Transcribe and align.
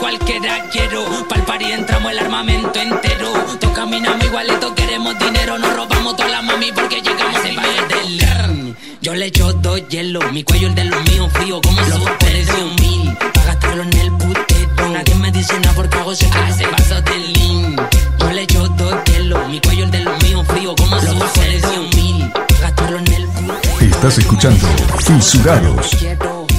cualquiera 0.00 0.64
quiero. 0.72 1.04
Pa'l 1.28 1.42
party 1.44 1.72
entramos 1.72 2.10
el 2.10 2.18
armamento 2.18 2.80
entero. 2.80 3.32
Todos 3.60 3.74
caminamos 3.74 4.24
igualito, 4.24 4.74
queremos 4.74 5.18
dinero. 5.18 5.58
Nos 5.58 5.76
robamos 5.76 6.16
toda 6.16 6.28
la 6.28 6.42
mami 6.42 6.72
porque 6.72 7.02
llegamos 7.02 7.44
el 7.44 7.56
del 7.88 8.76
Yo 9.02 9.14
le 9.14 9.26
echo 9.26 9.52
dos 9.52 9.86
hielos, 9.88 10.32
mi 10.32 10.42
cuello 10.42 10.68
el 10.68 10.74
de 10.74 10.84
los 10.84 11.02
míos 11.10 11.30
frío 11.34 11.60
como 11.60 11.80
los 11.82 12.00
un 12.00 12.74
mil. 12.76 13.16
Pa' 13.34 13.44
gastarlo 13.44 13.82
en 13.82 13.96
el 13.98 14.12
putero. 14.12 14.90
Nadie 14.92 15.14
me 15.16 15.30
dice 15.30 15.60
nada 15.60 15.74
porque 15.74 15.98
hago 15.98 16.12
ese 16.12 16.28
ese 16.48 16.66
vaso 16.66 17.02
de 17.02 17.18
lean. 17.18 17.76
Yo 18.18 18.30
le 18.32 18.42
echo 18.42 18.68
dos 18.68 18.94
hielos, 19.04 19.48
mi 19.48 19.60
cuello 19.60 19.84
el 19.84 19.90
de 19.90 20.00
los 20.00 20.22
míos 20.22 20.46
frío 20.48 20.74
como 20.74 20.96
los 20.96 21.14
un 21.14 21.90
mil. 21.96 22.30
Pa' 22.32 22.60
gastarlo 22.60 22.98
en 22.98 23.12
el 23.12 23.26
putero. 23.26 23.94
Estás 23.94 24.18
escuchando 24.18 24.66
Fisurados. 25.04 25.96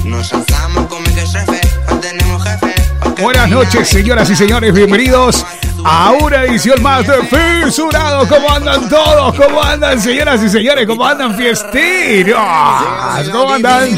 Nos 0.04 0.32
Buenas 3.22 3.48
noches, 3.48 3.88
señoras 3.88 4.28
y 4.30 4.34
señores, 4.34 4.74
bienvenidos 4.74 5.46
a 5.84 6.10
una 6.10 6.42
edición 6.42 6.82
más 6.82 7.06
de 7.06 7.14
Fisurados. 7.22 8.26
¿Cómo 8.26 8.50
andan 8.50 8.88
todos? 8.88 9.36
¿Cómo 9.36 9.62
andan, 9.62 10.00
señoras 10.00 10.42
y 10.42 10.48
señores? 10.48 10.88
¿Cómo 10.88 11.06
andan, 11.06 11.36
fiesteros? 11.36 12.36
¿Cómo 13.30 13.52
andan? 13.52 13.90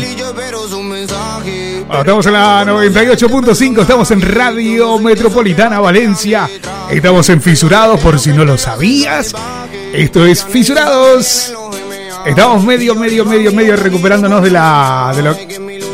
Bueno, 1.86 2.00
estamos 2.00 2.26
en 2.26 2.32
la 2.34 2.64
98.5, 2.66 3.80
estamos 3.80 4.10
en 4.10 4.20
Radio 4.20 4.98
Metropolitana 4.98 5.80
Valencia, 5.80 6.46
estamos 6.90 7.26
en 7.30 7.40
Fisurados, 7.40 8.00
por 8.00 8.20
si 8.20 8.30
no 8.30 8.44
lo 8.44 8.58
sabías. 8.58 9.34
Esto 9.94 10.26
es 10.26 10.44
Fisurados. 10.44 11.54
Estamos 12.26 12.62
medio, 12.62 12.94
medio, 12.94 13.24
medio, 13.24 13.52
medio 13.52 13.76
recuperándonos 13.76 14.42
de 14.42 14.50
la 14.50 15.12
de 15.14 15.22
lo, 15.22 15.36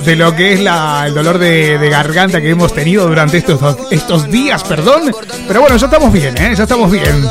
de 0.05 0.17
lo 0.17 0.35
que 0.35 0.55
es 0.55 0.61
la, 0.61 1.05
el 1.07 1.15
dolor 1.15 1.39
de, 1.39 1.89
garganta 1.91 2.41
que 2.41 2.51
hemos 2.51 2.73
tenido 2.73 3.07
durante 3.07 3.39
estos, 3.39 3.61
estos 3.91 4.31
días, 4.31 4.63
perdón. 4.65 5.15
Pero 5.47 5.61
bueno, 5.61 5.77
ya 5.77 5.87
estamos 5.87 6.13
bien, 6.13 6.37
¿eh? 6.39 6.55
Ya 6.57 6.63
estamos 6.65 6.91
bien. 6.91 7.29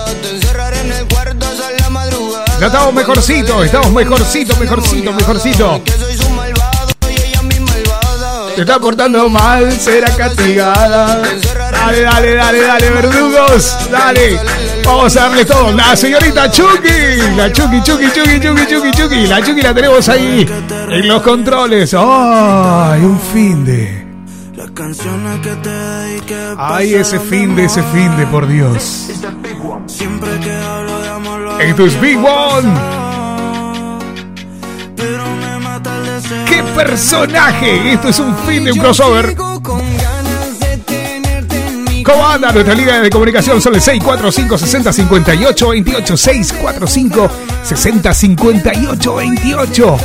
Ya 2.59 2.65
estamos 2.65 2.93
mejorcito, 2.93 3.63
estamos 3.63 3.91
mejorcito, 3.91 4.55
mejorcito, 4.57 5.13
mejorcito. 5.13 5.81
Te 8.55 8.61
está 8.61 8.79
portando 8.79 9.29
mal, 9.29 9.71
será 9.71 10.13
castigada. 10.15 11.21
Dale, 11.71 12.01
dale, 12.01 12.35
dale, 12.35 12.61
dale, 12.61 12.89
verdugos. 12.89 13.77
Dale. 13.89 14.39
Vamos 14.85 15.15
a 15.17 15.21
darle 15.21 15.45
todo. 15.45 15.71
La 15.71 15.95
señorita 15.95 16.49
Chucky. 16.49 17.35
La 17.35 17.51
Chucky, 17.51 17.81
Chucky, 17.83 18.07
Chucky, 18.11 18.39
Chucky, 18.39 18.65
Chucky, 18.67 18.91
Chucky. 18.91 19.27
La 19.27 19.41
Chucky 19.43 19.61
la 19.61 19.73
tenemos 19.73 20.09
ahí 20.09 20.47
en 20.89 21.07
los 21.07 21.21
controles. 21.21 21.93
¡Ay, 21.97 23.01
un 23.01 23.19
fin 23.19 23.65
de! 23.65 24.09
Ay, 26.57 26.93
ese 26.95 27.19
fin 27.19 27.55
de, 27.55 27.65
ese 27.65 27.81
fin 27.83 28.15
de, 28.17 28.25
por 28.27 28.47
Dios. 28.47 29.09
Esto 31.59 31.85
es 31.85 32.01
Big 32.01 32.17
One. 32.17 32.73
¡Qué 36.47 36.63
personaje! 36.75 37.93
Esto 37.93 38.09
es 38.09 38.19
un 38.19 38.35
fin 38.39 38.63
de 38.63 38.71
un 38.71 38.79
crossover. 38.79 39.35
¿Cómo 42.03 42.27
anda 42.27 42.51
nuestra 42.51 42.73
línea 42.73 43.01
de 43.01 43.09
comunicación? 43.09 43.61
Son 43.61 43.73
el 43.75 43.81
645 43.81 44.57
60 44.57 44.93
58 44.93 45.69
28 45.69 46.17
645 46.17 47.31
60 47.63 48.13
58 48.13 49.15
28 49.15 49.97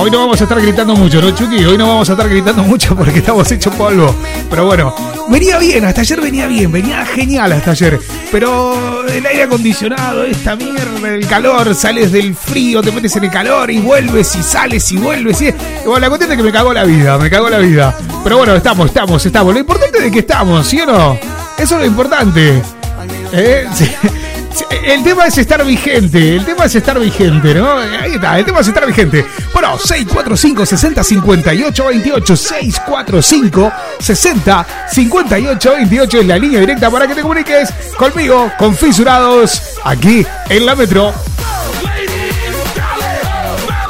Hoy 0.00 0.12
no 0.12 0.20
vamos 0.20 0.40
a 0.40 0.44
estar 0.44 0.60
gritando 0.60 0.94
mucho, 0.94 1.20
¿no, 1.20 1.32
Chucky? 1.32 1.64
Hoy 1.64 1.76
no 1.76 1.88
vamos 1.88 2.08
a 2.08 2.12
estar 2.12 2.28
gritando 2.28 2.62
mucho 2.62 2.94
porque 2.94 3.18
estamos 3.18 3.50
hechos 3.50 3.74
polvo. 3.74 4.14
Pero 4.48 4.64
bueno, 4.64 4.94
venía 5.28 5.58
bien, 5.58 5.84
hasta 5.84 6.02
ayer 6.02 6.20
venía 6.20 6.46
bien, 6.46 6.70
venía 6.70 7.04
genial 7.04 7.50
hasta 7.50 7.72
ayer. 7.72 7.98
Pero 8.30 9.04
el 9.08 9.26
aire 9.26 9.42
acondicionado, 9.42 10.22
esta 10.22 10.54
mierda, 10.54 11.08
el 11.08 11.26
calor, 11.26 11.74
sales 11.74 12.12
del 12.12 12.36
frío, 12.36 12.80
te 12.80 12.92
metes 12.92 13.16
en 13.16 13.24
el 13.24 13.30
calor 13.32 13.72
y 13.72 13.80
vuelves 13.80 14.36
y 14.36 14.42
sales 14.44 14.92
y 14.92 14.98
vuelves. 14.98 15.42
Y... 15.42 15.52
Bueno, 15.84 15.98
la 15.98 16.08
cuestión 16.10 16.30
es 16.30 16.36
que 16.36 16.44
me 16.44 16.52
cagó 16.52 16.72
la 16.72 16.84
vida, 16.84 17.18
me 17.18 17.28
cagó 17.28 17.48
la 17.48 17.58
vida. 17.58 17.96
Pero 18.22 18.38
bueno, 18.38 18.54
estamos, 18.54 18.86
estamos, 18.86 19.26
estamos. 19.26 19.52
Lo 19.52 19.58
importante 19.58 20.06
es 20.06 20.12
que 20.12 20.20
estamos, 20.20 20.64
¿sí 20.64 20.80
o 20.80 20.86
no? 20.86 21.18
Eso 21.58 21.74
es 21.74 21.80
lo 21.80 21.86
importante. 21.86 22.62
¿Eh? 23.32 23.66
Sí. 23.74 23.90
El 24.70 25.02
tema 25.04 25.26
es 25.26 25.38
estar 25.38 25.64
vigente, 25.64 26.36
el 26.36 26.44
tema 26.44 26.64
es 26.64 26.74
estar 26.74 26.98
vigente, 26.98 27.54
¿no? 27.54 27.78
Ahí 27.78 28.14
está, 28.14 28.38
el 28.38 28.44
tema 28.44 28.60
es 28.60 28.68
estar 28.68 28.86
vigente. 28.86 29.24
Bueno, 29.52 29.78
645 29.78 30.66
60 30.66 31.04
58 31.04 31.86
28 31.86 32.36
645 32.36 33.72
60 34.00 34.66
58 34.90 35.72
28 35.72 36.20
es 36.20 36.26
la 36.26 36.38
línea 36.38 36.60
directa 36.60 36.90
para 36.90 37.06
que 37.06 37.14
te 37.14 37.22
comuniques 37.22 37.70
conmigo, 37.96 38.50
con 38.58 38.74
Fisurados, 38.74 39.78
aquí 39.84 40.26
en 40.48 40.66
la 40.66 40.74
Metro. 40.74 41.12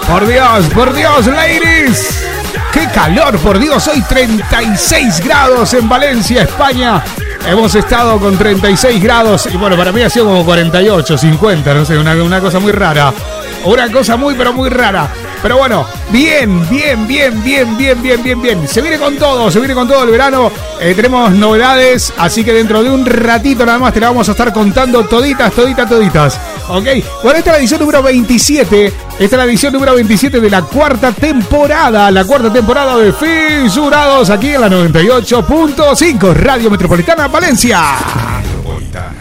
Por 0.09 0.27
Dios, 0.27 0.67
por 0.75 0.95
Dios, 0.95 1.27
ladies. 1.27 2.25
¡Qué 2.73 2.87
calor, 2.95 3.39
por 3.39 3.59
Dios! 3.59 3.87
Hoy 3.89 4.03
36 4.03 5.25
grados 5.25 5.75
en 5.75 5.89
Valencia, 5.89 6.43
España. 6.43 7.03
Hemos 7.47 7.75
estado 7.75 8.19
con 8.19 8.37
36 8.37 9.03
grados 9.03 9.49
y 9.53 9.56
bueno, 9.56 9.76
para 9.76 9.91
mí 9.93 10.03
ha 10.03 10.10
sido 10.10 10.26
como 10.26 10.44
48, 10.44 11.16
50, 11.16 11.75
no 11.75 11.84
sé, 11.84 11.97
una, 11.99 12.15
una 12.22 12.41
cosa 12.41 12.59
muy 12.59 12.72
rara. 12.72 13.12
Una 13.64 13.91
cosa 13.91 14.16
muy, 14.16 14.34
pero 14.34 14.52
muy 14.52 14.69
rara. 14.69 15.10
Pero 15.42 15.56
bueno, 15.58 15.86
bien, 16.10 16.69
bien, 16.69 17.06
bien, 17.06 17.42
bien, 17.42 17.76
bien, 17.76 18.02
bien, 18.02 18.22
bien, 18.22 18.42
bien. 18.42 18.69
Se 18.69 18.82
viene 18.82 18.98
con 18.98 19.16
todo, 19.16 19.50
se 19.50 19.58
viene 19.58 19.74
con 19.74 19.86
todo 19.86 20.04
el 20.04 20.10
verano. 20.10 20.50
Eh, 20.80 20.94
tenemos 20.94 21.30
novedades, 21.32 22.12
así 22.19 22.44
que 22.44 22.52
dentro 22.52 22.82
de 22.82 22.91
un 22.91 23.06
ratito 23.06 23.64
nada 23.64 23.78
más 23.78 23.92
te 23.92 24.00
la 24.00 24.08
vamos 24.08 24.28
a 24.28 24.32
estar 24.32 24.52
contando 24.52 25.04
toditas, 25.04 25.52
toditas, 25.52 25.88
toditas. 25.88 26.41
¿Ok? 26.69 26.86
Bueno, 27.22 27.38
esta 27.38 27.50
es 27.50 27.54
la 27.54 27.58
edición 27.58 27.80
número 27.80 28.02
27. 28.02 28.86
Esta 28.86 29.24
es 29.24 29.32
la 29.32 29.44
edición 29.44 29.72
número 29.72 29.94
27 29.94 30.40
de 30.40 30.50
la 30.50 30.62
cuarta 30.62 31.12
temporada. 31.12 32.10
La 32.10 32.25
cuarta 32.25 32.52
temporada 32.52 32.96
de 32.96 33.12
Fisurados 33.12 34.30
aquí 34.30 34.54
en 34.54 34.60
la 34.60 34.69
98.5 34.69 36.34
Radio 36.34 36.70
Metropolitana 36.70 37.28
Valencia. 37.28 37.80
Metropolitana. 38.42 39.14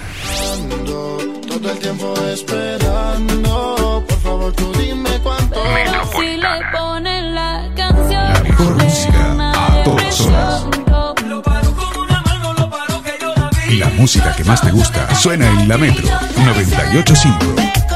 Todo 1.47 1.71
el 1.71 1.79
tiempo 1.79 2.13
esperando, 2.27 2.86
música 13.97 14.34
que 14.35 14.44
más 14.44 14.62
te 14.62 14.72
gusta 14.72 15.13
suena 15.16 15.47
en 15.50 15.68
la 15.68 15.78
Metro 15.78 16.08
985. 16.38 17.86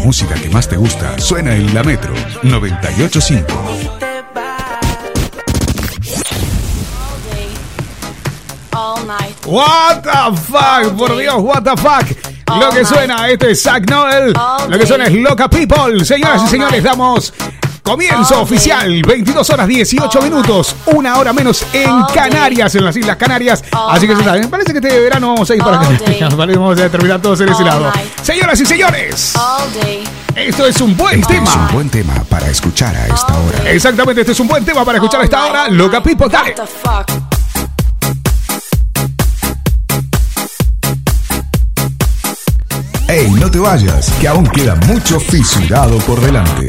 Música 0.00 0.34
que 0.34 0.48
más 0.48 0.68
te 0.68 0.76
gusta 0.76 1.18
suena 1.18 1.54
en 1.54 1.74
la 1.74 1.82
Metro 1.82 2.12
985. 2.42 3.46
te 3.98 4.22
va. 4.34 4.80
All 8.72 9.06
night. 9.06 9.36
What 9.46 10.02
the 10.02 10.36
fuck, 10.36 10.96
por 10.96 11.16
Dios, 11.16 11.36
what 11.38 11.62
the 11.62 11.76
fuck. 11.76 12.06
Lo 12.58 12.70
que 12.70 12.84
suena, 12.84 13.28
este 13.28 13.52
es 13.52 13.62
Zack 13.62 13.88
Noel. 13.88 14.32
Lo 14.68 14.78
que 14.78 14.86
suena 14.86 15.06
es 15.06 15.12
Loca 15.12 15.48
People. 15.48 16.04
Señoras 16.04 16.42
y 16.46 16.48
señores, 16.48 16.82
damos 16.82 17.32
Comienzo 17.90 18.42
oficial, 18.42 19.02
22 19.02 19.50
horas 19.50 19.66
18 19.66 20.22
minutos, 20.22 20.76
una 20.86 21.18
hora 21.18 21.32
menos 21.32 21.66
en 21.72 21.90
Canarias, 22.14 22.72
en 22.76 22.84
las 22.84 22.94
Islas 22.96 23.16
Canarias. 23.16 23.64
Así 23.72 24.06
que 24.06 24.14
se 24.14 24.22
sabe, 24.22 24.42
me 24.42 24.46
parece 24.46 24.70
que 24.70 24.78
este 24.78 24.96
verano 25.00 25.30
vamos 25.34 25.50
a 25.50 25.56
ir 25.56 25.60
para 25.60 25.80
acá. 25.80 25.88
Vamos 26.36 26.78
a 26.80 26.88
terminar 26.88 27.20
todos 27.20 27.40
en 27.40 27.48
ese 27.48 27.64
lado. 27.64 27.90
Señoras 28.22 28.60
y 28.60 28.66
señores, 28.66 29.34
esto 30.36 30.66
es 30.66 30.80
un 30.80 30.96
buen 30.96 31.18
Es 31.18 31.26
tema. 31.26 31.52
un 31.52 31.74
buen 31.74 31.90
tema 31.90 32.14
para 32.28 32.48
escuchar 32.48 32.94
a 32.94 33.08
esta 33.08 33.36
hora. 33.36 33.68
Exactamente, 33.72 34.20
este 34.20 34.32
es 34.34 34.40
un 34.40 34.46
buen 34.46 34.64
tema 34.64 34.84
para 34.84 34.98
escuchar 34.98 35.22
a 35.22 35.24
esta 35.24 35.46
hora. 35.46 35.68
Loca 35.68 36.00
Pipo, 36.00 36.28
dale. 36.28 36.54
What 36.56 36.64
the 36.64 36.66
fuck? 36.66 37.20
Ey, 43.08 43.28
no 43.32 43.50
te 43.50 43.58
vayas, 43.58 44.12
que 44.20 44.28
aún 44.28 44.46
queda 44.46 44.76
mucho 44.86 45.18
fisurado 45.18 45.98
por 45.98 46.20
delante. 46.20 46.68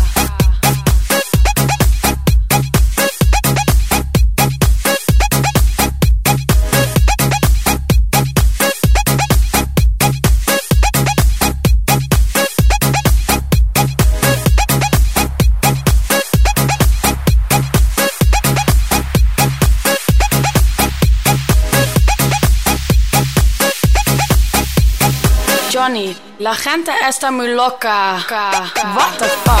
Johnny, 25.81 26.15
la 26.37 26.53
gente 26.53 26.91
está 27.09 27.31
muy 27.31 27.47
loca. 27.55 28.23
What 28.29 29.17
the 29.17 29.25
fuck? 29.25 29.60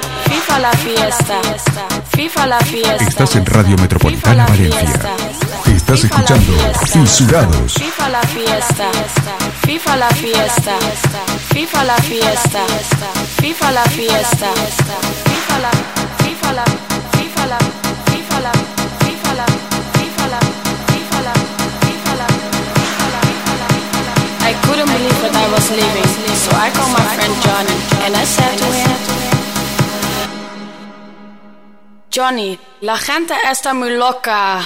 FIFA 0.31 0.59
la 0.59 0.71
fiesta, 0.71 1.41
FIFA 2.15 2.47
la 2.47 2.59
fiesta. 2.59 3.03
Estás 3.07 3.35
en 3.35 3.45
Radio 3.45 3.75
Metropolitana 3.77 4.45
FIFA 4.47 4.63
la 4.69 4.75
Valencia. 4.75 4.99
fiesta. 5.09 5.71
Estás 5.75 6.01
FIFA 6.01 6.15
la 6.17 6.23
escuchando 6.35 6.53
fiesta. 6.63 6.85
Fisurados. 6.87 7.73
FIFA 7.73 8.09
la 8.09 8.21
fiesta, 8.21 8.85
FIFA 9.65 9.95
la 9.97 10.09
fiesta, 10.09 10.71
FIFA 11.53 11.83
la 11.83 11.95
fiesta, 11.97 12.63
FIFA 13.41 13.71
la 13.71 13.83
fiesta, 13.83 14.49
FIFA 15.29 15.59
la, 15.59 15.71
FIFA 16.21 16.53
la, 16.53 16.63
FIFA 17.17 17.45
la, 17.47 17.57
FIFA 18.01 18.39
la, 18.39 18.39
FIFA 18.39 18.39
la, 18.39 18.51
FIFA 19.01 19.31
la, 19.35 19.45
FIFA 19.99 20.27
la, 20.31 20.39
FIFA 20.87 21.23
la, 21.23 21.35
FIFA 22.01 22.15
la. 23.19 24.49
I 24.49 24.53
couldn't 24.63 24.87
believe 24.95 25.17
what 25.23 25.35
I 25.35 25.47
was 25.51 25.67
living, 25.71 26.09
so 26.43 26.49
I 26.55 26.69
called 26.71 26.93
my 26.93 27.05
friend 27.15 27.33
Johnny 27.43 27.75
and 28.05 28.15
I 28.15 28.23
said 28.25 28.57
to 28.57 28.65
him. 28.65 29.20
Johnny, 32.13 32.59
la 32.81 32.97
gente 32.97 33.33
está 33.49 33.73
muy 33.73 33.91
loca. 33.91 34.59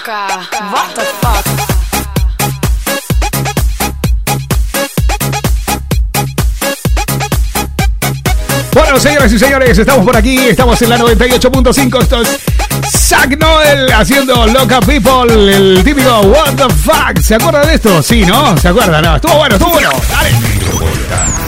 What 0.71 0.95
the 0.95 1.01
fuck? 1.21 1.45
Bueno, 8.74 9.00
señoras 9.00 9.31
y 9.31 9.38
señores, 9.38 9.77
estamos 9.77 10.03
por 10.03 10.18
aquí, 10.18 10.38
estamos 10.38 10.81
en 10.81 10.89
la 10.89 10.97
98.5. 10.97 12.01
Esto 12.01 12.21
es 12.24 12.39
Zack 12.89 13.38
Noel 13.38 13.91
haciendo 13.94 14.48
Loca 14.48 14.80
People, 14.80 15.56
el 15.56 15.83
típico 15.83 16.21
What 16.21 16.55
the 16.55 16.74
fuck. 16.74 17.20
¿Se 17.22 17.36
acuerdan 17.36 17.67
de 17.67 17.75
esto? 17.75 18.01
Sí, 18.01 18.25
¿no? 18.25 18.58
¿Se 18.58 18.70
acuerdan? 18.70 19.03
No, 19.03 19.17
estuvo 19.17 19.36
bueno, 19.36 19.55
estuvo 19.55 19.72
bueno. 19.72 19.91
Dale. 20.10 21.45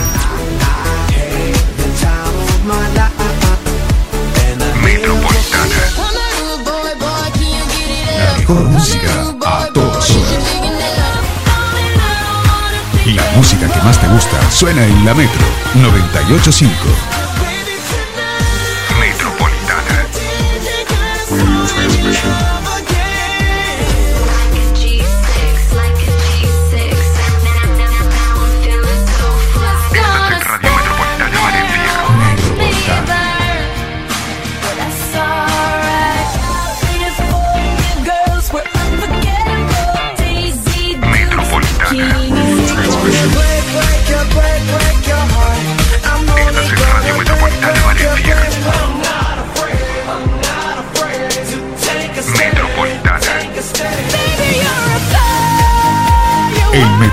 La 13.18 13.36
música 13.36 13.66
que 13.66 13.80
más 13.80 14.00
te 14.00 14.06
gusta 14.06 14.38
suena 14.48 14.86
en 14.86 15.04
la 15.04 15.12
Metro 15.12 15.44
985. 15.74 17.17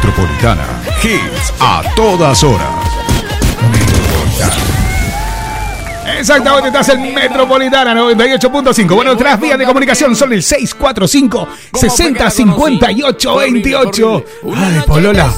Metropolitana. 0.06 0.68
Hits 1.02 1.52
a 1.60 1.82
todas 1.96 2.44
horas. 2.44 2.70
Metropolitana. 3.72 4.86
Exactamente, 6.20 6.68
estás 6.68 6.90
en 6.90 7.14
Metropolitana 7.14 7.96
98.5. 7.96 8.94
Bueno, 8.94 9.12
otras 9.14 9.40
vías 9.40 9.58
de 9.58 9.66
comunicación 9.66 10.16
son 10.16 10.32
el 10.34 10.44
645 10.44 11.48
60 11.74 12.30
58 12.30 13.36
28. 13.36 14.26
Ay, 14.56 14.84
Polola. 14.86 15.34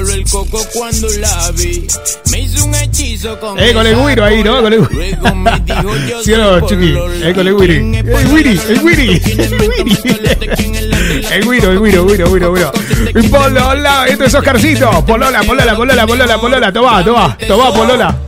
El 0.00 0.24
coco 0.30 0.64
cuando 0.72 1.08
la 1.18 1.50
vi. 1.52 1.86
Me 2.30 2.40
hizo 2.40 2.64
un 2.64 2.74
hechizo 2.74 3.38
con 3.38 3.58
Eh, 3.58 3.72
con 3.74 3.86
el 3.86 3.94
güiro 3.96 4.24
ahí, 4.24 4.42
¿no? 4.42 4.62
Con 4.62 4.72
el. 4.72 4.80
Luego 4.80 5.34
me 5.34 5.50
dijo 5.60 5.96
yo 6.08 6.22
¿Sí 6.22 6.32
o 6.32 6.38
no, 6.38 6.60
soy 6.60 6.68
Chucky? 6.68 6.94
Eh, 7.22 7.32
con 7.34 7.46
el 7.46 7.54
güiri. 7.54 7.78
¿Quién 7.80 7.94
es 7.94 8.04
El 8.04 8.12
Polola? 8.12 8.62
el 8.68 8.80
güiri. 8.80 9.20
¿Quién 9.20 9.40
es 9.40 9.52
El 9.52 9.58
El 11.32 11.44
güiro. 11.44 12.72
Polola, 13.30 14.06
esto 14.08 14.24
es 14.24 14.34
Oscarcito. 14.34 15.04
Polola, 15.04 15.42
polola, 15.42 15.76
polola, 15.76 16.06
polola, 16.06 16.40
polola. 16.40 16.72
Toma, 16.72 17.04
toma, 17.04 17.36
toma, 17.46 17.72
polola. 17.74 18.18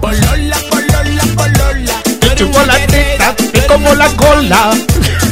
Polola, 0.00 0.56
polola, 0.70 1.22
polola. 1.36 2.02
Guerrera, 2.76 3.36
como 3.68 3.94
la 3.94 4.08
cola. 4.16 4.72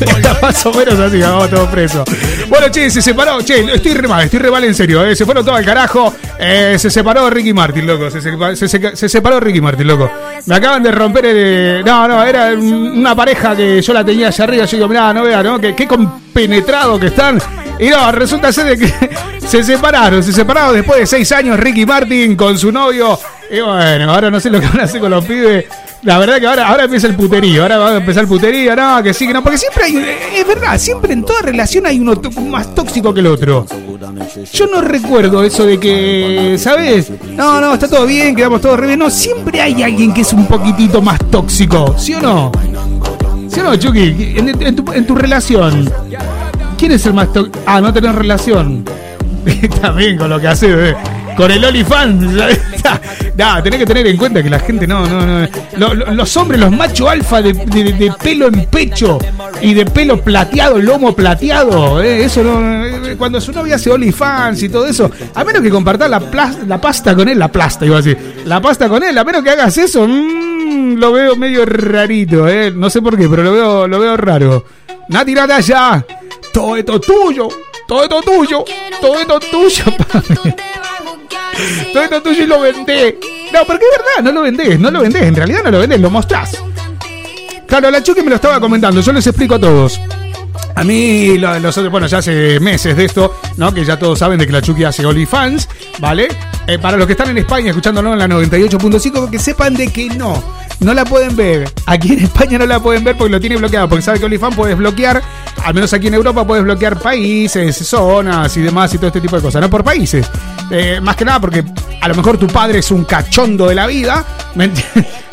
Está 0.17 0.39
más 0.41 0.67
o 0.67 0.73
menos 0.73 0.99
así, 0.99 1.21
vamos 1.21 1.51
todos 1.51 1.69
presos. 1.69 2.05
Bueno, 2.49 2.69
che, 2.71 2.91
se 2.91 3.03
separó, 3.03 3.41
che, 3.43 3.75
estoy 3.75 3.95
re 3.95 4.09
mal, 4.09 4.25
estoy 4.25 4.39
re 4.39 4.51
mal 4.51 4.65
en 4.65 4.75
serio, 4.75 5.05
eh, 5.05 5.15
se 5.17 5.25
fueron 5.25 5.45
todos 5.45 5.59
al 5.59 5.65
carajo, 5.65 6.15
eh, 6.39 6.77
se 6.79 6.91
separó 6.91 7.29
Ricky 7.31 7.53
Martin, 7.53 7.87
loco, 7.87 8.11
se, 8.11 8.21
se, 8.21 8.69
se- 8.69 8.97
se 8.97 9.09
separó 9.09 9.41
Ricky 9.41 9.61
Martin, 9.61 9.87
loco. 9.87 10.11
Me 10.47 10.55
acaban 10.57 10.83
de 10.83 10.91
romper 10.93 11.27
el... 11.27 11.85
No, 11.85 12.07
no, 12.09 12.25
era 12.25 12.49
una 12.55 13.15
pareja 13.15 13.55
que 13.57 13.83
yo 13.83 13.93
la 13.93 14.05
tenía 14.05 14.29
allá 14.29 14.45
arriba, 14.45 14.65
yo 14.65 14.77
digo, 14.77 14.89
mirá, 14.89 15.13
no 15.13 15.25
vea, 15.25 15.43
¿no? 15.43 15.61
Que, 15.61 15.75
qué 15.75 15.87
compenetrado 15.87 16.99
que 16.99 17.07
están. 17.09 17.39
Y 17.79 17.89
no, 17.89 18.11
resulta 18.13 18.53
ser 18.53 18.77
de 18.77 18.79
que 18.79 19.11
se 19.47 19.63
separaron, 19.63 20.23
se 20.23 20.33
separaron 20.33 20.75
después 20.75 21.01
de 21.01 21.07
seis 21.07 21.31
años 21.33 21.59
Ricky 21.59 21.85
Martin 21.87 22.35
con 22.37 22.59
su 22.59 22.73
novio. 22.73 23.19
Y 23.51 23.61
bueno, 23.61 24.13
ahora 24.13 24.31
no 24.31 24.41
sé 24.41 24.51
lo 24.51 24.61
que 24.61 24.67
van 24.67 24.81
a 24.81 24.85
hacer 24.85 25.01
con 25.01 25.11
los 25.11 25.25
pibes. 25.25 25.65
La 26.03 26.19
verdad 26.19 26.39
que 26.39 26.47
ahora, 26.47 26.69
ahora 26.69 26.85
empieza 26.85 27.09
el 27.09 27.17
puterío, 27.17 27.63
ahora 27.63 27.79
va 27.79 27.91
a 27.91 27.97
empezar 27.97 28.23
el 28.23 28.29
puterío, 28.29 28.77
no, 28.77 29.03
que 29.03 29.13
sí, 29.13 29.27
que 29.27 29.33
no, 29.33 29.43
porque 29.43 29.59
siempre 29.59 29.85
hay, 29.85 29.97
es 30.37 30.47
verdad, 30.47 30.79
siempre 30.79 31.13
en 31.13 31.25
toda 31.25 31.43
relación 31.43 31.87
hay 31.87 31.99
uno 31.99 32.15
más 32.49 32.73
tóxico 32.75 33.13
que 33.13 33.21
el 33.21 33.27
otro. 33.27 33.67
Yo 34.53 34.67
no 34.67 34.81
recuerdo 34.81 35.43
eso 35.43 35.67
de 35.67 35.79
que, 35.81 36.57
¿sabes? 36.59 37.11
No, 37.35 37.61
no, 37.61 37.75
está 37.75 37.89
todo 37.89 38.07
bien, 38.07 38.37
quedamos 38.37 38.61
todos 38.61 38.79
re 38.79 38.87
bien. 38.87 38.99
No, 39.01 39.11
siempre 39.11 39.61
hay 39.61 39.83
alguien 39.83 40.15
que 40.15 40.21
es 40.21 40.33
un 40.33 40.47
poquitito 40.47 41.03
más 41.03 41.19
tóxico, 41.31 41.95
¿sí 41.99 42.15
o 42.15 42.21
no? 42.21 42.53
¿Sí 43.49 43.59
o 43.59 43.65
no, 43.65 43.77
Chucky? 43.77 44.35
En, 44.37 44.77
tu, 44.77 44.93
en 44.93 45.05
tu 45.05 45.15
relación, 45.17 45.93
¿quién 46.79 46.93
es 46.93 47.05
el 47.07 47.15
más 47.15 47.33
tóxico? 47.33 47.59
Ah, 47.67 47.81
no 47.81 47.93
tenés 47.93 48.15
relación. 48.15 48.85
Está 49.47 49.91
bien 49.91 50.17
con 50.17 50.31
lo 50.31 50.41
que 50.41 50.47
hace, 50.47 50.69
bebé. 50.69 50.97
Con 51.39 51.51
el 51.53 51.65
OnlyFans. 51.65 52.35
tenés 53.63 53.79
que 53.79 53.87
tener 53.87 54.07
en 54.09 54.17
cuenta 54.17 54.43
que 54.43 54.51
la 54.51 54.59
gente 54.59 54.87
no, 54.89 55.07
no, 55.07 55.25
no. 55.25 55.49
Lo- 55.77 55.95
lo- 55.95 56.13
los 56.13 56.37
hombres, 56.37 56.61
los 56.61 56.73
machos 56.73 57.09
alfa 57.09 57.41
de, 57.41 57.53
de- 57.53 57.93
de 57.93 58.13
pelo 58.21 58.49
en 58.49 58.67
pecho 58.67 59.19
y 59.63 59.73
de 59.73 59.87
pelo 59.87 60.21
plateado, 60.21 60.79
lomo 60.81 61.15
plateado. 61.15 62.03
eh, 62.03 62.25
eso 62.25 62.43
no. 62.43 62.85
eh, 62.85 63.15
Cuando 63.17 63.41
su 63.41 63.53
novia 63.53 63.77
hace 63.77 63.89
OnlyFans 63.91 64.65
y 64.65 64.69
todo 64.69 64.87
eso, 64.87 65.09
a 65.35 65.45
menos 65.45 65.63
que 65.63 65.71
compartas 65.71 66.11
la, 66.11 66.21
la 66.67 66.81
pasta 66.81 67.15
con 67.15 67.29
él, 67.29 67.39
la 67.39 67.49
plasta, 67.53 67.87
iba 67.87 67.99
a 67.99 68.03
decir. 68.03 68.43
La 68.45 68.61
pasta 68.61 68.89
con 68.89 69.03
él, 69.05 69.17
a 69.17 69.23
menos 69.23 69.43
que 69.45 69.51
hagas 69.51 69.79
eso, 69.79 70.07
mm, 70.09 70.95
lo 70.99 71.13
veo 71.13 71.37
medio 71.37 71.65
rarito, 71.65 72.49
eh. 72.49 72.73
No 72.75 72.91
sé 72.91 73.01
por 73.01 73.17
qué, 73.17 73.29
pero 73.29 73.45
lo 73.45 73.53
veo, 73.53 73.87
lo 73.89 74.01
veo 74.01 74.17
raro. 74.17 74.65
Nati, 75.09 75.35
nada 75.35 75.55
allá. 75.57 76.05
Todo 76.53 76.77
esto 76.77 77.01
tuyo. 77.01 77.47
Todo 77.87 78.03
esto 78.03 78.21
tuyo. 78.23 78.65
Todo 79.01 79.15
esto 79.21 79.39
tuyo. 79.41 79.85
Todo 81.93 82.03
esto 82.03 82.23
tuyo 82.23 82.45
y 82.45 82.47
lo 82.47 82.61
vendés. 82.61 83.15
No, 83.53 83.65
porque 83.65 83.85
es 83.85 83.99
verdad, 83.99 84.23
no 84.23 84.33
lo 84.33 84.43
vendés, 84.43 84.79
no 84.79 84.91
lo 84.91 85.01
vendés. 85.01 85.23
En 85.23 85.35
realidad 85.35 85.61
no 85.65 85.71
lo 85.71 85.79
vendés, 85.81 86.01
lo 86.01 86.11
mostrás. 86.11 86.57
Claro, 87.67 87.91
la 87.91 88.03
Chucky 88.03 88.23
me 88.23 88.31
lo 88.31 88.37
estaba 88.37 88.61
comentando, 88.61 89.01
yo 89.01 89.13
les 89.13 89.27
explico 89.27 89.57
a 89.57 89.61
todos. 89.61 90.01
A 90.79 90.85
mí, 90.85 91.37
lo- 91.39 91.59
los 91.59 91.77
otros, 91.77 91.91
bueno, 91.91 92.07
ya 92.07 92.19
hace 92.19 92.61
meses 92.61 92.97
de 92.97 93.05
esto, 93.05 93.35
¿no? 93.57 93.75
Que 93.75 93.85
ya 93.85 93.99
todos 93.99 94.19
saben 94.19 94.39
de 94.39 94.47
que 94.47 94.53
la 94.53 94.63
Chucky 94.63 94.85
hace 94.85 95.05
OnlyFans, 95.05 95.69
¿vale? 95.99 96.29
Eh, 96.67 96.79
para 96.79 96.97
los 96.97 97.07
que 97.07 97.13
están 97.15 97.31
en 97.31 97.39
España 97.39 97.71
escuchándolo 97.71 98.13
en 98.13 98.19
la 98.19 98.29
98.5, 98.29 99.29
que 99.31 99.39
sepan 99.41 99.75
de 99.75 99.89
que 99.89 100.07
no, 100.11 100.41
no 100.81 100.95
la 100.95 101.05
pueden 101.05 101.35
ver. 101.35 101.69
Aquí 101.87 102.13
en 102.13 102.21
España 102.21 102.59
no 102.59 102.67
la 102.67 102.79
pueden 102.81 103.03
ver 103.03 103.17
porque 103.17 103.33
lo 103.33 103.41
tiene 103.41 103.57
bloqueado, 103.57 103.89
porque 103.89 104.03
sabe 104.03 104.21
que 104.21 104.27
OnlyFans 104.27 104.55
puedes 104.55 104.77
bloquear, 104.79 105.21
al 105.65 105.75
menos 105.75 105.93
aquí 105.93 106.07
en 106.07 106.15
Europa 106.15 106.47
puedes 106.47 106.63
bloquear 106.63 106.99
países, 107.01 107.77
zonas 107.77 108.57
y 108.57 108.61
demás 108.61 108.95
y 108.95 108.99
todo 108.99 109.09
este 109.09 109.21
tipo 109.21 109.35
de 109.35 109.43
cosas, 109.43 109.61
no 109.61 109.69
por 109.69 109.83
países. 109.83 110.31
Eh, 110.71 111.01
más 111.03 111.17
que 111.17 111.25
nada 111.25 111.41
porque 111.41 111.65
a 112.01 112.07
lo 112.09 112.15
mejor 112.15 112.37
tu 112.39 112.47
padre 112.47 112.79
es 112.81 112.91
un 112.93 113.05
cachondo 113.05 113.67
de 113.67 113.75
la 113.75 113.87
vida, 113.89 114.25
¿me? 114.55 114.71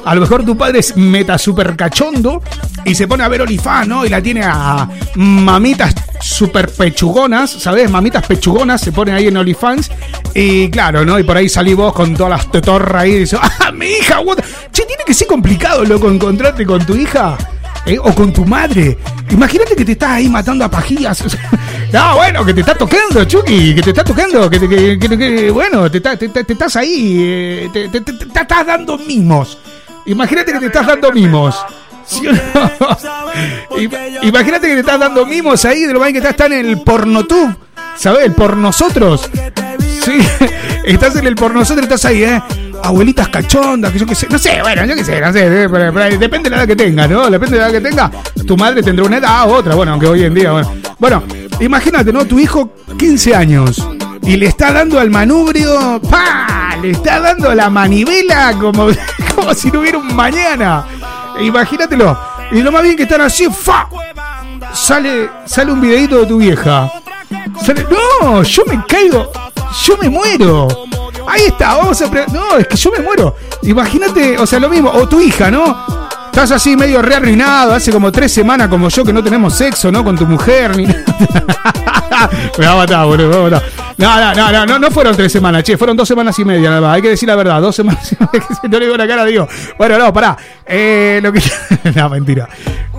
A 0.05 0.13
lo 0.13 0.21
mejor 0.21 0.45
tu 0.45 0.55
padre 0.55 0.79
es 0.79 0.95
meta 0.95 1.35
super 1.37 1.75
cachondo 1.75 2.39
y 2.85 2.93
se 2.93 3.07
pone 3.07 3.23
a 3.23 3.27
ver 3.27 3.41
OnlyFans, 3.41 3.87
¿no? 3.87 4.05
Y 4.05 4.09
la 4.09 4.21
tiene 4.21 4.41
a 4.43 4.87
mamitas 5.43 5.93
super 6.21 6.69
pechugonas, 6.71 7.51
¿sabes? 7.51 7.89
Mamitas 7.89 8.25
pechugonas 8.25 8.81
se 8.81 8.91
pone 8.91 9.11
ahí 9.13 9.27
en 9.27 9.37
OnlyFans. 9.37 9.91
Y 10.33 10.69
claro, 10.69 11.05
¿no? 11.05 11.17
Y 11.19 11.23
por 11.23 11.37
ahí 11.37 11.49
salí 11.49 11.73
vos 11.73 11.93
con 11.93 12.13
todas 12.15 12.31
las 12.31 12.51
tetorras 12.51 13.03
ahí 13.03 13.11
y 13.11 13.19
dices, 13.19 13.39
¡ah, 13.41 13.71
mi 13.73 13.85
hija! 13.87 14.19
what 14.21 14.37
the-". 14.37 14.43
Che, 14.71 14.85
tiene 14.85 15.03
que 15.05 15.13
ser 15.13 15.27
complicado, 15.27 15.83
loco, 15.85 16.09
encontrarte 16.09 16.65
con 16.65 16.85
tu 16.85 16.95
hija. 16.95 17.37
¿eh? 17.85 17.97
O 17.99 18.13
con 18.15 18.33
tu 18.33 18.45
madre. 18.45 18.97
Imagínate 19.29 19.75
que 19.75 19.85
te 19.85 19.91
estás 19.93 20.11
ahí 20.11 20.27
matando 20.27 20.65
a 20.65 20.69
pajillas. 20.71 21.23
no, 21.93 22.15
bueno, 22.15 22.43
que 22.45 22.53
te 22.53 22.61
está 22.61 22.73
tocando, 22.75 23.23
Chucky. 23.25 23.75
Que 23.75 23.81
te 23.81 23.89
está 23.91 24.03
tocando. 24.03 24.49
Que, 24.49 24.59
que- 24.59 24.97
que- 24.99 25.17
que- 25.17 25.51
bueno, 25.51 25.89
te, 25.91 26.01
te- 26.01 26.17
te- 26.17 26.53
estás 26.53 26.75
ahí. 26.77 27.17
eh, 27.19 27.69
te 27.73 28.39
estás 28.39 28.65
dando 28.65 28.97
mimos. 28.97 29.57
Imagínate 30.07 30.51
que 30.53 30.59
te 30.59 30.65
estás 30.67 30.85
dando 30.87 31.11
mimos. 31.11 31.55
¿Sí 32.07 32.27
o 32.27 32.31
no? 32.33 32.39
Ima- 33.77 33.97
Imagínate 34.23 34.67
que 34.67 34.73
te 34.75 34.79
estás 34.81 34.99
dando 34.99 35.25
mimos 35.25 35.63
ahí 35.65 35.81
de 35.85 35.93
lo 35.93 35.99
bien 35.99 36.13
que 36.13 36.19
estás, 36.19 36.31
está 36.31 36.45
en 36.47 36.53
el 36.53 36.81
pornotube. 36.81 37.55
¿Sabes? 37.97 38.25
El 38.25 38.33
por 38.33 38.57
nosotros. 38.57 39.29
Sí, 40.03 40.19
estás 40.85 41.15
en 41.15 41.27
el 41.27 41.35
por 41.35 41.53
nosotros, 41.53 41.83
estás 41.83 42.05
ahí, 42.05 42.23
¿eh? 42.23 42.41
Abuelitas 42.83 43.29
cachondas, 43.29 43.91
que 43.91 43.99
yo 43.99 44.05
qué 44.05 44.13
sé. 44.15 44.27
No 44.29 44.37
sé, 44.37 44.61
bueno, 44.61 44.85
yo 44.85 44.95
qué 44.95 45.03
sé, 45.03 45.19
no 45.21 45.31
sé. 45.33 45.49
depende 45.49 46.49
de 46.49 46.55
la 46.55 46.57
edad 46.63 46.67
que 46.67 46.75
tenga, 46.75 47.07
¿no? 47.07 47.29
Depende 47.29 47.55
de 47.55 47.61
la 47.61 47.69
edad 47.69 47.81
que 47.81 47.89
tenga. 47.89 48.11
Tu 48.45 48.55
madre 48.57 48.83
tendrá 48.83 49.05
una 49.05 49.17
edad 49.17 49.49
u 49.49 49.53
otra, 49.53 49.73
bueno, 49.75 49.93
aunque 49.93 50.07
hoy 50.07 50.23
en 50.25 50.33
día, 50.33 50.51
bueno. 50.51 50.71
Bueno, 50.99 51.23
imagínate, 51.59 52.11
¿no? 52.13 52.25
Tu 52.25 52.37
hijo, 52.39 52.73
15 52.97 53.33
años. 53.35 53.87
Y 54.23 54.37
le 54.37 54.47
está 54.47 54.71
dando 54.71 54.99
al 54.99 55.09
manubrio, 55.09 56.01
¡pa! 56.09 56.75
Le 56.81 56.91
está 56.91 57.19
dando 57.19 57.53
la 57.55 57.69
manivela 57.69 58.53
como, 58.59 58.87
como 59.35 59.53
si 59.53 59.71
no 59.71 59.79
hubiera 59.79 59.97
un 59.97 60.13
mañana. 60.15 60.85
Imagínatelo. 61.39 62.17
Y 62.51 62.61
lo 62.61 62.71
más 62.71 62.83
bien 62.83 62.95
que 62.95 63.03
están 63.03 63.21
así, 63.21 63.47
¡fa! 63.49 63.87
Sale, 64.73 65.29
sale 65.45 65.71
un 65.71 65.81
videito 65.81 66.19
de 66.19 66.25
tu 66.25 66.37
vieja. 66.37 66.91
Sale- 67.63 67.85
no, 67.89 68.43
yo 68.43 68.63
me 68.67 68.83
caigo, 68.85 69.31
yo 69.85 69.97
me 69.97 70.09
muero. 70.09 70.67
Ahí 71.27 71.45
está, 71.47 71.75
vamos 71.75 72.01
a... 72.01 72.07
No, 72.31 72.57
es 72.57 72.67
que 72.67 72.77
yo 72.77 72.91
me 72.91 72.99
muero. 72.99 73.35
Imagínate, 73.63 74.37
o 74.37 74.45
sea, 74.45 74.59
lo 74.59 74.69
mismo, 74.69 74.91
o 74.91 75.07
tu 75.07 75.19
hija, 75.19 75.49
¿no? 75.49 75.94
Estás 76.35 76.51
así 76.51 76.75
medio 76.75 77.01
re 77.01 77.15
arruinado, 77.15 77.73
hace 77.73 77.93
como 77.93 78.11
tres 78.11 78.29
semanas 78.33 78.67
como 78.67 78.89
yo 78.89 79.05
que 79.05 79.13
no 79.13 79.23
tenemos 79.23 79.53
sexo, 79.55 79.89
¿no? 79.89 80.03
Con 80.03 80.17
tu 80.17 80.25
mujer, 80.25 80.75
ni 80.75 80.85
me 82.57 82.65
va 82.65 82.73
a 82.73 82.75
matar, 82.75 83.05
boludo, 83.05 83.29
me 83.29 83.35
va 83.37 83.39
a 83.47 83.49
matar. 83.61 83.63
No, 83.97 84.15
no, 84.19 84.33
no, 84.35 84.51
no, 84.51 84.65
no, 84.65 84.79
no 84.79 84.91
fueron 84.91 85.15
tres 85.15 85.31
semanas, 85.31 85.63
che, 85.63 85.77
fueron 85.77 85.95
dos 85.95 86.05
semanas 86.05 86.37
y 86.37 86.43
media 86.43 86.67
nada 86.69 86.81
más. 86.81 86.95
Hay 86.95 87.01
que 87.01 87.07
decir 87.11 87.29
la 87.29 87.37
verdad, 87.37 87.61
dos 87.61 87.73
semanas 87.73 88.11
y 88.11 88.17
media, 88.19 88.47
que 88.61 88.67
no 88.67 88.79
le 88.79 88.85
digo 88.85 88.97
la 88.97 89.07
cara, 89.07 89.23
digo. 89.23 89.47
Bueno, 89.77 89.97
no, 89.97 90.11
pará. 90.11 90.35
Eh, 90.65 91.21
lo 91.23 91.31
que... 91.31 91.41
no, 91.95 92.09
mentira. 92.09 92.49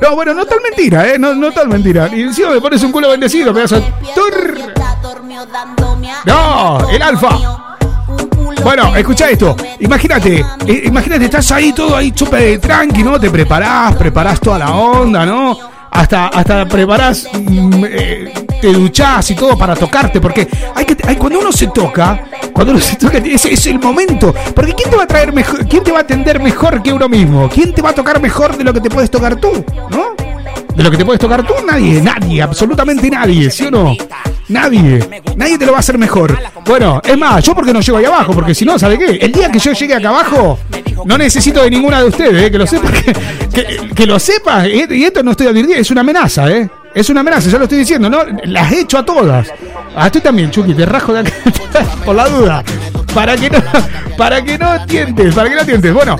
No, 0.00 0.14
bueno, 0.16 0.32
no 0.32 0.46
tal 0.46 0.60
mentira, 0.62 1.06
¿eh? 1.06 1.18
No, 1.18 1.34
no 1.34 1.52
tal 1.52 1.68
mentira. 1.68 2.08
Y 2.16 2.22
encima 2.22 2.48
me 2.48 2.60
pones 2.62 2.82
un 2.84 2.90
culo 2.90 3.10
bendecido, 3.10 3.52
pedazo. 3.52 3.76
Tur- 4.14 4.72
No, 6.24 6.88
el 6.88 7.02
alfa. 7.02 7.36
Bueno, 8.62 8.96
escucha 8.96 9.30
esto. 9.30 9.56
Imagínate, 9.80 10.44
eh, 10.66 10.82
imagínate, 10.84 11.26
estás 11.26 11.50
ahí 11.52 11.72
todo 11.72 11.96
ahí 11.96 12.12
súper 12.14 12.60
tranqui, 12.60 13.02
¿no? 13.02 13.18
Te 13.20 13.30
preparás, 13.30 13.94
preparás 13.96 14.40
toda 14.40 14.58
la 14.58 14.70
onda, 14.74 15.24
¿no? 15.24 15.56
Hasta, 15.90 16.28
hasta 16.28 16.66
preparás, 16.66 17.28
mm, 17.32 17.84
eh, 17.88 18.34
te 18.60 18.72
duchás 18.72 19.30
y 19.30 19.34
todo 19.34 19.56
para 19.56 19.74
tocarte, 19.74 20.20
porque 20.20 20.46
hay 20.74 20.84
que, 20.84 20.96
hay, 21.06 21.16
cuando 21.16 21.38
uno 21.38 21.52
se 21.52 21.68
toca, 21.68 22.24
cuando 22.52 22.72
uno 22.72 22.80
se 22.82 22.96
toca, 22.96 23.18
ese 23.18 23.54
es 23.54 23.66
el 23.66 23.78
momento. 23.78 24.34
Porque 24.54 24.74
¿quién 24.74 24.90
te 24.90 24.96
va 24.96 25.04
a 25.04 25.06
traer 25.06 25.32
mejor, 25.32 25.66
quién 25.66 25.82
te 25.84 25.92
va 25.92 25.98
a 25.98 26.02
atender 26.02 26.40
mejor 26.40 26.82
que 26.82 26.92
uno 26.92 27.08
mismo? 27.08 27.48
¿Quién 27.48 27.72
te 27.72 27.82
va 27.82 27.90
a 27.90 27.94
tocar 27.94 28.20
mejor 28.20 28.56
de 28.56 28.64
lo 28.64 28.72
que 28.72 28.80
te 28.80 28.90
puedes 28.90 29.10
tocar 29.10 29.36
tú? 29.36 29.64
¿No? 29.90 30.14
De 30.74 30.82
lo 30.82 30.90
que 30.90 30.98
te 30.98 31.04
puedes 31.04 31.20
tocar 31.20 31.46
tú, 31.46 31.54
nadie, 31.66 32.02
nadie, 32.02 32.42
absolutamente 32.42 33.08
nadie, 33.08 33.50
¿sí 33.50 33.66
o 33.66 33.70
no? 33.70 33.96
Nadie, 34.48 35.22
nadie 35.36 35.58
te 35.58 35.66
lo 35.66 35.72
va 35.72 35.78
a 35.78 35.80
hacer 35.80 35.98
mejor. 35.98 36.38
Bueno, 36.64 37.00
es 37.04 37.16
más, 37.18 37.42
yo 37.44 37.54
porque 37.54 37.72
no 37.72 37.80
llego 37.80 37.98
ahí 37.98 38.04
abajo, 38.04 38.32
porque 38.32 38.54
si 38.54 38.64
no, 38.64 38.78
¿sabe 38.78 38.98
qué? 38.98 39.18
El 39.20 39.32
día 39.32 39.50
que 39.50 39.58
yo 39.58 39.72
llegue 39.72 39.94
acá 39.94 40.08
abajo, 40.10 40.58
no 41.04 41.18
necesito 41.18 41.62
de 41.62 41.70
ninguna 41.70 41.98
de 42.00 42.08
ustedes, 42.08 42.44
¿eh? 42.44 42.50
que 42.50 42.58
lo 42.58 42.66
sepa, 42.66 42.90
que, 42.92 43.12
que- 43.52 43.90
que 43.94 44.06
lo 44.06 44.18
sepa, 44.20 44.66
y 44.68 45.04
esto 45.04 45.22
no 45.22 45.32
estoy 45.32 45.48
advirtiendo, 45.48 45.80
es 45.82 45.90
una 45.90 46.02
amenaza, 46.02 46.48
¿eh? 46.50 46.68
Es 46.94 47.10
una 47.10 47.20
amenaza, 47.20 47.50
ya 47.50 47.58
lo 47.58 47.64
estoy 47.64 47.78
diciendo, 47.78 48.08
¿no? 48.08 48.20
Las 48.44 48.72
he 48.72 48.80
hecho 48.80 48.98
a 48.98 49.04
todas. 49.04 49.48
Ah, 49.94 50.06
estoy 50.06 50.20
también, 50.22 50.50
Chucky, 50.50 50.72
te 50.74 50.86
rajo 50.86 51.12
de 51.12 51.20
acá, 51.20 51.32
por 52.04 52.14
la 52.14 52.28
duda. 52.28 52.64
para 53.14 53.36
que 53.36 53.50
no, 53.50 53.58
para 54.16 54.42
que 54.44 54.56
no 54.56 54.86
tientes, 54.86 55.34
para 55.34 55.50
que 55.50 55.56
no 55.56 55.64
tientes. 55.66 55.92
Bueno, 55.92 56.16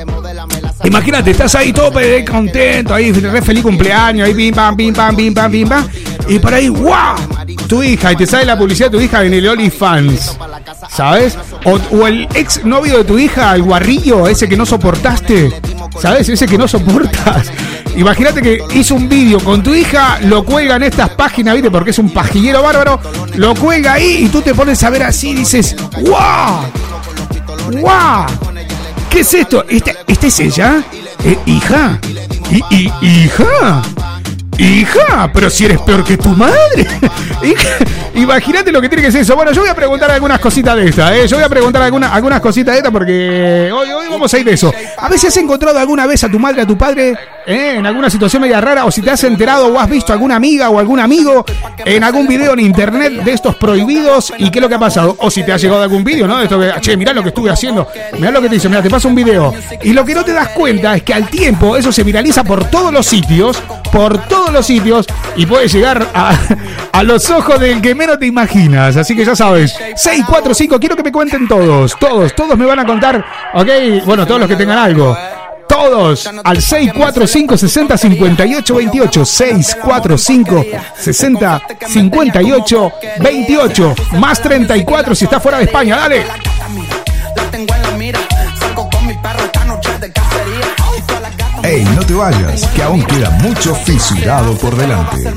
imagínate, 0.85 1.31
estás 1.31 1.55
ahí 1.55 1.73
todo 1.73 1.99
eh, 2.01 2.25
contento, 2.25 2.95
ahí 2.95 3.13
re 3.13 3.43
feliz 3.43 3.63
cumpleaños, 3.63 4.27
ahí 4.27 4.35
pim 4.35 4.55
pam, 4.55 4.77
pim 4.77 4.95
pam, 4.95 5.17
pim 5.17 5.35
pam, 5.35 5.51
pim 5.51 5.69
pam. 5.69 5.89
Y 6.29 6.39
por 6.39 6.53
ahí, 6.53 6.69
¡guau! 6.69 7.17
Tu 7.69 7.83
hija, 7.83 8.13
y 8.13 8.17
te 8.17 8.27
sale 8.27 8.45
la 8.45 8.59
publicidad 8.59 8.91
de 8.91 8.99
tu 8.99 9.03
hija 9.03 9.25
en 9.25 9.35
el 9.35 9.49
OnlyFans. 9.49 10.37
¿Sabes? 10.91 11.39
O, 11.65 11.79
o 11.97 12.07
el 12.07 12.29
ex 12.35 12.65
novio 12.65 12.99
de 12.99 13.05
tu 13.05 13.19
hija, 13.19 13.55
el 13.55 13.63
guarrillo, 13.63 14.27
ese 14.27 14.49
que 14.49 14.57
no 14.57 14.67
soportaste. 14.67 15.61
¿Sabes? 16.01 16.29
Ese 16.29 16.47
que 16.47 16.59
no 16.59 16.67
soportas. 16.67 17.51
Imagínate 17.97 18.43
que 18.43 18.63
hizo 18.75 18.95
un 18.95 19.09
vídeo 19.09 19.41
con 19.41 19.63
tu 19.63 19.75
hija, 19.75 20.19
lo 20.23 20.45
cuelga 20.45 20.77
en 20.77 20.83
estas 20.83 21.11
páginas, 21.11 21.55
¿viste? 21.55 21.71
Porque 21.71 21.91
es 21.91 21.99
un 21.99 22.11
pajillero 22.11 22.63
bárbaro. 22.63 23.01
Lo 23.37 23.55
cuelga 23.55 23.95
ahí 23.95 24.25
y 24.25 24.29
tú 24.29 24.43
te 24.43 24.55
pones 24.55 24.83
a 24.85 24.91
ver 24.91 25.05
así 25.05 25.31
y 25.31 25.35
dices, 25.37 25.75
¡guau! 26.03 26.65
¡guau! 27.73 28.27
¿Qué 29.17 29.21
es 29.21 29.33
esto? 29.33 29.65
¿Esta, 29.67 29.93
esta 30.07 30.27
es 30.27 30.41
ella? 30.41 30.85
Eh, 31.25 31.39
¿Hija? 31.47 31.99
¿Y, 32.51 32.63
y- 32.69 32.93
hija? 33.01 33.83
Hija, 34.59 35.31
pero 35.33 35.51
si 35.51 35.65
eres 35.67 35.81
peor 35.81 36.03
que 36.05 36.17
tu 36.17 36.31
madre. 36.31 36.87
Imagínate 38.15 38.73
lo 38.73 38.81
que 38.81 38.89
tiene 38.89 39.03
que 39.03 39.13
ser 39.13 39.21
eso. 39.21 39.37
Bueno, 39.37 39.53
yo 39.53 39.61
voy 39.61 39.69
a 39.71 39.75
preguntar 39.75 40.11
algunas 40.11 40.39
cositas 40.41 40.75
de 40.77 40.89
esta, 40.89 41.15
¿eh? 41.17 41.29
Yo 41.29 41.37
voy 41.37 41.45
a 41.45 41.49
preguntar 41.49 41.83
alguna- 41.83 42.13
algunas 42.15 42.41
cositas 42.41 42.73
de 42.75 42.79
esta 42.79 42.91
porque 42.91 43.71
hoy, 43.73 43.91
hoy 43.91 44.07
vamos 44.11 44.33
a 44.33 44.39
ir 44.39 44.45
de 44.47 44.55
eso. 44.55 44.73
A 44.97 45.11
si 45.17 45.27
has 45.27 45.37
encontrado 45.37 45.79
alguna 45.79 46.07
vez 46.07 46.25
a 46.25 46.31
tu 46.31 46.39
madre, 46.39 46.63
a 46.63 46.67
tu 46.67 46.77
padre, 46.79 47.15
¿eh? 47.47 47.75
en 47.77 47.87
alguna 47.87 48.09
situación 48.11 48.43
media 48.43 48.61
rara, 48.61 48.85
o 48.87 48.91
si 48.91 49.03
te 49.03 49.11
has 49.11 49.23
enterado 49.25 49.69
o 49.69 49.79
has 49.79 49.89
visto 49.89 50.13
alguna 50.13 50.37
amiga 50.37 50.71
o 50.71 50.79
algún 50.79 51.01
amigo 51.01 51.45
en 51.85 52.05
algún 52.05 52.27
video 52.27 52.53
en 52.55 52.61
internet 52.61 53.13
de 53.23 53.33
estos 53.33 53.57
prohibidos 53.57 54.33
y 54.39 54.51
qué 54.51 54.59
es 54.59 54.63
lo 54.63 54.69
que 54.69 54.75
ha 54.77 54.79
pasado. 54.79 55.17
O 55.21 55.31
si 55.31 55.43
te 55.43 55.53
ha 55.53 55.57
llegado 55.59 55.83
algún 55.83 56.03
video, 56.05 56.27
¿no? 56.27 56.39
De 56.39 56.45
esto 56.45 56.59
que, 56.59 56.73
che, 56.81 56.97
mirá 56.97 57.13
lo 57.13 57.23
que 57.23 57.29
estuve 57.29 57.51
haciendo, 57.51 57.87
mirá 58.15 58.31
lo 58.31 58.41
que 58.41 58.49
te 58.49 58.55
dice, 58.55 58.69
mira, 58.71 58.83
te 58.83 58.89
paso 58.91 59.09
un 59.09 59.15
video. 59.15 59.53
Y 59.83 59.93
lo 59.93 60.05
que 60.07 60.15
no 60.15 60.25
te 60.25 60.33
das 60.33 60.49
cuenta 60.51 60.97
es 60.97 61.03
que 61.03 61.13
al 61.15 61.29
tiempo 61.29 61.77
eso 61.77 61.93
se 61.93 62.03
viraliza 62.03 62.45
por 62.45 62.65
todos 62.71 62.93
los 62.93 63.07
sitios, 63.07 63.63
por 63.97 64.19
todos 64.29 64.53
los 64.53 64.67
sitios, 64.67 65.07
y 65.37 65.47
puede 65.47 65.69
llegar 65.69 66.07
a, 66.13 66.39
a 66.93 67.03
los 67.03 67.31
ojos 67.31 67.59
del 67.59 67.81
que 67.81 67.95
menos 67.95 68.19
te 68.19 68.27
imaginas. 68.27 68.95
Así 68.95 69.17
que 69.17 69.25
ya 69.25 69.35
sabes, 69.35 69.73
645, 69.73 70.79
quiero 70.79 70.95
que 70.95 71.03
me 71.03 71.11
cuenten 71.11 71.49
todos, 71.49 71.97
todos, 71.99 72.35
todos 72.35 72.59
me 72.59 72.67
van 72.67 72.79
a 72.79 72.85
contar, 72.85 73.25
¿ok? 73.55 73.69
Bueno, 74.05 74.27
todos 74.27 74.41
los 74.41 74.51
que 74.51 74.57
tengan 74.57 74.77
algo. 74.77 75.17
Todos 75.67 76.31
al 76.45 76.63
645 76.63 77.57
60 77.57 77.97
58 77.97 78.75
28 78.75 79.25
645 79.25 80.65
60 80.97 81.63
58 81.89 82.93
28 83.19 83.95
más 84.13 84.41
34 84.41 85.15
si 85.15 85.25
está 85.25 85.41
fuera 85.41 85.59
de 85.59 85.65
España, 85.65 85.97
dale. 85.97 86.25
Tengo 87.51 87.75
en 87.75 87.83
la 87.83 87.91
mira, 87.93 88.21
salgo 88.61 88.89
con 88.91 89.07
mi 89.07 89.15
perro 89.15 89.41
esta 89.41 89.65
noche 89.65 89.91
de 89.99 90.13
cacería. 90.13 90.36
Ey, 91.67 91.83
no 91.83 92.07
te 92.07 92.15
vayas, 92.15 92.65
que 92.77 92.83
aún 92.85 93.03
queda 93.03 93.29
mucho 93.43 93.75
fisurado 93.75 94.57
por 94.57 94.77
delante. 94.77 95.35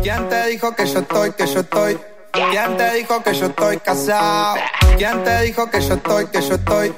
¿Quién 0.00 0.28
te 0.28 0.46
dijo 0.46 0.76
que 0.76 0.86
yo 0.86 1.00
estoy, 1.00 1.32
que 1.32 1.44
yo 1.44 1.58
estoy? 1.58 1.98
¿Quién 2.30 2.76
te 2.76 2.94
dijo 2.94 3.20
que 3.24 3.34
yo 3.34 3.46
estoy 3.46 3.78
casado? 3.78 4.54
¿Quién 4.96 5.24
te 5.24 5.42
dijo 5.42 5.68
que 5.68 5.80
yo 5.80 5.94
estoy, 5.94 6.26
que 6.26 6.40
yo 6.40 6.54
estoy? 6.54 6.94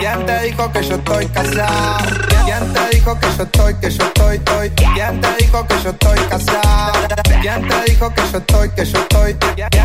¿Quién 0.00 0.26
te 0.26 0.42
dijo 0.42 0.70
que 0.70 0.82
yo 0.82 0.94
estoy 0.96 1.26
casado? 1.28 2.08
¿Quién 2.44 2.72
te 2.74 2.88
dijo 2.94 3.18
que 3.18 3.26
yo 3.38 3.42
estoy, 3.42 3.74
que 3.76 3.90
yo 3.90 4.04
estoy, 4.04 4.36
estoy? 4.36 4.70
¿Quién 4.70 5.20
te 5.22 5.36
dijo 5.38 5.66
que 5.66 5.74
yo 5.82 5.90
estoy 5.90 6.18
casado? 6.28 6.92
¿Quién 7.40 7.68
te 7.68 7.90
dijo 7.90 8.14
que 8.14 8.22
yo 8.32 8.38
estoy, 8.38 8.68
que 8.68 8.84
yo 8.84 8.98
estoy? 8.98 9.36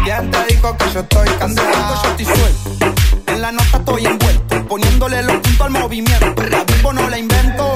¿Quién 0.04 0.32
te 0.32 0.46
dijo 0.50 0.78
que 0.78 0.92
yo 0.94 1.00
estoy 1.00 1.30
casado? 1.40 2.04
Yo 2.04 2.10
estoy 2.10 2.26
suelto, 2.26 3.27
en 3.38 3.42
la 3.44 3.52
nota 3.52 3.78
estoy 3.78 4.06
envuelto, 4.06 4.68
poniéndole 4.68 5.22
los 5.22 5.36
puntos 5.36 5.62
al 5.62 5.70
movimiento. 5.70 6.44
La 6.50 6.64
vivo 6.64 6.92
no 6.92 7.08
la 7.08 7.18
invento. 7.20 7.74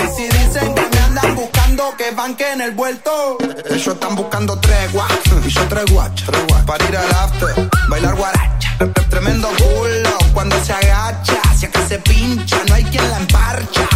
Y 0.00 0.16
si 0.16 0.24
dicen 0.24 0.74
que 0.74 0.82
me 0.92 0.98
andan 0.98 1.34
buscando, 1.36 1.96
que 1.96 2.10
banquen 2.10 2.60
el 2.60 2.72
vuelto. 2.72 3.38
Ellos 3.70 3.86
están 3.86 4.16
buscando 4.16 4.58
tregua 4.58 5.06
y 5.46 5.48
yo 5.48 5.62
tres 5.68 5.84
guachas 5.90 6.30
para 6.66 6.84
ir 6.88 6.96
al 6.96 7.10
after, 7.12 7.70
bailar 7.88 8.16
guaracha. 8.16 8.76
Tremendo 9.08 9.48
culo 9.56 10.18
cuando 10.32 10.62
se 10.64 10.72
agacha, 10.72 11.40
si 11.56 11.66
acá 11.66 11.86
se 11.86 11.98
pincha, 12.00 12.60
no 12.68 12.74
hay 12.74 12.84
quien 12.84 13.08
la 13.08 13.18
emparcha. 13.18 13.88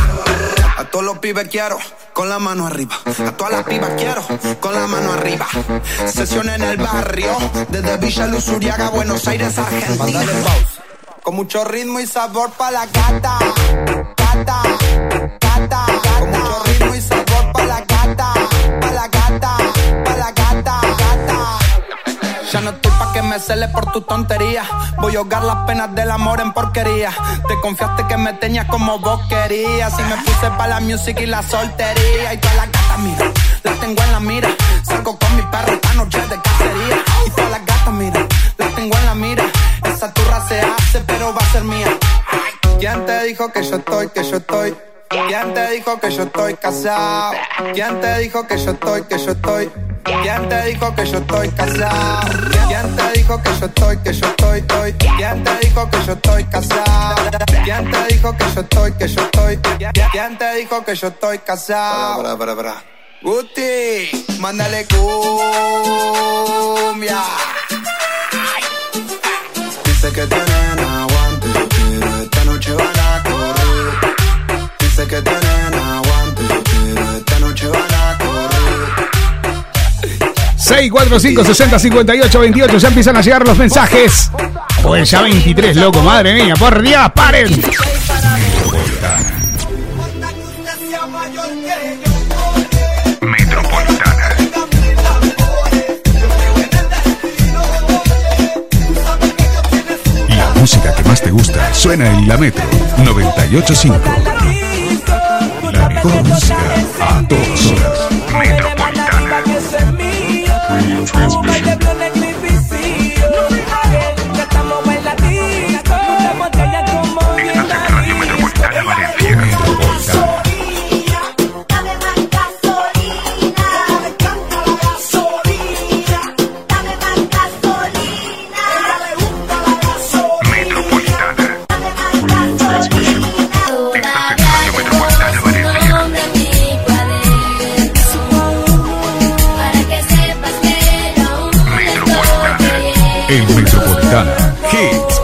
A 0.76 0.84
todos 0.84 1.04
los 1.04 1.18
pibes 1.18 1.48
quiero 1.48 1.78
con 2.12 2.28
la 2.28 2.38
mano 2.38 2.66
arriba, 2.66 2.96
a 3.26 3.32
todas 3.32 3.52
las 3.52 3.64
pibas 3.64 3.90
quiero 3.96 4.22
con 4.60 4.72
la 4.72 4.86
mano 4.86 5.12
arriba. 5.12 5.48
Sesión 6.06 6.48
en 6.48 6.62
el 6.62 6.76
barrio, 6.76 7.36
desde 7.70 7.96
Villa 7.96 8.26
Luz 8.28 8.46
Uriaga, 8.48 8.90
Buenos 8.90 9.26
Aires, 9.26 9.58
Argentina. 9.58 10.22
Con 11.28 11.36
mucho 11.36 11.62
ritmo 11.62 12.00
y 12.00 12.06
sabor 12.06 12.50
pa' 12.52 12.70
la 12.70 12.86
gata. 12.86 13.38
Gata, 14.16 14.62
gata, 15.38 15.86
Con 16.02 16.30
mucho 16.30 16.62
ritmo 16.64 16.94
y 16.94 17.00
sabor 17.02 17.52
pa' 17.52 17.64
la 17.64 17.80
gata. 17.80 18.32
Pa' 18.80 18.90
la 18.92 19.08
gata, 19.08 19.56
pa' 20.06 20.16
la 20.16 20.32
gata, 20.32 20.80
gata. 20.80 21.58
Ya 22.50 22.60
no 22.62 22.70
estoy 22.70 22.92
pa' 22.92 23.12
que 23.12 23.20
me 23.20 23.38
cele 23.40 23.68
por 23.68 23.92
tu 23.92 24.00
tontería. 24.00 24.64
Voy 25.02 25.16
a 25.16 25.18
ahogar 25.18 25.44
las 25.44 25.66
penas 25.66 25.94
del 25.94 26.10
amor 26.10 26.40
en 26.40 26.54
porquería. 26.54 27.10
Te 27.46 27.60
confiaste 27.60 28.06
que 28.06 28.16
me 28.16 28.32
tenías 28.32 28.64
como 28.64 28.98
vos 28.98 29.20
querías. 29.28 29.92
Y 30.00 30.02
me 30.04 30.16
puse 30.24 30.50
pa' 30.56 30.66
la 30.66 30.80
music 30.80 31.20
y 31.20 31.26
la 31.26 31.42
soltería. 31.42 32.32
Y 32.32 32.38
todas 32.38 32.56
las 32.56 32.66
gatas, 32.72 32.98
mira, 33.00 33.32
las 33.64 33.80
tengo 33.80 34.02
en 34.02 34.12
la 34.12 34.20
mira. 34.20 34.48
Salgo 34.82 35.18
con 35.18 35.36
mi 35.36 35.42
perro 35.42 35.74
esta 35.74 35.92
noche 35.92 36.20
de 36.26 36.40
cacería. 36.40 37.04
Y 37.26 37.30
todas 37.32 37.50
las 37.50 37.66
gatas, 37.66 37.92
mira, 37.92 38.26
las 38.56 38.74
tengo 38.74 38.96
en 38.96 39.04
la 39.04 39.14
mira. 39.14 39.44
Esa 39.98 40.14
turra 40.14 40.46
se 40.46 40.60
hace, 40.60 41.00
pero 41.08 41.34
va 41.34 41.40
a 41.40 41.52
ser 41.52 41.64
mía. 41.64 41.98
¿Quién 42.78 43.04
te 43.04 43.24
dijo 43.24 43.50
que 43.50 43.64
yo 43.64 43.74
estoy, 43.78 44.08
que 44.10 44.22
yo 44.22 44.36
estoy? 44.36 44.72
¿Quién 45.26 45.52
te 45.54 45.70
dijo 45.72 45.98
que 45.98 46.10
yo 46.12 46.22
estoy 46.22 46.54
casado? 46.54 47.32
¿Quién 47.74 48.00
te 48.00 48.18
dijo 48.18 48.46
que 48.46 48.56
yo 48.58 48.70
estoy, 48.70 49.02
que 49.02 49.18
yo 49.18 49.32
estoy? 49.32 49.72
¿Quién 50.22 50.48
te 50.48 50.62
dijo 50.66 50.94
que 50.94 51.04
yo 51.04 51.18
estoy 51.18 51.48
casado? 51.48 52.30
¿Quién 52.68 52.94
te 52.94 53.12
dijo 53.18 53.42
que 53.42 53.50
yo 53.58 53.66
estoy, 53.66 53.96
que 53.96 54.12
yo 54.12 54.26
estoy, 54.28 54.58
estoy? 54.60 54.92
¿Quién 54.92 55.42
te 55.42 55.58
dijo 55.66 55.90
que 55.90 56.04
yo 56.06 56.12
estoy 56.12 56.44
casado? 56.44 57.16
¿Quién 57.64 57.90
te 57.90 58.06
dijo 58.14 58.36
que 58.36 58.44
yo 58.54 58.60
estoy, 58.60 58.92
que 58.92 59.08
yo 59.08 59.20
estoy? 59.20 59.58
¿Quién 60.12 60.38
te 60.38 60.54
dijo 60.54 60.84
que 60.84 60.94
yo 60.94 61.08
estoy 61.08 61.38
casado? 61.40 62.22
Para, 62.22 62.38
para, 62.38 62.54
para, 62.54 62.84
Guti, 63.20 64.26
mándale 64.38 64.86
cumbia. 64.86 65.98
Dice 70.18 70.30
que 70.30 70.34
tienen 70.34 70.78
aguante, 70.84 71.48
pero 71.70 72.22
esta 72.22 72.44
noche 72.44 72.72
van 72.72 72.88
a 72.88 73.22
correr. 73.22 73.92
Dice 74.80 75.06
que 75.06 75.22
tienen 75.22 75.74
aguante, 75.74 76.42
pero 76.64 77.12
esta 77.18 77.38
noche 77.38 77.68
van 77.68 77.94
a 77.94 78.18
correr. 78.18 78.88
645 80.56 81.44
60 81.44 81.78
58 81.78 82.40
28 82.40 82.78
ya 82.78 82.88
empiezan 82.88 83.16
a 83.16 83.20
llegar 83.20 83.46
los 83.46 83.56
mensajes. 83.56 84.32
Pues 84.82 85.08
ya 85.08 85.22
23, 85.22 85.76
loco, 85.76 86.02
madre 86.02 86.34
mía, 86.34 86.54
por 86.56 86.82
Dios, 86.82 87.12
paren. 87.14 87.62
Te 101.28 101.32
gusta 101.32 101.74
suena 101.74 102.10
en 102.10 102.26
la 102.26 102.38
Metro 102.38 102.64
985. 103.04 103.98
La 105.72 105.88
mejor 105.90 106.24
música 106.24 106.56
a 107.00 107.22
todas 107.28 107.66
horas. 107.66 108.08
Metropolitana. 108.32 109.28
Radio 110.70 111.04
Transmission. 111.04 111.67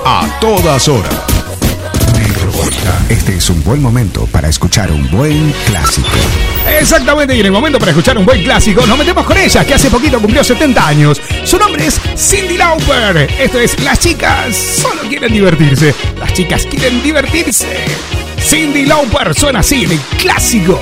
A 0.05 0.29
todas 0.41 0.89
horas. 0.89 1.15
Este 3.09 3.37
es 3.37 3.51
un 3.51 3.63
buen 3.65 3.81
momento 3.81 4.27
para 4.27 4.49
escuchar 4.49 4.91
un 4.93 5.11
buen 5.11 5.53
clásico. 5.67 6.09
Exactamente, 6.79 7.35
y 7.35 7.41
en 7.41 7.47
el 7.47 7.53
momento 7.53 7.79
para 7.79 7.91
escuchar 7.91 8.19
un 8.19 8.25
buen 8.25 8.43
clásico, 8.43 8.87
nos 8.87 8.99
metemos 8.99 9.25
con 9.25 9.37
ella, 9.37 9.65
que 9.65 9.75
hace 9.75 9.91
poquito 9.91 10.21
cumplió 10.21 10.45
70 10.45 10.87
años. 10.87 11.21
Su 11.45 11.59
nombre 11.59 11.87
es 11.87 12.01
Cindy 12.17 12.57
Lauper. 12.57 13.31
Esto 13.39 13.59
es 13.59 13.79
Las 13.81 13.99
chicas 13.99 14.55
solo 14.57 15.03
quieren 15.09 15.33
divertirse. 15.33 15.95
Las 16.19 16.33
chicas 16.33 16.67
quieren 16.67 17.03
divertirse. 17.03 17.85
Cindy 18.41 18.87
Lauper 18.87 19.35
suena 19.35 19.61
así 19.61 19.85
en 19.85 19.93
el 19.93 20.01
clásico. 20.19 20.81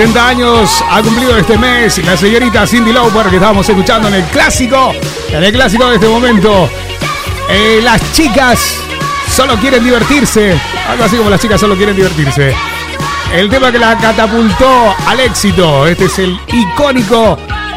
70 0.00 0.28
años 0.28 0.84
ha 0.90 1.02
cumplido 1.02 1.36
este 1.36 1.58
mes 1.58 2.02
la 2.06 2.16
señorita 2.16 2.66
Cindy 2.66 2.90
Lauper 2.90 3.26
que 3.26 3.36
estábamos 3.36 3.68
escuchando 3.68 4.08
en 4.08 4.14
el 4.14 4.24
clásico, 4.24 4.94
en 5.28 5.44
el 5.44 5.52
clásico 5.52 5.90
de 5.90 5.96
este 5.96 6.08
momento. 6.08 6.70
Eh, 7.50 7.80
las 7.82 8.00
chicas 8.14 8.76
solo 9.30 9.56
quieren 9.56 9.84
divertirse, 9.84 10.58
algo 10.88 11.04
así 11.04 11.18
como 11.18 11.28
las 11.28 11.38
chicas 11.38 11.60
solo 11.60 11.76
quieren 11.76 11.94
divertirse. 11.94 12.54
El 13.34 13.50
tema 13.50 13.70
que 13.70 13.78
la 13.78 13.98
catapultó 13.98 14.96
al 15.06 15.20
éxito, 15.20 15.86
este 15.86 16.06
es 16.06 16.18
el 16.18 16.40
icónico 16.48 17.36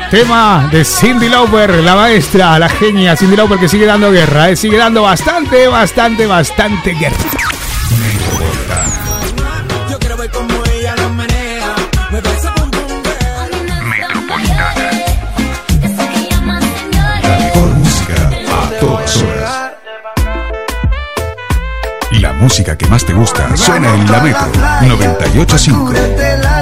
tema 0.09 0.69
de 0.71 0.85
Cindy 0.85 1.27
Lauper, 1.27 1.71
la 1.83 1.97
maestra, 1.97 2.57
la 2.57 2.69
genia 2.69 3.17
Cindy 3.17 3.35
Lauper 3.35 3.59
que 3.59 3.67
sigue 3.67 3.85
dando 3.85 4.09
guerra, 4.13 4.49
eh, 4.49 4.55
sigue 4.55 4.77
dando 4.77 5.01
bastante, 5.01 5.67
bastante, 5.67 6.25
bastante 6.25 6.93
guerra. 6.93 7.52
Música 22.53 22.77
que 22.77 22.85
más 22.85 23.03
te 23.03 23.13
gusta 23.13 23.57
suena 23.57 23.95
en 23.95 24.11
la 24.11 24.21
Metro 24.21 24.45
985. 24.83 26.52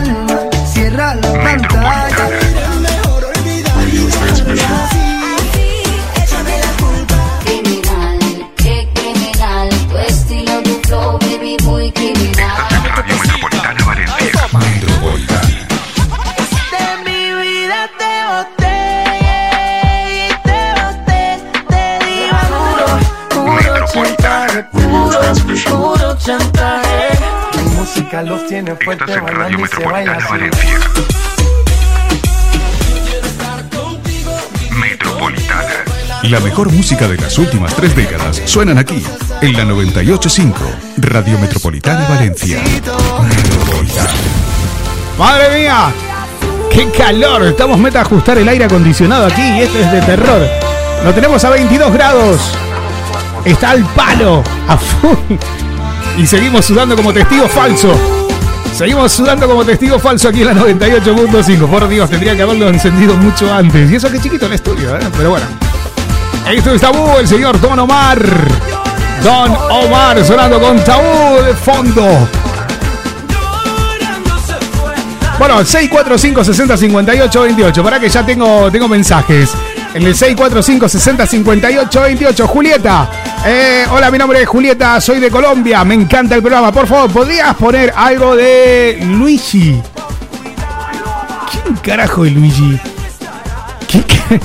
Fuerte 28.76 29.06
Estás 29.06 29.18
en 29.18 29.36
Radio 29.36 29.58
se 29.58 29.64
Metropolitana. 29.64 30.28
Valencia. 30.30 30.80
Metropolitana. 34.80 35.70
La 36.24 36.40
mejor 36.40 36.72
música 36.72 37.08
de 37.08 37.18
las 37.18 37.38
últimas 37.38 37.76
tres 37.76 37.96
décadas 37.96 38.42
suenan 38.46 38.78
aquí, 38.78 39.04
en 39.42 39.58
la 39.58 39.66
985, 39.66 40.60
Radio 40.98 41.40
Metropolitana 41.40 42.08
Valencia. 42.08 42.62
Metropolitana. 42.62 44.10
Madre 45.18 45.60
mía, 45.60 45.92
qué 46.72 46.90
calor. 46.92 47.44
Estamos 47.44 47.80
meta 47.80 48.00
a 48.00 48.02
ajustar 48.04 48.38
el 48.38 48.48
aire 48.48 48.66
acondicionado 48.66 49.26
aquí 49.26 49.42
y 49.42 49.62
esto 49.62 49.80
es 49.80 49.92
de 49.92 50.02
terror. 50.02 50.48
Lo 51.04 51.14
tenemos 51.14 51.44
a 51.44 51.50
22 51.50 51.92
grados. 51.94 52.58
Está 53.44 53.72
al 53.72 53.84
palo, 53.96 54.44
a 54.68 54.78
full. 54.78 55.36
Y 56.18 56.28
seguimos 56.28 56.66
sudando 56.66 56.96
como 56.96 57.12
testigo 57.12 57.48
falso. 57.48 58.21
Seguimos 58.74 59.12
sudando 59.12 59.48
como 59.48 59.64
testigo 59.64 60.00
falso 60.00 60.30
aquí 60.30 60.42
en 60.42 60.48
la 60.48 60.54
98.5. 60.54 61.70
Por 61.70 61.88
Dios, 61.88 62.10
tendría 62.10 62.36
que 62.36 62.42
haberlo 62.42 62.70
encendido 62.70 63.16
mucho 63.16 63.54
antes. 63.54 63.92
Y 63.92 63.96
eso 63.96 64.10
que 64.12 64.20
chiquito 64.20 64.46
el 64.46 64.54
estudio, 64.54 64.96
¿eh? 64.96 65.02
Pero 65.18 65.32
bueno. 65.32 65.46
Esto 66.50 66.74
es 66.74 66.82
Tabú, 66.82 67.18
el 67.20 67.28
señor 67.28 67.60
Don 67.62 67.78
Omar. 67.80 68.20
Don 69.24 69.56
Omar 69.70 70.26
sonando 70.26 70.60
con 70.60 70.84
Tabú 70.84 71.44
de 71.44 71.54
fondo. 71.54 72.28
Bueno, 75.38 75.66
645 75.66 76.44
60 76.44 76.78
58 76.78 77.42
28. 77.42 77.84
Para 77.84 78.00
que 78.00 78.10
ya 78.10 78.26
tengo, 78.26 78.72
tengo 78.72 78.88
mensajes. 78.88 79.52
En 79.94 80.04
el 80.04 80.16
645 80.16 80.88
60 80.88 81.26
58 81.28 82.02
28. 82.02 82.48
Julieta. 82.48 83.10
eh, 83.46 83.86
hola, 83.92 84.10
mi 84.10 84.18
nombre 84.18 84.42
es 84.42 84.48
Julieta. 84.48 85.02
Soy 85.02 85.20
de 85.20 85.30
Colombia. 85.30 85.84
Me 85.84 85.96
encanta 85.96 86.36
el 86.36 86.42
programa. 86.42 86.72
Por 86.72 86.88
favor, 86.88 87.12
¿podrías 87.12 87.54
poner 87.56 87.94
algo 87.96 88.36
de 88.36 89.00
Luigi? 89.06 89.82
¿Quién 91.52 91.76
carajo 91.84 92.24
es 92.26 92.32
Luigi? 92.34 92.80
¿Quién, 93.90 94.04
ca- 94.04 94.40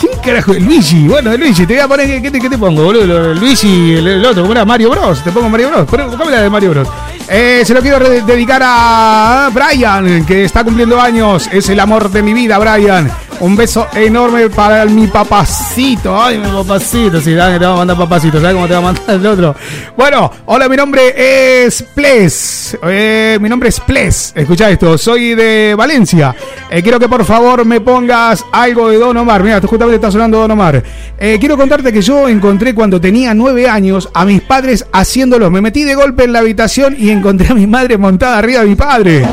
¿Quién 0.00 0.18
carajo 0.24 0.52
es 0.52 0.62
Luigi? 0.62 1.06
Bueno, 1.06 1.36
Luigi, 1.36 1.64
te 1.64 1.74
voy 1.74 1.82
a 1.82 1.88
poner. 1.88 2.20
¿Qué, 2.22 2.30
te, 2.50 2.58
pongo, 2.58 2.82
boludo? 2.82 3.34
Luigi, 3.34 3.94
el, 3.94 4.24
otro, 4.26 4.42
¿cómo 4.42 4.52
era? 4.52 4.64
Mario 4.64 4.90
Bros. 4.90 5.22
Te 5.22 5.30
pongo 5.30 5.48
Mario 5.48 5.70
Bros. 5.86 6.28
La 6.28 6.42
de 6.42 6.50
Mario 6.50 6.70
Bros. 6.70 6.88
Eh, 7.28 7.62
se 7.64 7.72
lo 7.72 7.80
quiero 7.80 7.98
dedicar 8.00 8.62
a 8.64 9.48
Brian, 9.52 10.24
que 10.26 10.44
está 10.44 10.64
cumpliendo 10.64 11.00
años. 11.00 11.48
Es 11.52 11.68
el 11.68 11.78
amor 11.78 12.10
de 12.10 12.22
mi 12.22 12.32
vida, 12.34 12.58
Brian. 12.58 13.10
Un 13.40 13.54
beso 13.54 13.86
enorme 13.94 14.48
para 14.48 14.86
mi 14.86 15.06
papacito. 15.08 16.20
Ay, 16.20 16.38
mi 16.38 16.48
papacito. 16.48 17.20
Sí, 17.20 17.34
dale, 17.34 17.58
te 17.58 17.64
vamos 17.64 17.78
a 17.78 17.84
mandar 17.84 17.96
papacito. 17.98 18.40
¿Sabes 18.40 18.54
cómo 18.54 18.66
te 18.66 18.72
va 18.72 18.78
a 18.78 18.82
mandar 18.82 19.02
el 19.08 19.26
otro? 19.26 19.54
Bueno, 19.96 20.30
hola, 20.46 20.68
mi 20.68 20.76
nombre 20.76 21.66
es 21.66 21.82
Ples. 21.82 22.78
Eh, 22.82 23.38
mi 23.40 23.48
nombre 23.48 23.68
es 23.68 23.78
Ples. 23.80 24.32
Escucha 24.34 24.70
esto. 24.70 24.96
Soy 24.96 25.34
de 25.34 25.74
Valencia. 25.76 26.34
Eh, 26.70 26.82
quiero 26.82 26.98
que 26.98 27.08
por 27.08 27.24
favor 27.24 27.64
me 27.66 27.80
pongas 27.80 28.44
algo 28.52 28.88
de 28.88 28.98
Don 28.98 29.16
Omar. 29.16 29.42
Mira, 29.42 29.60
justamente 29.60 29.96
está 29.96 30.10
sonando 30.10 30.38
Don 30.38 30.50
Omar. 30.50 30.82
Eh, 31.18 31.36
quiero 31.38 31.58
contarte 31.58 31.92
que 31.92 32.00
yo 32.00 32.28
encontré 32.28 32.74
cuando 32.74 33.00
tenía 33.00 33.34
nueve 33.34 33.68
años 33.68 34.08
a 34.14 34.24
mis 34.24 34.40
padres 34.40 34.86
haciéndolo. 34.92 35.50
Me 35.50 35.60
metí 35.60 35.84
de 35.84 35.94
golpe 35.94 36.24
en 36.24 36.32
la 36.32 36.38
habitación 36.38 36.96
y 36.98 37.10
encontré 37.10 37.48
a 37.48 37.54
mi 37.54 37.66
madre 37.66 37.98
montada 37.98 38.38
arriba 38.38 38.62
de 38.62 38.66
mi 38.66 38.76
padre. 38.76 39.26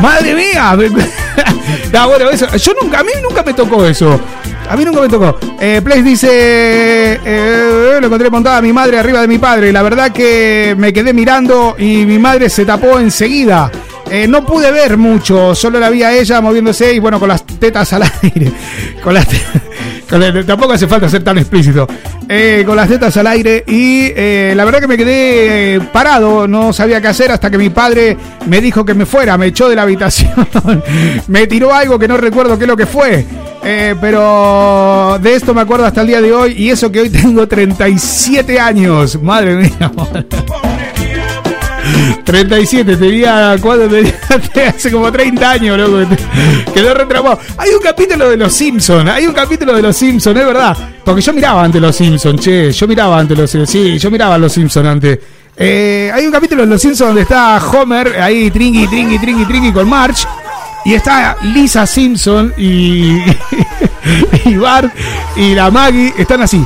¡Madre 0.00 0.34
mía! 0.34 0.76
no, 1.92 2.08
bueno, 2.08 2.30
eso. 2.30 2.46
Yo 2.56 2.72
nunca, 2.80 3.00
a 3.00 3.04
mí 3.04 3.12
nunca 3.22 3.42
me 3.42 3.54
tocó 3.54 3.86
eso. 3.86 4.20
A 4.68 4.76
mí 4.76 4.84
nunca 4.84 5.00
me 5.00 5.08
tocó. 5.08 5.38
Eh, 5.60 5.80
Place 5.82 6.02
dice: 6.02 6.28
eh, 7.24 7.98
Lo 8.00 8.06
encontré 8.06 8.30
montada 8.30 8.58
a 8.58 8.62
mi 8.62 8.72
madre 8.72 8.98
arriba 8.98 9.20
de 9.20 9.28
mi 9.28 9.38
padre. 9.38 9.72
La 9.72 9.82
verdad 9.82 10.12
que 10.12 10.74
me 10.78 10.92
quedé 10.92 11.12
mirando 11.12 11.76
y 11.78 12.06
mi 12.06 12.18
madre 12.18 12.48
se 12.48 12.64
tapó 12.64 12.98
enseguida. 12.98 13.70
Eh, 14.14 14.28
no 14.28 14.44
pude 14.44 14.70
ver 14.70 14.98
mucho, 14.98 15.54
solo 15.54 15.80
la 15.80 15.88
vi 15.88 16.02
a 16.02 16.12
ella 16.12 16.42
moviéndose 16.42 16.92
y 16.92 16.98
bueno, 16.98 17.18
con 17.18 17.30
las 17.30 17.46
tetas 17.46 17.94
al 17.94 18.02
aire. 18.22 18.52
Con 19.02 19.14
las 19.14 19.26
tampoco 20.46 20.74
hace 20.74 20.86
falta 20.86 21.08
ser 21.08 21.24
tan 21.24 21.38
explícito. 21.38 21.88
Eh, 22.28 22.62
con 22.66 22.76
las 22.76 22.90
tetas 22.90 23.16
al 23.16 23.26
aire 23.28 23.64
y 23.66 24.12
eh, 24.14 24.52
la 24.54 24.66
verdad 24.66 24.80
que 24.80 24.86
me 24.86 24.98
quedé 24.98 25.80
parado, 25.94 26.46
no 26.46 26.74
sabía 26.74 27.00
qué 27.00 27.08
hacer 27.08 27.32
hasta 27.32 27.50
que 27.50 27.56
mi 27.56 27.70
padre 27.70 28.14
me 28.48 28.60
dijo 28.60 28.84
que 28.84 28.92
me 28.92 29.06
fuera, 29.06 29.38
me 29.38 29.46
echó 29.46 29.70
de 29.70 29.76
la 29.76 29.82
habitación, 29.82 30.46
me 31.28 31.46
tiró 31.46 31.72
algo 31.72 31.98
que 31.98 32.06
no 32.06 32.18
recuerdo 32.18 32.58
qué 32.58 32.64
es 32.64 32.68
lo 32.68 32.76
que 32.76 32.84
fue. 32.84 33.24
Pero 33.62 35.18
de 35.22 35.36
esto 35.36 35.54
me 35.54 35.62
acuerdo 35.62 35.86
hasta 35.86 36.02
el 36.02 36.08
día 36.08 36.20
de 36.20 36.32
hoy 36.32 36.52
y 36.58 36.68
eso 36.68 36.92
que 36.92 37.00
hoy 37.00 37.08
tengo 37.08 37.48
37 37.48 38.60
años. 38.60 39.22
Madre 39.22 39.56
mía. 39.56 39.90
37, 42.24 42.96
tenía 42.96 43.56
cuando 43.60 43.88
tenía 43.88 44.14
hace 44.68 44.90
como 44.90 45.10
30 45.10 45.50
años, 45.50 45.78
loco. 45.78 46.16
Quedó 46.72 46.94
retraumado. 46.94 47.38
Hay 47.58 47.70
un 47.70 47.82
capítulo 47.82 48.28
de 48.28 48.36
los 48.36 48.52
Simpsons, 48.52 49.08
hay 49.10 49.26
un 49.26 49.34
capítulo 49.34 49.74
de 49.74 49.82
los 49.82 49.96
Simpsons, 49.96 50.38
es 50.38 50.46
verdad. 50.46 50.76
Porque 51.04 51.20
yo 51.20 51.32
miraba 51.32 51.64
antes 51.64 51.80
los 51.80 51.94
Simpsons, 51.96 52.40
che, 52.40 52.72
yo 52.72 52.86
miraba 52.86 53.18
antes 53.18 53.36
los 53.36 53.50
sí, 53.68 53.98
yo 53.98 54.10
miraba 54.10 54.38
los 54.38 54.52
Simpsons 54.52 54.86
antes. 54.86 55.18
Eh, 55.56 56.10
hay 56.12 56.26
un 56.26 56.32
capítulo 56.32 56.62
de 56.62 56.68
los 56.68 56.80
Simpsons 56.80 57.08
donde 57.08 57.22
está 57.22 57.58
Homer 57.58 58.20
ahí 58.20 58.50
trinqui, 58.50 58.86
trinqui, 58.86 59.18
trinqui, 59.18 59.44
trinqui 59.44 59.72
con 59.72 59.88
March. 59.88 60.26
Y 60.84 60.94
está 60.94 61.36
Lisa 61.42 61.86
Simpson 61.86 62.52
y, 62.56 63.18
y 64.46 64.56
Bart 64.56 64.92
y 65.36 65.54
la 65.54 65.70
Maggie 65.70 66.12
están 66.18 66.42
así 66.42 66.64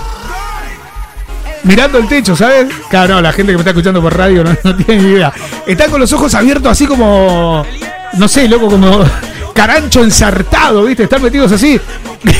mirando 1.66 1.98
el 1.98 2.08
techo, 2.08 2.34
¿sabes? 2.34 2.72
Claro, 2.88 3.20
la 3.20 3.32
gente 3.32 3.52
que 3.52 3.56
me 3.56 3.60
está 3.60 3.70
escuchando 3.70 4.00
por 4.00 4.16
radio 4.16 4.44
no, 4.44 4.76
tiene 4.76 5.02
ni 5.02 5.10
idea. 5.10 5.32
Están 5.66 5.90
con 5.90 6.00
los 6.00 6.12
ojos 6.12 6.34
abiertos 6.34 6.72
así 6.72 6.86
como, 6.86 7.64
no 8.14 8.28
sé, 8.28 8.48
loco, 8.48 8.68
como 8.68 9.04
carancho 9.52 10.02
ensartado, 10.02 10.84
¿viste? 10.84 11.04
Están 11.04 11.22
metidos 11.22 11.52
así. 11.52 11.78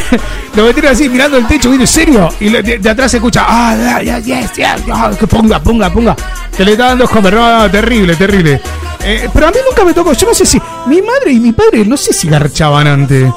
Lo 0.57 0.65
metieron 0.65 0.93
así, 0.93 1.09
mirando 1.09 1.37
el 1.37 1.47
techo, 1.47 1.71
¿viste? 1.71 1.85
¿En 1.85 1.89
serio? 1.89 2.29
Y 2.41 2.49
de, 2.51 2.89
atrás 2.89 3.11
se 3.11 3.19
escucha, 3.19 3.45
ah, 3.47 4.01
yes, 4.01 4.25
yes, 4.25 4.53
yes, 4.55 4.81
ah, 4.93 5.11
que 5.19 5.27
ponga, 5.27 5.61
ponga, 5.61 5.93
ponga. 5.93 6.17
Que 6.57 6.65
le 6.65 6.73
está 6.73 6.87
dando 6.87 7.05
Homer, 7.05 7.35
no, 7.35 7.59
no, 7.59 7.71
terrible, 7.71 8.17
terrible. 8.17 8.61
Eh, 9.05 9.29
pero 9.33 9.49
a 9.49 9.51
mí 9.51 9.59
nunca 9.69 9.85
me 9.85 9.93
tocó, 9.93 10.12
yo 10.15 10.27
no 10.27 10.35
sé 10.35 10.47
si, 10.47 10.61
mi 10.87 11.03
madre 11.03 11.33
y 11.33 11.41
mi 11.41 11.53
padre, 11.53 11.85
no 11.85 11.97
sé 11.97 12.12
si 12.12 12.29
garchaban 12.29 12.87
antes. 12.87 13.31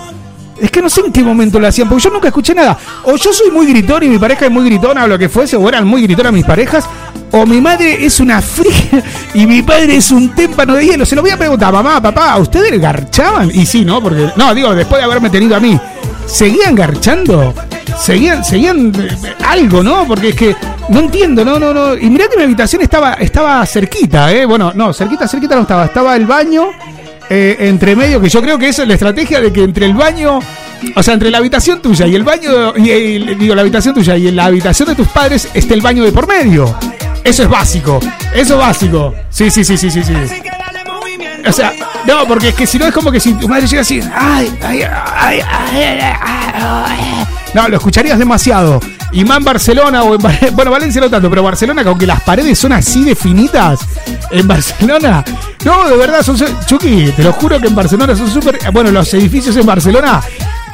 Es 0.61 0.71
que 0.71 0.81
no 0.81 0.89
sé 0.89 1.01
en 1.01 1.11
qué 1.11 1.23
momento 1.23 1.59
lo 1.59 1.67
hacían, 1.67 1.87
porque 1.87 2.03
yo 2.03 2.09
nunca 2.09 2.27
escuché 2.27 2.53
nada. 2.53 2.77
O 3.03 3.15
yo 3.15 3.31
soy 3.31 3.51
muy 3.51 3.67
gritón 3.67 4.03
y 4.03 4.07
mi 4.07 4.19
pareja 4.19 4.45
es 4.45 4.51
muy 4.51 4.65
gritona 4.65 5.03
o 5.03 5.07
lo 5.07 5.17
que 5.17 5.29
fuese, 5.29 5.55
o 5.55 5.67
eran 5.67 5.87
muy 5.87 6.01
gritonas 6.01 6.33
mis 6.33 6.45
parejas, 6.45 6.87
o 7.31 7.45
mi 7.45 7.61
madre 7.61 8.05
es 8.05 8.19
una 8.19 8.41
fría 8.41 9.03
y 9.33 9.45
mi 9.45 9.61
padre 9.61 9.97
es 9.97 10.11
un 10.11 10.29
témpano 10.29 10.75
de 10.75 10.85
hielo. 10.85 11.05
Se 11.05 11.15
lo 11.15 11.21
voy 11.21 11.31
a 11.31 11.37
preguntar, 11.37 11.71
mamá, 11.71 12.01
papá, 12.01 12.37
¿ustedes 12.37 12.79
garchaban? 12.79 13.51
Y 13.53 13.65
sí, 13.65 13.85
¿no? 13.85 14.01
Porque, 14.01 14.31
no, 14.35 14.53
digo, 14.53 14.73
después 14.73 14.99
de 14.99 15.05
haberme 15.05 15.29
tenido 15.29 15.55
a 15.55 15.59
mí, 15.59 15.79
¿seguían 16.25 16.75
garchando? 16.75 17.53
Seguían, 17.97 18.43
seguían 18.43 18.93
eh, 18.97 19.09
algo, 19.45 19.83
¿no? 19.83 20.07
Porque 20.07 20.29
es 20.29 20.35
que 20.35 20.55
no 20.89 20.99
entiendo, 20.99 21.43
no, 21.43 21.59
no, 21.59 21.73
no. 21.73 21.95
Y 21.95 22.09
mirá 22.09 22.27
que 22.27 22.37
mi 22.37 22.43
habitación 22.43 22.81
estaba, 22.81 23.13
estaba 23.13 23.65
cerquita, 23.65 24.31
¿eh? 24.31 24.45
Bueno, 24.45 24.71
no, 24.73 24.93
cerquita, 24.93 25.27
cerquita 25.27 25.55
no 25.55 25.61
estaba. 25.61 25.85
Estaba 25.85 26.15
el 26.15 26.25
baño 26.25 26.69
eh, 27.29 27.57
entre 27.59 27.95
medio, 27.95 28.19
que 28.19 28.29
yo 28.29 28.41
creo 28.41 28.57
que 28.57 28.69
esa 28.69 28.81
es 28.81 28.87
la 28.87 28.95
estrategia 28.95 29.39
de 29.39 29.53
que 29.53 29.63
entre 29.63 29.85
el 29.85 29.93
baño, 29.93 30.39
o 30.95 31.03
sea, 31.03 31.13
entre 31.13 31.29
la 31.29 31.37
habitación 31.37 31.81
tuya 31.81 32.07
y 32.07 32.15
el 32.15 32.23
baño, 32.23 32.75
y, 32.75 33.35
digo, 33.35 33.53
la 33.53 33.61
habitación 33.61 33.93
tuya 33.93 34.17
y 34.17 34.31
la 34.31 34.45
habitación 34.45 34.89
de 34.89 34.95
tus 34.95 35.07
padres 35.09 35.47
esté 35.53 35.75
el 35.75 35.81
baño 35.81 36.03
de 36.03 36.11
por 36.11 36.27
medio. 36.27 36.75
Eso 37.23 37.43
es 37.43 37.49
básico, 37.49 37.99
eso 38.33 38.53
es 38.53 38.59
básico. 38.59 39.13
Sí, 39.29 39.51
sí, 39.51 39.63
sí, 39.63 39.77
sí, 39.77 39.91
sí, 39.91 40.03
sí. 40.03 40.13
O 41.47 41.51
sea, 41.51 41.73
no, 42.05 42.27
porque 42.27 42.49
es 42.49 42.55
que 42.55 42.65
si 42.65 42.79
no 42.79 42.87
es 42.87 42.93
como 42.93 43.11
que 43.11 43.19
si 43.19 43.33
tu 43.33 43.47
madre 43.47 43.67
llega 43.67 43.81
así, 43.81 44.01
ay, 44.13 44.51
ay, 44.61 44.81
ay, 44.83 45.41
ay". 45.41 47.27
no, 47.53 47.67
lo 47.69 47.77
escucharías 47.77 48.17
demasiado. 48.17 48.79
En 49.11 49.43
Barcelona 49.43 50.03
o 50.03 50.15
en 50.15 50.21
bueno, 50.55 50.71
Valencia 50.71 51.01
no 51.01 51.09
tanto, 51.09 51.29
pero 51.29 51.43
Barcelona, 51.43 51.83
que 51.83 51.89
aunque 51.89 52.05
las 52.05 52.21
paredes 52.21 52.57
son 52.57 52.73
así 52.73 53.03
de 53.03 53.15
finitas, 53.15 53.79
en 54.31 54.47
Barcelona, 54.47 55.23
no, 55.65 55.89
de 55.89 55.97
verdad, 55.97 56.21
son, 56.21 56.37
Chucky, 56.65 57.11
te 57.15 57.23
lo 57.23 57.33
juro 57.33 57.59
que 57.59 57.67
en 57.67 57.75
Barcelona 57.75 58.15
son 58.15 58.29
súper, 58.29 58.59
bueno, 58.71 58.91
los 58.91 59.13
edificios 59.13 59.55
en 59.55 59.65
Barcelona 59.65 60.21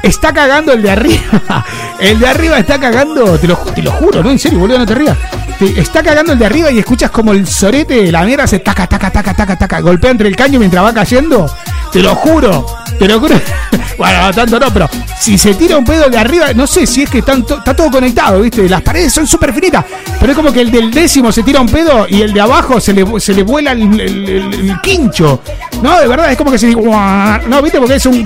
está 0.04 0.34
cagando 0.34 0.74
el 0.74 0.82
de 0.82 0.91
arriba, 0.91 1.65
el 2.00 2.19
de 2.19 2.28
arriba 2.28 2.60
está 2.60 2.80
cagando, 2.80 3.38
te 3.39 3.48
lo, 3.48 3.56
te 3.58 3.82
lo 3.82 3.91
juro, 3.91 4.21
no, 4.21 4.32
en 4.32 4.39
serio, 4.39 4.60
boludo, 4.60 4.80
no 4.80 4.86
te 4.86 4.95
rías. 4.95 5.17
Está 5.59 6.03
cagando 6.03 6.33
el 6.33 6.39
de 6.39 6.45
arriba 6.45 6.69
y 6.69 6.79
escuchas 6.79 7.09
como 7.09 7.31
el 7.31 7.47
sorete, 7.47 8.11
la 8.11 8.23
mierda 8.23 8.45
se 8.45 8.59
taca, 8.59 8.87
taca, 8.87 9.09
taca, 9.09 9.33
taca, 9.33 9.57
taca, 9.57 9.79
golpea 9.79 10.11
entre 10.11 10.27
el 10.27 10.35
caño 10.35 10.59
mientras 10.59 10.83
va 10.83 10.93
cayendo. 10.93 11.49
Te 11.93 12.01
lo 12.01 12.13
juro, 12.13 12.65
te 12.99 13.07
lo 13.07 13.21
juro. 13.21 13.39
bueno, 13.97 14.21
no 14.23 14.33
tanto 14.33 14.59
no, 14.59 14.69
pero 14.73 14.89
si 15.17 15.37
se 15.37 15.53
tira 15.53 15.77
un 15.77 15.85
pedo 15.85 16.09
de 16.09 16.17
arriba, 16.17 16.51
no 16.53 16.67
sé 16.67 16.85
si 16.85 17.03
es 17.03 17.09
que 17.09 17.19
está 17.19 17.41
todo 17.73 17.89
conectado, 17.89 18.41
¿viste? 18.41 18.67
Las 18.67 18.81
paredes 18.81 19.13
son 19.13 19.25
súper 19.25 19.53
finitas, 19.53 19.85
pero 20.19 20.33
es 20.33 20.35
como 20.35 20.51
que 20.51 20.59
el 20.59 20.71
del 20.71 20.91
décimo 20.91 21.31
se 21.31 21.41
tira 21.41 21.61
un 21.61 21.69
pedo 21.69 22.05
y 22.09 22.21
el 22.21 22.33
de 22.33 22.41
abajo 22.41 22.81
se 22.81 22.91
le, 22.91 23.19
se 23.21 23.33
le 23.33 23.43
vuela 23.43 23.71
el, 23.71 24.75
quincho. 24.83 25.41
No, 25.81 25.99
de 25.99 26.07
verdad, 26.07 26.31
es 26.31 26.37
como 26.37 26.51
que 26.51 26.57
se. 26.57 26.75
No, 26.75 27.61
¿viste? 27.63 27.79
Porque 27.79 27.95
es 27.95 28.05
un 28.05 28.23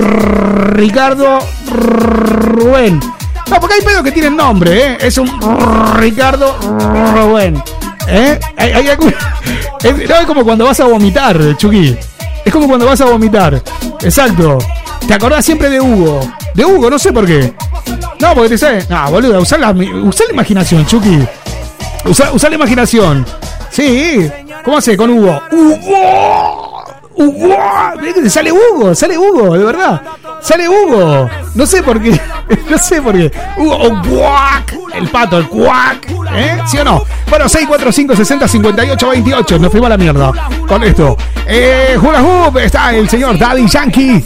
Ricardo 0.74 1.38
Rubén. 1.68 3.00
No, 3.50 3.60
porque 3.60 3.76
hay 3.76 3.82
pedos 3.82 4.04
que 4.04 4.12
tienen 4.12 4.36
nombre, 4.36 4.94
¿eh? 4.94 4.98
Es 5.02 5.18
un 5.18 5.30
Ricardo 5.96 6.58
Rubén. 7.14 7.62
¿Eh? 8.08 8.40
Es, 9.82 10.10
no, 10.10 10.16
es 10.16 10.26
como 10.26 10.44
cuando 10.44 10.66
vas 10.66 10.78
a 10.82 10.86
vomitar, 10.86 11.56
Chucky. 11.56 11.98
Es 12.44 12.52
como 12.52 12.68
cuando 12.68 12.86
vas 12.86 13.00
a 13.00 13.06
vomitar. 13.06 13.64
Exacto. 14.02 14.58
Te 15.08 15.14
acordás 15.14 15.46
siempre 15.46 15.70
de 15.70 15.80
Hugo. 15.80 16.20
De 16.54 16.66
Hugo, 16.66 16.90
no 16.90 17.00
sé 17.00 17.14
por 17.14 17.26
qué. 17.26 17.54
No, 18.20 18.34
porque 18.34 18.50
te 18.50 18.58
sabes. 18.58 18.90
No, 18.90 19.10
boludo, 19.10 19.40
usá 19.40 19.58
la, 19.58 19.72
usá 19.72 20.26
la 20.28 20.34
imaginación, 20.34 20.86
Chucky. 20.86 21.20
Usá, 22.04 22.34
usá 22.34 22.50
la 22.50 22.56
imaginación. 22.56 23.26
Sí. 23.72 24.30
¿Cómo 24.66 24.78
hace 24.78 24.98
con 24.98 25.12
Hugo? 25.12 25.42
¡Hugo! 25.52 26.79
¡Hugo! 27.20 27.54
Sale 28.30 28.50
Hugo, 28.52 28.96
sale 28.96 29.18
Hugo, 29.18 29.58
de 29.58 29.66
verdad. 29.66 30.02
Sale 30.42 30.70
Hugo. 30.70 31.30
No 31.54 31.66
sé 31.66 31.84
por 31.84 32.02
qué. 32.02 32.20
No 32.70 32.78
sé 32.78 33.02
por 33.02 33.14
qué. 33.16 33.32
Hugo, 33.58 33.76
o 33.76 33.90
guac. 34.04 34.74
El 34.94 35.08
pato, 35.10 35.38
el 35.38 35.48
cuac. 35.48 36.10
¿Eh? 36.34 36.58
¿Sí 36.66 36.78
o 36.78 36.84
no? 36.84 37.04
Bueno, 37.30 37.48
645 37.50 38.16
60 38.16 38.48
58 38.48 39.10
28. 39.10 39.60
Nos 39.60 39.72
fuimos 39.72 39.88
a 39.88 39.90
la 39.90 39.98
mierda 39.98 40.32
con 40.68 40.84
esto. 40.84 41.18
Eh, 41.46 41.98
Hula 42.02 42.22
Hoop. 42.22 42.58
Está 42.58 42.96
el 42.96 43.10
señor 43.10 43.38
Daddy 43.38 43.68
Yankee. 43.68 44.24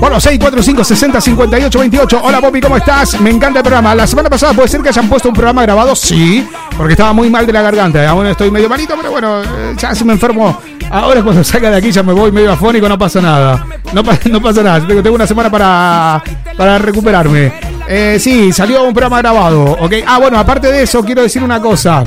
Bueno, 0.00 0.20
645 0.20 0.84
60 0.84 1.20
58 1.20 1.78
28. 1.80 2.20
Hola, 2.22 2.40
Popi, 2.40 2.60
¿cómo 2.60 2.76
estás? 2.76 3.20
Me 3.20 3.30
encanta 3.30 3.58
el 3.58 3.62
programa. 3.64 3.94
La 3.96 4.06
semana 4.06 4.30
pasada 4.30 4.52
puede 4.52 4.68
ser 4.68 4.80
que 4.80 4.90
hayan 4.90 5.08
puesto 5.08 5.28
un 5.28 5.34
programa 5.34 5.62
grabado, 5.62 5.96
sí, 5.96 6.46
porque 6.76 6.92
estaba 6.92 7.12
muy 7.12 7.28
mal 7.28 7.44
de 7.46 7.52
la 7.52 7.62
garganta. 7.62 8.08
Aún 8.08 8.26
estoy 8.26 8.50
medio 8.50 8.68
malito, 8.68 8.94
pero 8.96 9.10
bueno, 9.10 9.42
eh, 9.42 9.74
ya 9.76 9.94
se 9.96 10.04
me 10.04 10.12
enfermo. 10.12 10.56
Ahora 10.90 11.20
cuando 11.22 11.42
salga 11.42 11.70
de 11.70 11.76
aquí 11.78 11.90
ya 11.90 12.02
me 12.04 12.12
voy 12.12 12.30
medio 12.30 12.52
afónico, 12.52 12.88
no 12.88 12.96
pasa 12.96 13.20
nada. 13.20 13.66
No, 13.92 14.04
pa- 14.04 14.18
no 14.30 14.40
pasa 14.40 14.62
nada. 14.62 14.86
Tengo, 14.86 15.02
tengo 15.02 15.16
una 15.16 15.26
semana 15.26 15.50
para, 15.50 16.22
para 16.56 16.78
recuperarme. 16.78 17.52
Eh, 17.88 18.18
sí, 18.20 18.52
salió 18.52 18.84
un 18.84 18.94
programa 18.94 19.18
grabado, 19.18 19.64
¿ok? 19.80 19.94
Ah, 20.06 20.18
bueno, 20.18 20.38
aparte 20.38 20.70
de 20.70 20.84
eso, 20.84 21.04
quiero 21.04 21.22
decir 21.22 21.42
una 21.42 21.60
cosa. 21.60 22.04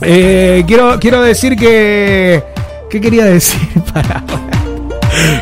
Eh, 0.00 0.64
quiero, 0.66 0.98
quiero 0.98 1.20
decir 1.20 1.56
que. 1.56 2.42
¿Qué 2.88 3.00
quería 3.02 3.26
decir? 3.26 3.60
Para. 3.92 4.24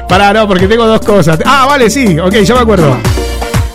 Para, 0.08 0.32
no, 0.32 0.48
porque 0.48 0.66
tengo 0.66 0.86
dos 0.86 1.00
cosas. 1.00 1.38
Ah, 1.44 1.66
vale, 1.68 1.90
sí, 1.90 2.18
ok, 2.18 2.34
ya 2.36 2.54
me 2.54 2.60
acuerdo. 2.60 2.96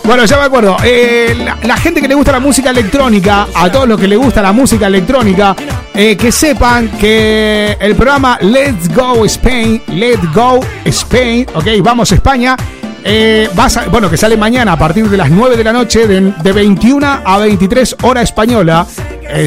Bueno, 0.06 0.24
ya 0.24 0.36
me 0.36 0.44
acuerdo. 0.44 0.76
Eh, 0.84 1.36
la, 1.64 1.76
gente 1.76 2.00
que 2.00 2.06
le 2.06 2.14
gusta 2.14 2.30
la 2.30 2.38
música 2.38 2.70
electrónica, 2.70 3.48
a 3.52 3.70
todos 3.72 3.88
los 3.88 4.00
que 4.00 4.06
le 4.06 4.14
gusta 4.16 4.40
la 4.40 4.52
música 4.52 4.86
electrónica, 4.86 5.56
eh, 5.92 6.16
que 6.16 6.30
sepan 6.30 6.90
que 6.90 7.76
el 7.80 7.96
programa 7.96 8.38
Let's 8.40 8.94
Go 8.94 9.24
Spain, 9.24 9.82
Let's 9.88 10.32
Go 10.32 10.60
Spain, 10.84 11.46
ok, 11.52 11.66
vamos 11.82 12.12
España, 12.12 12.56
eh, 13.02 13.48
a 13.56 13.84
bueno, 13.90 14.08
que 14.08 14.16
sale 14.16 14.36
mañana 14.36 14.72
a 14.72 14.78
partir 14.78 15.10
de 15.10 15.16
las 15.16 15.28
9 15.28 15.56
de 15.56 15.64
la 15.64 15.72
noche, 15.72 16.06
de, 16.06 16.32
de 16.40 16.52
21 16.52 17.22
a 17.24 17.38
23 17.38 17.96
hora 18.02 18.22
española. 18.22 18.86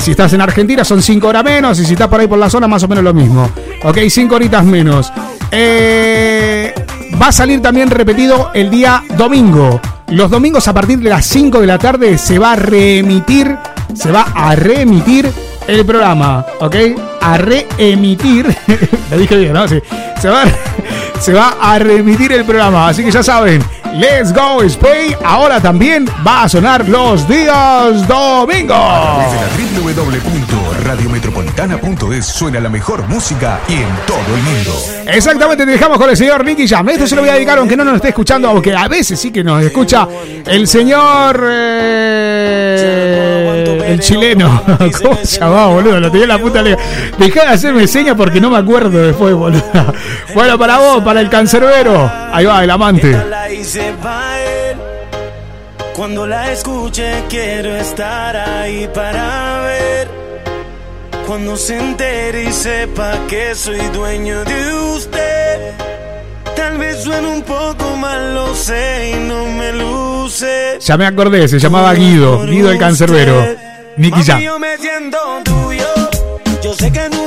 Si 0.01 0.11
estás 0.11 0.33
en 0.33 0.41
Argentina 0.41 0.83
son 0.83 1.01
5 1.01 1.25
horas 1.25 1.43
menos 1.45 1.79
y 1.79 1.85
si 1.85 1.93
estás 1.93 2.09
por 2.09 2.19
ahí 2.19 2.27
por 2.27 2.37
la 2.37 2.49
zona 2.49 2.67
más 2.67 2.83
o 2.83 2.87
menos 2.89 3.01
lo 3.01 3.13
mismo. 3.13 3.49
Ok, 3.83 3.97
5 4.09 4.35
horitas 4.35 4.65
menos. 4.65 5.09
Eh, 5.51 6.73
va 7.21 7.27
a 7.27 7.31
salir 7.31 7.61
también 7.61 7.89
repetido 7.89 8.51
el 8.53 8.69
día 8.69 9.03
domingo. 9.17 9.79
Los 10.07 10.29
domingos 10.29 10.67
a 10.67 10.73
partir 10.73 10.99
de 10.99 11.09
las 11.09 11.25
5 11.25 11.61
de 11.61 11.67
la 11.67 11.77
tarde 11.77 12.17
se 12.17 12.39
va 12.39 12.53
a 12.53 12.55
reemitir, 12.55 13.55
se 13.93 14.11
va 14.11 14.27
a 14.33 14.55
reemitir 14.55 15.31
el 15.67 15.85
programa, 15.85 16.45
¿ok? 16.59 16.75
A 17.21 17.37
reemitir, 17.37 18.55
lo 19.11 19.17
dije 19.17 19.37
bien, 19.37 19.53
¿no? 19.53 19.67
Sí. 19.67 19.79
Se 20.19 20.29
va, 20.29 20.43
se 21.19 21.33
va 21.33 21.57
a 21.61 21.77
reemitir 21.79 22.31
el 22.31 22.45
programa, 22.45 22.87
así 22.87 23.03
que 23.03 23.11
ya 23.11 23.21
saben, 23.21 23.61
Let's 23.93 24.31
Go 24.33 24.61
Spain 24.63 25.15
ahora 25.25 25.59
también 25.59 26.05
va 26.25 26.43
a 26.43 26.49
sonar 26.49 26.87
los 26.87 27.27
días 27.27 28.07
domingos. 28.07 28.77
Desde 29.17 29.41
la 29.41 29.49
www.radiometropolitana.es 29.93 32.25
suena 32.25 32.59
la 32.59 32.69
mejor 32.69 33.07
música 33.07 33.59
y 33.67 33.73
en 33.73 33.89
todo 34.05 34.35
el 34.35 34.43
mundo. 34.43 34.71
Exactamente, 35.07 35.65
te 35.65 35.71
dejamos 35.71 35.97
con 35.97 36.07
el 36.09 36.15
señor 36.15 36.45
Nicky 36.45 36.67
Jam. 36.67 36.87
Esto 36.89 37.07
se 37.07 37.15
lo 37.15 37.21
voy 37.21 37.31
a 37.31 37.33
dedicar 37.33 37.57
aunque 37.57 37.75
no 37.75 37.83
nos 37.83 37.95
esté 37.95 38.09
escuchando, 38.09 38.47
aunque 38.47 38.75
a 38.75 38.87
veces 38.87 39.19
sí 39.19 39.31
que 39.31 39.43
nos 39.43 39.63
escucha 39.63 40.07
el 40.45 40.67
señor. 40.67 41.43
eh, 41.49 42.99
el 43.89 43.99
chileno. 43.99 44.61
¿Cómo 45.01 45.17
se 45.23 45.39
llamaba, 45.39 45.67
boludo? 45.67 45.99
Lo 45.99 46.11
tenía 46.11 46.25
en 46.25 46.29
la 46.29 46.37
puta 46.37 46.61
lengua. 46.61 46.83
Dejá 47.17 47.41
de 47.41 47.47
hacerme 47.49 47.87
señas 47.87 48.15
porque 48.15 48.39
no 48.39 48.51
me 48.51 48.57
acuerdo 48.57 48.99
después, 48.99 49.33
boludo. 49.33 49.63
Bueno, 50.35 50.59
para 50.59 50.77
vos, 50.77 51.03
para 51.09 51.21
el 51.21 51.29
cancerbero. 51.31 52.11
Ahí 52.31 52.45
va, 52.45 52.63
el 52.63 52.69
amante. 52.69 53.17
Cuando 55.95 56.27
la 56.27 56.51
escuche 56.51 57.23
quiero 57.27 57.75
estar 57.77 58.37
ahí 58.37 58.87
para 58.93 59.61
ver. 59.61 60.07
Cuando 61.25 61.57
se 61.57 61.79
entere 61.79 62.43
y 62.43 62.51
sepa 62.51 63.25
que 63.27 63.55
soy 63.55 63.79
dueño 63.91 64.43
de 64.43 64.73
usted. 64.95 65.73
Tal 66.55 66.77
vez 66.77 67.01
suene 67.01 67.27
un 67.27 67.41
poco 67.41 67.95
mal, 67.95 68.35
lo 68.35 68.53
sé 68.53 69.15
y 69.15 69.27
no 69.27 69.45
me 69.45 69.73
luce. 69.73 70.77
Ya 70.79 70.95
me 70.95 71.07
acordé, 71.07 71.47
se 71.47 71.57
llamaba 71.57 71.91
Guido. 71.95 72.45
Guido 72.45 72.69
el 72.69 72.77
cancerbero. 72.77 73.47
Nicky 73.97 74.21
Jam. 74.21 74.41
yo 74.41 74.59
me 74.59 74.77
siento 74.77 75.17
tuyo. 75.43 75.87
Yo 76.61 76.75
sé 76.75 76.91
que 76.91 77.09
tú 77.09 77.18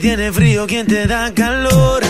si 0.00 0.06
tiene 0.06 0.32
frío, 0.32 0.66
¿quién 0.66 0.86
te 0.86 1.06
da 1.06 1.32
calor? 1.34 2.02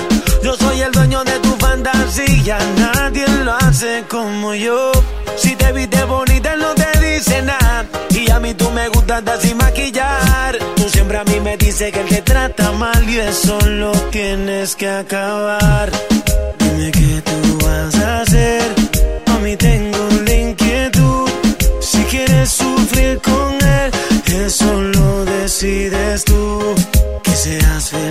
Yo 0.42 0.54
soy 0.54 0.80
el 0.80 0.92
dueño 0.92 1.24
de 1.24 1.38
tu 1.40 1.56
fantasía, 1.56 2.58
nadie 2.76 3.26
lo 3.44 3.52
hace 3.54 4.04
como 4.08 4.54
yo. 4.54 4.92
Si 5.36 5.56
te 5.56 5.72
viste 5.72 6.04
bonita, 6.04 6.56
no 6.56 6.74
te 6.74 6.90
dice 7.00 7.42
nada. 7.42 7.86
Y 8.10 8.30
a 8.30 8.38
mí 8.38 8.54
tú 8.54 8.70
me 8.70 8.88
gustas 8.88 9.18
hasta 9.18 9.40
sin 9.40 9.56
maquillar. 9.56 10.58
Tú 10.76 10.88
siempre 10.88 11.18
a 11.18 11.24
mí 11.24 11.40
me 11.40 11.56
dices 11.56 11.92
que 11.92 12.00
él 12.00 12.08
te 12.08 12.22
trata 12.22 12.70
mal 12.72 13.08
y 13.08 13.18
eso 13.18 13.58
lo 13.66 13.92
tienes 14.10 14.76
que 14.76 14.88
acabar. 14.88 15.90
Dime 16.58 16.90
qué 16.92 17.22
tú 17.22 17.58
vas 17.64 17.94
a 17.96 18.20
hacer. 18.20 18.62
A 19.26 19.38
mí 19.38 19.56
tengo 19.56 20.08
la 20.26 20.34
inquietud. 20.34 21.28
Si 21.80 22.02
quieres 22.04 22.50
sufrir 22.50 23.20
con 23.20 23.54
él, 23.54 23.90
eso 24.50 24.80
lo 24.80 25.24
decides 25.24 26.24
tú. 27.58 27.96
Que 27.96 28.09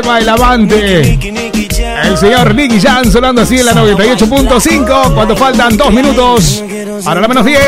tema, 0.00 0.18
el 0.18 0.28
amante. 0.28 1.02
Nicky, 1.02 1.32
Nicky 1.32 1.68
Jam. 1.68 2.06
El 2.06 2.18
señor 2.18 2.54
Nicky 2.54 2.80
Jan 2.80 3.10
sonando 3.10 3.42
así 3.42 3.58
en 3.58 3.66
la 3.66 3.74
98.5. 3.74 5.14
Cuando 5.14 5.36
faltan 5.36 5.76
dos 5.76 5.92
minutos 5.92 6.64
para 7.04 7.20
la 7.20 7.28
menos 7.28 7.44
10. 7.44 7.60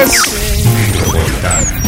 Metropolitana. 0.75 1.83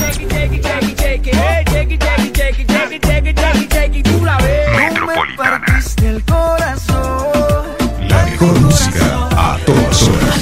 La 8.09 8.25
mejor 8.25 8.61
música 8.61 9.29
a 9.37 9.57
todas 9.65 10.03
horas. 10.03 10.41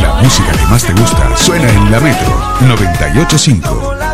La 0.00 0.14
música 0.22 0.52
que 0.52 0.66
más 0.66 0.84
te 0.84 0.92
gusta 0.92 1.36
suena 1.36 1.68
en 1.70 1.90
la 1.90 2.00
Metro 2.00 2.42
985. 2.60 4.07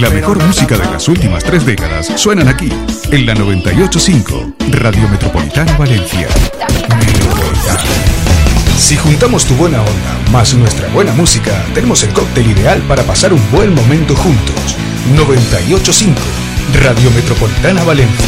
La 0.00 0.10
mejor 0.10 0.44
música 0.44 0.76
de 0.76 0.84
las 0.84 1.08
últimas 1.08 1.42
tres 1.42 1.64
décadas 1.64 2.12
suenan 2.16 2.48
aquí, 2.48 2.70
en 3.10 3.24
la 3.24 3.34
985, 3.34 4.52
Radio 4.72 5.08
Metropolitana 5.08 5.74
Valencia. 5.78 6.28
Si 8.76 8.94
juntamos 8.96 9.46
tu 9.46 9.54
buena 9.54 9.80
onda 9.80 10.30
más 10.32 10.52
nuestra 10.52 10.88
buena 10.88 11.12
música, 11.12 11.64
tenemos 11.72 12.02
el 12.02 12.12
cóctel 12.12 12.46
ideal 12.46 12.82
para 12.82 13.04
pasar 13.04 13.32
un 13.32 13.40
buen 13.50 13.74
momento 13.74 14.14
juntos. 14.16 14.76
985, 15.14 16.20
Radio 16.82 17.10
Metropolitana 17.12 17.82
Valencia. 17.84 18.26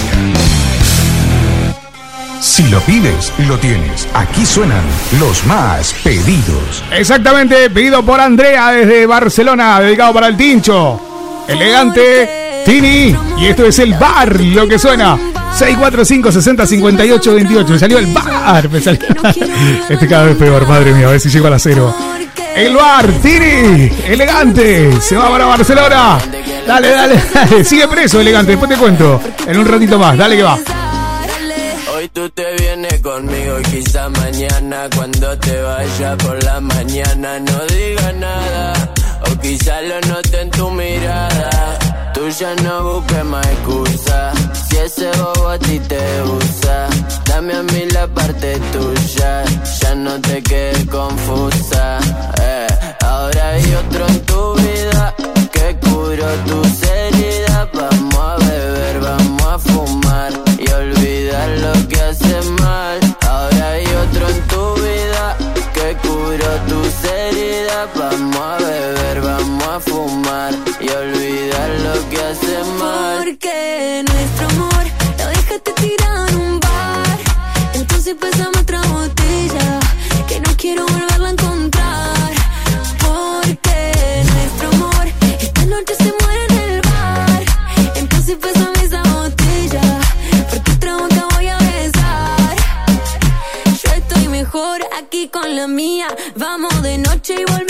Si 2.41 2.67
lo 2.69 2.81
pides, 2.81 3.31
lo 3.47 3.59
tienes. 3.59 4.09
Aquí 4.15 4.47
suenan 4.47 4.85
los 5.21 5.45
más 5.45 5.93
pedidos. 6.03 6.83
Exactamente, 6.93 7.69
pedido 7.69 8.03
por 8.03 8.21
Andrea 8.21 8.71
desde 8.71 9.05
Barcelona, 9.07 9.81
dedicado 9.81 10.15
para 10.15 10.29
el 10.29 10.37
Tincho. 10.37 11.08
Elegante, 11.49 12.63
Tini, 12.65 13.17
y 13.39 13.47
esto 13.47 13.65
es 13.65 13.79
el 13.79 13.95
bar, 13.95 14.39
lo 14.41 14.69
que 14.69 14.79
suena. 14.79 15.19
645 15.57 16.31
60 16.31 16.67
58 16.67 17.35
28. 17.35 17.73
Me 17.73 17.79
salió 17.79 17.99
el 17.99 18.07
bar. 18.13 18.69
me 18.69 18.81
salió. 18.81 19.01
Este 19.89 20.07
cada 20.07 20.25
vez 20.25 20.37
peor, 20.37 20.69
madre 20.69 20.93
mía, 20.93 21.09
a 21.09 21.11
ver 21.13 21.21
si 21.21 21.31
llego 21.31 21.47
a 21.47 21.51
la 21.51 21.59
cero. 21.59 21.95
El 22.55 22.75
bar, 22.77 23.07
Tini, 23.23 23.91
elegante, 24.07 25.01
se 25.01 25.17
va 25.17 25.31
para 25.31 25.47
Barcelona. 25.47 26.19
Dale, 26.67 26.91
dale, 26.91 27.23
dale. 27.33 27.65
Sigue 27.65 27.89
preso, 27.89 28.21
elegante. 28.21 28.53
Después 28.53 28.71
te 28.71 28.77
cuento. 28.77 29.21
En 29.47 29.59
un 29.59 29.67
ratito 29.67 29.99
más, 29.99 30.17
dale 30.19 30.37
que 30.37 30.43
va. 30.43 30.59
Hoy 31.97 32.09
tú 32.13 32.29
te 32.31 32.45
vienes 32.59 33.01
conmigo 33.01 33.59
y 33.59 33.63
quizá 33.63 34.09
mañana 34.11 34.89
cuando 34.95 35.37
te 35.39 35.61
vaya 35.61 36.17
por 36.19 36.43
la 36.45 36.61
mañana 36.61 37.41
no 37.41 37.68
ya 42.39 42.55
no 42.63 42.85
busques 42.85 43.25
más 43.25 43.45
excusa 43.47 44.33
si 44.53 44.77
ese 44.77 45.11
bobo 45.19 45.49
a 45.49 45.59
ti 45.59 45.81
te 45.81 46.23
usa. 46.23 46.89
Dame 47.25 47.55
a 47.55 47.63
mí 47.63 47.85
la 47.93 48.07
parte 48.07 48.59
tuya, 48.73 49.45
ya 49.81 49.95
no 49.97 50.21
te 50.21 50.43
quedes 50.43 50.85
confusa. 50.87 51.99
Hace 72.31 72.65
mal. 72.79 73.25
Porque 73.25 74.05
nuestro 74.07 74.49
amor 74.49 74.85
lo 75.19 75.27
dejaste 75.29 75.73
tirado 75.73 76.29
en 76.29 76.37
un 76.37 76.61
bar. 76.61 77.19
Entonces 77.75 78.15
pasamos 78.21 78.59
otra 78.59 78.83
botella 78.83 79.81
que 80.29 80.41
no 80.41 80.51
quiero 80.57 80.87
volverla 80.87 81.29
a 81.29 81.33
encontrar. 81.33 82.33
Porque 82.99 84.23
nuestro 84.33 84.69
amor 84.69 85.07
esta 85.41 85.65
noche 85.65 85.95
se 85.95 86.13
muere 86.21 86.45
en 86.51 86.59
el 86.71 86.81
bar. 86.83 87.43
Entonces 87.97 88.37
pásame 88.37 88.85
esa 88.85 89.03
botella. 89.03 90.01
Porque 90.51 90.73
otra 90.73 90.97
boca 90.97 91.27
voy 91.35 91.49
a 91.49 91.59
besar. 91.59 92.57
Yo 93.83 93.91
estoy 93.97 94.29
mejor 94.29 94.81
aquí 94.99 95.29
con 95.29 95.57
la 95.57 95.67
mía. 95.67 96.09
Vamos 96.37 96.83
de 96.83 96.99
noche 96.99 97.35
y 97.41 97.45
volvemos 97.45 97.68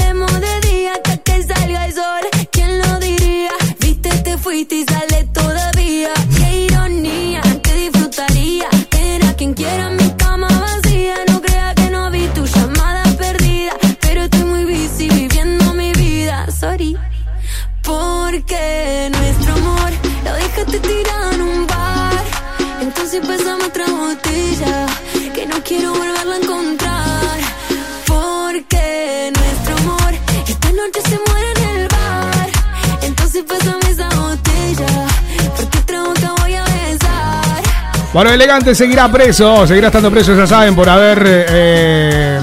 Bueno, 38.12 38.30
elegante 38.30 38.74
seguirá 38.74 39.10
preso, 39.12 39.66
seguirá 39.66 39.88
estando 39.88 40.10
preso, 40.10 40.34
ya 40.34 40.46
saben, 40.46 40.74
por 40.74 40.88
haber 40.88 41.22
eh, 41.26 42.40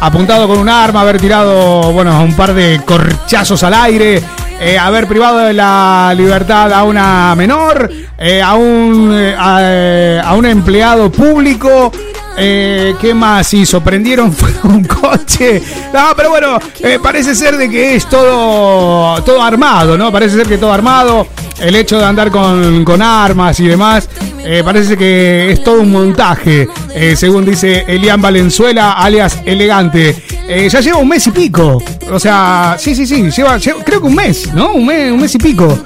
apuntado 0.00 0.46
con 0.46 0.58
un 0.58 0.68
arma, 0.68 1.00
haber 1.00 1.18
tirado, 1.18 1.92
bueno, 1.92 2.22
un 2.22 2.34
par 2.36 2.52
de 2.52 2.80
corchazos 2.84 3.62
al 3.62 3.72
aire, 3.72 4.22
eh, 4.60 4.78
haber 4.78 5.06
privado 5.06 5.38
de 5.38 5.54
la 5.54 6.12
libertad 6.14 6.70
a 6.72 6.84
una 6.84 7.34
menor, 7.34 7.90
eh, 8.18 8.42
a, 8.42 8.54
un, 8.54 9.10
eh, 9.14 9.34
eh, 9.38 10.20
a 10.22 10.34
un 10.34 10.44
empleado 10.44 11.10
público. 11.10 11.90
Eh, 12.36 12.94
¿Qué 13.00 13.12
más 13.14 13.52
hizo? 13.54 13.80
Prendieron 13.82 14.34
un 14.64 14.84
coche. 14.84 15.62
No, 15.92 16.08
pero 16.16 16.30
bueno, 16.30 16.58
eh, 16.80 16.98
parece 17.02 17.34
ser 17.34 17.56
de 17.56 17.68
que 17.68 17.96
es 17.96 18.08
todo, 18.08 19.22
todo 19.22 19.42
armado, 19.42 19.96
¿no? 19.98 20.10
Parece 20.12 20.36
ser 20.36 20.46
que 20.46 20.58
todo 20.58 20.72
armado. 20.72 21.26
El 21.58 21.76
hecho 21.76 21.98
de 21.98 22.06
andar 22.06 22.30
con, 22.30 22.84
con 22.84 23.02
armas 23.02 23.60
y 23.60 23.68
demás, 23.68 24.08
eh, 24.42 24.62
parece 24.64 24.96
que 24.96 25.52
es 25.52 25.62
todo 25.62 25.82
un 25.82 25.90
montaje, 25.90 26.66
eh, 26.94 27.14
según 27.14 27.44
dice 27.44 27.84
Elian 27.86 28.22
Valenzuela, 28.22 28.92
alias 28.92 29.40
Elegante. 29.44 30.16
Ya 30.48 30.80
lleva 30.80 30.98
un 30.98 31.06
mes 31.06 31.24
y 31.28 31.30
pico. 31.30 31.80
O 32.10 32.18
sea, 32.18 32.74
sí, 32.76 32.94
sí, 32.94 33.06
sí, 33.06 33.30
lleva, 33.30 33.56
creo 33.58 34.00
que 34.00 34.06
un 34.06 34.14
mes, 34.16 34.52
¿no? 34.52 34.72
Un 34.72 34.86
mes, 34.86 35.12
un 35.12 35.20
mes 35.20 35.32
y 35.34 35.38
pico. 35.38 35.78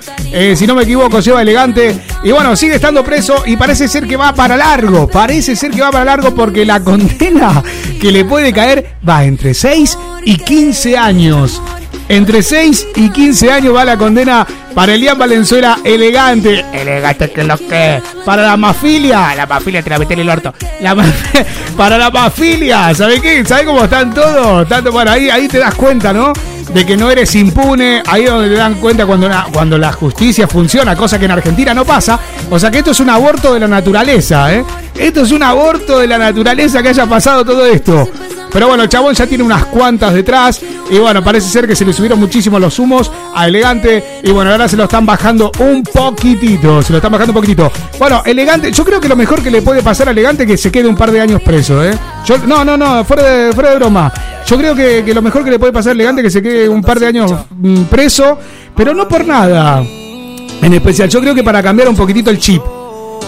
Si 0.57 0.66
no 0.66 0.74
me 0.74 0.84
equivoco, 0.84 1.20
lleva 1.20 1.42
Elegante. 1.42 1.95
Y 2.22 2.32
bueno, 2.32 2.57
sigue 2.57 2.76
estando 2.76 3.05
preso 3.05 3.42
y 3.45 3.57
parece 3.57 3.88
ser 3.88 4.07
que 4.07 4.16
va 4.16 4.32
para 4.32 4.57
largo. 4.57 5.07
Parece 5.07 5.55
ser 5.55 5.70
que 5.70 5.82
va 5.82 5.90
para 5.90 6.07
largo 6.07 6.34
porque 6.35 6.64
la 6.64 6.82
condena 6.82 7.62
que 8.01 8.12
le 8.12 8.24
puede 8.24 8.53
caer 8.53 8.97
va 9.07 9.24
entre 9.24 9.55
6 9.55 9.99
y 10.24 10.37
15 10.37 10.97
años. 10.97 11.62
Entre 12.09 12.42
6 12.42 12.88
y 12.96 13.09
15 13.09 13.50
años 13.50 13.74
va 13.74 13.84
la 13.84 13.96
condena 13.96 14.46
para 14.74 14.94
Elian 14.94 15.18
Valenzuela 15.18 15.78
elegante. 15.84 16.64
Elegante 16.72 17.30
que 17.30 17.44
lo 17.44 17.57
que. 17.57 18.02
Para 18.26 18.42
la 18.42 18.57
mafilia. 18.59 19.34
La 19.34 19.46
mafilia 19.46 19.82
te 19.82 19.88
la 19.90 19.98
metí 19.98 20.12
en 20.12 20.20
el 20.20 20.28
orto. 20.28 20.52
La 20.80 20.94
para 21.76 21.96
la 21.96 22.11
mafilia. 22.11 22.94
¿Sabes 22.94 23.20
qué? 23.22 23.44
¿Sabes 23.46 23.64
cómo 23.66 23.84
están 23.84 24.12
todos? 24.12 24.68
Tanto 24.68 24.92
bueno, 24.92 25.11
ahí, 25.12 25.30
ahí 25.30 25.48
te 25.48 25.59
das 25.59 25.74
cuenta, 25.74 26.12
¿no? 26.12 26.32
De 26.74 26.84
que 26.84 26.96
no 26.96 27.11
eres 27.11 27.34
impune. 27.36 28.02
Ahí 28.07 28.24
es 28.24 28.30
donde 28.30 28.48
te 28.50 28.55
dan 28.57 28.74
cuenta 28.74 29.07
cuando, 29.07 29.26
una- 29.26 29.46
cuando 29.52 29.78
la 29.78 29.92
justicia 29.92 30.46
funciona, 30.46 30.94
cosa 30.94 31.18
que 31.18 31.24
en 31.24 31.30
Argentina 31.30 31.72
no 31.72 31.84
pasa. 31.86 32.18
O 32.50 32.59
sea 32.59 32.70
que 32.70 32.78
esto 32.78 32.90
es 32.90 33.00
un 33.00 33.09
aborto 33.11 33.55
de 33.55 33.61
la 33.61 33.68
naturaleza, 33.68 34.52
¿eh? 34.55 34.62
Esto 34.98 35.22
es 35.22 35.32
un 35.32 35.42
aborto 35.42 36.00
de 36.00 36.07
la 36.07 36.18
naturaleza 36.18 36.82
que 36.82 36.90
haya 36.90 37.07
pasado 37.07 37.44
todo 37.44 37.64
esto. 37.64 38.09
Pero 38.55 38.68
bueno, 38.68 38.84
el 38.84 38.88
chabón 38.88 39.14
ya 39.14 39.26
tiene 39.26 39.42
unas 39.42 39.64
cuantas 39.64 40.14
detrás. 40.14 40.61
Y 40.88 40.96
bueno, 41.00 41.24
parece 41.24 41.48
ser 41.48 41.66
que 41.66 41.74
se 41.74 41.84
le 41.84 41.92
subieron 41.92 42.20
muchísimo 42.20 42.61
los 42.61 42.78
humos 42.78 43.11
a 43.34 43.48
Elegante. 43.48 44.20
Y 44.22 44.30
bueno, 44.30 44.52
ahora 44.52 44.68
se 44.68 44.76
lo 44.76 44.84
están 44.84 45.05
bajando 45.05 45.50
un 45.59 45.82
poquitito. 45.82 46.80
Se 46.80 46.92
lo 46.92 46.98
están 46.98 47.11
bajando 47.11 47.32
un 47.32 47.34
poquitito. 47.34 47.72
Bueno, 47.98 48.22
Elegante, 48.24 48.70
yo 48.70 48.84
creo 48.84 49.00
que 49.00 49.09
lo 49.09 49.16
mejor 49.16 49.42
que 49.42 49.50
le 49.50 49.61
puede 49.61 49.82
pasar 49.82 50.07
a 50.07 50.12
Elegante 50.12 50.44
es 50.44 50.48
que 50.48 50.57
se 50.57 50.70
quede 50.70 50.86
un 50.86 50.94
par 50.94 51.11
de 51.11 51.20
años 51.20 51.42
preso, 51.42 51.84
¿eh? 51.84 51.98
No, 52.46 52.64
no, 52.64 52.76
no, 52.76 53.05
fuera 53.05 53.24
de, 53.24 53.52
fuera 53.52 53.70
de 53.70 53.76
broma. 53.76 54.12
Yo 54.46 54.57
creo 54.57 54.72
que, 54.76 55.02
que 55.05 55.12
lo 55.12 55.20
mejor 55.20 55.42
que 55.42 55.50
le 55.50 55.59
puede 55.59 55.72
pasar 55.72 55.90
a 55.90 55.94
Elegante 55.94 56.20
es 56.20 56.26
que 56.26 56.30
se 56.30 56.42
quede 56.42 56.68
un 56.68 56.80
par 56.80 57.00
de 57.00 57.09
años 57.09 57.32
mm, 57.59 57.82
preso. 57.84 58.38
Pero 58.76 58.94
no 58.94 59.09
por 59.09 59.26
nada. 59.26 59.82
En 60.62 60.72
especial, 60.72 61.09
yo 61.09 61.20
creo 61.20 61.34
que 61.34 61.42
para 61.42 61.61
cambiar 61.61 61.88
un 61.88 61.96
poquitito 61.96 62.30
el 62.30 62.38
chip. 62.38 62.62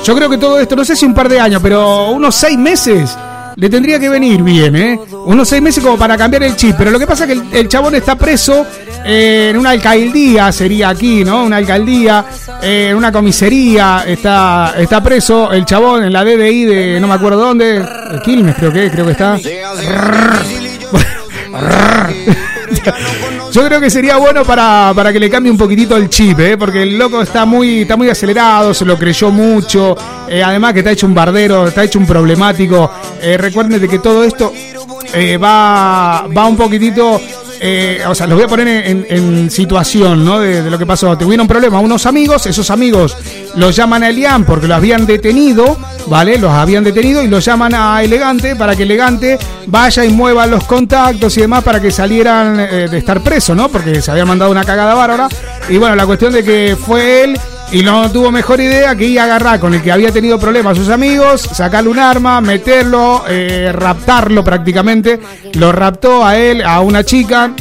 Yo 0.05 0.15
creo 0.15 0.31
que 0.31 0.39
todo 0.39 0.61
esto, 0.61 0.77
no 0.77 0.85
sé 0.85 0.95
si 0.95 1.05
un 1.05 1.15
par 1.15 1.29
de 1.29 1.41
años, 1.41 1.61
pero 1.61 2.11
unos 2.11 2.37
seis 2.37 2.57
meses 2.57 3.19
le 3.57 3.71
tendría 3.71 3.99
que 3.99 4.09
venir 4.09 4.43
bien, 4.43 4.77
¿eh? 4.77 5.01
Unos 5.25 5.49
seis 5.49 5.63
meses 5.63 5.83
como 5.83 5.97
para 5.97 6.17
cambiar 6.17 6.43
el 6.43 6.57
chip. 6.57 6.75
Pero 6.77 6.91
lo 6.91 6.99
que 6.99 7.07
pasa 7.07 7.25
es 7.25 7.29
que 7.29 7.33
el, 7.35 7.43
el 7.53 7.69
chabón 7.69 7.95
está 7.95 8.17
preso 8.17 8.67
eh, 9.05 9.49
en 9.51 9.57
una 9.57 9.71
alcaldía, 9.71 10.53
sería 10.53 10.91
aquí, 10.91 11.25
¿no? 11.25 11.45
Una 11.45 11.57
alcaldía, 11.57 12.25
eh, 12.63 12.89
en 12.91 12.97
una 12.97 13.11
comisaría, 13.11 14.05
está, 14.07 14.75
está 14.77 15.03
preso 15.03 15.53
el 15.53 15.65
chabón 15.65 16.05
en 16.05 16.13
la 16.13 16.25
DDI 16.25 16.65
de 16.65 17.01
no 17.01 17.09
me 17.09 17.15
acuerdo 17.15 17.41
dónde, 17.41 17.83
Quilmes 18.25 18.57
creo 18.57 18.73
que, 18.73 18.91
creo 18.91 19.07
que 19.07 19.13
está. 19.13 19.39
Yo 23.53 23.65
creo 23.65 23.81
que 23.81 23.91
sería 23.91 24.17
bueno 24.17 24.45
para, 24.45 24.93
para 24.95 25.13
que 25.13 25.21
le 25.21 25.31
cambie 25.31 25.51
un 25.51 25.59
poquitito 25.59 25.97
el 25.97 26.09
chip, 26.09 26.39
¿eh? 26.41 26.57
porque 26.57 26.83
el 26.83 26.99
loco 26.99 27.23
está 27.23 27.45
muy, 27.45 27.83
está 27.83 27.97
muy 27.97 28.11
acelerado, 28.11 28.75
se 28.75 28.85
lo 28.85 28.99
creyó 28.99 29.31
mucho, 29.31 29.97
eh, 30.29 30.43
además 30.43 30.73
que 30.73 30.81
está 30.81 30.91
hecho 30.91 31.07
un 31.07 31.15
bardero, 31.15 31.67
está 31.67 31.85
hecho 31.85 31.99
un 31.99 32.07
problemático. 32.07 32.91
Eh, 33.21 33.39
que 33.89 33.99
todo 33.99 34.25
esto 34.25 34.53
eh, 35.15 35.37
va, 35.37 36.27
va 36.27 36.47
un 36.47 36.57
poquitito 36.57 37.21
eh, 37.61 38.03
o 38.07 38.15
sea, 38.15 38.27
los 38.27 38.37
voy 38.37 38.45
a 38.45 38.49
poner 38.49 38.69
en, 39.09 39.51
situación, 39.51 40.25
¿no? 40.25 40.39
De, 40.41 40.71
lo 40.71 40.79
que 40.79 40.87
pasó. 40.87 41.17
Tuvieron 41.17 41.47
problemas 41.47 41.83
unos 41.83 42.07
amigos, 42.07 42.47
esos 42.47 42.71
amigos 42.71 43.17
los 43.55 43.75
llaman 43.75 44.03
a 44.03 44.09
Elian 44.09 44.45
porque 44.45 44.67
lo 44.67 44.75
habían 44.75 45.07
detenido, 45.07 45.77
¿vale? 46.07 46.39
Los 46.39 46.53
habían 46.53 46.85
detenido 46.85 47.23
y 47.23 47.29
los 47.29 47.45
llaman 47.45 47.75
a 47.75 48.03
Elegante 48.03 48.57
para 48.57 48.77
que 48.77 48.83
Elegante 48.83 49.39
vaya 49.67 50.05
y 50.05 50.11
mueva 50.11 50.47
los 50.47 50.65
contactos 50.65 51.37
y 51.37 51.41
demás 51.41 51.65
para 51.65 51.81
que 51.81 51.91
salieran 51.91 52.61
eh, 52.61 52.89
de 52.91 52.99
estar 52.99 53.23
preso, 53.23 53.55
¿no? 53.55 53.69
Porque 53.69 54.01
se 54.03 54.11
había 54.11 54.25
mandado 54.25 54.51
una 54.51 54.65
cagada 54.65 54.95
bárbara. 54.95 55.29
Y 55.69 55.79
bueno, 55.79 55.97
la 55.97 56.07
cuestión 56.07 56.33
de 56.33 56.45
que 56.45 56.77
fue 56.77 57.25
él 57.25 57.39
y 57.73 57.83
no 57.83 58.11
tuvo 58.11 58.31
mejor 58.31 58.61
idea 58.61 58.95
que 58.95 59.07
ir 59.07 59.21
a 59.21 59.25
agarrar 59.25 59.59
con 59.59 59.75
el 59.75 59.83
que 59.83 59.91
había 59.91 60.13
tenido 60.13 60.39
problemas 60.39 60.77
sus 60.77 60.89
amigos, 60.89 61.43
sacarle 61.43 61.91
un 61.91 61.99
arma, 61.99 62.41
meterlo, 62.41 63.25
eh, 63.29 63.73
raptarlo 63.73 64.45
prácticamente. 64.45 65.19
Lo 65.55 65.73
raptó 65.73 66.25
a 66.25 66.37
él, 66.37 66.63
a 66.63 66.81
una 66.81 67.05
chica. 67.05 67.53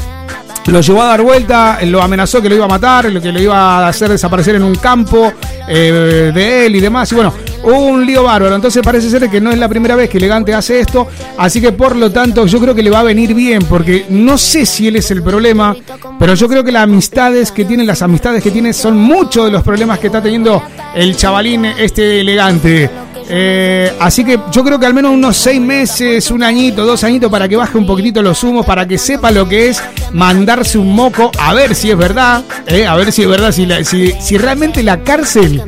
Lo 0.67 0.81
llevó 0.81 1.03
a 1.03 1.07
dar 1.07 1.21
vuelta, 1.21 1.79
lo 1.83 2.01
amenazó 2.01 2.41
que 2.41 2.49
lo 2.49 2.55
iba 2.55 2.65
a 2.65 2.69
matar, 2.69 3.11
que 3.21 3.31
lo 3.31 3.39
iba 3.39 3.85
a 3.85 3.87
hacer 3.87 4.09
desaparecer 4.09 4.55
en 4.55 4.63
un 4.63 4.75
campo 4.75 5.31
eh, 5.67 6.31
de 6.33 6.65
él 6.65 6.75
y 6.75 6.79
demás. 6.79 7.11
Y 7.11 7.15
bueno, 7.15 7.33
un 7.65 8.05
lío 8.05 8.23
bárbaro. 8.23 8.55
Entonces 8.55 8.81
parece 8.83 9.09
ser 9.09 9.29
que 9.29 9.41
no 9.41 9.51
es 9.51 9.57
la 9.57 9.67
primera 9.67 9.95
vez 9.95 10.09
que 10.09 10.17
Elegante 10.17 10.53
hace 10.53 10.79
esto. 10.79 11.07
Así 11.37 11.61
que 11.61 11.71
por 11.71 11.95
lo 11.95 12.11
tanto 12.11 12.45
yo 12.45 12.59
creo 12.59 12.75
que 12.75 12.83
le 12.83 12.89
va 12.89 12.99
a 12.99 13.03
venir 13.03 13.33
bien. 13.33 13.63
Porque 13.63 14.05
no 14.09 14.37
sé 14.37 14.65
si 14.65 14.87
él 14.87 14.95
es 14.95 15.11
el 15.11 15.23
problema. 15.23 15.75
Pero 16.19 16.33
yo 16.35 16.47
creo 16.47 16.63
que 16.63 16.71
las 16.71 16.83
amistades 16.83 17.51
que 17.51 17.65
tiene, 17.65 17.83
las 17.83 18.01
amistades 18.01 18.43
que 18.43 18.51
tiene 18.51 18.73
son 18.73 18.97
muchos 18.97 19.45
de 19.45 19.51
los 19.51 19.63
problemas 19.63 19.99
que 19.99 20.07
está 20.07 20.21
teniendo 20.21 20.61
el 20.95 21.15
chavalín 21.15 21.65
este 21.65 22.21
elegante. 22.21 22.89
Eh, 23.27 23.91
así 23.99 24.23
que 24.23 24.39
yo 24.51 24.63
creo 24.63 24.79
que 24.79 24.85
al 24.85 24.93
menos 24.93 25.11
unos 25.11 25.35
seis 25.35 25.59
meses, 25.59 26.29
un 26.29 26.43
añito, 26.43 26.85
dos 26.85 27.03
añitos 27.03 27.31
para 27.31 27.47
que 27.47 27.55
baje 27.55 27.77
un 27.77 27.85
poquitito 27.85 28.21
los 28.21 28.43
humos, 28.43 28.65
para 28.65 28.87
que 28.87 28.97
sepa 28.97 29.31
lo 29.31 29.47
que 29.47 29.69
es 29.69 29.81
mandarse 30.13 30.77
un 30.77 30.93
moco, 30.93 31.31
a 31.39 31.53
ver 31.53 31.73
si 31.73 31.89
es 31.89 31.97
verdad, 31.97 32.43
eh, 32.67 32.85
a 32.85 32.95
ver 32.95 33.11
si 33.11 33.23
es 33.23 33.27
verdad, 33.27 33.51
si, 33.51 34.37
realmente 34.37 34.83
la 34.83 35.01
cárcel 35.03 35.61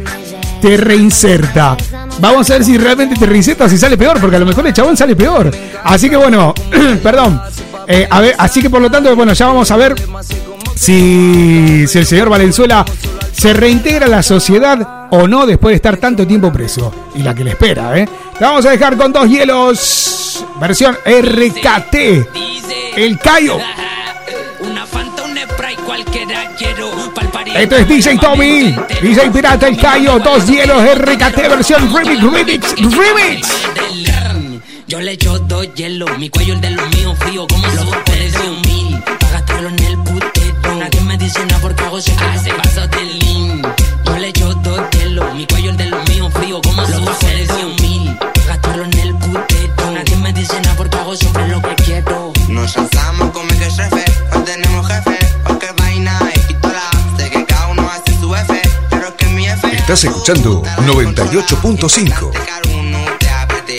te 0.62 0.78
reinserta. 0.78 1.78
Vamos 2.20 2.49
a 2.49 2.53
ver 2.53 2.64
si 2.64 2.78
realmente 2.78 3.16
te 3.16 3.26
reinserta 3.26 3.70
si 3.70 3.78
sale 3.78 3.97
peor, 3.97 4.20
porque 4.20 4.36
a 4.36 4.39
lo 4.39 4.45
mejor 4.45 4.66
el 4.68 4.74
chabón 4.74 4.97
sale 4.97 5.16
peor. 5.16 5.51
Así 5.84 6.10
que 6.10 6.18
bueno, 6.18 6.53
perdón. 7.03 7.41
Eh, 7.88 8.08
a 8.10 8.20
ver, 8.20 8.36
así 8.38 8.62
que 8.62 8.70
por 8.70 8.82
lo 8.82 8.91
tanto, 8.91 9.16
bueno, 9.16 9.34
ya 9.34 9.47
vamos 9.47 9.72
a 9.72 9.78
ver 9.78 9.95
si, 10.76 11.88
si 11.88 11.97
el 11.97 12.05
señor 12.05 12.30
Valenzuela 12.30 12.86
se 13.32 13.53
reintegra 13.53 14.08
a 14.08 14.10
la 14.10 14.24
sociedad 14.24 15.08
o 15.12 15.28
no 15.28 15.45
después 15.45 15.72
de 15.72 15.76
estar 15.78 15.97
tanto 15.97 16.26
tiempo 16.26 16.51
preso. 16.51 16.93
Y 17.16 17.22
la 17.22 17.34
que 17.34 17.43
le 17.43 17.51
espera, 17.51 17.97
¿eh? 17.97 18.08
Te 18.38 18.43
vamos 18.43 18.66
a 18.66 18.72
dejar 18.72 18.97
con 18.97 19.14
dos 19.14 19.30
hielos. 19.30 20.45
Versión 20.60 20.95
RKT. 21.05 21.95
El 22.95 23.18
Cayo. 23.20 23.58
Esto 27.56 27.76
es 27.76 27.88
DJ 27.88 28.18
Tommy. 28.18 28.76
DJ 29.02 29.32
Pirata 29.32 29.68
El 29.68 29.78
Cayo. 29.78 30.20
Dos 30.20 30.46
hielos 30.48 30.82
RKT 30.96 31.38
versión 31.50 31.94
remix, 31.94 32.22
remix, 32.22 32.76
remix. 32.76 33.48
Yo 34.88 35.02
le 35.02 35.12
echo 35.12 35.38
dos 35.40 35.68
hielos, 35.76 36.18
mi 36.18 36.30
cuello 36.30 36.54
el 36.54 36.62
de 36.62 36.72
los 36.72 36.88
míos 36.96 37.18
frío 37.20 37.46
como 37.48 37.68
los 37.68 37.86
papeles 37.88 38.34
de 38.34 38.50
un 38.50 38.62
mil. 38.62 39.04
Pa' 39.20 39.30
gastarlo 39.32 39.70
en 39.70 39.80
el 39.84 39.98
putero. 39.98 40.76
Nadie 40.78 41.02
me 41.02 41.18
dice 41.18 41.46
nada 41.46 41.62
porque 41.62 41.84
hago 41.84 42.00
su 42.00 42.12
hace 42.12 42.54
paso 42.54 42.88
de 42.88 43.04
lean. 43.04 43.62
Yo 44.06 44.18
le 44.18 44.28
echo 44.30 44.54
dos 44.54 44.82
hielos, 44.92 45.36
mi 45.36 45.46
cuello 45.46 45.72
el 45.72 45.78
de 45.78 45.86
los 45.88 46.10
míos 46.10 46.32
frío 46.34 46.62
como 46.62 46.82
los 46.84 47.02
papeles 47.02 47.48
de 47.50 47.66
un 47.66 47.76
mil. 47.82 48.18
Pa' 48.18 48.42
gastarlo 48.48 48.86
en 48.86 48.94
el 49.00 49.16
putero. 49.16 49.92
Nadie 49.94 50.16
me 50.18 50.32
dice 50.34 50.62
nada 50.62 50.76
porque 50.78 50.98
hago 50.98 51.16
siempre 51.16 51.48
lo 51.50 51.62
que 51.62 51.76
quiero. 51.84 52.34
Nos 52.48 52.76
lanzamos 52.78 53.32
como 53.32 53.48
que 53.50 53.56
jefe, 53.72 54.07
Estás 59.88 60.04
escuchando 60.04 60.62
98.5. 60.80 62.32
uno 62.74 63.06
te 63.18 63.30
apreté, 63.30 63.78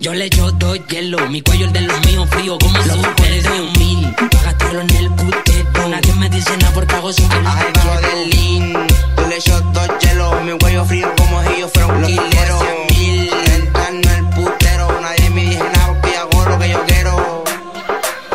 yo 0.00 0.14
le. 0.14 0.28
Yo 0.30 0.52
dos 0.52 0.78
hielos, 0.88 1.28
mi 1.30 1.40
cuello 1.42 1.66
el 1.66 1.72
de 1.72 1.80
los 1.80 2.06
míos 2.06 2.28
frío 2.30 2.58
como 2.58 2.78
los 2.78 2.96
papeles 2.98 3.42
de 3.42 3.60
un 3.60 3.72
mil. 3.78 4.14
Pa' 4.14 4.42
gastarlo 4.44 4.80
en 4.82 4.90
el 4.96 5.10
putero. 5.10 5.88
Nadie 5.88 6.14
me 6.14 6.28
dice 6.28 6.56
nada 6.58 6.72
porque 6.74 6.94
hago 6.94 7.08
Ay, 7.08 7.14
que 7.14 7.32
bajo 7.32 7.98
quiero. 7.98 8.16
del 8.16 8.30
lean, 8.30 8.86
yo 9.16 9.26
le 9.26 9.36
echo 9.36 9.60
dos 9.72 9.88
hielos, 10.00 10.42
mi 10.44 10.58
cuello 10.58 10.84
frío 10.84 11.14
como 11.16 11.42
si 11.42 11.60
yo 11.60 11.68
fuera 11.68 11.86
un 11.88 12.02
quilero. 12.04 12.60
Mil, 12.90 13.30
el 13.30 14.24
putero, 14.34 15.00
nadie 15.00 15.30
me 15.30 15.44
dice 15.46 15.64
nada 15.64 15.86
porque 15.88 16.12
yo 16.12 16.20
hago 16.20 16.44
lo 16.50 16.58
que 16.58 16.68
yo 16.68 16.84
quiero. 16.86 17.44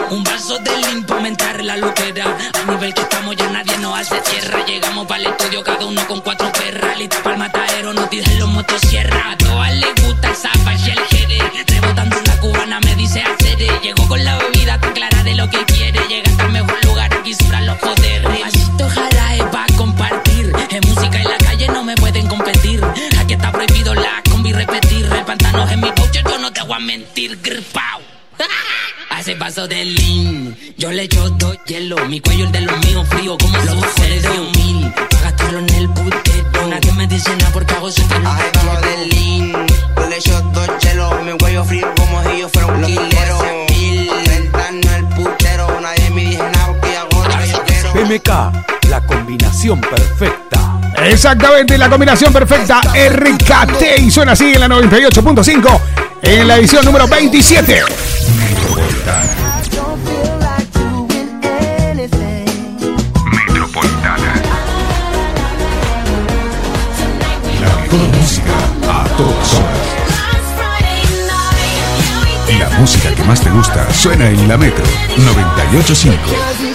Un 0.10 0.24
vaso 0.24 0.58
de 0.60 0.78
lean 0.78 1.06
aumentar 1.10 1.64
la 1.64 1.78
loquera. 1.78 2.38
A 2.54 2.72
nivel 2.72 2.94
que 2.94 3.02
estamos 3.02 3.36
ya 3.36 3.50
nadie 3.50 3.78
nos 3.78 3.98
hace 4.00 4.20
tierra. 4.22 4.66
Llegamos 4.66 5.08
para 5.08 5.22
el 5.22 5.28
estudio 5.28 5.64
cada 5.64 5.86
uno 5.86 6.06
con 6.08 6.20
cuatro 6.22 6.52
perras. 6.52 6.98
Lista 6.98 7.18
para 7.24 7.36
el 7.36 7.40
matadero, 7.40 7.94
nos 7.94 8.10
dicen 8.10 8.40
los 8.40 8.50
motosierra. 8.50 9.38
Llegó 13.96 14.08
con 14.08 14.24
la 14.24 14.38
bebida 14.38 14.80
tan 14.80 14.94
clara 14.94 15.24
de 15.24 15.36
lo 15.36 15.50
que 15.50 15.64
quiere. 15.66 16.00
Llega 16.08 16.32
hasta 16.32 16.46
el 16.46 16.52
mejor 16.52 16.86
lugar, 16.86 17.14
aquí 17.14 17.34
sobran 17.34 17.66
los 17.68 17.78
poderes. 17.78 18.42
Pasito 18.42 18.90
jarae 18.90 19.44
pa' 19.52 19.66
compartir. 19.78 20.52
En 20.72 20.82
música 20.90 21.22
en 21.22 21.30
la 21.30 21.38
calle 21.38 21.68
no 21.68 21.84
me 21.84 21.96
pueden 21.96 22.28
competir. 22.28 22.84
Aquí 23.20 23.34
está 23.34 23.52
prohibido 23.52 23.94
la 23.94 24.24
combi 24.32 24.52
repetir. 24.52 25.06
El 25.06 25.26
pantano 25.26 25.70
en 25.70 25.80
mi 25.80 25.92
voucher, 25.92 26.24
yo 26.24 26.40
no 26.40 26.52
te 26.52 26.62
voy 26.64 26.76
a 26.76 26.80
mentir. 26.80 27.40
Gripao. 27.44 28.02
Hace 29.12 29.36
paso 29.36 29.68
de 29.68 29.86
lean. 29.86 30.58
Yo 30.78 30.92
le 30.92 31.04
echo 31.04 31.30
dos 31.30 31.56
hielos, 31.68 32.08
mi 32.10 32.20
cuello 32.20 32.46
el 32.46 32.52
de 32.52 32.62
los 32.62 32.86
míos 32.86 33.08
frío 33.10 33.38
como 33.38 33.58
los 33.60 33.76
papeles 33.76 34.24
de 34.24 34.30
un 34.30 34.52
mil. 34.54 34.94
Gastarlo 35.22 35.60
en 35.60 35.70
el 35.70 35.90
putero. 35.90 36.68
Nadie 36.68 36.92
me 36.94 37.06
dice 37.06 37.30
nada 37.36 37.52
porque 37.52 37.74
hago 37.76 37.90
Ay, 37.90 38.44
que 38.52 38.66
bajo 38.66 38.82
del 38.82 39.10
lean, 39.10 39.68
yo 39.98 40.08
le 40.08 40.18
echo 40.18 40.42
dos 40.54 40.70
hielos, 40.82 41.24
mi 41.24 41.38
cuello 41.38 41.64
frío 41.66 41.94
como 41.96 42.24
si 42.24 42.40
yo 42.40 42.50
fuera 42.50 42.68
un 42.68 42.82
quilero. 42.84 43.73
PMK, 48.04 48.28
la 48.90 49.02
combinación 49.06 49.80
perfecta. 49.80 50.82
Exactamente, 51.06 51.78
la 51.78 51.90
combinación 51.90 52.34
perfecta 52.34 52.82
RKT 52.82 54.00
y 54.00 54.12
suena 54.12 54.34
así 54.34 54.54
en 54.54 54.60
la 54.60 54.68
98.5 54.68 55.80
en 56.22 56.48
la 56.48 56.58
edición 56.58 56.84
número 56.84 57.08
27. 57.08 57.82
Metropolitana. 58.36 59.24
La 67.62 67.76
mejor 67.84 68.18
música 68.20 68.52
a 68.90 69.08
todas 69.16 69.54
horas. 69.54 69.84
más 73.26 73.42
te 73.42 73.50
gusta 73.50 73.94
suena 73.94 74.28
en 74.28 74.48
la 74.48 74.58
Metro 74.58 74.84
985. 75.18 76.73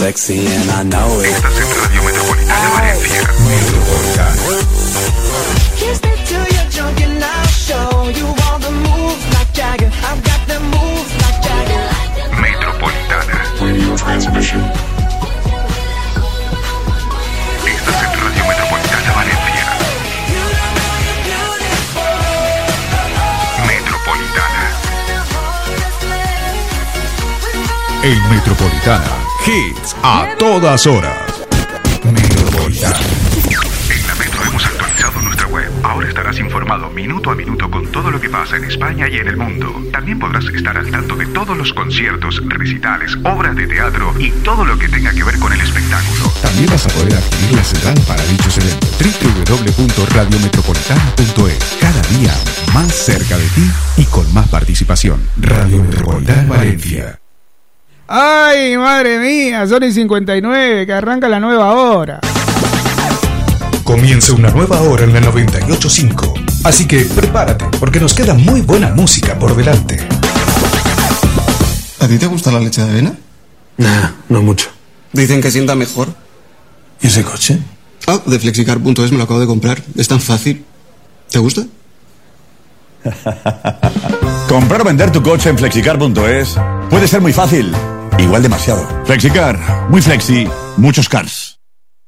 Sexy 0.00 0.46
and 0.46 0.70
I 0.70 0.82
know 0.82 1.20
it. 1.20 1.28
Radio 1.44 2.00
Metropolitana 2.08 2.68
Valencia. 2.72 3.20
Metropolitana. 3.44 4.42
Like 11.20 11.40
Jagger. 11.44 11.84
Metropolitana. 12.40 13.36
Radio 13.60 13.94
Transmission. 13.94 14.62
Estás 17.66 18.02
en 18.04 18.12
Radio 18.24 18.44
Metropolitana 18.50 19.10
Valencia. 19.20 19.66
Metropolitana. 23.68 24.62
El 28.02 28.18
Metropolitana. 28.30 29.29
Hits 29.46 29.96
a 30.02 30.34
todas 30.38 30.86
horas. 30.86 31.46
En 32.04 32.14
la 34.06 34.14
Metro 34.14 34.42
hemos 34.44 34.66
actualizado 34.66 35.22
nuestra 35.22 35.46
web. 35.46 35.70
Ahora 35.82 36.08
estarás 36.08 36.38
informado 36.38 36.90
minuto 36.90 37.30
a 37.30 37.34
minuto 37.34 37.70
con 37.70 37.90
todo 37.90 38.10
lo 38.10 38.20
que 38.20 38.28
pasa 38.28 38.56
en 38.56 38.64
España 38.64 39.08
y 39.08 39.16
en 39.16 39.28
el 39.28 39.38
mundo. 39.38 39.82
También 39.90 40.18
podrás 40.18 40.44
estar 40.44 40.76
al 40.76 40.90
tanto 40.90 41.16
de 41.16 41.24
todos 41.26 41.56
los 41.56 41.72
conciertos, 41.72 42.42
recitales, 42.48 43.16
obras 43.24 43.56
de 43.56 43.66
teatro 43.66 44.12
y 44.18 44.30
todo 44.44 44.66
lo 44.66 44.78
que 44.78 44.90
tenga 44.90 45.10
que 45.12 45.24
ver 45.24 45.38
con 45.38 45.54
el 45.54 45.60
espectáculo. 45.60 46.30
También 46.42 46.66
vas 46.66 46.84
a 46.86 46.90
poder 46.90 47.14
adquirir 47.14 47.52
la 47.56 47.64
central 47.64 47.98
para 48.06 48.22
dichos 48.24 48.58
eventos. 48.58 48.90
www.radiometropolitana.es 48.98 51.78
Cada 51.80 52.02
día 52.18 52.34
más 52.74 52.92
cerca 52.92 53.38
de 53.38 53.48
ti 53.48 53.70
y 53.96 54.04
con 54.04 54.30
más 54.34 54.48
participación. 54.48 55.26
Radio 55.38 55.82
Metropolitana 55.82 56.44
Valencia. 56.46 57.19
Ay, 58.12 58.76
madre 58.76 59.20
mía, 59.20 59.64
son 59.68 59.84
y 59.84 59.92
59, 59.92 60.84
que 60.84 60.92
arranca 60.92 61.28
la 61.28 61.38
nueva 61.38 61.74
hora. 61.74 62.18
Comienza 63.84 64.32
una 64.32 64.50
nueva 64.50 64.80
hora 64.80 65.04
en 65.04 65.12
la 65.12 65.20
985. 65.20 66.34
Así 66.64 66.88
que 66.88 67.02
prepárate, 67.04 67.66
porque 67.78 68.00
nos 68.00 68.12
queda 68.12 68.34
muy 68.34 68.62
buena 68.62 68.88
música 68.88 69.38
por 69.38 69.54
delante. 69.54 70.00
¿A 72.00 72.08
ti 72.08 72.18
te 72.18 72.26
gusta 72.26 72.50
la 72.50 72.58
leche 72.58 72.82
de 72.82 72.90
avena? 72.90 73.14
Nah, 73.76 74.10
no 74.28 74.42
mucho. 74.42 74.70
Dicen 75.12 75.40
que 75.40 75.52
sienta 75.52 75.76
mejor. 75.76 76.08
¿Y 77.00 77.06
ese 77.06 77.22
coche? 77.22 77.60
Ah, 78.08 78.18
de 78.26 78.40
flexicar.es 78.40 79.12
me 79.12 79.18
lo 79.18 79.22
acabo 79.22 79.38
de 79.38 79.46
comprar. 79.46 79.84
Es 79.94 80.08
tan 80.08 80.20
fácil. 80.20 80.64
¿Te 81.30 81.38
gusta? 81.38 81.62
Comprar 84.48 84.80
o 84.80 84.84
vender 84.84 85.12
tu 85.12 85.22
coche 85.22 85.48
en 85.48 85.56
flexicar.es 85.56 86.56
puede 86.90 87.06
ser 87.06 87.20
muy 87.20 87.32
fácil. 87.32 87.72
Igual 88.20 88.42
demasiado. 88.42 88.86
Flexicar, 89.06 89.58
muy 89.88 90.02
flexi, 90.02 90.46
muchos 90.76 91.08
cars. 91.08 91.58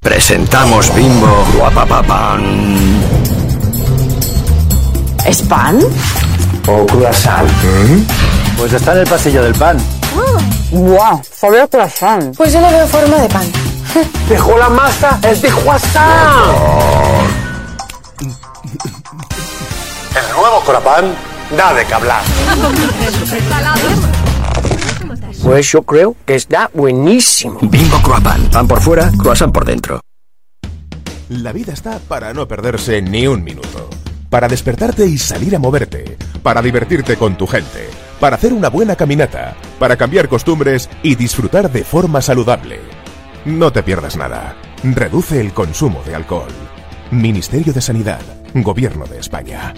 Presentamos 0.00 0.94
Bimbo 0.94 1.46
Guapapapan. 1.56 2.42
¿Es 5.24 5.40
pan? 5.42 5.78
O 6.68 6.86
croissant. 6.86 7.48
Pues 8.58 8.74
está 8.74 8.92
en 8.92 8.98
el 8.98 9.06
pasillo 9.06 9.42
del 9.42 9.54
pan. 9.54 9.78
¡Wow! 10.70 11.22
Sabe 11.32 11.62
a 11.62 11.66
croissant. 11.66 12.36
Pues 12.36 12.52
yo 12.52 12.60
le 12.60 12.70
veo 12.70 12.86
forma 12.86 13.16
de 13.16 13.28
pan. 13.28 13.50
Dejó 14.28 14.58
la 14.58 14.68
masa, 14.68 15.18
es 15.22 15.40
de 15.40 15.48
croissant. 15.48 16.54
El 20.14 20.36
nuevo 20.36 20.60
croissant 20.60 21.14
da 21.56 21.72
de 21.72 21.86
que 21.86 21.94
hablar. 21.94 22.22
Pues 25.43 25.72
yo 25.72 25.82
creo 25.82 26.14
que 26.24 26.36
está 26.36 26.70
buenísimo. 26.72 27.59
Bimbo 27.62 28.01
Croissant. 28.03 28.53
Pan 28.53 28.68
por 28.68 28.80
fuera, 28.80 29.11
croissant 29.18 29.53
por 29.53 29.64
dentro. 29.64 30.01
La 31.28 31.53
vida 31.53 31.72
está 31.72 31.99
para 31.99 32.32
no 32.32 32.47
perderse 32.47 33.03
ni 33.03 33.26
un 33.26 33.43
minuto. 33.43 33.90
Para 34.30 34.47
despertarte 34.47 35.05
y 35.05 35.18
salir 35.18 35.57
a 35.57 35.59
moverte. 35.59 36.16
Para 36.43 36.62
divertirte 36.62 37.16
con 37.16 37.36
tu 37.36 37.47
gente. 37.47 37.88
Para 38.20 38.36
hacer 38.36 38.53
una 38.53 38.68
buena 38.68 38.95
caminata. 38.95 39.57
Para 39.80 39.97
cambiar 39.97 40.28
costumbres 40.28 40.88
y 41.03 41.16
disfrutar 41.16 41.72
de 41.72 41.82
forma 41.82 42.22
saludable. 42.22 42.78
No 43.45 43.72
te 43.72 43.82
pierdas 43.82 44.16
nada. 44.16 44.55
Reduce 44.84 45.40
el 45.40 45.53
consumo 45.53 46.03
de 46.07 46.14
alcohol. 46.14 46.53
Ministerio 47.11 47.72
de 47.72 47.80
Sanidad. 47.80 48.20
Gobierno 48.55 49.07
de 49.07 49.18
España. 49.18 49.74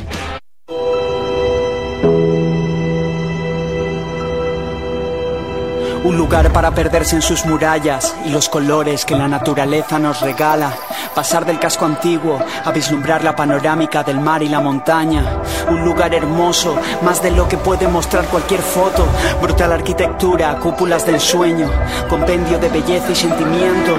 Un 6.05 6.19
lugar 6.19 6.53
para 6.53 6.71
perderse 6.71 7.17
en 7.17 7.23
sus 7.23 7.47
murallas 7.47 8.15
y 8.27 8.29
los 8.29 8.51
colores 8.51 9.07
que 9.07 9.17
la 9.17 9.27
naturaleza 9.27 9.99
nos 9.99 10.21
regala. 10.21 10.71
Pasar 11.15 11.47
del 11.47 11.59
casco 11.59 11.87
antiguo 11.87 12.39
a 12.63 12.71
vislumbrar 12.73 13.25
la 13.25 13.35
panorámica 13.35 14.03
del 14.03 14.21
mar 14.21 14.43
y 14.43 14.49
la 14.51 14.61
montaña. 14.61 15.25
Un 15.71 15.83
lugar 15.83 16.15
hermoso, 16.15 16.77
más 17.01 17.23
de 17.23 17.31
lo 17.31 17.49
que 17.49 17.57
puede 17.57 17.89
mostrar 17.89 18.27
cualquier 18.27 18.61
foto. 18.61 19.07
Brutal 19.41 19.73
arquitectura, 19.73 20.59
cúpulas 20.59 21.07
del 21.07 21.19
sueño, 21.21 21.71
compendio 22.11 22.59
de 22.59 22.69
belleza 22.69 23.11
y 23.11 23.15
sentimiento. 23.15 23.97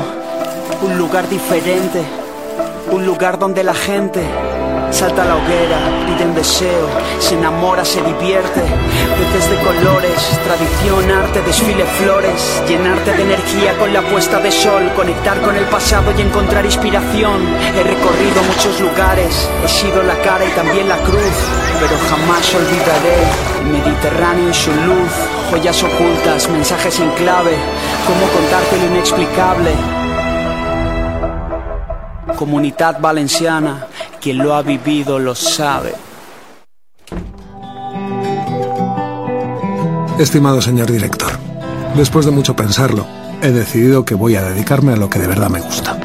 Un 0.83 0.99
lugar 0.99 1.27
diferente, 1.27 2.03
un 2.91 3.03
lugar 3.03 3.39
donde 3.39 3.63
la 3.63 3.73
gente 3.73 4.23
salta 4.95 5.23
a 5.23 5.25
la 5.25 5.35
hoguera, 5.35 5.77
pide 6.07 6.25
un 6.25 6.33
deseo, 6.33 6.87
se 7.19 7.35
enamora, 7.35 7.83
se 7.83 8.01
divierte. 8.01 8.61
Peces 8.61 9.49
de 9.49 9.57
colores, 9.57 10.39
tradición, 10.45 11.11
arte, 11.11 11.41
desfile, 11.41 11.83
flores. 11.83 12.63
Llenarte 12.65 13.11
de 13.11 13.23
energía 13.23 13.77
con 13.77 13.91
la 13.91 14.01
puesta 14.03 14.39
de 14.39 14.51
sol, 14.53 14.89
conectar 14.95 15.41
con 15.41 15.53
el 15.57 15.65
pasado 15.65 16.13
y 16.17 16.21
encontrar 16.21 16.63
inspiración. 16.63 17.41
He 17.75 17.83
recorrido 17.83 18.41
muchos 18.47 18.79
lugares, 18.79 19.49
he 19.65 19.67
sido 19.67 20.01
la 20.01 20.15
cara 20.19 20.45
y 20.45 20.51
también 20.51 20.87
la 20.87 20.97
cruz, 20.99 21.35
pero 21.81 21.97
jamás 22.09 22.55
olvidaré 22.55 23.17
el 23.59 23.67
Mediterráneo 23.67 24.49
y 24.49 24.53
su 24.53 24.71
luz. 24.71 25.11
Joyas 25.51 25.83
ocultas, 25.83 26.49
mensajes 26.49 27.01
en 27.01 27.11
clave, 27.11 27.57
cómo 28.07 28.25
contarte 28.31 28.77
lo 28.77 28.85
inexplicable. 28.95 29.71
Comunidad 32.37 32.99
Valenciana, 32.99 33.87
quien 34.25 34.39
lo 34.39 34.55
ha 34.55 34.63
vivido 34.63 35.19
lo 35.19 35.35
sabe. 35.35 35.93
Estimado 40.17 40.63
señor 40.63 40.91
director, 40.91 41.33
después 41.95 42.25
de 42.25 42.31
mucho 42.31 42.55
pensarlo, 42.55 43.05
he 43.43 43.51
decidido 43.51 44.03
que 44.03 44.15
voy 44.15 44.35
a 44.35 44.41
dedicarme 44.41 44.93
a 44.93 44.95
lo 44.95 45.11
que 45.11 45.19
de 45.19 45.27
verdad 45.27 45.51
me 45.51 45.61
gusta. 45.61 45.99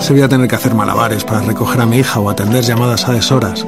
Si 0.00 0.14
voy 0.14 0.22
a 0.22 0.28
tener 0.30 0.48
que 0.48 0.56
hacer 0.56 0.74
malabares 0.74 1.24
para 1.24 1.42
recoger 1.42 1.82
a 1.82 1.84
mi 1.84 1.98
hija 1.98 2.18
o 2.18 2.30
atender 2.30 2.64
llamadas 2.64 3.06
a 3.08 3.12
deshoras, 3.12 3.66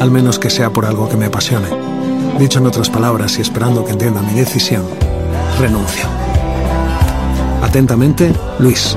al 0.00 0.10
menos 0.10 0.40
que 0.40 0.50
sea 0.50 0.70
por 0.70 0.84
algo 0.84 1.08
que 1.08 1.16
me 1.16 1.26
apasione. 1.26 1.68
Dicho 2.40 2.58
en 2.58 2.66
otras 2.66 2.90
palabras 2.90 3.38
y 3.38 3.42
esperando 3.42 3.84
que 3.84 3.92
entienda 3.92 4.22
mi 4.22 4.32
decisión, 4.32 4.82
renuncio. 5.60 6.08
Atentamente, 7.62 8.32
Luis, 8.58 8.96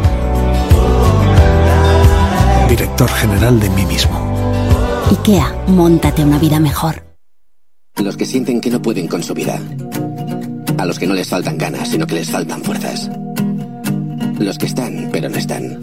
director 2.67 3.09
general 3.09 3.59
de 3.59 3.69
mí 3.69 3.85
mismo. 3.85 4.28
IKEA, 5.11 5.65
montate 5.67 6.23
una 6.23 6.37
vida 6.37 6.59
mejor. 6.59 7.03
Los 7.97 8.15
que 8.15 8.25
sienten 8.25 8.61
que 8.61 8.69
no 8.69 8.81
pueden 8.81 9.07
con 9.07 9.23
su 9.23 9.33
vida. 9.33 9.59
A 10.77 10.85
los 10.85 10.99
que 10.99 11.07
no 11.07 11.15
les 11.15 11.27
faltan 11.27 11.57
ganas, 11.57 11.89
sino 11.89 12.05
que 12.05 12.15
les 12.15 12.29
faltan 12.29 12.63
fuerzas. 12.63 13.09
Los 14.37 14.57
que 14.57 14.67
están, 14.67 15.09
pero 15.11 15.27
no 15.29 15.37
están. 15.37 15.79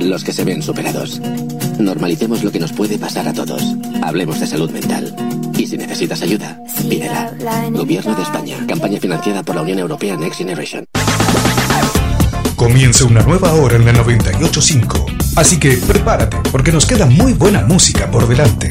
Los 0.00 0.24
que 0.24 0.32
se 0.32 0.44
ven 0.44 0.62
superados. 0.62 1.20
Normalicemos 1.78 2.42
lo 2.42 2.50
que 2.50 2.58
nos 2.58 2.72
puede 2.72 2.98
pasar 2.98 3.28
a 3.28 3.34
todos. 3.34 3.62
Hablemos 4.02 4.40
de 4.40 4.46
salud 4.46 4.70
mental. 4.70 5.14
Y 5.58 5.66
si 5.66 5.76
necesitas 5.76 6.22
ayuda, 6.22 6.58
pídela. 6.88 7.32
Gobierno 7.70 8.14
de 8.14 8.22
España. 8.22 8.56
Campaña 8.66 8.98
financiada 8.98 9.42
por 9.42 9.56
la 9.56 9.62
Unión 9.62 9.78
Europea 9.78 10.16
Next 10.16 10.38
Generation. 10.38 10.86
Comienza 12.56 13.04
una 13.04 13.22
nueva 13.22 13.52
hora 13.52 13.76
en 13.76 13.84
la 13.84 13.92
985. 13.92 15.25
Así 15.36 15.58
que 15.58 15.76
prepárate, 15.76 16.38
porque 16.50 16.72
nos 16.72 16.86
queda 16.86 17.04
muy 17.04 17.34
buena 17.34 17.60
música 17.62 18.10
por 18.10 18.26
delante. 18.26 18.70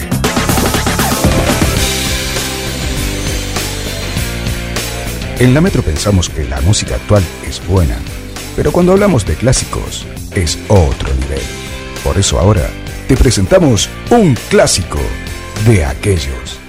En 5.38 5.54
la 5.54 5.62
Metro 5.62 5.84
pensamos 5.84 6.28
que 6.28 6.44
la 6.46 6.60
música 6.62 6.96
actual 6.96 7.24
es 7.48 7.62
buena, 7.68 7.96
pero 8.56 8.72
cuando 8.72 8.94
hablamos 8.94 9.28
de 9.28 9.36
clásicos 9.36 10.08
es 10.34 10.58
otro 10.68 11.14
nivel. 11.14 11.44
Por 12.04 12.18
eso 12.18 12.40
ahora 12.40 12.68
te 13.08 13.16
presentamos 13.16 13.88
un 14.10 14.36
clásico 14.50 15.00
de 15.68 15.86
aquellos. 15.86 16.65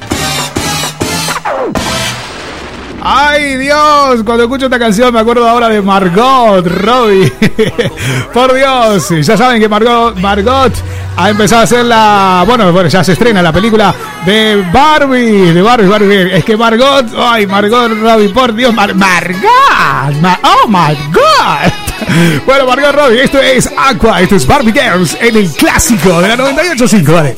Ay 3.09 3.57
Dios, 3.57 4.23
cuando 4.25 4.43
escucho 4.43 4.65
esta 4.65 4.81
canción 4.81 5.15
me 5.15 5.21
acuerdo 5.21 5.49
ahora 5.49 5.69
de 5.69 5.81
Margot 5.81 6.67
Robbie. 6.67 7.33
Por 8.35 8.53
Dios, 8.53 9.09
ya 9.23 9.37
saben 9.37 9.61
que 9.61 9.69
Margot, 9.69 10.17
Margot 10.19 10.73
ha 11.17 11.31
empezado 11.31 11.61
a 11.61 11.65
hacer 11.65 11.85
la, 11.85 12.43
bueno, 12.47 12.73
bueno, 12.73 12.89
ya 12.89 13.05
se 13.05 13.13
estrena 13.13 13.41
la 13.43 13.53
película 13.53 13.95
de 14.25 14.65
Barbie, 14.73 15.53
de 15.53 15.63
Barbie, 15.63 15.87
Barbie. 15.87 16.35
Es 16.37 16.45
que 16.45 16.57
Margot, 16.57 17.07
ay 17.17 17.47
Margot 17.47 17.93
Robbie, 18.01 18.29
por 18.31 18.53
Dios, 18.53 18.75
Mar- 18.75 18.95
Margot, 18.97 20.21
Ma- 20.21 20.41
oh 20.43 20.67
my 20.67 20.95
God. 21.13 21.73
Bueno, 22.45 22.67
Margot 22.67 22.93
Robbie, 22.93 23.23
esto 23.23 23.39
es 23.41 23.71
Aqua, 23.77 24.21
esto 24.21 24.35
es 24.37 24.47
Barbie 24.47 24.73
Girls 24.73 25.17
en 25.21 25.37
el 25.37 25.51
clásico 25.53 26.21
de 26.21 26.29
la 26.29 26.37
98.5, 26.37 27.13
vale. 27.13 27.37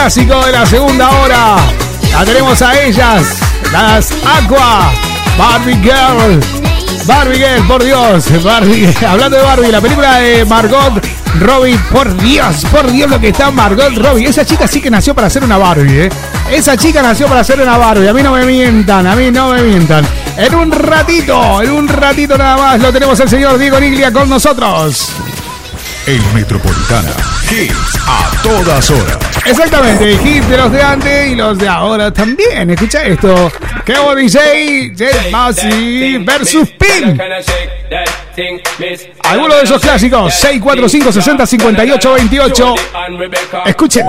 Clásico 0.00 0.46
de 0.46 0.52
la 0.52 0.64
segunda 0.64 1.10
hora, 1.10 1.56
la 2.10 2.24
tenemos 2.24 2.62
a 2.62 2.80
ellas, 2.80 3.22
las 3.70 4.10
Aqua, 4.24 4.90
Barbie 5.36 5.76
Girl. 5.82 6.40
Barbie 7.04 7.36
Girl, 7.36 7.66
por 7.68 7.84
Dios, 7.84 8.42
Barbie. 8.42 8.94
Hablando 9.06 9.36
de 9.36 9.42
Barbie, 9.42 9.70
la 9.70 9.82
película 9.82 10.16
de 10.16 10.46
Margot 10.46 11.06
Robbie, 11.38 11.78
por 11.92 12.16
Dios, 12.16 12.64
por 12.72 12.90
Dios 12.90 13.10
lo 13.10 13.20
que 13.20 13.28
está 13.28 13.50
Margot 13.50 13.94
Robbie. 13.94 14.26
Esa 14.26 14.42
chica 14.42 14.66
sí 14.66 14.80
que 14.80 14.90
nació 14.90 15.14
para 15.14 15.28
ser 15.28 15.44
una 15.44 15.58
Barbie, 15.58 16.06
¿eh? 16.06 16.08
Esa 16.50 16.78
chica 16.78 17.02
nació 17.02 17.26
para 17.26 17.44
ser 17.44 17.60
una 17.60 17.76
Barbie. 17.76 18.08
A 18.08 18.14
mí 18.14 18.22
no 18.22 18.32
me 18.32 18.46
mientan, 18.46 19.06
a 19.06 19.14
mí 19.14 19.30
no 19.30 19.50
me 19.50 19.62
mientan. 19.62 20.06
En 20.34 20.54
un 20.54 20.72
ratito, 20.72 21.60
en 21.60 21.72
un 21.72 21.86
ratito 21.86 22.38
nada 22.38 22.56
más, 22.56 22.80
lo 22.80 22.90
tenemos 22.90 23.20
el 23.20 23.28
señor 23.28 23.58
Diego 23.58 23.78
Niglia 23.78 24.10
con 24.10 24.30
nosotros. 24.30 25.10
El 26.06 26.22
Metropolitana. 26.32 27.12
Hits 27.50 27.98
a 28.06 28.42
todas 28.42 28.90
horas. 28.90 29.29
Exactamente, 29.46 30.16
hit 30.18 30.44
de 30.44 30.56
los 30.56 30.70
de 30.70 30.82
antes 30.82 31.30
y 31.30 31.34
los 31.34 31.58
de 31.58 31.68
ahora 31.68 32.12
también. 32.12 32.70
Escucha 32.70 33.02
esto. 33.02 33.50
Kevo 33.84 34.14
DJ, 34.14 34.92
Jet 34.94 35.30
Massey 35.30 36.18
versus 36.18 36.68
Pink. 36.70 37.20
Alguno 39.24 39.56
de 39.56 39.62
esos 39.62 39.80
clásicos, 39.80 40.34
645 40.34 41.12
60 41.12 41.46
58 41.46 42.12
28. 42.14 42.74
Escuchen. 43.66 44.06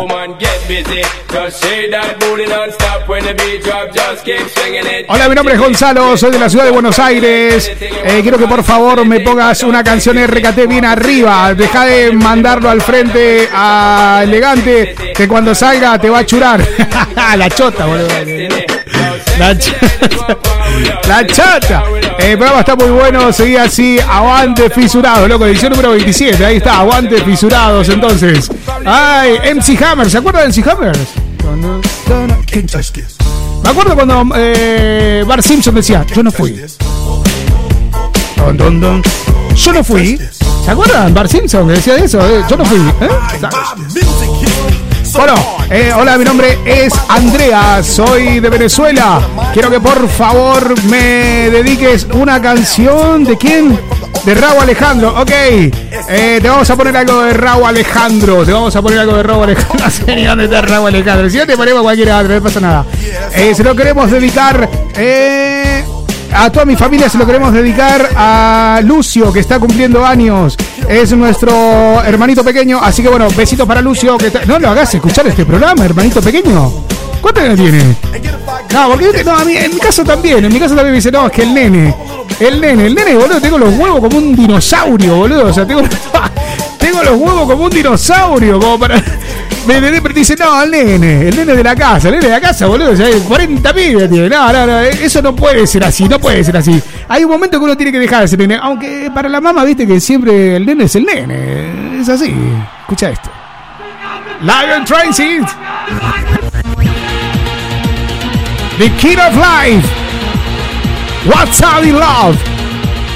Hola, 5.08 5.30
mi 5.30 5.36
nombre 5.36 5.54
es 5.54 5.60
Gonzalo, 5.60 6.18
soy 6.18 6.32
de 6.32 6.40
la 6.40 6.50
ciudad 6.50 6.66
de 6.66 6.72
Buenos 6.72 6.98
Aires. 7.00 7.72
Eh, 7.80 8.20
quiero 8.22 8.38
que 8.38 8.48
por 8.48 8.64
favor 8.64 9.06
me 9.06 9.20
pongas 9.20 9.64
una 9.64 9.84
canción 9.84 10.18
RKT 10.18 10.68
bien 10.68 10.86
arriba. 10.86 11.54
Deja 11.54 11.86
de 11.86 12.12
mandarlo 12.12 12.70
al 12.70 12.82
frente 12.82 13.50
a 13.54 14.22
Elegante, 14.24 14.96
que 15.16 15.28
cuando 15.28 15.54
salga 15.54 16.00
te 16.00 16.10
va 16.10 16.20
a 16.20 16.26
churar. 16.26 16.66
la 17.38 17.50
chota, 17.50 17.86
boludo. 17.86 18.08
La 19.38 19.58
chota. 19.58 19.88
La 21.08 21.26
chota. 21.26 21.84
El 22.20 22.38
programa 22.38 22.60
está 22.62 22.76
muy 22.76 22.90
bueno, 22.90 23.34
seguí 23.34 23.58
así. 23.58 24.00
Aguante 24.00 24.70
fisurados, 24.70 25.28
loco. 25.28 25.46
Edición 25.46 25.72
número 25.72 25.92
27. 25.92 26.46
Ahí 26.46 26.58
está, 26.58 26.80
aguante 26.80 27.22
fisurados. 27.24 27.90
Entonces, 27.90 28.50
ay, 28.86 29.38
MC 29.54 29.82
Hammer. 29.84 30.10
¿Se 30.10 30.18
acuerdan 30.18 30.50
de 30.50 30.62
MC 30.62 30.70
Hammer? 30.70 30.96
Me 33.64 33.70
acuerdo 33.70 33.96
cuando 33.96 34.24
eh, 34.36 35.24
Bart 35.28 35.44
Simpson 35.44 35.76
decía: 35.76 36.06
Yo 36.14 36.24
no 36.24 36.32
fui. 36.32 36.62
Dun, 38.38 38.58
dun, 38.58 38.82
dun. 38.82 39.04
Yo 39.56 39.74
no 39.74 39.84
fui. 39.84 40.18
¿Se 40.66 40.72
acuerdan? 40.72 41.14
Bart 41.14 41.30
Simpson 41.30 41.68
que 41.68 41.74
decía 41.74 41.96
eso. 41.96 42.20
eh, 42.28 42.44
Yo 42.50 42.58
no 42.58 42.66
fui. 42.66 42.80
¿eh? 43.02 43.10
Bueno, 45.14 45.34
eh, 45.70 45.92
hola, 45.96 46.18
mi 46.18 46.24
nombre 46.24 46.58
es 46.66 46.94
Andrea, 47.10 47.84
soy 47.84 48.40
de 48.40 48.50
Venezuela. 48.50 49.22
Quiero 49.54 49.70
que 49.70 49.80
por 49.80 50.08
favor 50.08 50.74
me 50.86 51.50
dediques 51.50 52.08
una 52.14 52.42
canción 52.42 53.26
de 53.26 53.38
quién? 53.38 53.78
De 54.26 54.34
Raúl 54.36 54.62
Alejandro, 54.64 55.14
ok. 55.20 55.32
Eh, 56.14 56.40
te 56.42 56.50
vamos 56.50 56.70
a 56.70 56.76
poner 56.76 56.96
algo 56.98 57.22
de 57.22 57.34
Raúl 57.34 57.66
Alejandro. 57.66 58.44
Te 58.46 58.52
vamos 58.52 58.76
a 58.76 58.82
poner 58.82 59.00
algo 59.00 59.16
de 59.16 59.24
Raúl 59.24 59.44
Alejandro. 59.44 59.86
No 60.08 60.16
ni 60.16 60.24
dónde 60.26 60.44
está 60.46 60.62
Raúl 60.62 60.88
Alejandro. 60.88 61.30
Si 61.30 61.38
no 61.38 61.46
te 61.46 61.56
ponemos 61.56 61.82
cualquier 61.84 62.12
otro, 62.12 62.36
no 62.36 62.42
pasa 62.44 62.60
nada. 62.60 62.86
Eh, 63.34 63.54
se 63.56 63.64
lo 63.64 63.74
queremos 63.76 64.12
dedicar. 64.12 64.70
Eh, 64.96 65.86
a 66.34 66.50
toda 66.50 66.66
mi 66.66 66.76
familia 66.76 67.08
se 67.10 67.18
lo 67.18 67.26
queremos 67.26 67.54
dedicar 67.54 68.10
a 68.16 68.82
Lucio, 68.84 69.32
que 69.32 69.40
está 69.40 69.60
cumpliendo 69.60 70.06
años. 70.06 70.58
Es 70.90 71.12
nuestro 71.14 72.02
hermanito 72.04 72.44
pequeño. 72.44 72.80
Así 72.82 73.02
que 73.02 73.08
bueno, 73.10 73.28
besitos 73.36 73.66
para 73.68 73.82
Lucio. 73.82 74.18
Que 74.18 74.28
está- 74.28 74.46
No 74.46 74.60
lo 74.60 74.70
hagas 74.70 74.94
escuchar 74.94 75.26
este 75.28 75.46
programa, 75.46 75.86
hermanito 75.86 76.22
pequeño. 76.22 76.72
¿Cuántos 77.22 77.44
años 77.44 77.60
tiene? 77.60 77.96
No, 78.74 78.90
porque 78.90 79.06
viste, 79.06 79.24
no, 79.24 79.38
a 79.38 79.46
mí, 79.46 79.56
en 79.56 79.74
mi 79.74 79.80
caso 79.80 80.04
también. 80.04 80.44
En 80.44 80.52
mi 80.54 80.60
caso 80.60 80.76
también 80.76 80.92
me 80.92 80.96
dice, 80.98 81.12
no, 81.12 81.28
es 81.28 81.32
que 81.32 81.44
el 81.44 81.54
nene. 81.54 81.94
El 82.40 82.60
nene, 82.60 82.88
el 82.88 82.96
nene, 82.96 83.16
boludo, 83.16 83.40
tengo 83.40 83.58
los 83.58 83.78
huevos 83.78 84.00
como 84.00 84.18
un 84.18 84.36
dinosaurio, 84.36 85.16
boludo. 85.18 85.46
O 85.48 85.54
sea, 85.54 85.66
tengo, 85.68 85.82
tengo 86.80 87.04
los 87.04 87.16
huevos 87.18 87.48
como 87.50 87.66
un 87.66 87.70
dinosaurio, 87.70 88.60
como 88.60 88.80
para. 88.80 89.02
Me 89.68 89.80
me- 89.80 90.02
me 90.02 90.10
dice, 90.10 90.36
no, 90.40 90.64
el 90.64 90.72
nene, 90.72 91.28
el 91.28 91.36
nene 91.36 91.54
de 91.54 91.64
la 91.64 91.76
casa, 91.76 92.08
el 92.08 92.16
nene 92.16 92.26
de 92.26 92.32
la 92.32 92.42
casa, 92.42 92.66
boludo, 92.66 92.96
ya 92.96 93.06
hay 93.06 93.20
40 93.20 93.72
pibes 93.76 94.10
tiene. 94.10 94.28
No, 94.28 94.52
no, 94.52 94.66
no, 94.66 94.80
eso 94.80 95.22
no 95.22 95.36
puede 95.36 95.68
ser 95.68 95.84
así, 95.84 96.06
no 96.10 96.18
puede 96.18 96.44
ser 96.44 96.58
así. 96.58 96.82
Hay 97.08 97.24
un 97.24 97.30
momento 97.30 97.60
que 97.60 97.66
uno 97.66 97.78
tiene 97.78 97.92
que 97.92 98.00
dejar 98.00 98.24
ese 98.24 98.38
nene, 98.38 98.58
aunque 98.60 99.12
para 99.14 99.30
la 99.30 99.40
mamá, 99.40 99.64
viste 99.64 99.86
que 99.86 100.00
siempre 100.00 100.56
el 100.56 100.66
nene 100.66 100.86
es 100.86 100.96
el 100.96 101.06
nene. 101.06 102.02
Es 102.02 102.10
así. 102.10 102.34
Escucha 102.82 103.12
esto. 103.12 103.30
Lion 104.42 104.84
Transit. 104.84 105.44
The 108.78 108.90
Kid 108.98 109.20
of 109.20 109.36
Life. 109.36 109.86
What's 111.26 111.62
up 111.62 111.84
in 111.84 111.96
love? 111.96 112.36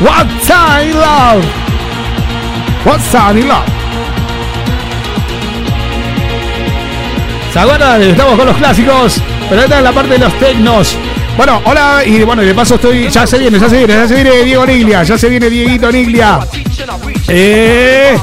What's 0.02 0.50
up 0.50 0.82
in 0.82 0.94
love? 0.94 1.44
What's 2.86 3.16
up 3.16 3.36
in 3.36 3.48
love? 3.48 3.66
¿Se 7.52 7.60
acuerdan? 7.60 8.04
Estamos 8.04 8.38
con 8.38 8.48
los 8.48 8.58
clásicos, 8.58 9.22
pero 9.50 9.62
esta 9.62 9.78
es 9.78 9.84
la 9.84 9.92
parte 9.94 10.14
de 10.14 10.20
los 10.20 10.34
tecnos. 10.40 10.98
Bueno, 11.38 11.62
hola, 11.64 12.04
y 12.06 12.22
bueno, 12.24 12.42
de 12.42 12.54
paso 12.54 12.76
estoy. 12.76 13.10
Ya 13.10 13.26
se 13.26 13.38
viene, 13.40 13.58
ya 13.58 13.70
se 13.70 13.78
viene, 13.78 13.94
ya 13.94 14.08
se 14.08 14.16
viene 14.16 14.44
Diego 14.44 14.66
Niglia, 14.66 15.04
ya 15.04 15.18
se 15.18 15.30
viene 15.30 15.50
Dieguito 15.50 15.92
Niglia. 15.92 16.40
Eh. 17.30 18.18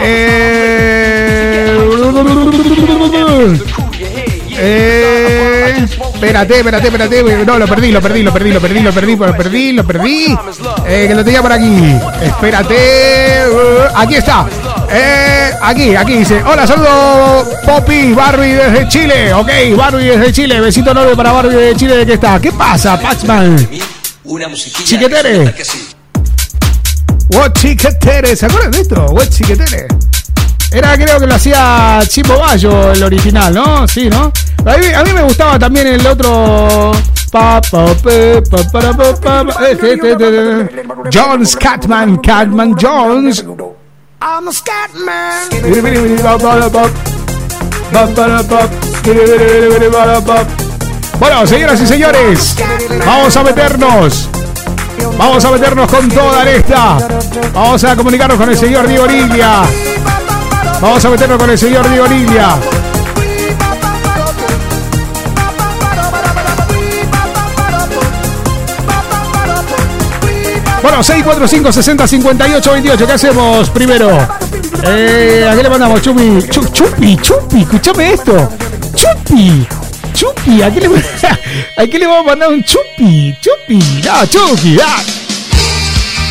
Eh. 0.00 0.98
Eh, 4.60 5.86
espérate, 5.86 6.58
espérate, 6.58 6.88
espérate. 6.88 7.44
No, 7.44 7.58
lo 7.58 7.66
perdí, 7.66 7.92
lo 7.92 8.00
perdí, 8.02 8.22
lo 8.22 8.32
perdí, 8.32 8.52
lo 8.52 8.60
perdí, 8.60 8.80
lo 8.80 8.92
perdí, 8.92 9.16
lo 9.16 9.36
perdí, 9.36 9.72
lo 9.72 9.86
perdí. 9.86 10.38
Eh, 10.86 11.06
que 11.08 11.14
lo 11.14 11.24
tenía 11.24 11.42
por 11.42 11.52
aquí. 11.52 11.94
Espérate. 12.22 13.44
uh, 13.50 13.96
aquí 13.96 14.16
está. 14.16 14.46
Eh, 14.90 15.52
aquí, 15.62 15.94
aquí 15.94 16.18
dice. 16.18 16.42
Hola, 16.42 16.66
saludo 16.66 17.48
Poppy, 17.64 18.12
Barbie 18.14 18.54
desde 18.54 18.88
Chile. 18.88 19.32
Ok, 19.34 19.50
Barbie 19.76 20.04
desde 20.04 20.32
Chile. 20.32 20.60
Besito 20.60 20.90
enorme 20.90 21.14
para 21.14 21.32
Barbie 21.32 21.54
de 21.54 21.76
Chile. 21.76 21.96
¿De 21.98 22.06
qué 22.06 22.14
está? 22.14 22.40
¿Qué 22.40 22.50
pasa, 22.50 23.00
Paxman? 23.00 23.68
Chiquetere. 24.84 25.54
What 27.30 27.52
Chiquetere. 27.52 28.34
¿Se 28.34 28.46
acuerdan 28.46 28.72
de 28.72 28.80
esto? 28.80 29.06
What 29.06 29.28
Chiquetere. 29.28 29.86
Era 30.70 30.96
creo 30.96 31.18
que 31.18 31.26
lo 31.26 31.34
hacía 31.34 32.00
Chipo 32.06 32.38
Bayo 32.38 32.92
el 32.92 33.02
original, 33.02 33.54
¿no? 33.54 33.88
Sí, 33.88 34.08
¿no? 34.10 34.32
A 34.66 34.76
mí, 34.76 34.86
a 34.94 35.02
mí 35.02 35.12
me 35.12 35.22
gustaba 35.22 35.58
también 35.58 35.86
el 35.86 36.06
otro. 36.06 36.92
Este, 39.70 39.92
este. 39.92 40.70
Jones 41.12 41.56
Catman, 41.56 42.18
Jones. 42.78 43.44
I'm 44.20 44.48
a 44.48 44.52
scat 44.52 44.94
man. 44.94 45.48
Bueno, 51.18 51.46
señoras 51.46 51.80
y 51.80 51.86
señores, 51.86 52.56
vamos 53.06 53.36
a 53.36 53.42
meternos. 53.44 54.28
Vamos 55.16 55.44
a 55.44 55.50
meternos 55.50 55.90
con 55.90 56.08
toda 56.08 56.42
en 56.42 56.48
esta. 56.48 56.98
Vamos 57.54 57.84
a 57.84 57.96
comunicarnos 57.96 58.38
con 58.38 58.48
el 58.50 58.56
señor 58.56 58.86
Diego 58.86 59.06
Niglia. 59.06 59.62
Vamos 60.80 61.04
a 61.04 61.10
meternos 61.10 61.38
con 61.38 61.50
el 61.50 61.58
señor 61.58 61.88
Diego 61.88 62.06
Niglia. 62.08 62.56
Bueno, 70.82 71.02
645 71.02 71.72
60 71.72 72.06
58 72.06 72.72
28. 72.72 73.06
¿Qué 73.06 73.12
hacemos 73.12 73.70
primero? 73.70 74.10
Eh, 74.84 75.48
¿A 75.50 75.56
qué 75.56 75.62
le 75.62 75.68
mandamos? 75.70 76.00
Chupi. 76.00 76.38
Chu- 76.48 76.72
chupi, 76.72 77.16
chupi, 77.16 77.62
escúchame 77.62 78.12
esto. 78.12 78.48
Chupi. 78.94 79.66
Chupi, 80.14 80.62
¿a 80.62 80.70
qué 80.72 80.80
le, 80.80 80.88
¿a 81.76 81.86
le 81.98 82.06
vamos 82.06 82.20
a 82.26 82.30
mandar 82.30 82.48
un 82.50 82.62
chupi? 82.64 83.36
Chupi, 83.40 83.78
no, 84.04 84.26
chupi, 84.26 84.78
ah. 84.80 85.02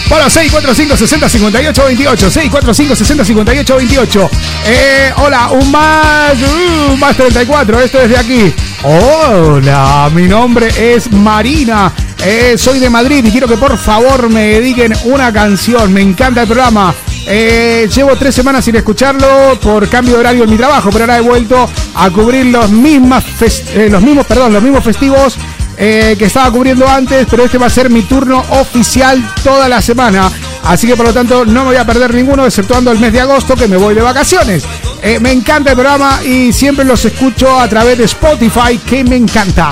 Bueno, 0.10 0.30
645 0.30 0.96
60 0.96 1.30
58 1.30 1.86
28. 1.86 2.32
645 2.32 2.96
60 2.96 3.26
58 3.26 3.76
28. 3.76 4.30
Eh, 4.66 5.12
hola, 5.18 5.50
un 5.52 5.70
más. 5.72 6.34
uh, 6.34 6.98
más 6.98 7.16
34. 7.18 7.82
Esto 7.82 8.02
es 8.02 8.10
de 8.10 8.18
aquí. 8.18 8.54
Hola, 8.84 10.10
mi 10.14 10.28
nombre 10.28 10.70
es 10.78 11.12
Marina. 11.12 11.92
Eh, 12.24 12.56
soy 12.58 12.80
de 12.80 12.90
Madrid 12.90 13.24
y 13.26 13.32
quiero 13.32 13.48
que 13.48 13.58
por 13.58 13.78
favor 13.78 14.30
me 14.30 14.48
dediquen 14.48 14.94
una 15.06 15.34
canción. 15.34 15.92
Me 15.92 16.02
encanta 16.02 16.42
el 16.44 16.48
programa. 16.48 16.94
Eh, 17.30 17.90
llevo 17.94 18.16
tres 18.16 18.34
semanas 18.34 18.64
sin 18.64 18.78
escucharlo 18.78 19.60
por 19.62 19.90
cambio 19.90 20.14
de 20.14 20.20
horario 20.22 20.44
en 20.46 20.50
mi 20.50 20.56
trabajo, 20.56 20.90
pero 20.90 21.04
ahora 21.04 21.18
he 21.18 21.22
vuelto 21.22 21.70
a 21.96 22.10
cubrir 22.10 22.46
los 22.46 22.70
mismas 22.70 23.26
eh, 23.74 23.90
los 23.92 24.02
mismos, 24.02 24.26
perdón, 24.26 24.54
los 24.54 24.64
mismos 24.64 24.82
festivos 24.82 25.38
eh, 25.78 26.16
que 26.18 26.26
estaba 26.26 26.52
cubriendo 26.52 26.88
antes, 26.88 27.28
pero 27.30 27.46
este 27.46 27.58
va 27.58 27.68
a 27.68 27.70
ser 27.70 27.90
mi 27.90 28.02
turno 28.02 28.44
oficial 28.50 29.24
toda 29.44 29.70
la 29.70 29.82
semana. 29.82 30.32
Así 30.64 30.88
que 30.88 30.96
por 30.96 31.06
lo 31.06 31.14
tanto 31.14 31.46
no 31.46 31.62
me 31.62 31.68
voy 31.68 31.76
a 31.76 31.86
perder 31.86 32.14
ninguno, 32.14 32.46
exceptuando 32.46 32.92
el 32.92 33.00
mes 33.00 33.14
de 33.14 33.22
agosto 33.22 33.56
que 33.56 33.68
me 33.68 33.78
voy 33.78 33.96
de 33.96 34.02
vacaciones. 34.02 34.64
Eh, 35.02 35.20
me 35.20 35.32
encanta 35.32 35.70
el 35.72 35.76
programa 35.76 36.20
y 36.24 36.52
siempre 36.52 36.84
los 36.84 37.06
escucho 37.06 37.60
a 37.60 37.68
través 37.68 37.98
de 37.98 38.06
Spotify, 38.06 38.80
que 38.86 39.04
me 39.04 39.16
encanta. 39.16 39.70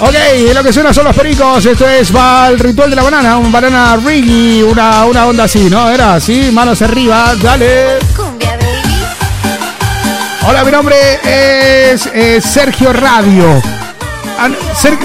Ok, 0.00 0.14
lo 0.52 0.62
que 0.62 0.72
suena 0.72 0.92
son 0.92 1.04
los 1.04 1.16
pericos. 1.16 1.64
Esto 1.64 1.88
es 1.88 2.14
va 2.14 2.48
el 2.48 2.58
ritual 2.58 2.90
de 2.90 2.96
la 2.96 3.02
banana, 3.02 3.38
un 3.38 3.50
banana 3.50 3.96
reggae, 3.96 4.62
una, 4.64 5.04
una 5.06 5.26
onda 5.26 5.44
así, 5.44 5.70
¿no? 5.70 5.88
Era 5.88 6.14
así, 6.14 6.50
manos 6.52 6.82
arriba, 6.82 7.34
dale. 7.36 7.98
Hola, 10.48 10.64
mi 10.64 10.70
nombre 10.70 10.96
es 11.24 12.06
eh, 12.12 12.40
Sergio 12.42 12.92
Radio. 12.92 13.62
Ah, 14.38 14.50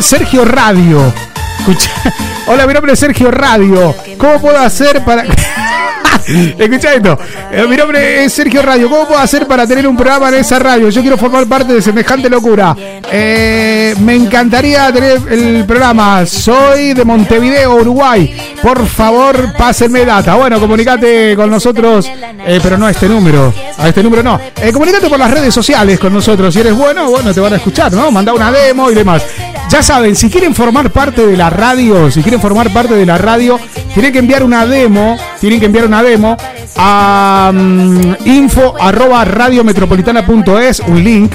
Sergio 0.01 0.43
Radio. 0.45 1.13
Escucha. 1.59 1.89
Hola, 2.47 2.67
mi 2.67 2.73
nombre 2.73 2.93
es 2.93 2.99
Sergio 2.99 3.31
Radio. 3.31 3.95
¿Cómo 4.17 4.41
puedo 4.41 4.57
hacer 4.59 5.03
para.? 5.05 5.23
Escucha 6.57 6.93
esto. 6.93 7.17
Eh, 7.51 7.65
mi 7.67 7.75
nombre 7.75 8.23
es 8.23 8.33
Sergio 8.33 8.61
Radio. 8.61 8.89
¿Cómo 8.89 9.07
puedo 9.07 9.19
hacer 9.19 9.47
para 9.47 9.65
tener 9.67 9.87
un 9.87 9.95
programa 9.95 10.29
en 10.29 10.35
esa 10.35 10.59
radio? 10.59 10.89
Yo 10.89 11.01
quiero 11.01 11.17
formar 11.17 11.45
parte 11.47 11.73
de 11.73 11.81
semejante 11.81 12.29
locura. 12.29 12.75
Eh, 13.11 13.95
me 13.99 14.15
encantaría 14.15 14.91
tener 14.91 15.21
el 15.29 15.65
programa. 15.65 16.25
Soy 16.25 16.93
de 16.93 17.03
Montevideo, 17.03 17.75
Uruguay. 17.75 18.55
Por 18.61 18.85
favor, 18.85 19.53
pásenme 19.57 20.05
data. 20.05 20.35
Bueno, 20.35 20.59
comunicate 20.59 21.35
con 21.35 21.49
nosotros, 21.49 22.09
eh, 22.45 22.59
pero 22.61 22.77
no 22.77 22.85
a 22.85 22.91
este 22.91 23.07
número. 23.07 23.53
A 23.77 23.89
este 23.89 24.03
número 24.03 24.23
no. 24.23 24.39
Comunicate 24.71 25.09
por 25.09 25.19
las 25.19 25.31
redes 25.31 25.53
sociales 25.53 25.99
con 25.99 26.13
nosotros. 26.13 26.53
Si 26.53 26.59
eres 26.59 26.75
bueno, 26.75 27.09
bueno, 27.09 27.33
te 27.33 27.39
van 27.39 27.53
a 27.53 27.57
escuchar, 27.57 27.91
¿no? 27.91 28.11
Manda 28.11 28.33
una 28.33 28.51
demo 28.51 28.91
y 28.91 28.95
demás. 28.95 29.23
Ya 29.71 29.81
saben, 29.81 30.17
si 30.17 30.29
quieren 30.29 30.53
formar 30.53 30.91
parte 30.91 31.25
de 31.25 31.37
la 31.37 31.49
radio, 31.49 32.11
si 32.11 32.21
quieren 32.21 32.41
formar 32.41 32.73
parte 32.73 32.93
de 32.93 33.05
la 33.05 33.17
radio, 33.17 33.57
tienen 33.93 34.11
que 34.11 34.19
enviar 34.19 34.43
una 34.43 34.65
demo, 34.65 35.17
tienen 35.39 35.61
que 35.61 35.67
enviar 35.67 35.85
una 35.85 36.00
demo 36.01 36.37
a 36.77 37.51
mm, 37.53 38.15
info 38.25 38.75
arroba 38.79 39.25
radiometropolitana.es, 39.25 40.79
un 40.81 41.03
link, 41.03 41.33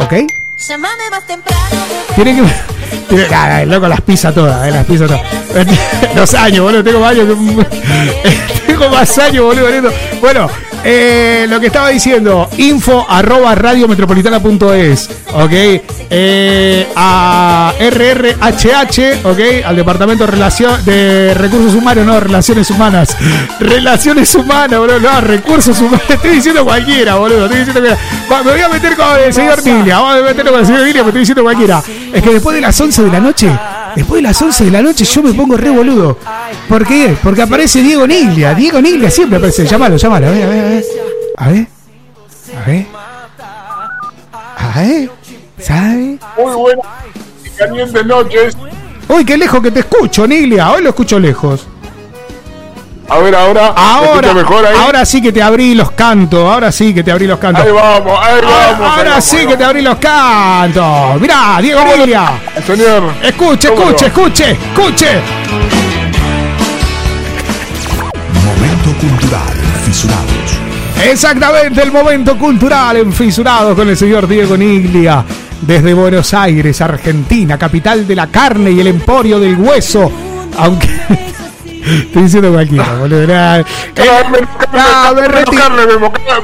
¿ok? 0.00 0.14
Tienen 2.14 2.36
que. 2.36 2.52
Tiene, 3.08 3.26
ah, 3.34 3.62
el 3.62 3.70
loco 3.70 3.88
las 3.88 4.00
pisa 4.00 4.32
todas, 4.32 4.66
eh, 4.66 4.70
las 4.70 4.86
pisa 4.86 5.06
todas. 5.06 5.20
Los 6.16 6.34
años, 6.34 6.60
boludo, 6.64 6.82
tengo 6.82 7.00
más 7.00 7.10
años 7.10 7.28
Tengo 8.66 8.88
más 8.88 9.18
años, 9.18 9.44
boludo. 9.44 9.92
Bueno, 10.20 10.48
eh, 10.84 11.46
lo 11.48 11.58
que 11.60 11.68
estaba 11.68 11.88
diciendo, 11.88 12.48
info 12.58 13.06
arroba 13.08 13.54
radiometropolitana.es, 13.54 15.10
ok. 15.32 15.52
Eh, 16.10 16.86
a 16.94 17.72
RRHH, 17.80 19.24
ok, 19.24 19.64
al 19.64 19.76
Departamento 19.76 20.26
de, 20.26 20.30
Relación, 20.30 20.84
de 20.84 21.32
Recursos 21.34 21.74
Humanos, 21.74 22.04
no, 22.04 22.20
Relaciones 22.20 22.70
Humanas. 22.70 23.16
Relaciones 23.60 24.34
Humanas, 24.34 24.78
boludo, 24.78 25.00
no, 25.00 25.20
Recursos 25.22 25.78
Humanos. 25.80 26.02
Estoy 26.08 26.30
diciendo 26.30 26.64
cualquiera, 26.64 27.14
boludo. 27.16 27.46
Estoy 27.46 27.64
diciendo 27.64 27.82
que. 27.82 28.44
Me 28.44 28.50
voy 28.50 28.60
a 28.60 28.68
meter 28.68 28.96
con 28.96 29.06
el 29.24 29.32
señor 29.32 29.64
Nilia, 29.64 29.98
vamos 29.98 30.20
a 30.20 30.22
meterlo 30.22 30.50
con 30.52 30.60
el 30.60 30.66
señor 30.66 30.82
Nilia, 30.82 31.02
me 31.02 31.08
estoy 31.08 31.20
diciendo 31.20 31.42
cualquiera. 31.42 31.82
Es 32.12 32.22
que 32.22 32.30
después 32.30 32.54
de 32.54 32.60
las 32.60 32.78
11 32.78 33.02
de 33.04 33.10
la 33.10 33.20
noche, 33.20 33.50
después 33.96 34.18
de 34.18 34.22
las 34.22 34.40
11 34.40 34.64
de 34.64 34.70
la 34.70 34.82
noche, 34.82 35.04
yo 35.04 35.22
me 35.22 35.32
pongo 35.32 35.56
re 35.56 35.70
boludo. 35.70 36.18
¿Por 36.68 36.86
qué? 36.86 37.16
Porque 37.22 37.42
aparece 37.42 37.82
Diego 37.82 38.06
Niglia. 38.06 38.54
Diego 38.54 38.80
Niglia 38.80 39.10
siempre 39.10 39.38
aparece. 39.38 39.66
Llámalo, 39.66 39.96
llámalo. 39.96 40.28
A 40.28 40.30
ver, 40.30 40.42
a 40.42 40.48
ver, 40.48 40.73
ver. 40.74 40.84
A 41.36 41.48
ver. 41.48 41.66
A 42.56 42.66
ver. 42.66 42.86
A 44.56 44.80
ver. 44.80 45.10
¿Sabe? 45.58 46.18
Muy 46.36 46.74
calientes 47.56 48.06
noches. 48.06 48.56
Uy, 49.08 49.24
qué 49.24 49.36
lejos 49.36 49.62
que 49.62 49.70
te 49.70 49.80
escucho, 49.80 50.26
Niglia. 50.26 50.70
Hoy 50.70 50.82
lo 50.82 50.88
escucho 50.90 51.18
lejos. 51.18 51.66
A 53.08 53.18
ver, 53.18 53.34
ahora. 53.34 53.72
¿me 53.72 53.80
Ahora, 53.80 54.34
mejor 54.34 54.64
ahí? 54.66 54.76
ahora 54.78 55.04
sí 55.04 55.20
que 55.20 55.30
te 55.30 55.42
abrí 55.42 55.74
los 55.74 55.90
cantos. 55.92 56.40
Ahora 56.50 56.72
sí 56.72 56.94
que 56.94 57.02
te 57.04 57.12
abrí 57.12 57.26
los 57.26 57.38
cantos. 57.38 57.64
Ahí 57.64 57.70
vamos, 57.70 58.18
ahí 58.20 58.40
vamos. 58.40 58.80
Ahora, 58.80 59.00
ahí 59.02 59.08
vamos, 59.08 59.24
sí 59.24 59.36
ahí 59.36 59.46
que 59.46 59.56
te 59.56 59.64
abrí 59.64 59.82
los 59.82 59.96
cantos. 59.98 61.20
Mirá, 61.20 61.58
Diego 61.60 61.80
Niglia. 61.84 62.20
vamos. 62.22 62.64
Señor. 62.66 63.02
Escuche, 63.22 63.68
¿Cómo 63.68 63.82
escuche, 63.90 64.06
escuche, 64.06 64.50
escuche. 64.52 65.20
Momento 68.44 68.98
cultural, 69.00 69.56
fisurados. 69.84 70.63
Exactamente, 71.10 71.82
el 71.82 71.92
momento 71.92 72.36
cultural 72.38 72.96
en 72.96 73.12
Fisurados 73.12 73.74
con 73.74 73.88
el 73.88 73.96
señor 73.96 74.26
Diego 74.26 74.56
Niglia. 74.56 75.24
Desde 75.60 75.94
Buenos 75.94 76.34
Aires, 76.34 76.80
Argentina, 76.80 77.56
capital 77.58 78.06
de 78.06 78.14
la 78.14 78.26
carne 78.26 78.70
y 78.70 78.80
el 78.80 78.88
emporio 78.88 79.38
del 79.40 79.56
hueso. 79.56 80.10
Aunque. 80.58 80.88
Estoy 81.84 82.22
diciendo 82.22 82.50
cualquiera, 82.50 82.94
boludo. 82.98 83.26
Nah, 83.26 83.58
me 83.58 85.28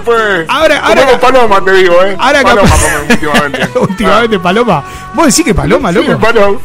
pues. 0.04 0.46
Ahora- 0.48 0.78
ahora- 0.80 1.18
paloma, 1.18 1.64
te 1.64 1.72
digo, 1.72 1.94
¿eh? 2.04 2.14
Ahora 2.18 2.42
paloma 2.42 2.74
últimamente. 3.08 3.68
Últimamente, 3.80 4.38
Paloma. 4.38 4.84
¿Vos 5.14 5.26
decís 5.26 5.44
que 5.44 5.54
Paloma, 5.54 5.90
loco? 5.90 6.12
Sí, 6.12 6.18
paloma. 6.20 6.58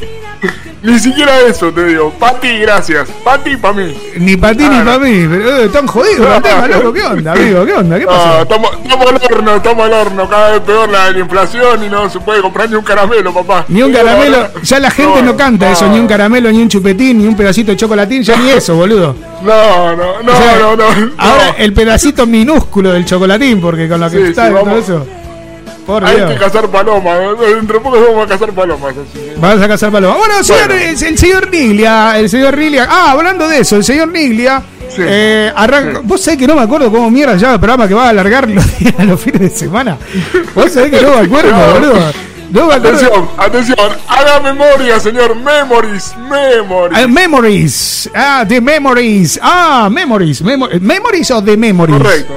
Ni 0.86 1.00
siquiera 1.00 1.40
eso 1.42 1.72
te 1.72 1.84
digo. 1.86 2.12
Pati, 2.20 2.60
gracias. 2.60 3.10
Pati, 3.24 3.58
para 3.58 3.74
mí. 3.74 3.98
Ni 4.18 4.38
para 4.38 4.56
ti 4.56 4.64
Ah, 4.66 4.70
ni 4.70 4.78
no. 4.80 4.86
para 4.86 5.00
mí. 5.00 5.28
Pero 5.30 5.58
eh, 5.58 5.66
están 5.66 5.88
jodidos 5.88 6.28
el 6.36 6.42
tema, 6.44 6.68
loco. 6.68 6.94
¿Qué 6.94 7.02
onda, 7.04 7.32
amigo? 7.32 7.66
¿Qué 7.66 7.74
onda? 7.74 8.00
¿Qué 8.00 8.06
pasa? 8.06 8.42
estamos, 8.44 8.72
estamos 8.84 9.08
al 9.08 9.16
horno, 9.32 9.56
estamos 9.56 9.86
al 9.86 9.94
horno. 9.94 10.30
Cada 10.30 10.52
vez 10.52 10.60
peor 10.62 10.90
la, 10.90 11.12
la 11.12 11.20
inflación 11.20 11.84
y 11.84 11.90
no 11.90 12.10
se 12.10 12.20
puede 12.20 12.42
comprar 12.42 12.70
ni 12.70 12.76
un 12.76 12.84
caramelo, 12.84 13.34
papá. 13.34 13.66
Ni 13.68 13.82
un 13.82 13.92
caramelo, 13.92 14.48
ya 14.62 14.80
la 14.80 14.92
gente 14.92 15.22
no, 15.24 15.36
canta 15.36 15.72
eso, 15.72 15.88
ni 15.88 16.00
un 16.00 16.08
caramelo, 16.08 16.52
ni 16.52 16.62
un 16.62 16.70
chupetín, 16.70 17.18
ni 17.18 17.28
un 17.28 17.36
pedacito 17.36 17.72
de 17.72 17.78
chocolatín, 17.78 18.22
ya 18.24 18.38
ni 18.38 18.52
eso, 18.52 18.76
boludo. 18.76 19.16
No, 19.42 19.96
no, 19.96 20.22
no, 20.24 20.32
O 20.32 20.36
sea, 20.36 20.58
no, 20.60 20.76
no. 20.76 20.86
Ahora 21.18 21.56
el 21.58 21.74
pedacito 21.74 22.26
minúsculo 22.26 22.92
del 22.94 23.06
chocolatín, 23.06 23.60
porque 23.60 23.88
con 23.90 24.00
lo 24.00 24.10
que 24.10 24.18
Sí, 24.18 24.24
está 24.30 24.48
sí, 24.48 24.54
y 24.54 24.64
todo 24.64 24.78
eso. 24.78 25.08
Por 25.86 26.04
Hay 26.04 26.16
Dios. 26.16 26.32
que 26.32 26.38
cazar 26.40 26.68
palomas. 26.70 27.20
¿eh? 27.20 27.54
Dentro 27.56 27.78
de 27.78 27.84
poco 27.84 28.00
vamos 28.02 28.26
a 28.26 28.28
cazar 28.30 28.52
palomas. 28.54 28.92
Así. 28.92 29.20
¿eh? 29.20 29.36
Vas 29.38 29.62
a 29.62 29.68
cazar 29.68 29.92
paloma. 29.92 30.16
Bueno, 30.18 30.44
señor, 30.44 30.72
el 30.72 30.98
señor 31.18 31.50
Niglia, 31.52 32.18
el 32.18 32.30
señor 32.30 32.58
Niglia. 32.58 32.88
Ah, 32.90 33.12
hablando 33.12 33.48
de 33.48 33.60
eso, 33.60 33.76
el 33.76 33.84
señor 33.84 34.08
Niglia. 34.08 34.64
eh, 34.98 35.52
arranca- 35.56 36.02
Vos 36.04 36.22
sabés 36.22 36.40
que 36.40 36.48
no 36.48 36.56
me 36.56 36.62
acuerdo 36.62 36.90
cómo 36.92 37.12
mierda 37.12 37.34
se 37.34 37.40
llama 37.42 37.54
el 37.56 37.60
programa 37.60 37.88
que 37.88 37.94
va 37.94 38.06
a 38.08 38.10
alargar 38.10 38.50
los, 38.50 38.66
días, 38.80 38.94
los 39.06 39.20
fines 39.22 39.42
de 39.42 39.50
semana. 39.50 39.98
Vos 40.56 40.72
sabés 40.72 40.92
que 40.92 41.02
no 41.02 41.12
me 41.18 41.26
acuerdo, 41.26 41.52
No. 41.52 41.74
boludo. 41.74 42.14
No 42.52 42.68
me 42.68 42.74
acuerdo. 42.76 42.98
Atención, 42.98 43.30
atención. 43.38 43.78
Haga 44.08 44.40
memoria, 44.40 45.00
señor. 45.00 45.36
Memories, 45.36 46.16
memories. 46.30 46.94
Ah, 47.04 47.08
memories. 47.08 48.10
Ah, 48.16 48.46
The 48.48 48.62
Memories. 48.62 49.40
Ah, 49.42 49.90
Memories. 49.92 50.42
Memo- 50.42 50.70
¿Memories 50.80 51.32
o 51.32 51.44
The 51.44 51.58
Memories? 51.58 51.98
Correcto. 51.98 52.34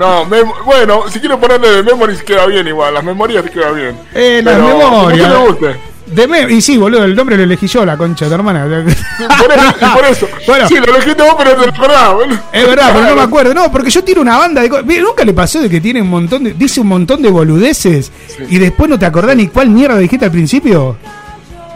No, 0.00 0.24
bueno, 0.64 1.04
si 1.10 1.20
quiere 1.20 1.36
ponerle 1.36 1.68
de 1.70 1.82
memories 1.82 2.22
queda 2.22 2.46
bien 2.46 2.66
igual. 2.66 2.94
Las 2.94 3.04
memorias 3.04 3.44
queda 3.50 3.70
bien. 3.70 3.94
Eh, 4.14 4.40
las 4.42 4.56
memorias. 4.58 5.28
¿cómo 5.32 5.44
te 5.44 5.50
guste? 5.52 5.80
The 6.14 6.26
Me- 6.26 6.50
y 6.52 6.60
sí, 6.60 6.76
boludo, 6.76 7.04
el 7.04 7.14
nombre 7.14 7.36
lo 7.36 7.42
elegí 7.44 7.68
yo, 7.68 7.84
la 7.84 7.96
concha 7.96 8.24
de 8.24 8.30
tu 8.30 8.34
hermana. 8.34 8.64
Por 9.38 9.52
eso, 9.52 9.94
por 9.94 10.04
eso. 10.06 10.28
Bueno. 10.46 10.66
Sí, 10.66 10.74
lo 10.78 10.86
elegiste 10.96 11.22
vos, 11.22 11.34
pero 11.38 11.50
te 11.52 11.66
lo 11.66 11.72
acordás, 11.72 12.12
boludo. 12.14 12.38
Es 12.52 12.66
verdad, 12.66 12.90
pero 12.94 13.06
no 13.10 13.14
me 13.14 13.22
acuerdo. 13.22 13.54
No, 13.54 13.70
porque 13.70 13.90
yo 13.90 14.02
tiro 14.02 14.20
una 14.22 14.36
banda 14.38 14.62
de 14.62 14.70
cosas. 14.70 14.86
Nunca 14.86 15.24
le 15.24 15.32
pasó 15.34 15.60
de 15.60 15.68
que 15.70 15.80
tiene 15.80 16.02
un 16.02 16.08
montón 16.10 16.42
de. 16.44 16.54
Dice 16.54 16.80
un 16.80 16.88
montón 16.88 17.22
de 17.22 17.30
boludeces 17.30 18.10
y 18.48 18.58
después 18.58 18.88
no 18.90 18.98
te 18.98 19.06
acordás 19.06 19.36
ni 19.36 19.46
cuál 19.48 19.68
mierda 19.68 19.98
dijiste 19.98 20.24
al 20.24 20.32
principio. 20.32 20.96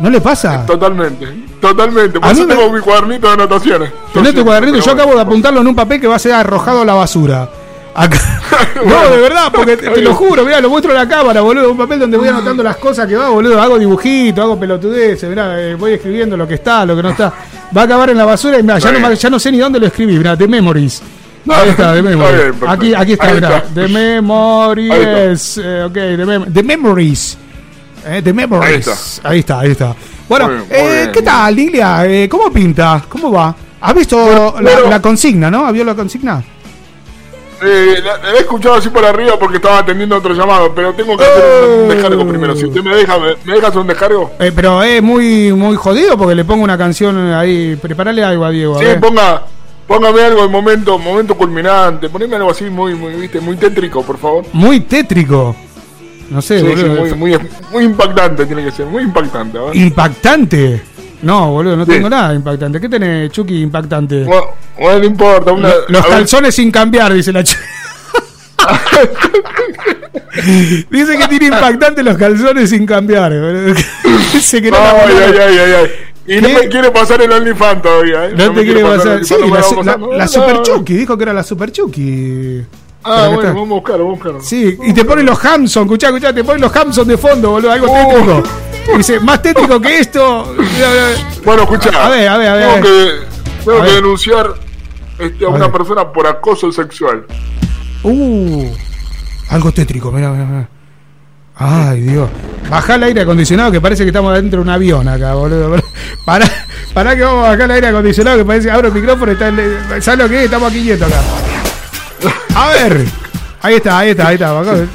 ¿No 0.00 0.10
le 0.10 0.20
pasa? 0.20 0.66
Totalmente, 0.66 1.28
totalmente. 1.60 2.18
Por 2.18 2.28
A 2.28 2.32
eso 2.32 2.44
me- 2.46 2.54
tengo 2.56 2.72
mi 2.72 2.80
cuadernito 2.80 3.28
de 3.28 3.34
anotaciones. 3.34 3.90
Tenés 4.12 4.34
tu 4.34 4.44
cuadernito, 4.44 4.78
yo 4.80 4.90
acabo 4.92 5.14
de 5.14 5.20
apuntarlo 5.20 5.60
en 5.60 5.66
un 5.68 5.76
papel 5.76 6.00
que 6.00 6.08
va 6.08 6.16
a 6.16 6.18
ser 6.18 6.32
arrojado 6.32 6.80
a 6.80 6.84
la 6.84 6.94
basura. 6.94 7.48
Acá. 7.94 8.18
No, 8.84 9.08
de 9.08 9.18
verdad, 9.18 9.50
porque 9.54 9.76
te, 9.76 9.88
te 9.88 10.02
lo 10.02 10.14
juro, 10.14 10.44
mirá, 10.44 10.60
lo 10.60 10.68
muestro 10.68 10.90
a 10.92 10.96
la 10.96 11.08
cámara, 11.08 11.40
boludo. 11.40 11.70
Un 11.70 11.78
papel 11.78 12.00
donde 12.00 12.16
voy 12.16 12.28
anotando 12.28 12.62
las 12.62 12.76
cosas 12.76 13.06
que 13.06 13.14
va, 13.16 13.28
boludo. 13.30 13.60
Hago 13.60 13.78
dibujitos, 13.78 14.42
hago 14.44 14.58
pelotudeces, 14.58 15.28
mirá, 15.28 15.58
eh, 15.60 15.74
voy 15.76 15.92
escribiendo 15.92 16.36
lo 16.36 16.46
que 16.46 16.54
está, 16.54 16.84
lo 16.84 16.96
que 16.96 17.02
no 17.02 17.10
está. 17.10 17.32
Va 17.76 17.82
a 17.82 17.84
acabar 17.84 18.10
en 18.10 18.18
la 18.18 18.24
basura 18.24 18.58
y 18.58 18.62
mirá, 18.62 18.78
ya, 18.78 18.90
no, 18.92 19.12
ya 19.12 19.30
no 19.30 19.38
sé 19.38 19.52
ni 19.52 19.58
dónde 19.58 19.78
lo 19.80 19.86
escribí, 19.86 20.18
mirá, 20.18 20.36
The 20.36 20.48
Memories. 20.48 21.02
Ahí 21.48 21.68
está, 21.70 21.92
The 21.92 21.98
Está 22.00 22.10
Memories. 22.10 22.60
bien. 22.60 22.70
Aquí, 22.70 22.94
aquí 22.94 23.12
está, 23.12 23.32
mirá. 23.32 23.56
está. 23.58 23.68
The 23.74 23.88
Memories. 23.88 25.60
eh, 25.62 25.82
ok, 25.86 25.92
The, 25.94 26.24
Mem- 26.26 26.52
The 26.52 26.62
Memories. 26.62 27.38
Eh, 28.06 28.20
The 28.22 28.32
Memories. 28.32 29.20
Ahí 29.24 29.38
está. 29.40 29.60
Ahí 29.60 29.70
está, 29.70 29.90
ahí. 29.90 29.96
Bueno, 30.28 30.46
Muy 30.48 30.54
bien, 30.56 30.66
muy 30.68 30.76
eh, 30.78 30.98
bien. 31.00 31.12
¿qué 31.12 31.22
tal, 31.22 31.54
Lilia? 31.54 32.06
Eh, 32.06 32.28
¿Cómo 32.28 32.50
pinta? 32.52 33.02
¿Cómo 33.08 33.30
va? 33.32 33.54
¿Has 33.80 33.94
visto 33.94 34.52
la, 34.60 34.70
bueno. 34.72 34.90
la 34.90 35.00
consigna, 35.02 35.50
no? 35.50 35.66
¿Has 35.66 35.72
visto 35.72 35.84
la 35.86 35.94
consigna? 35.94 36.42
Eh, 37.62 38.00
la, 38.04 38.18
la 38.18 38.32
he 38.32 38.40
escuchado 38.40 38.74
así 38.74 38.88
por 38.90 39.04
arriba 39.04 39.38
porque 39.38 39.56
estaba 39.56 39.78
atendiendo 39.78 40.16
otro 40.16 40.34
llamado, 40.34 40.74
pero 40.74 40.92
tengo 40.94 41.16
que 41.16 41.24
hacer 41.24 41.82
un 41.82 41.88
descargo 41.88 42.26
primero. 42.26 42.54
Si 42.56 42.66
usted 42.66 42.82
me 42.82 42.94
deja, 42.96 43.18
¿me, 43.18 43.34
me 43.44 43.54
deja 43.54 43.68
hacer 43.68 43.80
un 43.80 43.86
descargo? 43.86 44.32
Eh, 44.40 44.52
pero 44.54 44.82
es 44.82 45.02
muy 45.02 45.52
muy 45.52 45.76
jodido 45.76 46.16
porque 46.18 46.34
le 46.34 46.44
pongo 46.44 46.64
una 46.64 46.76
canción 46.78 47.16
ahí. 47.32 47.76
Preparale 47.80 48.22
algo 48.24 48.44
a 48.44 48.50
Diego. 48.50 48.78
Sí, 48.78 48.86
ponga, 49.00 49.42
póngame 49.86 50.22
algo 50.22 50.42
de 50.42 50.48
momento, 50.48 50.98
momento 50.98 51.34
culminante. 51.36 52.08
Poneme 52.08 52.36
algo 52.36 52.50
así 52.50 52.64
muy, 52.64 52.94
muy, 52.94 53.14
viste, 53.14 53.40
muy 53.40 53.56
tétrico, 53.56 54.02
por 54.02 54.18
favor. 54.18 54.44
Muy 54.52 54.80
tétrico. 54.80 55.54
No 56.30 56.40
sé, 56.42 56.60
Sí, 56.60 56.66
sí, 56.76 56.84
muy, 56.86 57.12
muy, 57.14 57.38
muy 57.70 57.84
impactante 57.84 58.46
tiene 58.46 58.64
que 58.64 58.70
ser, 58.72 58.86
muy 58.86 59.02
impactante. 59.02 59.58
a 59.58 59.62
ver. 59.62 59.76
Impactante. 59.76 60.82
No, 61.24 61.50
boludo, 61.50 61.76
no 61.76 61.84
Sí. 61.84 61.90
tengo 61.92 62.08
nada 62.10 62.34
impactante. 62.34 62.80
¿Qué 62.80 62.88
tenés, 62.88 63.30
Chucky, 63.32 63.62
impactante? 63.62 64.24
Bueno, 64.24 64.44
bueno, 64.78 64.98
no 65.00 65.04
importa. 65.04 65.52
Una, 65.52 65.68
los 65.88 66.02
ver, 66.02 66.10
calzones 66.10 66.54
sin 66.54 66.70
cambiar, 66.70 67.12
dice 67.12 67.32
la 67.32 67.42
Chucky. 67.42 67.62
dice 70.90 71.18
que 71.18 71.28
tiene 71.28 71.46
impactante 71.46 72.02
los 72.02 72.16
calzones 72.16 72.70
sin 72.70 72.86
cambiar. 72.86 73.32
dice 74.32 74.62
que 74.62 74.70
no 74.70 74.76
Ay, 74.76 75.14
ay, 75.16 75.38
ay, 75.38 75.58
ay, 75.58 75.72
ay. 75.72 75.90
Y 76.26 76.40
no 76.40 76.48
¿Qué? 76.48 76.54
me 76.54 76.68
quiere 76.68 76.90
pasar 76.90 77.20
el 77.20 77.30
OnlyFans 77.30 77.82
todavía. 77.82 78.26
¿eh? 78.26 78.32
No, 78.34 78.52
te 78.52 78.64
quiere 78.64 78.82
pasar. 78.82 79.24
Sí, 79.24 79.34
no 79.38 79.82
la, 79.82 79.96
no, 79.96 80.16
no. 80.16 80.28
Super 80.28 80.62
Chucky, 80.62 80.94
dijo 80.94 81.16
que 81.18 81.22
era 81.22 81.34
la 81.34 81.42
Super 81.42 81.70
Chucky. 81.70 82.62
Ah, 83.06 83.28
bueno, 83.34 83.52
vamos 83.52 83.70
a 83.70 83.74
buscar, 83.74 83.98
vamos 83.98 84.18
a 84.20 84.24
buscar. 84.24 84.42
Sí, 84.42 84.78
y 84.82 84.94
te 84.94 85.04
ponen 85.04 85.26
los 85.26 85.44
Hamson, 85.44 85.82
escuchá, 85.82 86.06
escuchá, 86.06 86.32
te 86.32 86.42
ponen 86.42 86.62
los 86.62 86.74
Hamson 86.74 87.06
de 87.06 87.18
fondo, 87.18 87.50
boludo, 87.50 87.70
algo 87.70 87.86
tétrico. 87.86 88.42
Y 88.72 88.73
dice, 88.96 89.20
más 89.20 89.40
tétrico 89.42 89.80
que 89.80 89.98
esto. 89.98 90.54
Bueno, 91.44 91.62
escucha. 91.62 91.90
A 92.04 92.08
ver, 92.08 92.28
a 92.28 92.36
ver, 92.38 92.48
a 92.48 92.54
ver. 92.54 92.68
Tengo 92.74 92.82
que, 92.86 93.10
tengo 93.64 93.78
A 93.78 93.82
que 93.82 93.86
ver. 93.90 93.94
denunciar 94.02 94.54
este, 95.18 95.44
a, 95.44 95.48
A 95.48 95.50
una 95.50 95.66
ver. 95.68 95.72
persona 95.76 96.12
por 96.12 96.26
acoso 96.26 96.70
sexual. 96.72 97.24
Uh, 98.02 98.70
algo 99.50 99.72
tétrico, 99.72 100.10
mirá, 100.12 100.30
mirá, 100.30 100.44
mirá. 100.44 100.68
Ay, 101.56 102.00
Dios. 102.00 102.28
Bajá 102.68 102.96
el 102.96 103.04
aire 103.04 103.20
acondicionado 103.22 103.70
que 103.70 103.80
parece 103.80 104.02
que 104.02 104.08
estamos 104.08 104.34
dentro 104.34 104.58
de 104.58 104.62
un 104.64 104.70
avión 104.70 105.06
acá, 105.08 105.34
boludo. 105.34 105.76
Pará, 106.24 106.46
pará 106.94 107.14
que 107.14 107.22
vamos 107.22 107.44
a 107.46 107.50
bajar 107.50 107.62
el 107.66 107.70
aire 107.72 107.86
acondicionado 107.88 108.38
que 108.38 108.44
parece 108.46 108.66
que 108.66 108.72
abro 108.72 108.88
el 108.88 108.94
micrófono 108.94 109.30
y 109.30 109.34
está 109.34 109.48
el- 109.48 110.02
¿Sabes 110.02 110.18
lo 110.20 110.28
que 110.28 110.38
es? 110.38 110.44
Estamos 110.46 110.70
aquí 110.70 110.82
quietos 110.82 111.06
acá. 111.06 111.20
A 112.56 112.68
ver. 112.70 113.04
Ahí 113.60 113.74
está, 113.74 113.98
ahí 113.98 114.10
está, 114.10 114.28
ahí 114.28 114.34
está. 114.34 114.52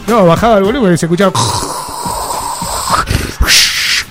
No, 0.08 0.26
bajaba 0.26 0.58
el 0.58 0.64
volumen 0.64 0.94
y 0.94 0.98
se 0.98 1.06
escuchaba. 1.06 1.32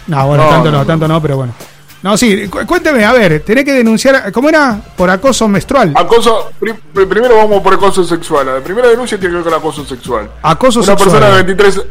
No, 0.09 0.26
bueno, 0.26 0.44
No, 0.44 0.50
tanto 0.50 0.70
no, 0.70 0.78
no, 0.78 0.86
tanto 0.86 1.09
no, 1.09 1.22
pero 1.22 1.36
bueno. 1.36 1.54
No, 2.02 2.16
sí, 2.16 2.46
cu- 2.48 2.64
cuénteme, 2.66 3.04
a 3.04 3.12
ver, 3.12 3.40
tenés 3.44 3.64
que 3.64 3.72
denunciar, 3.72 4.30
¿cómo 4.32 4.48
era? 4.48 4.80
Por 4.96 5.11
acoso 5.11 5.48
menstrual. 5.48 5.92
Acoso, 5.96 6.50
pri- 6.59 6.74
pri- 6.94 7.06
primero 7.06 7.36
vamos 7.36 7.61
por 7.62 7.74
acoso 7.74 8.04
sexual. 8.04 8.46
La 8.46 8.61
primera 8.61 8.88
denuncia 8.88 9.18
tiene 9.18 9.32
que 9.32 9.36
ver 9.42 9.44
con 9.44 9.54
acoso 9.54 9.84
sexual. 9.84 10.30
Acoso 10.42 10.78
Una 10.80 10.86
sexual. 10.96 11.11
persona 11.11 11.26
de 11.36 11.42
23, 11.42 11.82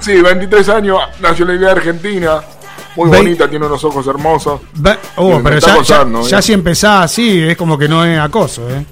sí, 0.00 0.20
23 0.20 0.68
años, 0.68 0.98
nacionalidad 1.20 1.70
argentina, 1.72 2.40
muy 2.94 3.08
Ve- 3.10 3.16
bonita, 3.16 3.48
tiene 3.48 3.66
unos 3.66 3.82
ojos 3.84 4.06
hermosos. 4.06 4.60
Oh, 5.16 5.40
pero 5.42 5.58
ya, 5.58 5.72
acosando, 5.72 6.22
ya, 6.24 6.28
ya 6.28 6.42
si 6.42 6.52
empezás 6.52 7.04
así, 7.06 7.40
es 7.42 7.56
como 7.56 7.78
que 7.78 7.88
no 7.88 8.04
es 8.04 8.20
acoso, 8.20 8.68
¿eh? 8.70 8.84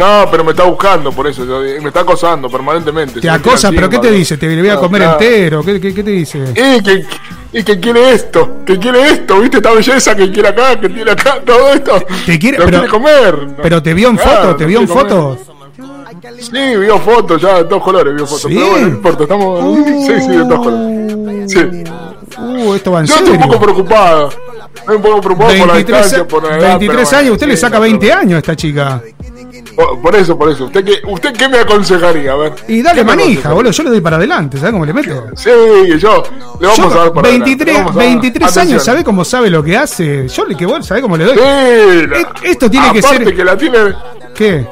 No, 0.00 0.26
pero 0.30 0.42
me 0.42 0.52
está 0.52 0.64
buscando 0.64 1.12
por 1.12 1.26
eso, 1.26 1.44
me 1.44 1.88
está 1.88 2.00
acosando 2.00 2.48
permanentemente. 2.48 3.20
Te 3.20 3.28
acosa, 3.28 3.70
pero 3.70 3.86
¿qué 3.90 3.98
te 3.98 4.10
dice? 4.10 4.38
¿Te 4.38 4.58
voy 4.58 4.70
a 4.70 4.76
comer 4.76 5.02
entero? 5.02 5.62
¿Qué, 5.62 5.78
qué, 5.78 5.92
qué 5.92 6.02
te 6.02 6.10
dice? 6.10 6.38
Y 6.54 6.82
que, 6.82 7.04
y 7.52 7.62
que 7.62 7.78
quiere 7.78 8.12
esto, 8.12 8.64
que 8.64 8.78
quiere 8.78 9.08
esto, 9.08 9.38
¿viste? 9.40 9.58
Esta 9.58 9.72
belleza 9.72 10.16
que 10.16 10.32
quiere 10.32 10.48
acá, 10.48 10.80
que 10.80 10.88
tiene 10.88 11.10
acá, 11.10 11.38
todo 11.44 11.74
esto. 11.74 12.02
Te 12.24 12.38
quiere, 12.38 12.56
pero, 12.56 12.70
quiere 12.70 12.88
comer. 12.88 13.48
pero 13.62 13.82
te 13.82 13.92
vio 13.92 14.08
en 14.08 14.16
Claro, 14.16 14.42
foto, 14.42 14.56
te 14.56 14.64
vio 14.64 14.80
en 14.80 14.88
fotos. 14.88 15.38
Sí, 16.38 16.76
vio 16.78 16.98
fotos, 16.98 17.42
ya 17.42 17.58
de 17.58 17.64
todos 17.64 17.82
colores 17.82 18.14
vio 18.14 18.26
fotos. 18.26 18.50
Sí. 18.50 18.54
Pero 18.56 18.70
bueno, 18.70 18.86
no 18.86 18.94
importa, 18.94 19.22
estamos. 19.24 19.76
Sí, 20.06 20.20
sí, 20.22 20.28
de 20.30 20.44
todos 20.44 20.58
colores. 20.60 21.52
Sí. 21.52 21.58
Uh, 22.38 22.74
esto 22.74 22.92
va 22.92 23.00
en 23.00 23.06
Yo 23.06 23.14
estoy 23.16 23.32
un 23.32 23.38
serio. 23.38 23.46
poco 23.52 23.60
preocupado. 23.64 24.30
Estoy 24.74 24.96
un 24.96 25.02
poco 25.02 25.20
preocupado 25.20 25.58
por 25.58 25.66
la 25.66 25.74
23, 25.74 25.86
distancia, 25.86 26.26
por 26.26 26.42
la 26.42 26.56
edad. 26.56 26.68
23 26.78 27.08
pero, 27.08 27.18
años, 27.20 27.32
usted 27.32 27.48
le 27.48 27.56
saca 27.56 27.76
no, 27.76 27.82
20 27.82 28.12
años 28.12 28.34
a 28.34 28.38
esta 28.38 28.56
chica. 28.56 29.02
Por, 29.76 30.00
por 30.02 30.14
eso, 30.16 30.36
por 30.36 30.50
eso. 30.50 30.64
¿Usted 30.64 30.84
qué, 30.84 30.94
¿Usted 31.06 31.32
qué 31.32 31.48
me 31.48 31.58
aconsejaría? 31.58 32.32
A 32.32 32.36
ver. 32.36 32.52
Y 32.68 32.82
dale 32.82 32.98
¿Qué 33.00 33.04
me 33.04 33.16
manija, 33.16 33.52
boludo, 33.52 33.72
yo 33.72 33.82
le 33.84 33.90
doy 33.90 34.00
para 34.00 34.16
adelante, 34.16 34.58
¿sabes 34.58 34.72
cómo 34.72 34.84
le 34.84 34.92
meto? 34.92 35.26
Sí, 35.36 35.50
yo. 35.98 36.22
Le 36.60 36.66
vamos 36.66 36.76
Yo, 36.76 36.86
a 36.86 37.04
dar 37.04 37.12
para 37.12 37.28
adelante, 37.28 37.44
23, 37.56 37.66
le 37.66 37.72
vamos 37.80 37.92
a 37.96 37.98
dar- 37.98 38.08
23 38.08 38.42
años, 38.44 38.56
Atención. 38.56 38.80
¿sabe 38.80 39.04
cómo 39.04 39.24
sabe 39.24 39.50
lo 39.50 39.62
que 39.62 39.76
hace? 39.76 40.28
Yo 40.28 40.44
le 40.44 40.54
que 40.56 40.66
vos, 40.66 40.84
¿sabe 40.86 41.00
cómo 41.02 41.16
le 41.16 41.24
doy? 41.24 41.34
Sí, 41.36 42.06
la- 42.08 42.18
E- 42.20 42.26
Esto 42.50 42.70
tiene 42.70 42.92
que 42.92 43.02
ser. 43.02 43.34
que 43.34 43.44
la 43.44 43.56
tiene, 43.56 43.78
¿Qué? 44.34 44.66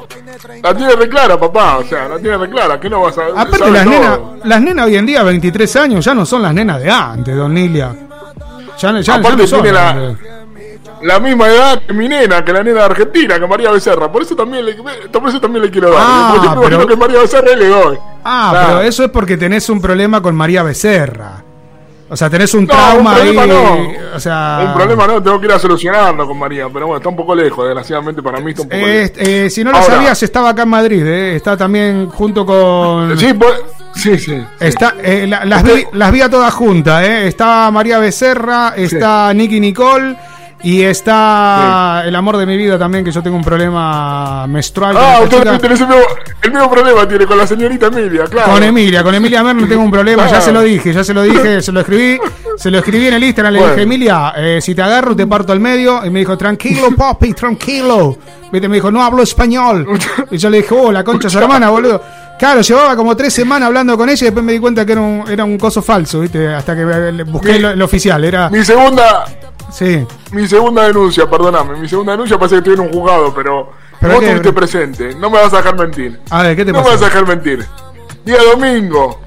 la 0.63 0.75
tiene 0.75 0.93
reclara, 0.95 1.39
papá. 1.39 1.77
O 1.77 1.83
sea, 1.83 2.07
la 2.07 2.17
tiene 2.19 2.37
reclara. 2.37 2.79
¿Qué 2.79 2.89
no 2.89 3.01
vas 3.01 3.17
a 3.17 3.27
Aparte, 3.41 3.71
las 3.71 3.85
nenas, 3.85 4.19
las 4.43 4.61
nenas 4.61 4.85
hoy 4.85 4.95
en 4.97 5.05
día, 5.05 5.23
23 5.23 5.75
años, 5.77 6.05
ya 6.05 6.13
no 6.13 6.25
son 6.25 6.41
las 6.41 6.53
nenas 6.53 6.79
de 6.81 6.89
antes, 6.89 7.35
don 7.35 7.53
Nilia. 7.53 7.93
Ya, 8.79 8.91
ya, 8.93 9.01
ya 9.01 9.15
Aparte 9.15 9.41
no 9.43 9.47
son 9.47 9.61
tiene 9.61 9.77
la- 9.77 10.15
la 11.03 11.19
misma 11.19 11.47
edad 11.47 11.81
que 11.85 11.93
mi 11.93 12.07
nena, 12.07 12.43
que 12.43 12.51
la 12.53 12.63
nena 12.63 12.79
de 12.79 12.85
Argentina, 12.85 13.39
que 13.39 13.47
María 13.47 13.71
Becerra. 13.71 14.11
Por 14.11 14.21
eso 14.23 14.35
también 14.35 14.65
le, 14.65 14.73
por 14.75 15.29
eso 15.29 15.39
también 15.39 15.63
le 15.65 15.71
quiero 15.71 15.91
dar. 15.91 16.01
Ah, 16.03 16.31
porque 16.35 16.71
yo 16.71 16.77
pero- 16.79 16.87
que 16.87 16.95
María 16.95 17.19
Becerra 17.19 17.55
le 17.55 17.67
doy. 17.67 17.97
Ah, 18.23 18.49
Claro. 18.51 18.67
pero 18.67 18.81
eso 18.81 19.03
es 19.03 19.09
porque 19.11 19.37
tenés 19.37 19.69
un 19.69 19.81
problema 19.81 20.21
con 20.21 20.35
María 20.35 20.63
Becerra. 20.63 21.43
O 22.11 22.17
sea, 22.17 22.27
tenés 22.27 22.51
un 22.55 22.65
No, 22.65 22.73
trauma 22.73 23.11
un 23.11 23.15
problema 23.17 23.43
ahí. 23.43 23.49
no. 23.49 24.15
O 24.15 24.19
sea, 24.19 24.63
Un 24.65 24.73
problema 24.73 25.05
no, 25.05 25.21
tengo 25.21 25.39
que 25.39 25.45
ir 25.45 25.51
a 25.51 25.59
solucionarlo 25.59 26.25
con 26.27 26.39
María, 26.39 26.67
pero 26.73 26.87
bueno, 26.87 26.97
está 26.97 27.09
un 27.09 27.15
poco 27.15 27.35
lejos, 27.35 27.63
desgraciadamente 27.65 28.23
para 28.23 28.39
mí 28.39 28.49
está 28.49 28.63
un 28.63 28.69
poco 28.69 28.81
Eh, 28.81 29.11
lejos. 29.15 29.17
eh, 29.19 29.49
si 29.51 29.63
no 29.63 29.69
lo 29.71 29.77
Ahora- 29.77 29.93
sabías, 29.93 30.23
estaba 30.23 30.49
acá 30.49 30.63
en 30.63 30.69
Madrid. 30.69 31.05
eh, 31.05 31.35
Está 31.35 31.55
también 31.55 32.09
junto 32.09 32.47
con. 32.47 33.15
Sí, 33.15 33.31
pues, 33.35 33.53
sí, 33.93 34.17
sí. 34.17 34.43
Está, 34.59 34.95
eh, 35.03 35.27
la- 35.27 35.45
las, 35.45 35.61
vi, 35.63 35.85
las 35.93 36.11
vi 36.11 36.21
a 36.21 36.29
todas 36.31 36.51
juntas. 36.51 37.03
Eh. 37.03 37.27
Está 37.27 37.69
María 37.69 37.99
Becerra, 37.99 38.73
está 38.75 39.31
Nicky 39.35 39.59
Nicole. 39.59 40.15
Y 40.61 40.81
está 40.81 42.03
el 42.05 42.13
amor 42.15 42.35
de 42.37 42.45
mi 42.45 42.57
vida 42.57 42.77
también, 42.77 43.05
que 43.05 43.11
yo 43.11 43.23
tengo 43.23 43.37
un 43.37 43.43
problema 43.43 44.45
menstrual. 44.47 44.93
con 44.93 45.01
Ah, 45.03 45.19
usted 45.23 45.57
tenés 45.59 45.79
el 45.79 45.87
mismo, 45.87 46.03
el 46.41 46.51
mismo 46.51 46.69
problema 46.69 47.07
tiene 47.07 47.25
con 47.25 47.37
la 47.37 47.47
señorita 47.47 47.87
Emilia, 47.87 48.25
claro. 48.25 48.51
Con 48.51 48.63
Emilia, 48.63 49.01
con 49.03 49.15
Emilia 49.15 49.41
Merno 49.41 49.67
tengo 49.67 49.83
un 49.83 49.91
problema, 49.91 50.27
ya 50.29 50.41
se 50.41 50.51
lo 50.51 50.61
dije, 50.61 50.91
ya 50.91 51.03
se 51.03 51.13
lo 51.13 51.21
dije, 51.23 51.61
se 51.61 51.71
lo 51.71 51.79
escribí, 51.79 52.19
se 52.57 52.69
lo 52.71 52.79
escribí 52.79 53.07
en 53.07 53.13
el 53.13 53.23
Instagram, 53.23 53.53
le 53.53 53.59
Bueno. 53.59 53.73
dije, 53.73 53.83
Emilia, 53.83 54.33
eh, 54.35 54.59
si 54.61 54.75
te 54.75 54.81
agarro 54.81 55.15
te 55.15 55.25
parto 55.25 55.53
al 55.53 55.61
medio, 55.61 56.05
y 56.05 56.09
me 56.09 56.19
dijo, 56.19 56.37
tranquilo 56.37 56.89
papi, 56.95 57.33
tranquilo, 57.33 58.17
viste, 58.51 58.67
me 58.67 58.75
dijo, 58.75 58.91
no 58.91 59.01
hablo 59.01 59.23
español, 59.23 59.87
y 60.29 60.37
yo 60.37 60.49
le 60.49 60.57
dije, 60.57 60.75
oh, 60.77 60.91
la 60.91 61.05
concha 61.05 61.27
de 61.29 61.31
su 61.31 61.39
hermana, 61.39 61.69
boludo, 61.69 62.01
claro, 62.37 62.59
llevaba 62.59 62.97
como 62.97 63.15
tres 63.15 63.33
semanas 63.33 63.67
hablando 63.67 63.97
con 63.97 64.09
ella 64.09 64.23
y 64.23 64.25
después 64.25 64.43
me 64.43 64.51
di 64.51 64.59
cuenta 64.59 64.85
que 64.85 64.91
era 64.91 65.01
un, 65.01 65.23
era 65.29 65.45
un 65.45 65.57
coso 65.57 65.81
falso, 65.81 66.19
viste, 66.19 66.53
hasta 66.53 66.75
que 66.75 66.83
busqué 67.23 67.53
Mi- 67.53 67.59
lo, 67.59 67.75
lo 67.77 67.85
oficial, 67.85 68.23
era, 68.25 68.49
Mi 68.49 68.63
segunda, 68.65 69.25
sí, 69.71 70.05
mi 70.31 70.47
segunda 70.47 70.83
denuncia, 70.83 71.29
perdóname, 71.29 71.77
mi 71.77 71.87
segunda 71.87 72.13
denuncia 72.13 72.37
parece 72.37 72.55
que 72.55 72.59
estoy 72.59 72.73
en 72.73 72.79
un 72.81 72.91
juzgado, 72.93 73.33
pero, 73.33 73.71
¿Pero 73.99 74.13
vos 74.15 74.23
estuviste 74.23 74.53
presente, 74.53 75.15
no 75.15 75.29
me 75.29 75.37
vas 75.41 75.53
a 75.53 75.57
dejar 75.57 75.77
mentir. 75.77 76.19
a 76.29 76.43
ver, 76.43 76.55
¿qué 76.55 76.65
te 76.65 76.71
no 76.71 76.79
me 76.79 76.83
pasó? 76.83 76.93
vas 76.95 77.01
a 77.01 77.05
dejar 77.05 77.27
mentir. 77.27 77.65
Día 78.25 78.37
domingo, 78.53 79.19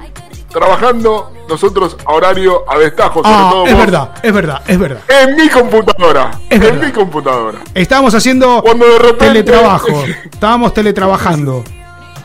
trabajando 0.50 1.32
nosotros 1.48 1.96
a 2.04 2.12
horario 2.12 2.64
a 2.70 2.78
destajo, 2.78 3.22
sobre 3.22 3.34
Ah, 3.36 3.48
todo 3.50 3.66
es 3.66 3.72
vos, 3.72 3.80
verdad, 3.80 4.10
es 4.22 4.32
verdad, 4.32 4.62
es 4.66 4.78
verdad. 4.78 5.00
En 5.08 5.36
mi 5.36 5.48
computadora, 5.48 6.30
Es 6.48 6.56
en 6.56 6.60
verdad. 6.60 6.86
mi 6.86 6.92
computadora. 6.92 7.58
Estábamos 7.74 8.14
haciendo 8.14 8.62
Cuando 8.62 8.86
de 8.86 8.98
repente- 8.98 9.24
teletrabajo, 9.42 10.04
estábamos 10.32 10.72
teletrabajando, 10.74 11.64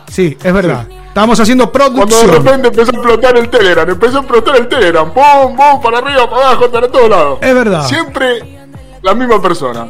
sí, 0.10 0.38
es 0.44 0.54
verdad, 0.54 0.88
estábamos 1.18 1.40
haciendo 1.40 1.72
Cuando 1.72 2.06
de 2.06 2.12
producción. 2.14 2.46
repente 2.46 2.68
empezó 2.68 2.92
a 2.92 2.94
explotar 2.94 3.38
el 3.38 3.50
Telegram, 3.50 3.90
empezó 3.90 4.18
a 4.18 4.20
explotar 4.20 4.56
el 4.58 4.68
Telegram, 4.68 5.12
pum, 5.12 5.56
pum, 5.56 5.82
para 5.82 5.98
arriba, 5.98 6.30
para 6.30 6.46
abajo, 6.50 6.70
para 6.70 6.88
todos 6.90 7.10
lados. 7.10 7.40
Es 7.42 7.56
verdad. 7.56 7.88
Siempre 7.88 8.68
la 9.02 9.16
misma 9.16 9.42
persona. 9.42 9.88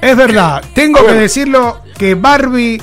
Es 0.00 0.16
verdad, 0.16 0.64
tengo 0.74 0.98
A 1.00 1.02
que 1.02 1.12
ver. 1.12 1.20
decirlo 1.20 1.76
que 1.98 2.14
Barbie 2.14 2.80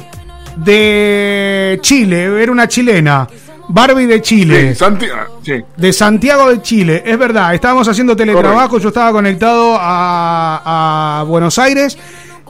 de 0.57 1.79
Chile, 1.81 2.43
era 2.43 2.51
una 2.51 2.67
chilena. 2.67 3.27
Barbie 3.69 4.05
de 4.05 4.21
Chile. 4.21 4.69
Sí, 4.75 4.75
Santi- 4.85 5.07
ah, 5.11 5.27
sí. 5.43 5.53
De 5.75 5.91
Santiago 5.93 6.47
de 6.51 6.61
Chile, 6.61 7.01
es 7.03 7.17
verdad, 7.17 7.55
estábamos 7.55 7.87
haciendo 7.87 8.15
teletrabajo, 8.15 8.77
yo 8.77 8.89
estaba 8.89 9.11
conectado 9.11 9.75
a, 9.79 11.21
a 11.21 11.23
Buenos 11.23 11.57
Aires 11.57 11.97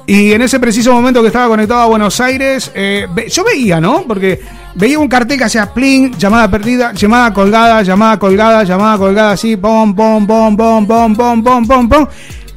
y 0.10 0.34
en 0.34 0.42
ese 0.42 0.60
preciso 0.60 0.92
momento 0.92 1.22
que 1.22 1.28
estaba 1.28 1.48
conectado 1.48 1.82
a 1.82 1.86
Buenos 1.86 2.20
Aires, 2.20 2.72
eh, 2.74 3.08
yo 3.30 3.44
veía, 3.44 3.80
¿no? 3.80 4.06
Porque 4.08 4.42
veía 4.74 4.98
un 4.98 5.08
cartel 5.08 5.38
que 5.38 5.44
hacía 5.44 5.72
pling, 5.72 6.18
llamada 6.18 6.50
perdida, 6.50 6.94
llamada 6.94 7.32
colgada, 7.32 7.84
llamada 7.84 8.18
colgada, 8.18 8.64
llamada 8.64 8.98
colgada, 8.98 9.32
así, 9.34 9.56
pom, 9.56 9.94
pom, 9.94 10.26
pom, 10.26 10.58
pom, 10.58 10.88
pom, 10.88 11.16
pom, 11.16 11.44
pom, 11.44 11.68
pom, 11.68 11.90
pom. 11.90 12.08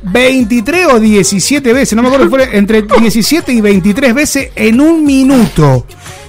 23 0.04 0.86
o 0.94 0.98
17 0.98 1.72
veces, 1.74 1.94
no 1.94 2.00
me 2.00 2.08
acuerdo, 2.08 2.30
fue 2.30 2.56
entre 2.56 2.82
17 2.82 3.52
y 3.52 3.60
23 3.60 4.14
veces 4.14 4.48
en 4.56 4.80
un 4.80 5.04
minuto. 5.04 5.86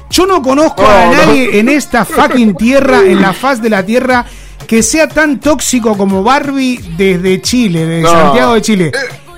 Yo 0.09 0.25
no 0.25 0.41
conozco 0.41 0.85
a 0.85 1.05
no. 1.05 1.13
nadie 1.13 1.57
en 1.57 1.69
esta 1.69 2.03
fucking 2.03 2.55
tierra, 2.55 2.99
en 3.05 3.21
la 3.21 3.31
faz 3.31 3.61
de 3.61 3.69
la 3.69 3.85
tierra, 3.85 4.25
que 4.67 4.83
sea 4.83 5.07
tan 5.07 5.39
tóxico 5.39 5.97
como 5.97 6.21
Barbie 6.21 6.81
desde 6.97 7.41
Chile, 7.41 7.85
desde 7.85 8.01
No. 8.01 8.09
Santiago 8.09 8.53
de 8.55 8.61
Chile. 8.61 8.91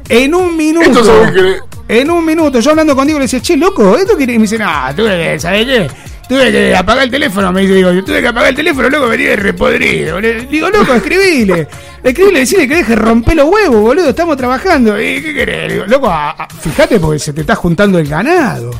En 0.09 0.35
un 0.35 0.55
minuto. 0.55 1.01
que- 1.33 1.59
En 1.87 2.09
un 2.09 2.25
minuto. 2.25 2.59
Yo 2.59 2.71
hablando 2.71 2.95
contigo 2.95 3.19
le 3.19 3.25
decía, 3.25 3.41
che, 3.41 3.57
loco, 3.57 3.95
¿esto 3.97 4.15
quiere? 4.17 4.33
Y 4.33 4.37
me 4.37 4.43
dice, 4.43 4.57
no, 4.57 4.69
tuve 4.95 5.09
que, 5.33 5.39
¿sabés 5.39 5.65
qué? 5.65 5.87
Tuve 6.27 6.51
que 6.51 6.75
apagar 6.75 7.03
el 7.03 7.11
teléfono, 7.11 7.51
me 7.51 7.61
dice, 7.61 7.75
digo, 7.75 7.91
tuve 8.03 8.19
que 8.21 8.27
apagar 8.27 8.49
el 8.49 8.55
teléfono, 8.55 8.89
loco, 8.89 9.07
venía 9.09 9.29
de 9.29 9.35
repodrido. 9.35 10.19
Le 10.19 10.41
digo, 10.47 10.69
loco, 10.71 10.93
escribile. 10.95 11.67
Escribile, 12.03 12.39
decirle 12.39 12.67
que 12.67 12.75
deje 12.77 12.95
romper 12.95 13.35
los 13.35 13.45
huevos, 13.47 13.79
boludo, 13.81 14.09
estamos 14.09 14.35
trabajando. 14.35 14.99
¿Y 14.99 15.21
qué 15.21 15.33
querés? 15.35 15.67
Le 15.67 15.73
digo, 15.75 15.85
loco, 15.87 16.07
a- 16.09 16.31
a- 16.31 16.47
fíjate 16.49 16.99
porque 16.99 17.19
se 17.19 17.31
te 17.33 17.41
está 17.41 17.53
juntando 17.55 17.99
el 17.99 18.07
ganado. 18.07 18.71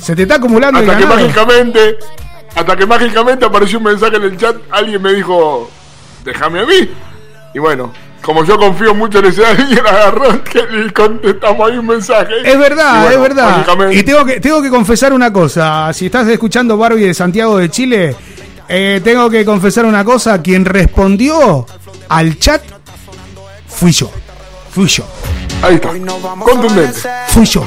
Se 0.00 0.16
te 0.16 0.22
está 0.22 0.36
acumulando 0.36 0.78
Hasta 0.80 0.92
el 0.92 0.98
que 0.98 1.04
ganado. 1.04 1.22
mágicamente, 1.26 1.96
hasta 2.54 2.76
que 2.76 2.86
mágicamente 2.86 3.44
apareció 3.44 3.78
un 3.78 3.84
mensaje 3.84 4.16
en 4.16 4.22
el 4.22 4.36
chat, 4.38 4.56
alguien 4.70 5.02
me 5.02 5.12
dijo, 5.12 5.70
déjame 6.24 6.60
a 6.60 6.64
mí. 6.66 6.88
Y 7.54 7.58
bueno, 7.58 7.92
como 8.24 8.44
yo 8.44 8.56
confío 8.58 8.94
mucho 8.94 9.18
en 9.18 9.26
ese 9.26 9.44
alguien, 9.44 9.78
agarró 9.86 10.42
que- 10.44 10.64
y 10.86 10.90
contestamos 10.90 11.70
ahí 11.70 11.76
un 11.78 11.86
mensaje. 11.86 12.32
Es 12.44 12.58
verdad, 12.58 13.02
bueno, 13.04 13.10
es 13.10 13.20
verdad. 13.20 13.66
Y 13.92 14.02
tengo 14.02 14.24
que, 14.24 14.40
tengo 14.40 14.62
que 14.62 14.70
confesar 14.70 15.12
una 15.12 15.32
cosa. 15.32 15.92
Si 15.92 16.06
estás 16.06 16.26
escuchando 16.28 16.76
Barbie 16.76 17.06
de 17.08 17.14
Santiago 17.14 17.58
de 17.58 17.68
Chile, 17.70 18.16
eh, 18.68 19.00
tengo 19.04 19.28
que 19.28 19.44
confesar 19.44 19.84
una 19.84 20.04
cosa. 20.04 20.40
Quien 20.40 20.64
respondió 20.64 21.66
al 22.08 22.38
chat 22.38 22.62
fui 23.68 23.92
yo. 23.92 24.10
Fui 24.70 24.86
yo. 24.86 25.04
Ahí 25.62 25.76
está. 25.76 25.90
Contundente. 26.44 26.98
Fui 27.28 27.44
yo. 27.44 27.64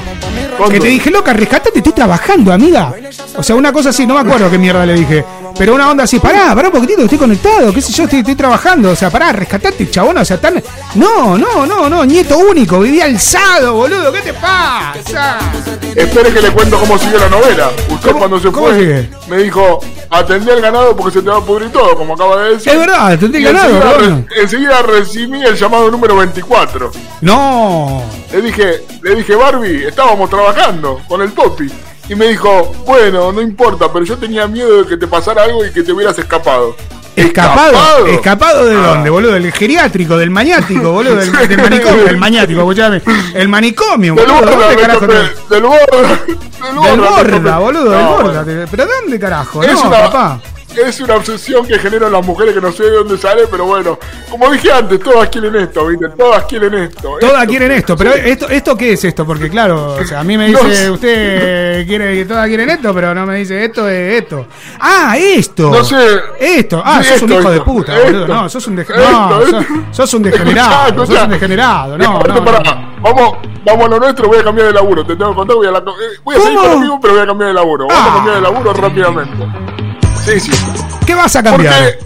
Que 0.70 0.80
te 0.80 0.88
dije, 0.88 1.10
loca, 1.10 1.32
rescatate, 1.32 1.78
estoy 1.78 1.92
trabajando, 1.92 2.52
amiga. 2.52 2.92
O 3.36 3.42
sea, 3.42 3.56
una 3.56 3.72
cosa 3.72 3.90
así, 3.90 4.06
no 4.06 4.14
me 4.14 4.20
acuerdo 4.20 4.50
qué 4.50 4.58
mierda 4.58 4.84
le 4.84 4.94
dije. 4.94 5.24
Pero 5.56 5.74
una 5.74 5.90
onda 5.90 6.04
así, 6.04 6.20
pará, 6.20 6.54
pará 6.54 6.68
un 6.68 6.74
poquitito, 6.74 7.02
estoy 7.02 7.18
conectado, 7.18 7.72
qué 7.72 7.80
sé 7.80 7.92
yo, 7.92 8.04
estoy, 8.04 8.20
estoy 8.20 8.34
trabajando. 8.36 8.90
O 8.90 8.96
sea, 8.96 9.10
pará, 9.10 9.32
rescatate, 9.32 9.90
chabón. 9.90 10.18
O 10.18 10.24
sea, 10.24 10.40
tan. 10.40 10.62
No, 10.94 11.36
no, 11.36 11.66
no, 11.66 11.88
no, 11.88 12.04
nieto 12.04 12.38
único, 12.38 12.78
vivía 12.80 13.06
alzado, 13.06 13.74
boludo, 13.74 14.12
¿qué 14.12 14.20
te 14.20 14.32
pasa? 14.34 15.38
Espere 15.96 16.32
que 16.32 16.40
le 16.42 16.50
cuento 16.50 16.78
cómo 16.78 16.96
siguió 16.98 17.18
la 17.18 17.28
novela. 17.28 17.70
Usted 17.90 18.12
cuando 18.12 18.38
se 18.38 18.52
cómo 18.52 18.66
fue 18.68 18.78
sigue? 18.78 19.10
me 19.28 19.38
dijo, 19.38 19.80
atendí 20.10 20.50
al 20.50 20.60
ganado 20.60 20.96
porque 20.96 21.18
se 21.18 21.22
te 21.24 21.30
va 21.30 21.38
a 21.38 21.40
pudrir 21.40 21.70
todo, 21.72 21.96
como 21.96 22.14
acaba 22.14 22.42
de 22.42 22.54
decir. 22.54 22.72
Es 22.72 22.78
verdad, 22.78 23.08
atendí 23.12 23.44
al 23.44 23.52
ganado, 23.52 23.68
enseguida 23.74 23.98
re- 23.98 24.42
Enseguida 24.42 24.82
recibí 24.82 25.42
el 25.42 25.56
llamado 25.56 25.90
número 25.90 26.16
24. 26.16 26.92
No. 27.22 28.02
Le 28.32 28.42
dije, 28.42 28.84
le 29.02 29.14
dije, 29.16 29.34
Barbie, 29.34 29.86
estábamos 29.88 30.27
trabajando 30.28 31.00
con 31.08 31.22
el 31.22 31.30
Poppy. 31.32 31.70
Y 32.08 32.14
me 32.14 32.28
dijo, 32.28 32.72
bueno, 32.86 33.32
no 33.32 33.40
importa, 33.42 33.92
pero 33.92 34.04
yo 34.04 34.16
tenía 34.16 34.46
miedo 34.46 34.82
de 34.82 34.88
que 34.88 34.96
te 34.96 35.06
pasara 35.06 35.44
algo 35.44 35.64
y 35.66 35.70
que 35.72 35.82
te 35.82 35.92
hubieras 35.92 36.18
escapado. 36.18 36.74
Escapado, 37.16 38.06
escapado 38.06 38.64
de 38.64 38.76
Ah. 38.76 38.86
dónde, 38.94 39.10
boludo, 39.10 39.32
del 39.32 39.50
geriátrico, 39.52 40.16
del 40.16 40.30
maniático, 40.30 40.92
boludo, 40.92 41.16
del, 41.16 41.32
del 41.48 41.58
manicomio, 41.58 42.04
del 42.04 42.16
maniático, 42.16 42.60
escuchame, 42.60 43.02
el 43.34 43.48
manicomio, 43.48 44.14
Del 44.14 44.24
boludo, 44.26 44.40
borda, 44.40 44.56
¿dónde 44.66 44.76
carajo 44.82 45.00
del 45.00 45.08
borda, 45.08 45.28
del 45.48 45.62
Del 46.82 47.00
borda, 47.00 47.10
borda, 47.10 47.58
boludo, 47.58 47.90
del 47.90 48.02
No, 48.04 48.10
borda, 48.22 48.44
te- 48.44 48.66
pero 48.70 48.86
¿de 48.86 48.92
dónde 49.00 49.18
carajo? 49.18 49.62
Es 49.64 49.72
no, 49.72 49.88
una, 49.88 49.98
papá. 49.98 50.40
Es 50.86 51.00
una 51.00 51.16
obsesión 51.16 51.66
que 51.66 51.78
generan 51.78 52.12
las 52.12 52.24
mujeres 52.24 52.54
que 52.54 52.60
no 52.60 52.70
sé 52.72 52.84
de 52.84 52.90
dónde 52.92 53.18
sale, 53.18 53.42
pero 53.50 53.64
bueno, 53.66 53.98
como 54.30 54.50
dije 54.50 54.70
antes, 54.72 55.00
todas 55.00 55.28
quieren 55.28 55.54
esto, 55.56 55.86
¿viste? 55.86 56.08
Todas 56.10 56.44
quieren 56.44 56.74
esto. 56.74 57.16
Todas 57.20 57.34
Esto. 57.42 57.48
quieren 57.48 57.72
esto, 57.72 57.96
pero 57.96 58.12
esto, 58.14 58.48
esto 58.48 58.76
qué 58.76 58.92
es 58.92 59.04
esto, 59.04 59.24
porque 59.26 59.48
claro, 59.48 59.94
o 59.94 60.04
sea, 60.04 60.20
a 60.20 60.24
mí 60.24 60.36
me 60.38 60.48
dice 60.48 60.90
usted 60.90 61.86
quiere 61.86 62.14
que 62.16 62.24
todas 62.24 62.46
quieren 62.48 62.70
esto, 62.70 62.94
pero 62.94 63.14
no 63.14 63.26
me 63.26 63.36
dice 63.36 63.64
esto 63.64 63.88
es 63.88 64.22
esto. 64.22 64.46
Ah, 64.80 65.16
esto. 65.18 65.70
No 65.70 65.84
sé. 65.84 65.96
Esto. 66.38 66.82
Ah, 66.84 67.02
sos 67.02 67.22
un 67.22 67.30
esto, 67.32 67.40
hijo 67.40 67.50
de 67.50 67.60
puta, 67.60 67.94
boludo. 68.04 68.26
No, 68.26 68.48
sos 68.48 68.66
un 68.66 68.78
Esto, 68.78 68.94
no, 68.96 69.40
sos, 69.46 69.64
sos 69.92 70.14
un 70.14 70.22
degenerado, 70.22 71.06
sos 71.06 71.22
un 71.22 71.30
degenerado. 71.30 71.98
No, 71.98 72.20
no, 72.20 72.34
no. 72.34 72.88
Vamos, 73.00 73.36
vamos 73.64 73.86
a 73.86 73.88
lo 73.88 74.00
nuestro, 74.00 74.28
voy 74.28 74.38
a 74.38 74.44
cambiar 74.44 74.68
de 74.68 74.72
laburo. 74.74 75.04
Te 75.06 75.14
tengo 75.16 75.30
que 75.30 75.36
contar, 75.36 75.56
voy 75.56 75.66
a, 75.68 75.70
la- 75.70 75.78
eh, 75.78 76.18
voy 76.24 76.34
a 76.36 76.40
seguir 76.40 76.56
¿Cómo? 76.58 76.62
con 76.62 76.72
lo 76.74 76.80
mismo, 76.80 77.00
pero 77.00 77.14
voy 77.14 77.22
a 77.22 77.26
cambiar 77.26 77.48
de 77.48 77.54
laburo. 77.54 77.86
Vamos 77.88 78.02
Ah. 78.04 78.10
a 78.10 78.14
cambiar 78.16 78.36
de 78.36 78.42
laburo 78.42 78.72
rápidamente. 78.74 79.46
Sí, 80.28 80.40
sí. 80.40 80.50
¿Qué 81.06 81.14
vas 81.14 81.34
a 81.36 81.42
cambiar? 81.42 81.98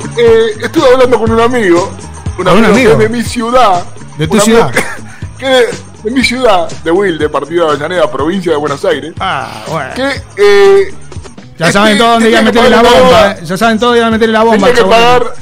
Porque 0.00 0.22
eh, 0.22 0.46
estuve 0.62 0.84
hablando 0.92 1.18
con 1.18 1.30
un 1.30 1.40
amigo, 1.40 1.90
un 2.38 2.44
¿Con 2.44 2.48
un 2.48 2.64
amigo, 2.64 2.72
amigo? 2.74 2.98
que 2.98 3.04
es 3.04 3.10
de 3.10 3.16
mi 3.18 3.24
ciudad. 3.24 3.84
¿De 4.18 4.26
tu 4.26 4.34
amigo 4.34 4.44
ciudad? 4.44 4.70
Que, 5.38 5.60
es 5.60 5.82
de 6.02 6.10
mi 6.10 6.24
ciudad, 6.24 6.68
de 6.82 6.90
Wilde, 6.90 7.28
partido 7.28 7.64
de 7.66 7.70
Avellaneda, 7.72 8.10
provincia 8.10 8.52
de 8.52 8.58
Buenos 8.58 8.82
Aires. 8.86 9.12
Ah, 9.20 9.64
bueno. 9.68 9.90
Que 9.94 10.22
eh, 10.38 10.94
Ya 11.58 11.70
saben 11.72 11.98
todo 11.98 12.12
dónde 12.12 12.30
iban 12.30 12.40
a 12.40 12.44
meterle 12.46 12.70
la 12.70 12.82
bomba, 12.82 13.32
eh. 13.32 13.38
Ya 13.42 13.56
saben 13.58 13.78
todo 13.78 13.88
dónde 13.90 13.98
iban 14.00 14.08
a 14.08 14.12
meterle 14.12 14.32
la 14.32 14.42
bomba, 14.44 14.66
Tenía 14.68 14.74
que 14.82 14.88
pagar, 14.90 15.34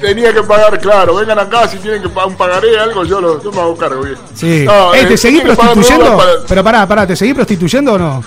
tenía 0.00 0.32
que 0.32 0.42
pagar, 0.42 0.80
claro. 0.80 1.14
Vengan 1.16 1.38
acá 1.40 1.66
si 1.68 1.78
tienen 1.78 2.00
que 2.02 2.08
pagar 2.08 2.28
un 2.28 2.36
pagaré, 2.36 2.78
algo, 2.78 3.04
yo, 3.04 3.20
lo, 3.20 3.42
yo 3.42 3.50
me 3.50 3.60
hago 3.60 3.76
cargo 3.76 4.02
bien. 4.02 4.18
Sí. 4.34 4.64
No, 4.66 4.94
Eh, 4.94 5.04
¿Te 5.06 5.16
seguís 5.16 5.42
prostituyendo? 5.42 6.16
para- 6.16 6.30
Pero 6.48 6.62
pará, 6.64 6.86
pará, 6.86 7.06
¿te 7.06 7.16
seguís 7.16 7.34
prostituyendo 7.34 7.94
o 7.94 7.98
no? 7.98 8.24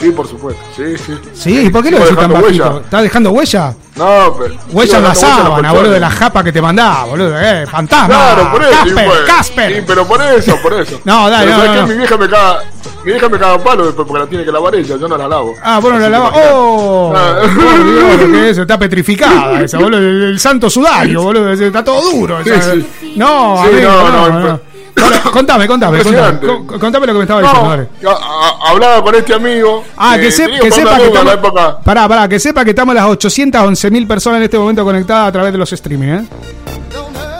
Sí, 0.00 0.12
por 0.12 0.28
supuesto. 0.28 0.62
Sí, 0.76 0.96
sí. 0.96 1.18
Sí, 1.34 1.66
¿y 1.66 1.70
por 1.70 1.82
qué 1.82 1.90
lo 1.90 1.98
decís 1.98 2.16
tan 2.16 2.32
bajito? 2.32 2.46
huella. 2.46 2.80
¿Estás 2.84 3.02
dejando 3.02 3.30
huella? 3.32 3.74
No, 3.96 4.36
pero. 4.38 4.54
Huella 4.70 4.98
en 4.98 5.02
la 5.04 5.14
sábana, 5.14 5.72
boludo, 5.72 5.90
de 5.92 6.00
la 6.00 6.10
japa 6.10 6.44
que 6.44 6.52
te 6.52 6.62
mandaba, 6.62 7.04
boludo. 7.06 7.34
Eh, 7.36 7.66
fantasma. 7.66 8.06
Claro, 8.06 8.52
por 8.52 8.62
eso. 8.62 8.70
Casper, 8.70 8.96
sí, 8.96 9.04
pues. 9.08 9.20
Casper. 9.26 9.74
Sí, 9.74 9.82
pero 9.84 10.06
por 10.06 10.22
eso, 10.22 10.56
por 10.62 10.72
eso. 10.74 11.00
No, 11.04 11.28
dale, 11.28 11.52
Pero 11.52 11.74
no. 11.74 11.86
Mi 11.88 11.94
vieja 11.96 12.16
me 12.16 12.28
caga. 12.28 12.60
Mi 13.04 13.12
vieja 13.12 13.28
me 13.28 13.38
caga 13.38 13.58
palo 13.58 13.86
después 13.86 14.06
porque 14.06 14.22
la 14.22 14.28
tiene 14.28 14.44
que 14.44 14.52
lavar 14.52 14.74
ella, 14.76 14.96
yo 14.96 15.08
no 15.08 15.16
la 15.16 15.26
lavo. 15.26 15.54
Ah, 15.64 15.80
bueno, 15.80 15.98
la 15.98 16.06
imagínate. 16.08 16.48
¡Oh! 16.52 17.12
Ah. 17.16 17.40
Dios, 17.42 18.20
lo 18.20 18.32
que 18.32 18.50
es, 18.50 18.58
está 18.58 18.78
petrificada 18.78 19.60
esa, 19.62 19.78
boludo. 19.78 19.98
El, 19.98 20.22
el 20.22 20.38
santo 20.38 20.70
sudario, 20.70 21.22
boludo. 21.22 21.50
Está 21.52 21.82
todo 21.82 22.08
duro. 22.12 22.38
Sí, 22.44 22.50
esa-. 22.50 22.74
No, 23.16 23.62
amigo, 23.62 23.90
no, 23.90 24.10
no, 24.10 24.28
no, 24.28 24.40
no. 24.40 24.60
Bueno, 25.00 25.30
contame, 25.32 25.66
contame, 25.66 26.02
contame. 26.02 26.38
Contame 26.78 27.06
lo 27.06 27.12
que 27.12 27.18
me 27.18 27.22
estaba 27.24 27.40
diciendo. 27.42 27.86
No, 28.02 28.10
a- 28.10 28.14
a- 28.14 28.70
hablaba 28.70 29.02
con 29.02 29.14
este 29.14 29.34
amigo. 29.34 29.84
Ah, 29.96 30.16
eh, 30.16 30.20
que, 30.20 30.30
se- 30.32 30.44
tenía 30.44 30.60
que 30.60 30.70
sepa 30.70 30.96
que 30.96 31.06
estamos. 31.06 31.32
época. 31.34 31.78
Pará, 31.84 32.08
pará, 32.08 32.28
que 32.28 32.38
sepa 32.38 32.64
que 32.64 32.70
estamos 32.70 32.94
las 32.94 33.04
811 33.06 33.90
mil 33.90 34.06
personas 34.06 34.38
en 34.38 34.44
este 34.44 34.58
momento 34.58 34.84
conectadas 34.84 35.28
a 35.28 35.32
través 35.32 35.52
de 35.52 35.58
los 35.58 35.72
streaming, 35.72 36.08
¿eh? 36.08 36.24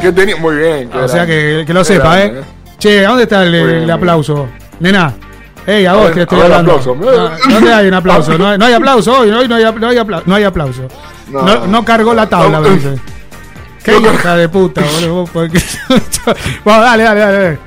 Que 0.01 0.13
tenía, 0.13 0.37
muy 0.37 0.57
bien. 0.57 0.91
O 0.95 1.09
sea 1.09 1.27
que, 1.27 1.65
que 1.67 1.75
lo 1.75 1.85
sepa, 1.85 2.17
grande, 2.17 2.41
¿eh? 2.41 2.45
Che, 2.79 3.05
¿a 3.05 3.09
dónde 3.09 3.25
está 3.25 3.43
el, 3.43 3.91
aplauso? 3.91 4.49
Nena. 4.81 5.13
Ey, 5.67 5.85
a 5.85 5.91
A 5.91 5.95
vos 5.97 6.05
ver, 6.07 6.15
que 6.15 6.23
estoy 6.23 6.41
hablando. 6.41 6.73
aplauso. 6.77 6.95
No, 6.95 7.53
¿Dónde 7.55 7.75
hay 7.75 7.89
un 7.89 7.95
aplauso? 7.95 8.39
No 8.39 8.47
hay, 8.49 8.57
no 8.59 8.65
hay 8.65 8.73
aplauso 8.73 9.19
hoy, 9.19 9.31
hoy 9.31 9.47
no 9.49 9.57
hay, 9.57 9.65
apl- 9.65 9.81
no 9.81 9.89
hay, 9.89 9.97
apla- 9.99 10.23
no 10.25 10.35
hay 10.35 10.45
aplauso. 10.45 10.83
No 11.67 11.85
cargó 11.85 12.15
la 12.15 12.27
tabla, 12.29 12.61
me 12.61 12.71
dice. 12.71 12.95
Qué 13.89 13.99
hija 14.15 14.37
de 14.37 14.49
puta, 14.49 14.83
boludo. 14.83 15.15
vos, 15.15 15.31
porque- 15.31 15.63
Vamos, 16.65 16.85
dale, 16.85 17.03
dale, 17.05 17.21
dale. 17.21 17.39
dale. 17.39 17.59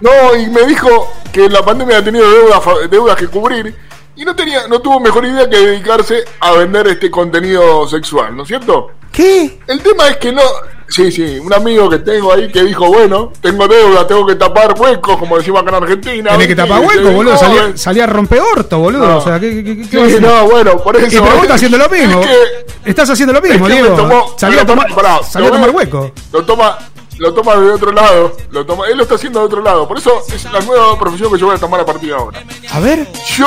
No, 0.00 0.36
y 0.36 0.46
me 0.48 0.62
dijo 0.66 1.12
que 1.32 1.48
la 1.48 1.64
pandemia 1.64 1.98
ha 1.98 2.04
tenido 2.04 2.30
deudas, 2.30 2.60
deudas 2.90 3.16
que 3.16 3.26
cubrir 3.28 3.74
y 4.14 4.24
no 4.24 4.34
tenía, 4.34 4.66
no 4.68 4.80
tuvo 4.80 5.00
mejor 5.00 5.24
idea 5.24 5.48
que 5.48 5.56
dedicarse 5.58 6.24
a 6.40 6.52
vender 6.52 6.86
este 6.88 7.10
contenido 7.10 7.86
sexual, 7.88 8.36
¿no 8.36 8.42
es 8.42 8.48
cierto? 8.48 8.92
¿Qué? 9.12 9.58
El 9.66 9.80
tema 9.82 10.08
es 10.08 10.16
que 10.18 10.32
no. 10.32 10.42
Sí, 10.88 11.12
sí, 11.12 11.38
un 11.38 11.52
amigo 11.52 11.88
que 11.90 11.98
tengo 11.98 12.32
ahí 12.32 12.50
que 12.50 12.62
dijo, 12.64 12.86
bueno, 12.88 13.30
tengo 13.42 13.68
deuda, 13.68 14.06
tengo 14.06 14.26
que 14.26 14.34
tapar 14.36 14.74
huecos, 14.80 15.18
como 15.18 15.36
decimos 15.36 15.60
acá 15.62 15.76
en 15.76 15.82
Argentina. 15.82 16.30
Tenés 16.32 16.46
que 16.46 16.56
tapar 16.56 16.82
Y 16.82 16.88
se 16.88 16.96
hueco, 16.98 17.10
boludo. 17.12 17.36
Salía, 17.36 17.64
eh. 17.66 17.72
salía 17.76 18.04
a 18.04 18.06
romper 18.06 18.40
orto, 18.40 18.78
boludo. 18.78 19.06
No. 19.06 19.18
O 19.18 19.20
sea, 19.20 19.38
¿qué, 19.38 19.62
qué, 19.62 19.86
qué, 19.88 20.10
Sí, 20.10 20.16
no, 20.20 20.48
bueno, 20.48 20.78
por 20.78 20.96
eso. 20.96 21.06
Y 21.06 21.10
pero 21.20 21.34
vos 21.34 21.42
estás 21.42 21.56
haciendo 21.56 21.76
lo 21.78 21.88
mismo. 21.90 22.20
Es 22.22 22.26
que- 22.26 22.90
Estás 22.90 23.10
haciendo 23.10 23.34
lo 23.34 23.42
mismo, 23.42 23.66
es 23.68 23.74
que 23.74 23.82
Diego. 23.82 23.96
tomó- 23.96 24.34
Salía 24.38 24.62
a 24.62 24.66
tomar, 24.66 24.94
pará, 24.94 25.22
salía 25.22 25.48
a 25.48 25.50
lo 25.50 25.56
tomar 25.56 25.70
ve- 25.72 25.76
hueco. 25.76 26.12
Lo 26.32 26.44
toma, 26.46 26.78
lo 27.18 27.34
toma 27.34 27.56
de 27.56 27.70
otro 27.70 27.92
lado. 27.92 28.36
Lo 28.50 28.64
toma, 28.64 28.86
él 28.88 28.96
lo 28.96 29.02
está 29.02 29.16
haciendo 29.16 29.40
de 29.40 29.44
otro 29.46 29.60
lado. 29.62 29.86
Por 29.86 29.98
eso 29.98 30.22
es 30.34 30.44
la 30.50 30.60
nueva 30.60 30.98
profesión 30.98 31.30
que 31.30 31.38
yo 31.38 31.46
voy 31.48 31.56
a 31.56 31.58
tomar 31.58 31.80
a 31.80 31.84
partir 31.84 32.08
de 32.08 32.14
ahora. 32.14 32.42
A 32.72 32.80
ver. 32.80 33.06
Yo 33.36 33.46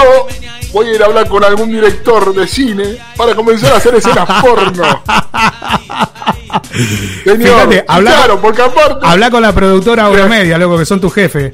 voy 0.73 0.89
a 0.89 0.93
ir 0.93 1.01
a 1.01 1.07
hablar 1.07 1.27
con 1.27 1.43
algún 1.43 1.71
director 1.71 2.35
de 2.35 2.47
cine 2.47 2.97
para 3.17 3.33
comenzar 3.33 3.73
a 3.73 3.77
hacer 3.77 3.95
escenas 3.95 4.29
porno. 4.43 4.83
Señor, 7.23 7.37
Fíjate, 7.41 7.85
habla, 7.87 8.11
claro, 8.11 8.41
porque 8.41 8.61
aparte. 8.61 9.05
habla 9.05 9.29
con 9.31 9.41
la 9.41 9.51
productora 9.53 10.07
Euromedia, 10.07 10.57
loco, 10.57 10.77
que 10.77 10.85
son 10.85 10.99
tu 10.99 11.09
jefe. 11.09 11.51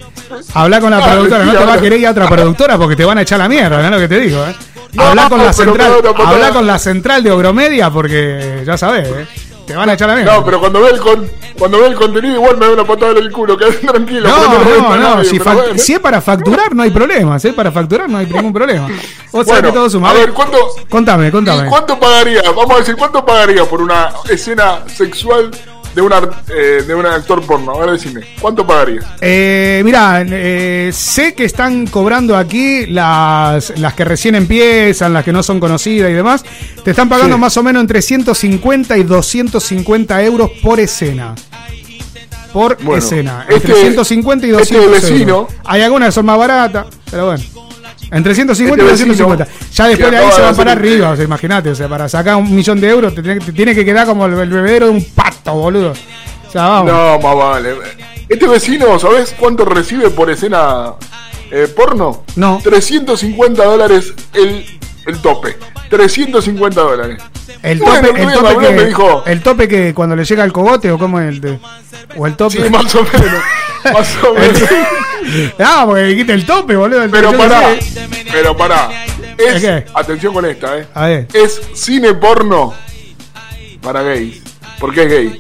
Habla 0.54 0.80
con 0.80 0.92
la 0.92 0.98
Claro, 0.98 1.12
productora, 1.14 1.46
no 1.46 1.54
te 1.54 1.66
va 1.66 1.74
a 1.74 1.80
querer 1.82 2.00
ir 2.00 2.08
a 2.08 2.12
otra 2.12 2.28
productora 2.30 2.78
porque 2.78 2.96
te 2.96 3.06
van 3.06 3.18
a 3.18 3.22
echar 3.22 3.40
la 3.40 3.48
mierda, 3.50 3.78
¿no 3.78 3.86
es 3.86 3.92
lo 3.92 4.00
que 4.00 4.08
te 4.08 4.20
digo? 4.20 4.44
¿eh? 4.46 4.56
No, 4.94 5.04
habla 5.04 5.30
con 5.30 5.44
la 5.44 5.54
central, 5.54 5.92
habla 6.26 6.50
con 6.52 6.66
la 6.68 6.80
central 6.80 7.22
de 7.24 7.30
Euromedia 7.30 7.90
porque 7.92 8.64
ya 8.66 8.78
sabes, 8.78 9.08
¿eh? 9.08 9.28
Te 9.68 9.76
van 9.76 9.90
a 9.90 9.94
echar 9.94 10.08
la 10.10 10.16
mierda. 10.16 10.34
No, 10.36 10.44
pero 10.46 10.60
cuando 10.60 10.82
ve 10.82 10.90
el 10.92 11.00
con, 11.00 11.30
cuando 11.60 11.80
ve 11.80 11.88
el 11.88 11.96
contenido 11.96 12.36
igual 12.36 12.58
me 12.58 12.66
da 12.66 12.72
una 12.72 12.84
patada 12.86 13.12
en 13.12 13.18
el 13.18 13.32
culo, 13.32 13.58
quédate 13.58 13.86
tranquilo. 13.88 14.28
No, 14.30 14.98
no, 14.98 14.98
no, 15.18 15.24
si, 15.24 15.38
bueno. 15.38 15.62
si 15.78 15.94
es 15.94 16.00
para 16.00 16.22
facturar 16.22 16.74
no 16.74 16.84
hay 16.84 16.90
problema, 16.92 17.38
si 17.38 17.50
es 17.50 17.54
para 17.54 17.72
facturar 17.72 18.10
no 18.10 18.18
hay 18.18 18.26
ningún 18.26 18.54
problema. 18.54 18.88
Vos 18.88 19.46
sabés 19.46 19.62
Bueno, 19.62 19.68
que 19.68 19.74
todo 19.74 19.90
suma. 19.90 20.10
a 20.10 20.14
ver, 20.14 20.32
¿cuánto, 20.34 20.58
Contame, 20.90 21.28
¿Y 21.28 21.32
contame. 21.32 21.70
cuánto 21.70 22.00
pagaría? 22.00 22.42
Vamos 22.56 22.72
a 22.76 22.80
decir, 22.80 22.96
¿cuánto 22.96 23.26
pagaría 23.26 23.66
por 23.66 23.82
una 23.82 24.10
escena 24.30 24.80
sexual 24.88 25.52
de, 25.98 26.02
una, 26.04 26.20
eh, 26.56 26.84
de 26.86 26.94
un 26.94 27.06
actor 27.08 27.44
porno? 27.44 27.72
A 27.74 27.80
ver, 27.80 27.92
decime, 28.00 28.22
¿cuánto 28.40 28.66
pagaría? 28.68 29.02
Eh, 29.20 29.82
mira, 29.84 30.24
eh, 30.28 30.92
sé 30.94 31.34
que 31.34 31.44
están 31.46 31.88
cobrando 31.88 32.38
aquí 32.38 32.86
las, 32.86 33.78
las 33.80 33.96
que 33.96 34.06
recién 34.06 34.36
empiezan, 34.36 35.12
las 35.12 35.26
que 35.26 35.32
no 35.34 35.42
son 35.42 35.60
conocidas 35.60 36.12
y 36.12 36.14
demás. 36.14 36.46
Te 36.84 36.92
están 36.92 37.10
pagando 37.10 37.36
Sí. 37.36 37.42
más 37.42 37.58
o 37.58 37.64
menos 37.64 37.82
entre 37.82 38.04
150 38.04 38.96
y 38.96 39.04
250 39.04 40.22
euros 40.24 40.52
por 40.62 40.80
escena. 40.80 41.34
Por 42.54 42.78
Bueno, 42.84 42.98
escena. 43.00 43.42
este- 43.50 43.56
entre 43.56 43.74
150 43.82 44.46
y 44.46 44.52
este 44.52 44.76
200 44.78 44.92
vecino- 45.02 45.36
euros. 45.40 45.54
Hay 45.66 45.82
algunas 45.82 46.10
que 46.10 46.12
son 46.14 46.26
más 46.28 46.38
baratas, 46.38 46.86
pero 47.10 47.26
bueno. 47.28 47.44
Entre 48.12 48.34
150 48.36 48.84
y 48.84 48.88
Este 48.88 49.06
vecino 49.06 49.26
250. 49.28 49.72
Ya 49.74 49.88
después 49.88 50.12
de 50.12 50.18
ahí 50.18 50.32
se 50.32 50.42
van 50.42 50.56
para 50.56 50.72
arriba, 50.72 51.10
o 51.12 51.16
sea, 51.16 51.26
imagínate. 51.26 51.70
O 51.70 51.76
sea, 51.76 51.88
para 51.90 52.08
sacar 52.08 52.36
un 52.38 52.56
millón 52.56 52.80
de 52.80 52.90
euros 52.90 53.14
te 53.14 53.22
tiene, 53.22 53.40
te 53.42 53.52
tiene 53.52 53.76
que 53.76 53.84
quedar 53.84 54.06
como 54.08 54.26
el, 54.26 54.34
el 54.40 54.50
bebedero 54.50 54.86
de 54.88 54.92
un 54.94 55.04
pato, 55.14 55.54
boludo. 55.54 55.92
O 55.92 56.52
sea, 56.52 56.68
vamos. 56.68 56.92
No, 56.92 57.20
más 57.20 57.36
vale. 57.36 57.76
Este 58.30 58.48
vecino, 58.48 58.98
¿sabes 59.00 59.36
cuánto 59.38 59.66
recibe 59.66 60.10
por 60.10 60.30
escena 60.30 60.94
eh, 61.52 61.68
porno? 61.76 62.24
No. 62.36 62.60
350 62.64 63.64
dólares 63.64 64.14
el, 64.34 64.66
el 65.06 65.18
tope. 65.22 65.58
350 65.90 66.82
dólares. 66.82 67.22
El 67.64 67.80
tope, 67.80 68.10
el 68.22 68.34
tope 68.34 68.54
y 68.54 68.68
que, 68.68 68.74
me 68.74 68.86
dijo- 68.86 69.24
el 69.26 69.42
tope 69.42 69.68
que 69.68 69.94
cuando 69.94 70.16
le 70.16 70.24
llega 70.26 70.44
el 70.44 70.54
cogote 70.54 70.92
o 70.92 70.98
cómo 71.00 71.20
es 71.20 71.30
el 71.30 71.42
de, 71.42 71.60
o 72.16 72.28
el 72.28 72.36
tope. 72.36 72.62
Sí, 72.64 72.70
más 72.70 72.94
o 72.96 73.02
menos. 73.04 73.44
más 73.94 74.24
o 74.24 74.34
menos. 74.34 74.62
ah, 75.60 75.84
porque 75.86 76.04
dijiste 76.04 76.34
el 76.34 76.46
tope, 76.46 76.76
boludo. 76.76 77.04
el 77.04 77.10
Pero 77.10 77.34
pará, 77.38 77.76
pero 78.32 78.56
pará. 78.58 78.90
Es, 79.38 79.62
¿Qué? 79.62 79.86
atención 79.94 80.34
con 80.34 80.46
esta, 80.46 80.78
eh. 80.80 80.88
A 80.94 81.06
ver. 81.08 81.28
Es 81.34 81.62
cine 81.74 82.14
porno 82.16 82.74
para 83.82 84.02
gays. 84.02 84.42
Porque 84.80 85.04
es 85.04 85.10
gay. 85.10 85.40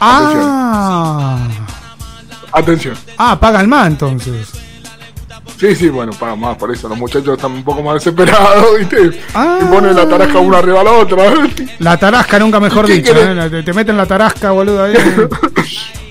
Ah, 0.00 1.38
Atención. 2.52 2.96
ah, 3.18 3.38
pagan 3.40 3.68
más 3.68 3.86
entonces. 3.86 4.48
Sí, 5.58 5.76
sí, 5.76 5.88
bueno, 5.90 6.12
paga 6.12 6.34
más, 6.34 6.56
por 6.56 6.72
eso 6.72 6.88
los 6.88 6.98
muchachos 6.98 7.36
están 7.36 7.52
un 7.52 7.62
poco 7.64 7.82
más 7.82 7.94
desesperados, 7.94 8.66
¿viste? 8.78 9.20
Ah. 9.34 9.58
Y 9.62 9.64
ponen 9.66 9.94
la 9.94 10.08
tarasca 10.08 10.38
una 10.38 10.58
arriba 10.58 10.80
a 10.80 10.84
la 10.84 10.92
otra. 10.92 11.24
La 11.78 11.96
tarasca 11.96 12.38
nunca 12.40 12.58
mejor 12.58 12.86
¿Qué 12.86 12.94
dicho? 12.94 13.12
¿eh? 13.16 13.48
te, 13.50 13.62
te 13.62 13.72
meten 13.72 13.96
la 13.96 14.06
tarasca, 14.06 14.50
boludo. 14.50 14.82
Ahí. 14.84 14.94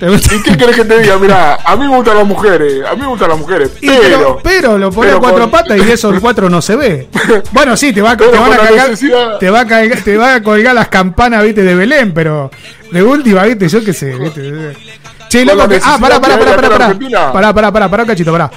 ¿Y 0.00 0.42
qué 0.42 0.56
querés 0.56 0.76
que 0.76 0.84
te 0.84 1.00
diga? 1.00 1.16
Mira, 1.18 1.58
a 1.64 1.76
mí 1.76 1.86
me 1.86 1.94
gustan 1.96 2.16
las 2.16 2.26
mujeres, 2.26 2.82
a 2.84 2.94
mí 2.94 3.02
me 3.02 3.06
gustan 3.06 3.28
las 3.28 3.38
mujeres, 3.38 3.70
Y 3.80 3.86
pero, 3.88 4.00
pero... 4.02 4.40
pero 4.42 4.78
lo 4.78 4.90
pones 4.90 5.14
cuatro 5.16 5.42
con- 5.42 5.50
patas 5.50 5.78
y 5.78 5.90
eso 5.90 6.10
el 6.10 6.20
cuatro 6.20 6.48
no 6.50 6.60
se 6.62 6.74
ve. 6.76 7.08
Bueno, 7.52 7.76
sí, 7.76 7.92
te 7.92 8.00
va, 8.02 8.16
te 8.16 8.26
van 8.26 8.52
a 8.52 8.56
cagar, 8.56 8.90
necesidad. 8.90 9.38
te 9.38 9.50
va 9.50 9.60
a 9.60 9.66
cagar- 9.66 10.02
te 10.02 10.16
va 10.16 10.34
a 10.36 10.42
colgar 10.42 10.74
las 10.74 10.88
campanas, 10.88 11.44
viste, 11.44 11.62
de 11.62 11.74
Belén, 11.74 12.12
pero 12.14 12.50
de 12.90 13.02
última, 13.02 13.44
viste, 13.44 13.68
yo 13.68 13.84
qué 13.84 13.92
sé, 13.92 14.14
viste. 14.18 14.72
Che, 15.28 15.44
loco, 15.44 15.58
la 15.58 15.68
que- 15.68 15.80
ah, 15.84 15.98
pará, 16.00 16.20
pará, 16.20 16.38
pará, 16.38 16.56
pará, 16.56 16.68
pará, 16.68 17.32
pará, 17.32 17.52
pará, 17.54 17.72
pará, 17.72 17.88
pará, 17.90 18.06
cachito, 18.06 18.32
pará. 18.32 18.50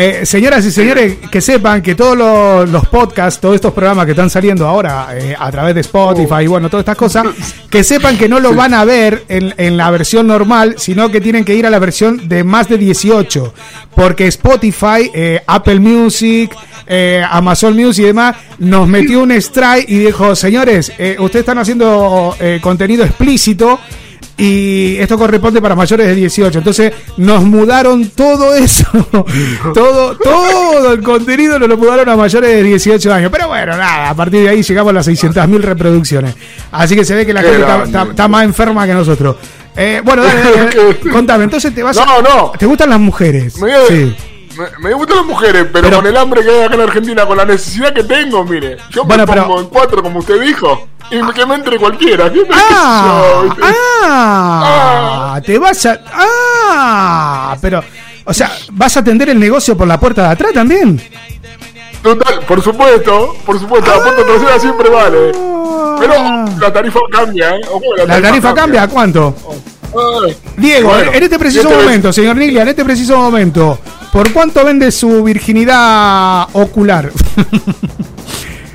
Eh, 0.00 0.24
señoras 0.24 0.64
y 0.64 0.70
señores, 0.70 1.16
que 1.28 1.40
sepan 1.40 1.82
que 1.82 1.96
todos 1.96 2.16
los, 2.16 2.70
los 2.70 2.86
podcasts, 2.86 3.40
todos 3.40 3.56
estos 3.56 3.72
programas 3.72 4.04
que 4.04 4.12
están 4.12 4.30
saliendo 4.30 4.64
ahora 4.64 5.08
eh, 5.10 5.34
a 5.36 5.50
través 5.50 5.74
de 5.74 5.80
Spotify 5.80 6.44
y 6.44 6.46
bueno, 6.46 6.70
todas 6.70 6.82
estas 6.82 6.96
cosas, 6.96 7.26
que 7.70 7.82
sepan 7.82 8.16
que 8.16 8.28
no 8.28 8.38
lo 8.38 8.54
van 8.54 8.74
a 8.74 8.84
ver 8.84 9.24
en, 9.28 9.52
en 9.56 9.76
la 9.76 9.90
versión 9.90 10.28
normal, 10.28 10.76
sino 10.78 11.10
que 11.10 11.20
tienen 11.20 11.44
que 11.44 11.56
ir 11.56 11.66
a 11.66 11.70
la 11.70 11.80
versión 11.80 12.28
de 12.28 12.44
más 12.44 12.68
de 12.68 12.78
18. 12.78 13.52
Porque 13.96 14.28
Spotify, 14.28 15.10
eh, 15.12 15.42
Apple 15.44 15.80
Music, 15.80 16.56
eh, 16.86 17.22
Amazon 17.28 17.76
Music 17.76 18.04
y 18.04 18.06
demás, 18.06 18.36
nos 18.58 18.88
metió 18.88 19.22
un 19.22 19.32
strike 19.32 19.88
y 19.88 19.98
dijo, 19.98 20.34
señores, 20.34 20.90
eh, 20.96 21.16
ustedes 21.18 21.42
están 21.42 21.58
haciendo 21.58 22.34
eh, 22.40 22.60
contenido 22.62 23.04
explícito 23.04 23.78
y 24.38 24.96
esto 24.98 25.18
corresponde 25.18 25.60
para 25.60 25.74
mayores 25.74 26.06
de 26.06 26.14
18. 26.14 26.58
Entonces 26.58 26.92
nos 27.16 27.42
mudaron 27.44 28.08
todo 28.10 28.54
eso, 28.54 28.86
todo, 29.74 30.16
todo 30.16 30.92
el 30.92 31.02
contenido 31.02 31.58
nos 31.58 31.68
lo 31.68 31.76
mudaron 31.76 32.08
a 32.08 32.16
mayores 32.16 32.48
de 32.50 32.62
18 32.62 33.12
años. 33.12 33.30
Pero 33.32 33.48
bueno, 33.48 33.76
nada, 33.76 34.10
a 34.10 34.14
partir 34.14 34.42
de 34.42 34.48
ahí 34.50 34.62
llegamos 34.62 34.90
a 34.90 34.94
las 34.94 35.08
600.000 35.08 35.60
reproducciones. 35.60 36.34
Así 36.72 36.94
que 36.94 37.04
se 37.04 37.14
ve 37.14 37.26
que 37.26 37.34
la 37.34 37.40
Qué 37.42 37.48
gente 37.48 37.62
está, 37.62 37.74
grande. 37.76 37.98
está- 37.98 38.10
está 38.10 38.28
más 38.28 38.44
enferma 38.44 38.86
que 38.86 38.94
nosotros. 38.94 39.36
Eh, 39.76 40.00
bueno, 40.04 40.24
dale, 40.24 40.40
dale, 40.40 40.56
dale. 40.56 40.98
contame, 41.12 41.44
entonces 41.44 41.74
te 41.74 41.82
vas 41.82 41.96
a- 41.98 42.04
No, 42.04 42.22
no. 42.22 42.52
¿Te 42.58 42.66
gustan 42.66 42.90
las 42.90 43.00
mujeres? 43.00 43.56
Me, 43.60 43.72
Sí. 43.88 44.16
Me, 44.58 44.88
me 44.88 44.94
gustan 44.94 45.16
las 45.18 45.26
mujeres, 45.26 45.66
pero, 45.72 45.84
Pero- 45.84 45.96
con 45.98 46.06
el 46.06 46.16
hambre 46.16 46.42
que 46.42 46.50
hay 46.50 46.62
acá 46.62 46.74
en 46.74 46.80
Argentina, 46.82 47.26
con 47.26 47.36
la 47.36 47.44
necesidad 47.44 47.92
que 47.92 48.04
tengo, 48.04 48.44
mire. 48.44 48.76
Yo 48.90 49.04
Bueno, 49.04 49.24
me 49.24 49.32
pero- 49.32 49.46
pongo 49.46 49.60
en 49.60 49.66
cuatro, 49.68 50.02
como 50.02 50.18
usted 50.18 50.40
dijo, 50.40 50.88
y 51.10 51.20
que 51.32 51.46
me 51.46 51.54
entre 51.54 51.78
cualquiera. 51.78 52.30
¿Qué 52.32 52.40
me 52.40 52.48
Ah, 52.52 53.40
¿viste? 53.44 53.62
ah, 54.04 55.40
te 55.44 55.58
vas 55.58 55.86
a. 55.86 56.00
Ah, 56.12 57.56
pero. 57.60 57.82
O 58.24 58.34
sea, 58.34 58.50
¿vas 58.72 58.94
a 58.96 59.00
atender 59.00 59.30
el 59.30 59.40
negocio 59.40 59.76
por 59.76 59.86
la 59.88 59.98
puerta 59.98 60.22
de 60.24 60.28
atrás 60.32 60.52
también? 60.52 61.00
Total, 62.02 62.40
por 62.46 62.62
supuesto, 62.62 63.34
por 63.46 63.58
supuesto, 63.58 63.90
la 63.90 64.02
puerta 64.02 64.24
trasera 64.24 64.58
siempre 64.60 64.88
vale. 64.90 65.32
Pero 65.98 66.14
la 66.60 66.72
tarifa 66.72 67.00
cambia, 67.10 67.56
¿eh? 67.56 67.60
Ojo, 67.72 67.84
¿La 68.06 68.20
tarifa 68.20 68.54
cambia 68.54 68.82
a 68.82 68.88
cuánto? 68.88 69.34
Diego, 70.56 70.88
Bueno, 70.90 71.12
en 71.12 71.22
este 71.22 71.38
preciso 71.38 71.68
este 71.68 71.82
momento, 71.82 72.12
señor 72.12 72.36
Niglia, 72.36 72.62
en 72.62 72.68
este 72.68 72.84
preciso 72.84 73.16
momento, 73.16 73.78
¿por 74.12 74.32
cuánto 74.32 74.64
vende 74.64 74.90
su 74.92 75.22
virginidad 75.24 76.46
ocular? 76.52 77.10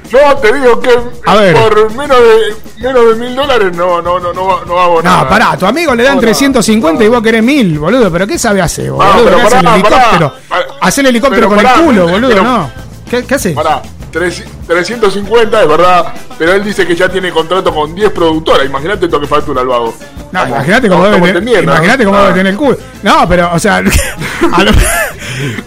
Yo 0.10 0.20
te 0.38 0.54
digo 0.54 0.80
que 0.80 0.92
A 1.26 1.36
ver. 1.36 1.56
por 1.56 1.92
menos 1.96 2.18
de 2.20 2.84
menos 2.86 3.10
de 3.10 3.16
mil 3.16 3.36
dólares 3.36 3.76
no, 3.76 4.00
no, 4.00 4.20
no, 4.20 4.32
no, 4.32 4.64
no 4.66 4.80
hago 4.80 5.02
nada. 5.02 5.24
No, 5.24 5.30
pará, 5.30 5.58
tu 5.58 5.66
amigo 5.66 5.96
le 5.96 6.04
dan 6.04 6.14
No, 6.16 6.22
no, 6.22 6.28
350 6.28 7.04
y 7.04 7.08
vos 7.08 7.22
querés 7.24 7.42
1000, 7.44 7.80
boludo. 7.80 8.12
¿Pero 8.12 8.28
qué 8.28 8.38
sabe 8.38 8.62
hacer, 8.62 8.92
boludo? 8.92 9.08
Ah, 9.12 9.20
pero 9.24 9.38
¿Qué 9.38 9.42
hace 9.44 9.58
el 9.60 9.68
helicóptero? 9.68 10.34
pará. 10.48 10.66
Hace 10.82 11.02
el 11.02 11.08
helicóptero 11.08 11.48
con 11.50 11.58
pará, 11.58 11.74
el 11.76 11.82
culo, 11.82 12.08
boludo, 12.08 12.30
pero- 12.30 12.44
no. 12.44 12.72
¿Qué, 13.10 13.24
qué 13.26 13.36
hace? 13.36 13.52
Pará, 13.54 13.82
tres- 14.12 14.44
350 14.74 15.62
es 15.62 15.68
verdad, 15.68 16.14
pero 16.38 16.54
él 16.54 16.64
dice 16.64 16.86
que 16.88 16.96
ya 16.96 17.08
tiene 17.10 17.32
contrato 17.32 17.74
con 17.74 17.94
10 17.94 18.12
productoras. 18.12 18.66
Imagínate 18.66 19.08
lo 19.08 19.20
que 19.20 19.28
factura 19.28 19.62
el 19.62 19.68
vago. 19.68 19.94
No, 20.32 20.48
imagínate 20.48 20.90
cómo 20.90 21.08
debe 21.08 21.34
tener, 21.34 21.64
imagínate 21.64 22.06
cómo 22.06 22.18
debe 22.20 22.34
tener 22.34 22.48
el 22.54 22.58
culo. 22.58 22.78
No, 23.04 23.28
pero, 23.30 23.52
o 23.54 23.60
sea, 23.60 23.82
lo- 23.82 23.92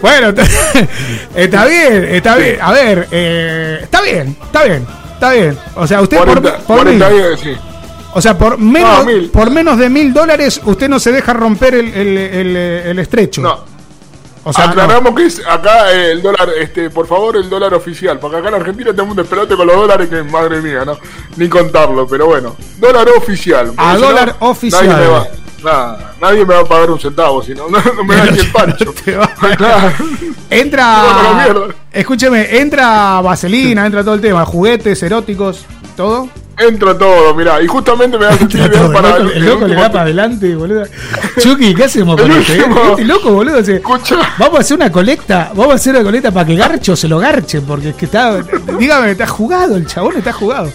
bueno, 0.01 0.33
está, 1.35 1.65
bien, 1.65 2.03
está 2.05 2.35
bien. 2.35 2.57
A 2.61 2.71
ver, 2.71 3.07
eh, 3.11 3.79
está 3.83 4.01
bien, 4.01 4.35
está 4.43 4.63
bien, 4.63 4.85
está 5.13 5.31
bien. 5.31 5.57
O 5.75 5.87
sea, 5.87 6.01
usted 6.01 6.17
por, 6.17 6.25
40, 6.27 6.57
por 6.59 6.85
mil. 6.85 6.99
40 6.99 7.09
días, 7.09 7.39
sí. 7.39 7.53
O 8.13 8.21
sea, 8.21 8.37
por 8.37 8.57
menos, 8.57 8.99
No, 8.99 9.05
mil. 9.05 9.29
por 9.29 9.51
menos 9.51 9.77
de 9.77 9.89
mil 9.89 10.11
dólares, 10.13 10.59
usted 10.65 10.89
no 10.89 10.99
se 10.99 11.11
deja 11.11 11.33
romper 11.33 11.75
el, 11.75 11.93
el, 11.93 12.17
el, 12.17 12.55
el 12.57 12.99
estrecho. 12.99 13.41
No. 13.41 13.76
O 14.47 14.53
sea, 14.53 14.69
Aclaramos 14.69 15.13
que 15.13 15.25
es 15.25 15.41
acá 15.45 15.91
eh, 15.91 16.13
el 16.13 16.21
dólar, 16.21 16.49
este, 16.57 16.89
por 16.89 17.05
favor, 17.05 17.35
el 17.35 17.49
dólar 17.49 17.73
oficial, 17.73 18.17
porque 18.17 18.37
acá 18.37 18.47
en 18.47 18.53
Argentina 18.53 18.91
tenemos 18.91 19.11
un 19.11 19.17
despelote 19.17 19.57
con 19.57 19.67
los 19.67 19.75
dólares 19.75 20.07
que 20.07 20.23
madre 20.23 20.61
mía, 20.61 20.85
¿no? 20.85 20.97
Ni 21.35 21.49
contarlo, 21.49 22.07
pero 22.07 22.27
bueno. 22.27 22.55
Dólar 22.77 23.09
oficial. 23.09 23.73
A 23.75 23.95
no, 23.95 23.99
dólar 23.99 24.37
oficial. 24.39 24.87
Nadie 24.87 25.03
me, 25.03 25.11
va, 25.11 25.27
nada, 25.65 26.13
nadie 26.21 26.45
me 26.45 26.53
va 26.53 26.61
a 26.61 26.65
pagar 26.65 26.91
un 26.91 26.97
centavo, 26.97 27.43
si 27.43 27.53
no, 27.53 27.67
no, 27.67 27.77
no 27.81 28.03
me 28.05 28.15
da 28.15 28.25
ni 28.25 28.39
el 28.39 28.51
pancho. 28.51 28.93
Entra. 30.49 31.03
No, 31.03 31.23
no, 31.23 31.33
mierda. 31.33 31.75
Escúcheme, 31.91 32.57
entra 32.57 33.19
vaselina, 33.19 33.85
entra 33.85 34.01
todo 34.01 34.13
el 34.13 34.21
tema, 34.21 34.45
juguetes 34.45 35.03
eróticos, 35.03 35.65
todo. 35.97 36.29
Entra 36.59 36.97
todo, 36.97 37.35
mirá, 37.35 37.61
y 37.61 37.67
justamente 37.67 38.17
me 38.17 38.25
da 38.25 38.31
el 38.33 38.91
para 38.91 39.19
loco, 39.19 39.31
el 39.35 39.45
loco 39.45 39.67
le 39.67 39.75
da 39.75 39.91
para 39.91 40.01
adelante, 40.05 40.55
boludo. 40.55 40.85
Chucky, 41.39 41.75
¿qué 41.75 41.83
hacemos 41.83 42.19
con 42.19 42.31
El 42.31 42.37
este? 42.37 42.57
último. 42.57 42.81
Este 42.91 43.03
loco, 43.05 43.31
boludo. 43.31 43.63
se- 43.63 43.79
vamos 44.39 44.57
a 44.57 44.61
hacer 44.61 44.75
una 44.77 44.91
colecta, 44.91 45.51
vamos 45.53 45.73
a 45.73 45.75
hacer 45.75 45.93
una 45.95 46.03
colecta 46.03 46.31
para 46.31 46.47
que 46.47 46.55
Garcho 46.55 46.95
se 46.95 47.07
lo 47.07 47.19
garche, 47.19 47.61
porque 47.61 47.89
es 47.89 47.95
que 47.95 48.05
está. 48.05 48.41
Dígame, 48.79 49.11
está 49.11 49.27
jugado, 49.27 49.75
el 49.75 49.85
chabón 49.85 50.17
está 50.17 50.33
jugado. 50.33 50.71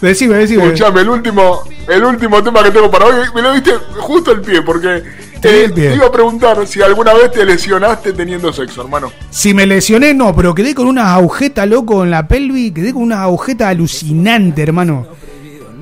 Decime, 0.00 0.36
decime. 0.36 0.64
Escuchame, 0.64 1.02
el 1.02 1.08
último, 1.10 1.60
el 1.86 2.04
último 2.04 2.42
tema 2.42 2.62
que 2.62 2.70
tengo 2.70 2.90
para 2.90 3.04
hoy, 3.06 3.14
me 3.34 3.42
lo 3.42 3.52
diste 3.52 3.72
justo 3.98 4.32
el 4.32 4.40
pie, 4.40 4.62
porque 4.62 5.02
Te 5.40 5.48
eh, 5.50 5.64
el 5.66 5.74
te 5.74 5.94
iba 5.96 6.06
a 6.06 6.12
preguntar 6.12 6.66
si 6.66 6.80
alguna 6.80 7.12
vez 7.12 7.30
te 7.32 7.44
lesionaste 7.44 8.12
teniendo 8.14 8.52
sexo, 8.54 8.82
hermano. 8.82 9.12
Si 9.30 9.52
me 9.52 9.66
lesioné, 9.66 10.14
no, 10.14 10.34
pero 10.34 10.54
quedé 10.54 10.74
con 10.74 10.86
una 10.86 11.14
agujeta 11.14 11.66
loco 11.66 12.04
en 12.04 12.10
la 12.10 12.26
pelvis, 12.26 12.72
quedé 12.72 12.92
con 12.94 13.02
una 13.02 13.22
agujeta 13.22 13.68
alucinante, 13.68 14.62
hermano. 14.62 15.06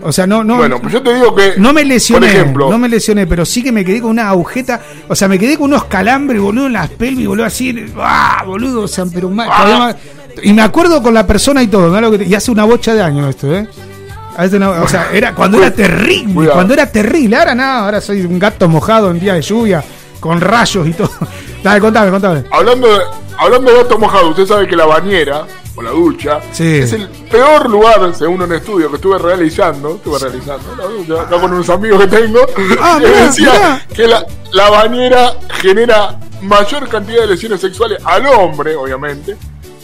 O 0.05 0.13
sea, 0.13 0.27
no, 0.27 0.45
no. 0.45 0.57
Bueno, 0.59 0.79
pues 0.81 0.93
yo 0.93 1.03
te 1.03 1.15
digo 1.15 1.35
que. 1.35 1.55
No 1.57 1.73
me 1.73 1.85
lesioné, 1.85 2.27
Por 2.29 2.37
ejemplo. 2.37 2.71
no 2.71 2.79
me 2.79 2.89
lesioné, 2.89 3.27
pero 3.27 3.45
sí 3.45 3.63
que 3.63 3.73
me 3.73 3.85
quedé 3.85 4.01
con 4.03 4.11
una 4.11 4.29
agujeta, 4.29 4.81
o 5.09 5.15
sea, 5.17 5.29
me 5.29 5.39
quedé 5.39 5.57
con 5.57 5.67
unos 5.67 5.85
calambres, 5.85 6.41
boludo, 6.41 6.67
en 6.67 6.75
las 6.75 6.91
pelvis, 6.91 7.27
boludo, 7.27 7.47
así, 7.47 7.75
¡ah, 7.99 8.43
boludo! 8.47 8.83
O 8.83 8.89
sea, 8.89 9.05
pero 9.13 9.31
más- 9.31 9.97
y 10.43 10.53
me 10.53 10.63
acuerdo 10.63 11.03
con 11.03 11.15
la 11.15 11.27
persona 11.27 11.63
y 11.63 11.69
todo, 11.69 12.17
te- 12.19 12.25
y 12.25 12.35
hace 12.35 12.51
una 12.51 12.65
bocha 12.65 12.93
de 12.95 13.03
años 13.03 13.31
esto, 13.31 13.53
¿eh? 13.55 13.67
O 14.37 14.89
sea, 14.89 15.09
era 15.13 15.33
cuando 15.35 15.59
era 15.59 15.71
terrible, 15.71 16.35
Cuidado. 16.35 16.55
cuando 16.57 16.75
era 16.75 16.91
terrible, 16.91 17.37
ahora 17.37 17.55
nada, 17.55 17.85
ahora 17.85 18.01
soy 18.01 18.23
un 18.23 18.39
gato 18.39 18.69
mojado 18.69 19.11
en 19.11 19.21
día 19.21 19.35
de 19.35 19.43
lluvia, 19.43 19.83
con 20.21 20.41
rayos 20.41 20.87
y 20.89 20.93
todo. 20.93 21.11
Dale, 21.63 21.81
contame, 21.81 22.11
contame. 22.11 22.43
Hablando 22.51 22.89
de, 22.89 22.99
hablando 23.39 23.71
de 23.71 23.77
gato 23.79 23.99
mojado, 23.99 24.31
usted 24.31 24.45
sabe 24.47 24.67
que 24.67 24.75
la 24.77 24.87
bañera 24.87 25.47
o 25.77 25.83
la 25.83 25.91
ducha 25.91 26.41
Sí. 26.53 26.77
es 26.79 26.93
el 26.93 27.09
peor 27.09 27.69
lugar, 27.69 28.15
según 28.15 28.43
un 28.43 28.53
estudio 28.53 28.89
que 28.91 28.97
estuve 28.97 29.19
realizando, 29.19 29.97
estuve 29.97 30.19
realizando 30.19 30.75
la 30.77 30.85
ducha, 30.85 31.23
acá 31.23 31.41
con 31.41 31.53
unos 31.53 31.69
amigos 31.71 32.01
que 32.01 32.07
tengo, 32.09 32.41
Ah, 32.81 32.99
que 33.01 33.07
mirá, 33.09 33.21
decía 33.27 33.53
mirá. 33.53 33.87
que 33.95 34.07
la, 34.07 34.27
la 34.53 34.71
bañera 34.71 35.33
genera 35.61 36.19
mayor 36.43 36.89
cantidad 36.89 37.23
de 37.23 37.27
lesiones 37.29 37.61
sexuales 37.61 37.99
al 38.05 38.27
hombre, 38.27 38.77
obviamente. 38.77 39.37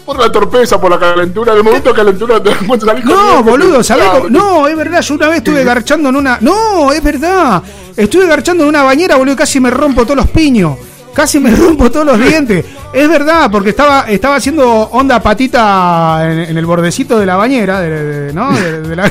Por 0.07 0.19
la 0.19 0.33
torpeza, 0.33 0.81
por 0.81 0.91
la 0.91 0.99
calentura, 0.99 1.55
del 1.55 1.63
momento 1.63 1.91
de 1.91 1.95
calentura 1.95 2.43
te 2.43 2.51
salir 2.81 3.05
No, 3.05 3.45
boludo, 3.45 3.83
¿sabés 3.85 4.09
cómo? 4.09 4.29
No, 4.29 4.67
es 4.67 4.77
verdad, 4.77 5.01
yo 5.03 5.15
una 5.15 5.29
vez 5.29 5.37
estuve 5.39 5.63
garchando 5.63 6.09
en 6.09 6.17
una. 6.17 6.39
No, 6.41 6.91
es 6.91 7.03
verdad. 7.03 7.63
Estuve 7.97 8.27
garchando 8.27 8.65
en 8.65 8.71
una 8.71 8.83
bañera, 8.83 9.17
boludo, 9.17 9.35
y 9.35 9.37
casi 9.37 9.61
me 9.61 9.71
rompo 9.71 10.03
todos 10.05 10.17
los 10.17 10.29
piños. 10.31 10.77
Casi 11.15 11.41
me 11.41 11.55
rompo 11.55 11.91
todos 11.91 12.07
los 12.07 12.19
dientes. 12.19 12.65
Es 12.93 13.09
verdad, 13.09 13.51
porque 13.51 13.71
estaba, 13.71 14.07
estaba 14.09 14.37
haciendo 14.37 14.67
onda 14.67 15.21
patita 15.21 16.21
en, 16.25 16.57
el 16.57 16.67
bordecito 16.67 17.19
de 17.19 17.27
la 17.27 17.37
bañera, 17.37 17.81
de, 17.81 18.33
¿no? 18.33 18.53
De 18.53 18.97
la, 18.97 19.11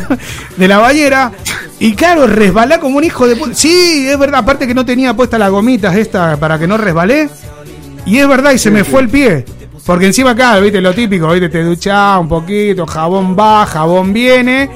de 0.57 0.67
la 0.67 0.77
bañera. 0.77 1.31
Y 1.79 1.93
claro, 1.93 2.27
resbalá 2.27 2.79
como 2.79 2.97
un 2.97 3.03
hijo 3.03 3.27
de 3.27 3.35
puta. 3.35 3.53
Sí, 3.53 4.07
es 4.07 4.17
verdad, 4.17 4.41
aparte 4.41 4.67
que 4.67 4.73
no 4.73 4.85
tenía 4.85 5.13
puesta 5.13 5.37
las 5.37 5.49
gomitas 5.49 5.95
esta 5.95 6.37
para 6.37 6.59
que 6.59 6.67
no 6.67 6.77
resbalé. 6.77 7.29
Y 8.05 8.17
es 8.17 8.27
verdad, 8.27 8.51
y 8.51 8.59
se 8.59 8.71
me 8.71 8.83
fue 8.83 9.01
el 9.01 9.09
pie. 9.09 9.45
Porque 9.85 10.05
encima 10.05 10.31
acá, 10.31 10.59
viste, 10.59 10.81
lo 10.81 10.93
típico, 10.93 11.29
viste, 11.31 11.49
te 11.49 11.63
duchás 11.63 12.19
un 12.19 12.27
poquito, 12.27 12.85
jabón 12.85 13.35
va, 13.37 13.65
jabón 13.65 14.13
viene. 14.13 14.69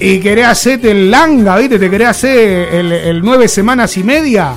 Y 0.00 0.20
querés 0.20 0.46
hacerte 0.46 0.92
el 0.92 1.10
langa, 1.10 1.56
viste, 1.56 1.78
te 1.78 1.90
querés 1.90 2.08
hacer 2.08 2.72
el, 2.72 2.92
el 2.92 3.20
nueve 3.20 3.48
semanas 3.48 3.96
y 3.96 4.04
media. 4.04 4.54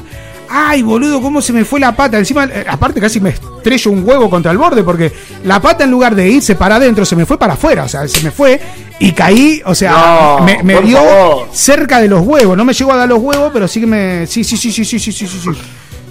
Ay, 0.53 0.81
boludo, 0.81 1.21
cómo 1.21 1.41
se 1.41 1.53
me 1.53 1.63
fue 1.63 1.79
la 1.79 1.95
pata. 1.95 2.17
Encima, 2.17 2.43
eh, 2.45 2.65
aparte 2.67 2.99
casi 2.99 3.19
me 3.21 3.29
estrello 3.29 3.91
un 3.91 4.03
huevo 4.07 4.29
contra 4.29 4.51
el 4.51 4.57
borde 4.57 4.83
porque 4.83 5.11
la 5.45 5.61
pata 5.61 5.85
en 5.85 5.91
lugar 5.91 6.13
de 6.13 6.27
irse 6.29 6.55
para 6.55 6.75
adentro 6.75 7.05
se 7.05 7.15
me 7.15 7.25
fue 7.25 7.37
para 7.39 7.53
afuera. 7.53 7.83
O 7.85 7.87
sea, 7.87 8.07
se 8.07 8.21
me 8.21 8.31
fue 8.31 8.59
y 8.99 9.13
caí, 9.13 9.61
o 9.65 9.73
sea, 9.73 10.37
No, 10.39 10.45
me, 10.63 10.81
dio 10.81 10.97
favor. 10.97 11.47
cerca 11.53 12.01
de 12.01 12.07
los 12.09 12.21
huevos. 12.25 12.57
No 12.57 12.65
me 12.65 12.73
llegó 12.73 12.91
a 12.91 12.97
dar 12.97 13.07
los 13.07 13.19
huevos, 13.19 13.49
pero 13.53 13.67
sí 13.67 13.79
que 13.79 13.87
me... 13.87 14.27
Sí, 14.27 14.43
sí, 14.43 14.57
sí, 14.57 14.71
sí, 14.71 14.83
sí, 14.83 14.99
sí, 14.99 15.11
sí, 15.11 15.27
sí. 15.27 15.37
sí. 15.39 15.49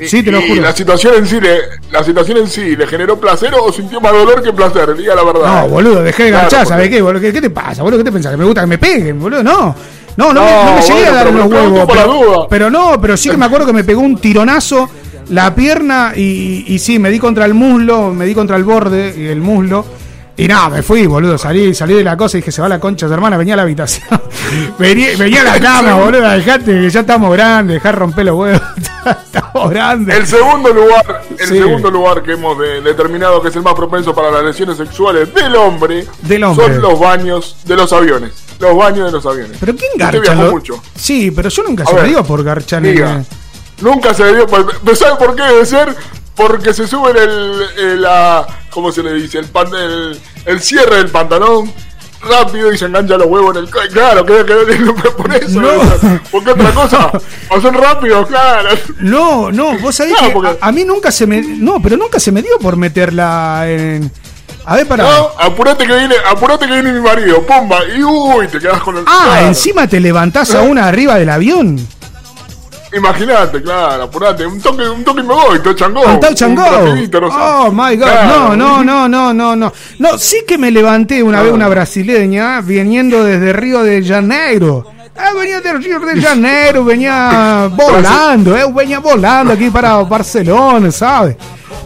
Sí, 0.09 0.23
te 0.23 0.33
lo 0.33 0.41
y 0.41 0.49
juro. 0.49 0.63
la 0.63 0.75
situación 0.75 1.13
en 1.19 1.27
sí 1.27 1.39
le, 1.39 1.59
la 1.91 2.03
situación 2.03 2.39
en 2.39 2.49
sí 2.49 2.75
le 2.75 2.87
generó 2.87 3.21
placer 3.21 3.53
o 3.55 3.71
sintió 3.71 4.01
más 4.01 4.13
dolor 4.13 4.43
que 4.43 4.51
placer, 4.51 4.97
diga 4.97 5.15
la 5.15 5.23
verdad. 5.23 5.63
No, 5.65 5.69
boludo, 5.69 6.03
dejé 6.03 6.23
de 6.25 6.29
Claro, 6.31 6.43
garchar, 6.45 6.61
porque- 6.61 6.69
¿sabes 6.75 6.89
qué, 6.89 7.03
boludo? 7.03 7.21
¿Qué, 7.21 7.33
qué 7.35 7.41
te 7.43 7.51
pasa, 7.51 7.83
boludo? 7.83 7.99
¿Qué 7.99 8.05
te 8.05 8.13
pensás? 8.13 8.31
¿Que 8.33 8.39
me 8.39 8.47
gusta 8.47 8.63
que 8.63 8.67
me 8.67 8.79
peguen, 8.79 9.21
boludo? 9.21 9.43
No. 9.43 9.77
No, 10.21 10.35
no, 10.35 10.45
me, 10.45 10.51
No, 10.51 10.87
llegué 10.87 11.07
a 11.07 11.13
dar 11.13 11.29
unos 11.29 11.47
huevos. 11.47 11.89
Pero, 11.91 12.47
pero 12.51 12.71
no, 12.71 13.01
pero 13.01 13.17
sí 13.17 13.31
que 13.31 13.39
me 13.39 13.47
acuerdo 13.47 13.67
que 13.67 13.73
me 13.73 13.85
pegó 13.85 14.03
un 14.03 14.19
tironazo 14.19 14.91
la 15.31 15.55
pierna 15.55 16.13
y, 16.15 16.65
y 16.67 16.79
sí, 16.79 16.99
me 16.99 17.11
di 17.11 17.19
contra 17.19 17.47
el 17.47 17.55
muslo, 17.55 18.13
me 18.13 18.27
di 18.27 18.35
contra 18.35 18.57
el 18.57 18.65
borde 18.65 19.15
y 19.17 19.27
el 19.29 19.41
muslo. 19.41 19.87
Y 20.43 20.49
nada, 20.49 20.71
me 20.71 20.83
fui, 20.83 21.07
boludo, 21.07 21.37
salí, 21.37 21.75
salí 21.75 21.95
de 21.95 22.05
la 22.05 22.17
cosa 22.17 22.39
y 22.39 22.41
dije, 22.41 22.51
se 22.53 22.63
va 22.63 22.69
la 22.69 22.81
concha, 22.81 23.07
de 23.07 23.15
hermana, 23.15 23.37
venía 23.37 23.55
a 23.55 23.57
la 23.59 23.63
habitación. 23.65 24.07
venía, 24.79 25.11
venía 25.19 25.43
a 25.43 25.45
la 25.45 25.61
cama, 25.61 25.95
boludo, 25.97 26.29
dejate 26.31 26.65
que 26.81 26.89
ya 26.91 27.01
estamos 27.01 27.33
grandes, 27.33 27.75
dejar 27.75 27.99
romper 27.99 28.25
los 28.27 28.37
huevos. 28.37 28.63
estamos 29.25 29.71
grandes. 29.71 30.17
El 30.17 30.27
segundo 30.27 30.73
lugar, 30.73 31.23
el 31.39 31.47
Sí. 31.49 31.59
segundo 31.59 31.91
lugar 31.91 32.23
que 32.23 32.33
hemos 32.33 32.59
de- 32.59 32.81
determinado 32.81 33.43
que 33.43 33.49
es 33.49 33.57
el 33.57 33.63
más 33.63 33.75
propenso 33.75 34.15
para 34.15 34.31
las 34.31 34.43
lesiones 34.45 34.77
sexuales 34.79 35.33
del 35.35 35.55
hombre, 35.57 36.07
Del 36.23 36.45
hombre. 36.45 36.67
son 36.67 36.81
los 36.81 36.99
baños 36.99 37.57
de 37.65 37.77
los 37.77 37.93
aviones. 37.93 38.33
Los 38.59 38.77
baños 38.77 39.07
de 39.07 39.13
los 39.13 39.27
aviones. 39.27 39.57
¿Pero 39.61 39.75
quién 39.77 39.91
garcha? 39.97 40.35
lo- 40.35 40.51
mucho. 40.53 40.83
Sí, 40.95 41.31
pero 41.31 41.49
yo 41.51 41.63
nunca 41.65 41.83
A 41.85 41.87
se 41.87 41.95
me 41.95 42.01
ver, 42.01 42.11
dio 42.11 42.25
por 42.25 42.43
garchar 42.43 42.85
en 42.85 42.95
diga. 42.95 43.13
el- 43.17 43.27
Nunca 43.85 44.13
se 44.15 44.25
le 44.25 44.37
dio. 44.37 44.47
por- 44.47 44.81
¿pero 44.81 44.97
¿Sabe 44.97 45.17
por 45.17 45.35
qué 45.37 45.43
debe 45.43 45.67
ser? 45.67 45.95
Porque 46.35 46.73
se 46.73 46.87
sube 46.87 47.11
el, 47.11 47.63
el- 47.79 48.03
la, 48.03 48.47
¿cómo 48.71 48.93
se 48.93 49.03
le 49.03 49.13
dice? 49.15 49.39
El, 49.39 49.47
pan- 49.47 49.75
el, 49.75 50.19
el 50.47 50.61
cierre 50.61 50.97
del 50.97 51.09
pantalón 51.09 51.73
rápido 52.23 52.71
y 52.73 52.77
se 52.77 52.85
engancha 52.85 53.17
los 53.17 53.27
huevos 53.29 53.57
en 53.57 53.63
el 53.65 53.71
claro 53.71 54.27
que, 54.27 54.45
que- 54.45 55.11
por 55.17 55.35
eso 55.35 55.59
No. 55.61 55.71
porque 56.31 56.51
otra 56.51 56.71
cosa 56.73 57.13
pasó 57.49 57.71
rápido 57.71 58.27
claro 58.27 58.69
No, 58.99 59.51
no, 59.51 59.79
vos 59.79 59.95
sabés 59.97 60.13
Claro, 60.15 60.29
que 60.29 60.35
porque- 60.35 60.59
a, 60.61 60.69
a 60.69 60.73
mí 60.73 60.85
nunca 60.85 61.11
se 61.11 61.27
me. 61.27 61.41
No, 61.41 61.81
pero 61.81 61.97
nunca 61.97 62.21
se 62.21 62.31
me 62.31 62.43
dio 62.43 62.59
por 62.59 62.77
meterla 62.77 63.63
en. 63.71 64.11
A 64.67 64.77
ver, 64.77 64.87
para. 64.87 65.05
no 65.05 65.31
apurate 65.39 65.87
que 65.87 65.97
viene 65.97 66.15
apurate 66.29 66.67
que 66.67 66.73
viene 66.75 66.93
mi 66.93 67.01
marido 67.01 67.43
pumba 67.47 67.79
y 67.97 68.03
uy 68.03 68.47
te 68.49 68.59
quedas 68.59 68.81
con 68.83 68.99
el 68.99 69.05
ah, 69.07 69.23
claro. 69.25 69.47
encima 69.47 69.87
te 69.89 69.99
levantás 70.01 70.55
a 70.55 70.61
una 70.63 70.87
arriba 70.89 71.15
del 71.17 71.31
avión. 71.31 71.79
Imagínate 72.93 73.63
claro 73.63 74.05
apurate 74.05 74.47
un 74.47 74.61
toque 74.61 74.89
un 74.89 75.05
toque 75.05 75.21
y 75.21 75.25
me 75.25 75.35
voy 75.35 75.61
touch 75.61 75.83
and 75.83 75.95
go 75.95 76.03
Un 76.03 76.21
no 76.21 77.31
sé. 77.31 77.37
Oh 77.39 77.71
my 77.71 77.97
god. 77.97 78.07
Claro. 78.07 78.57
No, 78.57 78.83
no, 78.83 78.85
no, 78.85 79.09
no, 79.09 79.33
no, 79.33 79.57
no. 79.57 79.73
No, 79.99 80.19
sí 80.19 80.45
que 80.47 80.59
me 80.59 80.71
levanté 80.71 81.23
una 81.23 81.43
vez 81.43 81.53
una 81.53 81.69
brasileña 81.69 82.61
viniendo 82.61 83.25
desde 83.25 83.53
Río 83.53 83.83
de 83.83 84.05
Janeiro. 84.05 84.87
Ah, 85.17 85.33
venía 85.35 85.61
de 85.61 85.73
Río 85.75 86.01
de 86.01 86.21
Janeiro, 86.21 86.85
venía 86.85 87.71
volando, 87.77 88.57
eh, 88.57 88.65
venía 88.73 89.01
volando 89.01 89.53
aquí 89.53 89.69
para 89.71 89.97
Barcelona, 90.03 90.91
¿sabes? 90.91 91.37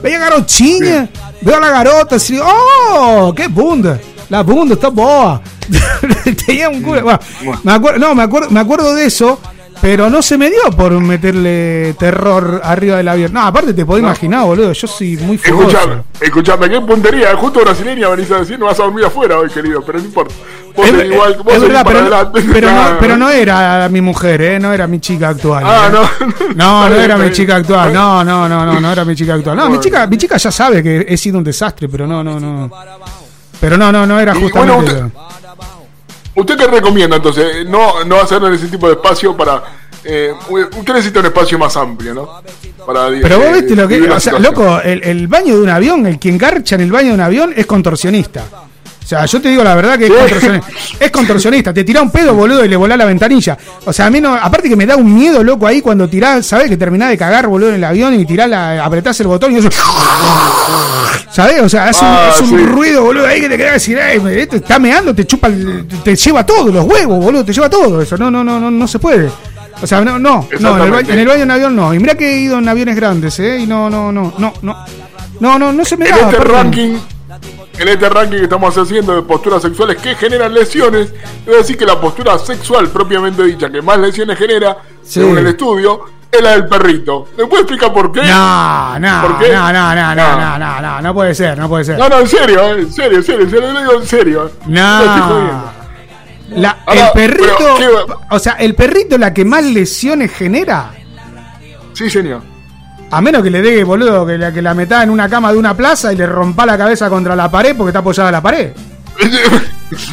Venía 0.03 0.19
garotinha, 0.21 1.09
veo 1.41 1.57
a 1.57 1.61
la 1.61 1.71
garota 1.71 2.17
así, 2.17 2.39
oh, 2.41 3.33
qué 3.35 3.49
bunda. 3.49 3.99
La 4.29 4.43
bunda 4.43 4.75
está 4.75 4.89
boa. 4.89 5.41
Tenía 6.47 6.69
un 6.69 6.83
culo. 6.83 7.03
Bueno, 7.03 7.21
me 7.63 7.73
acuerdo, 7.73 7.99
no, 7.99 8.15
me 8.15 8.23
acuerdo, 8.23 8.51
me 8.51 8.61
acuerdo 8.61 8.95
de 8.95 9.07
eso. 9.07 9.39
Pero 9.85 10.09
no 10.09 10.23
se 10.23 10.39
me 10.39 10.49
dio 10.49 10.63
por 10.75 10.93
meterle 10.99 11.95
terror 11.99 12.59
arriba 12.65 12.97
del 12.97 13.07
avión. 13.07 13.35
No, 13.35 13.43
aparte 13.43 13.75
te 13.75 13.85
podés 13.85 14.03
imaginar, 14.03 14.47
boludo. 14.47 14.73
Yo 14.73 14.87
soy 14.87 15.19
muy 15.19 15.37
fogoso. 15.37 15.69
Escuchame, 15.77 16.03
escuchame, 16.23 16.71
qué 16.71 16.81
puntería. 16.81 17.37
Justo 17.37 17.61
brasileña 17.61 18.09
venís 18.09 18.31
a 18.31 18.39
decir, 18.39 18.59
no 18.59 18.65
vas 18.65 18.81
a 18.81 18.85
dormir 18.85 19.05
afuera 19.05 19.39
hoy, 19.39 19.51
querido, 19.51 19.83
pero 19.85 19.99
no 19.99 20.07
importa. 20.07 20.35
Vos 20.75 20.89
Es, 20.89 21.05
igual, 21.05 21.37
vos 21.45 21.55
es 21.55 21.61
verdad, 21.61 21.85
para 21.85 21.99
pero, 22.03 22.17
adelante. 22.17 22.43
pero 22.51 22.71
no, 22.71 22.83
pero 22.99 23.17
no 23.19 23.29
era 23.29 23.89
mi 23.91 24.01
mujer, 24.01 24.41
¿eh? 24.41 24.59
No 24.59 24.73
era 24.73 24.87
mi 24.87 25.01
chica 25.01 25.29
actual. 25.29 25.63
Ah, 25.67 25.89
¿eh? 25.89 25.93
no. 25.93 26.55
No, 26.55 26.89
no 26.89 26.95
era 26.97 27.19
mi 27.19 27.31
chica 27.31 27.57
actual. 27.57 27.93
No, 27.93 28.25
no, 28.25 28.49
no, 28.49 28.65
no, 28.65 28.81
no 28.81 28.91
era 28.91 29.05
mi 29.05 29.15
chica 29.15 29.35
actual. 29.35 29.55
No, 29.55 29.69
mi 29.69 29.81
chica, 29.81 30.07
mi 30.07 30.17
chica 30.17 30.39
ya 30.39 30.51
sabe 30.51 30.83
que 30.83 31.05
he 31.07 31.17
sido 31.19 31.37
un 31.37 31.45
desastre, 31.45 31.91
pero 31.91 32.07
no, 32.07 32.25
no, 32.25 32.41
no. 32.41 32.71
Pero 33.61 33.77
no, 33.77 33.93
no, 33.93 34.07
no 34.07 34.19
era 34.19 34.35
justamente. 34.35 34.73
bueno, 34.73 34.79
usted- 34.79 35.19
¿Usted 36.35 36.57
qué 36.57 36.67
recomienda 36.67 37.17
entonces? 37.17 37.67
No, 37.69 38.05
no 38.05 38.21
hacer 38.21 38.43
ese 38.53 38.69
tipo 38.69 38.87
de 38.87 38.95
espacio 38.95 39.37
para. 39.37 39.63
Eh, 40.03 40.33
usted 40.51 40.93
necesita 40.93 41.21
un 41.21 41.27
espacio 41.27 41.59
más 41.59 41.77
amplio, 41.77 42.13
¿no? 42.13 42.43
Para, 42.85 43.09
Pero 43.09 43.39
vos 43.39 43.47
eh, 43.47 43.53
viste 43.55 43.77
lo 43.77 43.89
que. 43.89 44.01
O 44.03 44.07
sea, 44.21 44.21
situación. 44.21 44.43
loco, 44.43 44.81
el, 44.81 45.03
el 45.05 45.29
baño 45.29 45.57
de 45.57 45.63
un 45.63 45.71
avión, 45.71 46.07
el 46.07 46.19
quien 46.19 46.37
garcha 46.37 46.75
en 46.75 46.83
el 46.83 46.93
baño 46.93 47.09
de 47.09 47.15
un 47.15 47.21
avión 47.21 47.55
es 47.57 47.67
contorsionista. 47.67 48.45
O 49.05 49.07
sea, 49.07 49.27
yo 49.27 49.39
te 49.41 49.51
digo 49.51 49.63
la 49.63 49.75
verdad 49.75 49.99
que 49.99 50.07
es 50.07 50.13
contorsionista. 50.13 50.69
Es 51.01 51.11
contorsionista. 51.11 51.75
Te 51.75 51.85
tirá 51.85 52.01
un 52.01 52.11
pedo, 52.11 52.33
boludo, 52.35 52.65
y 52.65 52.69
le 52.69 52.77
volá 52.77 52.97
la 52.97 53.05
ventanilla. 53.05 53.59
O 53.85 53.93
sea, 53.93 54.07
a 54.07 54.11
mí 54.11 54.19
no. 54.21 54.35
Aparte 54.35 54.69
que 54.69 54.77
me 54.77 54.87
da 54.87 54.97
un 54.97 55.15
miedo, 55.15 55.45
loco, 55.45 55.67
ahí 55.67 55.83
cuando 55.83 56.09
tirás, 56.09 56.47
¿sabés? 56.47 56.69
Que 56.71 56.77
terminás 56.79 57.11
de 57.11 57.19
cagar, 57.19 57.47
boludo, 57.47 57.69
en 57.69 57.75
el 57.77 57.85
avión 57.85 58.15
y 58.19 58.25
tirás 58.25 58.49
la, 58.49 58.83
apretás 58.85 59.21
el 59.21 59.27
botón 59.27 59.53
y 59.53 59.59
eso. 59.59 59.69
¿Sabés? 61.31 61.61
O 61.63 61.69
sea, 61.69 61.89
hace 61.89 62.05
un, 62.05 62.11
Ah, 62.11 62.31
es 62.35 62.41
un 62.41 62.67
ruido, 62.69 63.03
boludo, 63.03 63.27
ahí 63.27 63.41
que 63.41 63.49
te 63.49 63.57
quedás 63.59 63.75
decir, 63.75 63.99
"Ey, 63.99 64.21
me- 64.21 64.41
este 64.41 64.57
está 64.57 64.79
meando, 64.79 65.15
te 65.15 65.27
chupa, 65.27 65.49
te, 65.49 65.97
te 66.05 66.17
lleva 66.17 66.47
todo, 66.47 66.71
los 66.71 66.85
huevos, 66.85 67.23
boludo, 67.25 67.45
te 67.45 67.53
lleva 67.53 67.69
todo. 67.69 68.01
Eso 68.01 68.17
no, 68.17 68.31
no, 68.31 68.45
no, 68.45 68.61
no, 68.61 68.71
no 68.71 68.87
se 68.89 68.99
puede. 68.99 69.29
O 69.83 69.87
sea, 69.87 70.01
no, 70.01 70.19
no, 70.19 70.19
no, 70.19 70.49
en 70.51 70.59
el, 70.59 70.63
ba- 70.63 70.71
Exactamente. 70.71 71.13
en 71.13 71.19
el 71.19 71.27
baño 71.27 71.39
de 71.39 71.45
un 71.45 71.51
avión 71.51 71.77
no. 71.77 71.93
Y 71.93 71.99
mira 71.99 72.15
que 72.15 72.35
he 72.35 72.39
ido 72.39 72.59
en 72.59 72.69
aviones 72.69 72.95
grandes, 72.97 73.39
¿eh? 73.41 73.59
Y 73.59 73.67
no, 73.67 73.91
no, 73.91 74.13
no, 74.13 74.33
no, 74.39 74.55
no. 74.63 74.77
No, 75.41 75.59
no, 75.59 75.73
no 75.73 75.85
se 75.85 75.97
me 75.97 76.07
En 76.09 76.13
da. 76.13 76.31
este 76.31 76.37
ranking, 76.45 76.95
en 77.79 77.89
este 77.89 78.09
ranking 78.09 78.39
que 78.39 78.45
estamos 78.45 78.77
haciendo 78.77 79.15
de 79.17 79.23
posturas 79.23 79.63
sexuales 79.63 79.97
que 80.01 80.15
generan 80.15 80.53
lesiones, 80.55 81.13
es 81.47 81.57
decir 81.57 81.77
que 81.77 81.85
la 81.87 82.01
postura 82.01 82.39
sexual 82.39 82.89
propiamente 82.89 83.43
dicha 83.45 83.71
que 83.71 83.83
más 83.83 83.99
lesiones 83.99 84.39
genera, 84.39 84.77
Sí. 85.03 85.21
según 85.21 85.39
el 85.39 85.47
estudio, 85.49 86.05
es 86.31 86.43
la 86.43 86.51
del 86.53 86.67
perrito. 86.67 87.29
¿Me 87.37 87.47
puede 87.47 87.63
explicar 87.63 87.93
por 87.93 88.11
qué? 88.13 88.23
No, 88.23 88.99
no, 88.99 89.23
¿Por 89.23 89.39
qué? 89.39 89.53
no, 89.53 89.73
no, 89.73 89.95
no, 89.95 90.15
no, 90.15 90.37
no, 90.37 90.59
no, 90.59 90.81
no, 90.81 91.01
no 91.01 91.15
puede 91.15 91.35
ser, 91.35 91.57
no 91.59 91.69
puede 91.69 91.85
ser. 91.85 91.99
No, 91.99 92.09
no, 92.09 92.21
en 92.21 92.29
serio, 92.29 92.61
eh, 92.75 92.81
en 92.81 92.93
serio, 92.93 93.19
en 93.19 93.25
serio, 93.25 93.51
se 93.51 93.61
lo 93.61 93.69
digo 93.81 93.93
en 94.01 94.07
serio. 94.07 94.51
No. 94.67 95.03
estoy 95.05 95.21
jodiendo. 95.21 95.71
La- 96.57 96.79
Ahora, 96.87 97.07
el 97.07 97.13
perrito, 97.13 97.55
pero, 97.79 98.07
¿qué- 98.07 98.15
o 98.31 98.39
sea, 98.39 98.53
el 98.55 98.75
perrito 98.75 99.19
la 99.19 99.33
que 99.35 99.45
más 99.45 99.65
lesiones 99.65 100.33
genera. 100.33 100.93
Sí, 101.93 102.11
señor. 102.11 102.43
A 103.17 103.21
menos 103.21 103.43
que 103.43 103.51
le 103.51 103.63
dé, 103.63 103.85
boludo, 103.85 104.27
que 104.27 104.37
la, 104.39 104.53
que 104.53 104.61
la 104.63 104.75
metá 104.75 105.03
en 105.03 105.11
una 105.11 105.29
cama 105.29 105.53
de 105.53 105.59
una 105.59 105.77
plaza 105.77 106.13
y 106.13 106.17
le 106.17 106.27
rompa 106.27 106.67
la 106.67 106.77
cabeza 106.79 107.09
contra 107.09 107.35
la 107.37 107.51
pared 107.51 107.75
porque 107.77 107.91
está 107.91 108.01
apoyada 108.01 108.29
a 108.29 108.33
la 108.33 108.41
pared. 108.43 108.73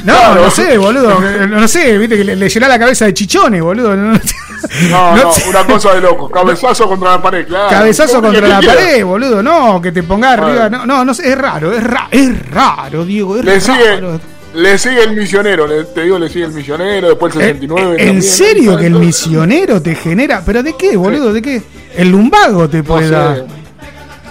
No, 0.04 0.14
Claro. 0.14 0.44
no 0.44 0.52
sé, 0.52 0.78
boludo. 0.78 1.20
que- 1.20 1.48
No 1.48 1.68
sé, 1.68 1.98
viste 1.98 2.16
que 2.18 2.24
le, 2.24 2.36
le 2.36 2.50
llena 2.50 2.68
la 2.68 2.78
cabeza 2.78 3.06
de 3.06 3.14
chichones, 3.16 3.62
boludo. 3.64 3.96
No, 3.96 4.12
No, 4.14 4.20
no 5.16 5.24
no, 5.24 5.32
sé. 5.34 5.50
una 5.50 5.64
cosa 5.66 5.94
de 5.96 6.02
loco. 6.02 6.30
Cabezazo 6.30 6.88
contra 6.88 7.12
la 7.12 7.22
pared, 7.22 7.48
claro. 7.48 7.70
Cabezazo 7.70 8.16
¿Cómo 8.22 8.28
contra 8.28 8.48
la 8.48 8.60
quiera? 8.60 8.76
pared, 8.76 9.04
boludo. 9.04 9.42
No, 9.42 9.82
que 9.82 9.92
te 9.92 10.04
ponga 10.04 10.34
arriba. 10.34 10.70
No, 10.70 10.86
no, 10.86 11.04
no 11.04 11.14
sé, 11.16 11.32
es 11.32 11.38
raro, 11.38 11.72
es, 11.72 11.84
ra- 11.84 12.10
es 12.12 12.52
raro, 12.52 13.04
Diego. 13.06 13.38
Es 13.38 13.46
Le 13.46 13.60
raro. 13.60 13.74
sigue, 13.74 14.20
le 14.54 14.78
sigue 14.78 15.04
el 15.04 15.16
misionero, 15.16 15.66
le- 15.68 15.86
te 15.86 16.04
digo, 16.04 16.20
le 16.20 16.28
sigue 16.30 16.46
el 16.46 16.52
misionero, 16.52 17.10
después 17.10 17.34
el 17.36 17.42
69. 17.42 17.92
¿En 17.92 17.98
también, 17.98 18.22
serio 18.24 18.72
¿no? 18.74 18.78
que 18.78 18.86
el 18.88 18.94
misionero 18.96 19.82
te 19.82 19.96
genera? 19.96 20.42
¿Pero 20.46 20.62
de 20.64 20.76
qué, 20.76 20.96
boludo? 20.98 21.32
¿De 21.34 21.42
qué? 21.42 21.62
El 21.96 22.10
lumbago 22.10 22.68
te 22.70 22.84
puede 22.84 23.06
sé. 23.08 23.12
dar. 23.12 23.46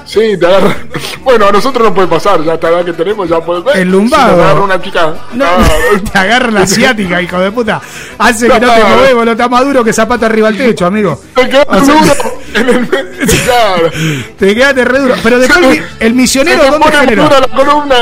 Sí, 0.06 0.36
te 0.38 0.46
agarra. 0.46 0.76
Bueno, 1.22 1.46
a 1.48 1.52
nosotros 1.52 1.86
no 1.86 1.94
puede 1.94 2.08
pasar, 2.08 2.42
ya 2.42 2.54
esta 2.54 2.70
edad 2.70 2.82
que 2.84 2.94
tenemos, 2.94 3.28
ya 3.28 3.40
puede 3.44 3.60
ver. 3.60 3.76
El 3.76 3.90
lumbago. 3.90 4.24
Si 4.30 4.36
nos 4.36 4.40
agarra 4.46 4.60
una 4.62 4.82
chica. 4.82 5.14
No, 5.34 5.44
te 6.12 6.18
agarra 6.18 6.50
la 6.50 6.62
asiática, 6.62 7.20
hijo 7.20 7.38
de 7.38 7.52
puta. 7.52 7.80
Hace 8.18 8.48
que 8.48 8.58
no 8.58 8.72
te 8.74 8.82
movemos, 8.84 9.24
no 9.26 9.32
está 9.32 9.48
más 9.48 9.64
duro 9.64 9.84
que 9.84 9.92
zapato 9.92 10.24
arriba 10.24 10.48
al 10.48 10.56
techo, 10.56 10.86
amigo. 10.86 11.20
Te 11.36 11.46
quedas 11.48 11.86
duro 11.86 12.00
en 12.54 12.68
el. 12.70 12.88
Claro. 12.88 13.90
Te 14.38 14.54
quedaste 14.54 14.84
re 14.86 14.98
duro. 14.98 15.14
Pero 15.22 15.38
después 15.38 15.62
el, 15.62 15.70
mi- 15.78 15.86
el 16.00 16.14
misionero, 16.14 16.62
te 16.62 16.70
¿dónde 16.70 16.90
genera? 16.90 17.40
la 17.40 17.46
columna. 17.48 17.96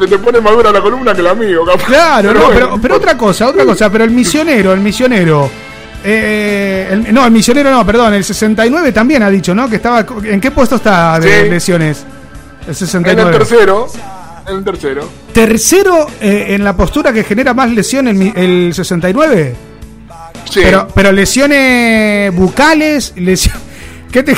Se 0.00 0.06
te 0.06 0.18
pone 0.18 0.40
madura 0.40 0.72
la 0.72 0.80
columna 0.80 1.14
que 1.14 1.20
el 1.20 1.26
amigo, 1.28 1.64
capaz. 1.64 1.84
Claro, 1.84 2.32
no, 2.34 2.40
bueno. 2.46 2.54
pero, 2.54 2.78
pero 2.80 2.96
otra 2.96 3.16
cosa, 3.16 3.46
otra 3.48 3.64
cosa, 3.64 3.90
pero 3.90 4.04
el 4.04 4.10
misionero, 4.10 4.72
el 4.72 4.80
misionero. 4.80 5.48
eh, 6.02 6.88
el- 6.90 7.12
no, 7.12 7.26
el 7.26 7.30
misionero 7.30 7.70
no, 7.70 7.84
perdón, 7.84 8.14
el 8.14 8.24
69 8.24 8.90
también 8.92 9.22
ha 9.22 9.28
dicho, 9.30 9.54
¿no? 9.54 9.68
Que 9.68 9.76
estaba. 9.76 10.04
¿En 10.24 10.40
qué 10.40 10.50
puesto 10.50 10.76
está 10.76 11.20
de 11.20 11.44
Sí. 11.44 11.50
lesiones? 11.50 12.04
El 12.62 12.68
En 12.70 12.74
69. 12.74 13.30
el 13.30 13.38
tercero. 13.38 13.86
En 14.48 14.56
el 14.56 14.64
tercero. 14.64 15.08
Tercero 15.34 16.06
eh, 16.20 16.46
en 16.54 16.64
la 16.64 16.74
postura 16.74 17.12
que 17.12 17.22
genera 17.24 17.52
más 17.52 17.70
lesión 17.70 18.08
el, 18.08 18.14
mi- 18.14 18.32
el 18.34 18.72
69. 18.74 19.54
Sí. 20.50 20.60
Pero, 20.64 20.88
pero 20.94 21.12
lesiones 21.12 22.34
bucales, 22.34 23.12
lesiones. 23.16 23.60
¿Qué 24.10 24.22
te, 24.22 24.34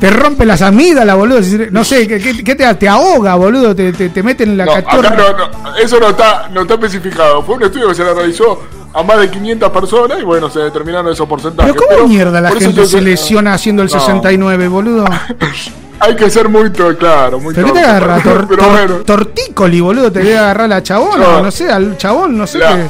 te 0.00 0.10
rompe 0.10 0.44
las 0.44 0.60
amígdalas, 0.62 1.16
boludo? 1.16 1.40
No 1.70 1.84
sé, 1.84 2.06
¿qué, 2.06 2.18
qué- 2.44 2.54
te, 2.54 2.74
te 2.74 2.88
ahoga, 2.88 3.34
boludo? 3.36 3.74
Te, 3.74 3.92
te, 3.92 4.08
te 4.10 4.22
meten 4.22 4.50
en 4.50 4.56
la 4.58 4.64
No, 4.66 4.72
cachorra. 4.74 5.08
acá 5.10 5.22
no, 5.38 5.70
no, 5.70 5.76
eso 5.76 5.98
no 6.00 6.08
está, 6.10 6.48
no 6.52 6.62
está 6.62 6.74
especificado. 6.74 7.42
Fue 7.42 7.56
un 7.56 7.62
estudio 7.62 7.88
que 7.88 7.94
se 7.94 8.04
le 8.04 8.12
realizó 8.14 8.62
a 8.92 9.02
más 9.02 9.18
de 9.18 9.30
500 9.30 9.70
personas 9.70 10.18
y 10.20 10.22
bueno, 10.24 10.50
se 10.50 10.60
determinaron 10.60 11.12
esos 11.12 11.26
porcentajes. 11.28 11.72
Pero 11.72 11.86
¿cómo 11.96 12.08
mierda 12.08 12.40
la 12.40 12.50
gente 12.52 12.86
se 12.86 13.00
lesiona 13.00 13.54
haciendo 13.54 13.82
el 13.82 13.88
No. 13.90 13.98
69, 13.98 14.68
boludo? 14.68 15.04
Hay 16.00 16.16
que 16.16 16.28
ser 16.28 16.48
muy 16.48 16.70
claro, 16.70 17.38
muy 17.40 17.54
¿Pero 17.54 17.68
qué 17.68 17.72
te 17.72 17.80
agarra? 17.80 18.18
Tor- 18.18 18.46
pero 18.48 18.68
bueno. 18.68 18.94
tortícoli, 19.06 19.80
boludo, 19.80 20.12
te 20.12 20.18
debe 20.20 20.36
agarrar 20.36 20.68
la 20.68 20.82
chabona, 20.82 21.40
No. 21.40 21.50
sé, 21.50 21.70
al 21.70 21.96
chabón, 21.96 22.36
no 22.36 22.46
sé 22.46 22.58
La- 22.58 22.76
qué. 22.76 22.82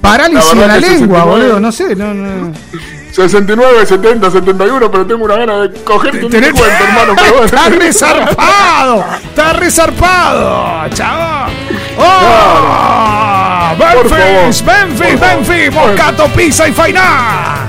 Parálisis 0.00 0.54
la 0.54 0.62
en 0.62 0.68
la 0.68 0.76
lengua, 0.78 1.18
69. 1.22 1.30
boludo, 1.30 1.60
no 1.60 1.72
sé, 1.72 1.96
no, 1.96 2.14
no. 2.14 2.52
69, 3.14 3.86
70, 3.86 4.28
71, 4.28 4.90
pero 4.90 5.06
tengo 5.06 5.24
una 5.24 5.36
gana 5.36 5.60
de 5.60 5.70
cogerte 5.84 6.24
un 6.24 6.32
cuento, 6.32 6.64
hermano. 6.64 7.14
Pero 7.14 7.30
bueno. 7.30 7.44
¡Está 7.44 7.68
resarpado! 7.68 9.04
¡Está 9.22 9.52
resarpado! 9.52 10.88
¡Chavo! 10.90 11.52
¡Oh! 11.96 13.74
Por 13.78 14.08
favor. 14.08 14.52
¡Memphis! 14.66 15.72
¡Moscato, 15.72 16.26
pizza 16.34 16.66
y 16.66 16.72
fainá! 16.72 17.68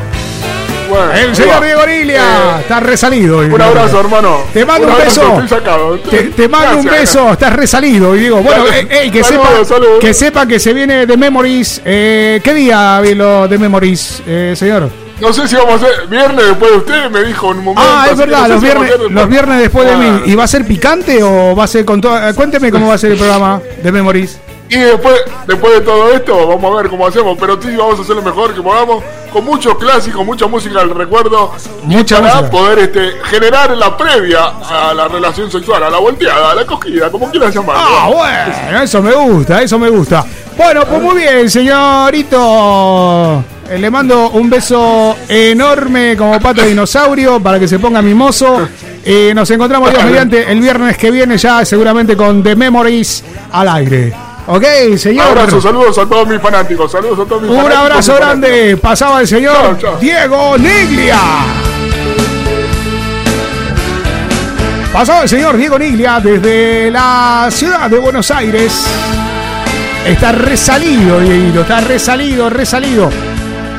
Bueno, 0.90 1.14
El 1.14 1.36
señor. 1.36 1.64
Diego 1.64 1.86
Nilia 1.86 2.22
Eh, 2.24 2.62
está 2.62 2.80
resalido. 2.80 3.38
Un 3.40 3.62
abrazo, 3.62 4.00
hermano. 4.00 4.46
Te 4.52 4.66
mando 4.66 4.88
un, 4.88 4.94
abrazo, 4.94 5.36
beso. 5.36 5.48
Sacado. 5.48 6.00
Te, 6.00 6.24
te 6.24 6.48
mando 6.48 6.78
un 6.80 6.86
beso. 6.86 7.34
Estás 7.34 7.54
resalido. 7.54 8.16
Y 8.16 8.22
digo, 8.22 8.38
bueno, 8.38 8.66
eh, 8.68 8.88
ey, 8.90 9.12
que, 9.12 9.24
Saludos, 9.24 9.48
sepa, 9.50 9.66
saludos. 9.66 10.00
que 10.00 10.14
sepa 10.16 10.48
que 10.48 10.60
se 10.60 10.74
viene 10.74 11.06
de 11.06 11.18
Memories. 11.18 11.82
Eh, 11.86 12.42
¿Qué 12.44 12.54
día 12.56 13.00
lo 13.16 13.48
de 13.48 13.58
Memories, 13.60 14.24
eh, 14.26 14.54
señor? 14.56 15.05
No 15.20 15.32
sé 15.32 15.48
si 15.48 15.56
vamos 15.56 15.82
a 15.82 15.86
hacer 15.86 16.08
viernes 16.08 16.46
después 16.46 16.72
de 16.72 16.78
usted, 16.78 17.10
me 17.10 17.24
dijo 17.24 17.52
en 17.52 17.60
un 17.60 17.66
momento. 17.66 17.90
Ah, 17.90 18.08
es 18.12 18.18
verdad, 18.18 18.42
no 18.44 18.48
los 18.50 18.62
viernes, 18.62 18.90
después. 18.90 19.12
los 19.12 19.30
viernes 19.30 19.60
después 19.60 19.90
de 19.90 19.96
mí. 19.96 20.22
¿Y 20.26 20.36
va 20.36 20.44
a 20.44 20.48
ser 20.48 20.66
picante 20.66 21.24
o 21.24 21.56
va 21.56 21.64
a 21.64 21.68
ser 21.68 21.86
con 21.86 22.02
todo? 22.02 22.20
Cuénteme 22.36 22.72
cómo 22.72 22.88
va 22.88 22.96
a 22.96 22.98
ser 22.98 23.12
el 23.12 23.18
programa 23.18 23.62
de 23.82 23.92
Memories. 23.92 24.40
Y 24.68 24.78
después, 24.78 25.22
después 25.46 25.74
de 25.76 25.82
todo 25.82 26.12
esto, 26.12 26.48
vamos 26.48 26.74
a 26.74 26.82
ver 26.82 26.90
cómo 26.90 27.06
hacemos. 27.06 27.38
Pero 27.40 27.62
sí, 27.62 27.76
vamos 27.76 28.00
a 28.00 28.02
hacer 28.02 28.16
lo 28.16 28.24
mejor 28.24 28.54
que 28.54 28.62
podamos. 28.62 29.04
Con 29.32 29.46
muchos 29.46 29.78
clásicos, 29.78 30.26
mucha 30.26 30.48
música 30.48 30.80
del 30.80 30.90
recuerdo. 30.90 31.54
Mucha 31.84 32.20
para 32.20 32.36
música. 32.36 32.52
poder 32.52 32.80
este, 32.80 33.12
generar 33.26 33.78
la 33.78 33.96
previa 33.96 34.46
a 34.46 34.94
la 34.94 35.08
relación 35.08 35.52
sexual, 35.52 35.84
a 35.84 35.90
la 35.90 36.00
volteada, 36.00 36.52
a 36.52 36.56
la 36.56 36.66
cogida, 36.66 37.12
como 37.12 37.30
quieras 37.30 37.54
llamarlo. 37.54 37.84
Ah, 37.86 38.10
bueno, 38.12 38.82
eso 38.82 39.02
me 39.02 39.14
gusta, 39.14 39.62
eso 39.62 39.78
me 39.78 39.90
gusta. 39.90 40.26
Bueno, 40.58 40.86
pues 40.86 41.02
muy 41.02 41.16
bien, 41.16 41.50
señorito. 41.50 43.44
Eh, 43.70 43.80
le 43.80 43.90
mando 43.90 44.30
un 44.30 44.48
beso 44.50 45.18
enorme 45.28 46.16
como 46.16 46.40
pato 46.40 46.62
de 46.62 46.68
dinosaurio 46.70 47.40
para 47.40 47.60
que 47.60 47.68
se 47.68 47.80
ponga 47.80 48.02
mimoso. 48.02 48.68
Eh, 49.04 49.34
nos 49.36 49.50
encontramos 49.50 49.90
Dios 49.92 50.04
mediante 50.04 50.52
el 50.52 50.60
viernes 50.62 50.98
que 50.98 51.10
viene 51.12 51.38
ya 51.38 51.66
seguramente 51.66 52.16
con 52.16 52.44
The 52.44 52.56
Memories 52.56 53.24
al 53.52 53.70
aire. 53.70 54.14
Ok, 54.48 54.64
Un 54.92 55.00
señor. 55.00 55.26
abrazo, 55.30 55.60
saludos 55.60 55.98
a 55.98 56.06
todos 56.06 56.28
mis 56.28 56.40
fanáticos. 56.40 56.92
Saludos 56.92 57.20
a 57.20 57.26
todos 57.28 57.42
mis 57.42 57.50
Un 57.52 57.58
fanáticos. 57.58 57.82
abrazo 57.84 58.12
mis 58.12 58.20
grande. 58.22 58.78
Pasaba 58.78 59.22
el 59.22 59.28
señor. 59.28 59.78
Diego 60.00 60.58
Niglia. 60.60 61.20
Pasaba 64.94 65.24
el 65.24 65.30
señor 65.30 65.58
Diego 65.58 65.80
Niglia 65.80 66.20
desde 66.20 66.92
la 66.92 67.48
ciudad 67.52 67.90
de 67.90 67.98
Buenos 67.98 68.30
Aires. 68.30 68.86
Está 70.06 70.32
resalido, 70.32 71.20
Dieguito. 71.20 71.62
Está 71.62 71.82
resalido, 71.82 72.48
resalido. 72.50 73.10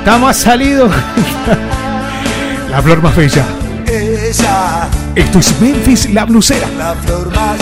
Está 0.06 0.18
más 0.18 0.36
salido. 0.36 0.88
la 2.70 2.80
flor 2.80 3.02
más 3.02 3.16
bella. 3.16 3.44
Ella, 3.88 4.88
Esto 5.16 5.40
es 5.40 5.60
Memphis, 5.60 6.08
la 6.14 6.24
blusera. 6.24 6.68
la 6.78 6.94
flor 6.94 7.34
más 7.34 7.58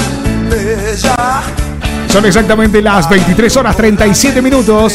bella. 0.51 1.43
Son 2.13 2.23
exactamente 2.27 2.83
las 2.83 3.09
23 3.09 3.57
horas 3.57 3.75
37 3.75 4.43
minutos. 4.43 4.93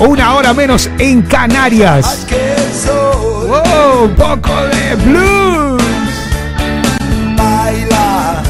Una 0.00 0.34
hora 0.34 0.52
menos 0.52 0.90
en 0.98 1.22
Canarias. 1.22 2.26
Wow, 3.46 4.06
un 4.06 4.14
poco 4.16 4.50
de 4.72 4.96
blues. 4.96 5.82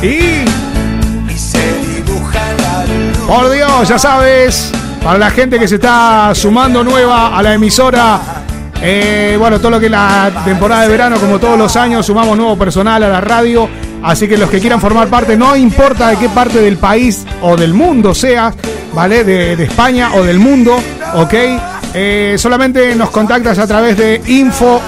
Y 0.00 0.46
por 3.26 3.50
Dios, 3.50 3.88
ya 3.88 3.98
sabes, 3.98 4.72
para 5.02 5.18
la 5.18 5.30
gente 5.30 5.58
que 5.58 5.66
se 5.66 5.76
está 5.76 6.32
sumando 6.34 6.84
nueva 6.84 7.36
a 7.36 7.42
la 7.42 7.54
emisora, 7.54 8.20
eh, 8.82 9.36
bueno, 9.38 9.58
todo 9.58 9.70
lo 9.72 9.80
que 9.80 9.86
es 9.86 9.92
la 9.92 10.30
temporada 10.44 10.82
de 10.82 10.88
verano, 10.88 11.16
como 11.18 11.38
todos 11.38 11.58
los 11.58 11.74
años, 11.76 12.06
sumamos 12.06 12.36
nuevo 12.36 12.56
personal 12.56 13.02
a 13.02 13.08
la 13.08 13.20
radio. 13.20 13.68
Así 14.02 14.26
que 14.26 14.38
los 14.38 14.48
que 14.48 14.60
quieran 14.60 14.80
formar 14.80 15.08
parte, 15.08 15.36
no 15.36 15.54
importa 15.56 16.08
de 16.08 16.16
qué 16.16 16.28
parte 16.28 16.60
del 16.60 16.78
país 16.78 17.26
o 17.42 17.56
del 17.56 17.74
mundo 17.74 18.14
seas, 18.14 18.54
¿vale? 18.94 19.24
De, 19.24 19.52
España 19.62 20.10
o 20.14 20.22
del 20.22 20.38
mundo, 20.38 20.78
¿ok? 21.14 21.34
Eh, 21.92 22.36
solamente 22.38 22.94
nos 22.94 23.10
contactas 23.10 23.58
a 23.58 23.66
través 23.66 23.98
de 23.98 24.22
info 24.28 24.80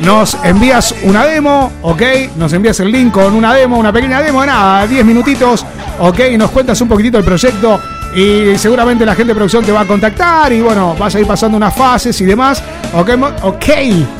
nos 0.00 0.38
envías 0.42 0.94
una 1.02 1.24
demo, 1.24 1.72
¿ok? 1.82 2.02
Nos 2.36 2.52
envías 2.52 2.80
el 2.80 2.90
link 2.90 3.12
con 3.12 3.34
una 3.34 3.54
demo, 3.54 3.78
una 3.78 3.92
pequeña 3.92 4.22
demo, 4.22 4.44
nada, 4.44 4.86
10 4.86 5.04
minutitos, 5.04 5.66
¿ok? 5.98 6.18
Nos 6.36 6.50
cuentas 6.50 6.80
un 6.80 6.88
poquitito 6.88 7.18
el 7.18 7.24
proyecto 7.24 7.80
y 8.14 8.56
seguramente 8.56 9.04
la 9.04 9.14
gente 9.14 9.28
de 9.28 9.34
producción 9.34 9.64
te 9.64 9.72
va 9.72 9.80
a 9.80 9.84
contactar 9.84 10.52
y 10.52 10.60
bueno, 10.60 10.96
vas 10.98 11.14
a 11.14 11.20
ir 11.20 11.26
pasando 11.26 11.56
unas 11.56 11.74
fases 11.74 12.20
y 12.20 12.24
demás, 12.24 12.62
¿ok? 12.94 13.10
Ok, 13.42 13.64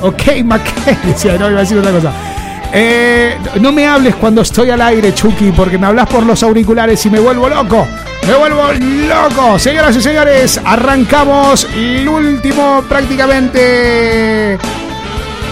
ok, 0.02 0.22
Mackay. 0.44 0.98
Eh, 2.70 3.38
no 3.62 3.72
me 3.72 3.86
hables 3.86 4.14
cuando 4.16 4.42
estoy 4.42 4.68
al 4.68 4.82
aire, 4.82 5.14
Chucky, 5.14 5.52
porque 5.52 5.78
me 5.78 5.86
hablas 5.86 6.06
por 6.06 6.26
los 6.26 6.42
auriculares 6.42 7.04
y 7.06 7.08
me 7.08 7.18
vuelvo 7.18 7.48
loco. 7.48 7.86
Me 8.26 8.34
vuelvo 8.34 8.62
loco. 9.08 9.58
Señoras 9.58 9.96
y 9.96 10.02
señores, 10.02 10.60
arrancamos 10.62 11.66
el 11.74 12.06
último 12.06 12.84
prácticamente 12.86 14.58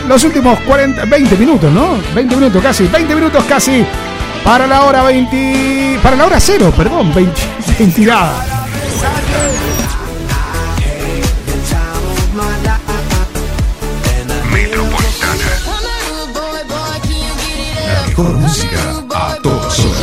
los 0.06 0.22
últimos 0.24 0.58
40, 0.60 1.04
20 1.06 1.36
minutos, 1.36 1.72
¿no? 1.72 1.96
20 2.14 2.36
minutos 2.36 2.62
casi, 2.62 2.86
20 2.86 3.14
minutos 3.14 3.44
casi 3.44 3.84
para 4.46 4.68
la 4.68 4.84
hora 4.84 5.02
20, 5.02 5.98
para 6.04 6.14
la 6.14 6.26
hora 6.26 6.38
cero, 6.38 6.72
perdón, 6.76 7.12
20, 7.12 7.40
20 7.80 8.00
nada. 8.06 8.46
La 17.88 18.06
mejor 18.06 18.34
música 18.34 18.76
a 19.16 19.34
todas 19.42 19.78
horas. 19.80 20.02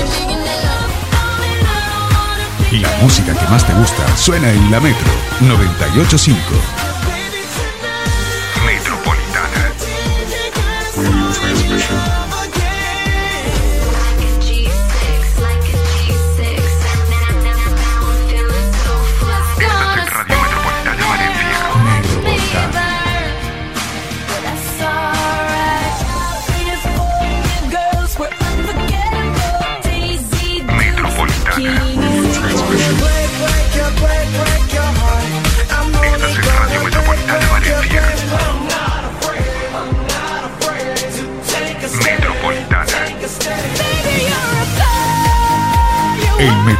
La 2.71 2.89
música 3.01 3.33
que 3.33 3.47
más 3.47 3.65
te 3.65 3.73
gusta 3.73 4.17
suena 4.17 4.51
en 4.51 4.69
la 4.69 4.81
Metro 4.81 5.11
985. 5.39 6.82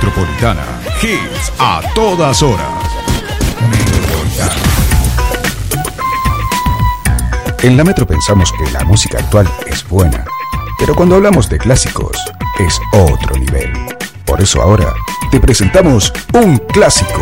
Metropolitana. 0.03 0.65
Hits 1.01 1.53
a 1.59 1.81
todas 1.95 2.43
horas. 2.43 2.67
Metropolitana. 3.69 4.51
En 7.61 7.77
la 7.77 7.85
Metro 7.85 8.05
pensamos 8.05 8.51
que 8.51 8.69
la 8.71 8.83
música 8.83 9.19
actual 9.19 9.49
es 9.65 9.87
buena, 9.87 10.25
pero 10.77 10.93
cuando 10.93 11.15
hablamos 11.15 11.47
de 11.49 11.57
clásicos 11.57 12.17
es 12.59 12.77
otro 12.91 13.37
nivel. 13.37 13.71
Por 14.25 14.41
eso 14.41 14.61
ahora 14.61 14.93
te 15.31 15.39
presentamos 15.39 16.11
un 16.33 16.57
clásico 16.57 17.21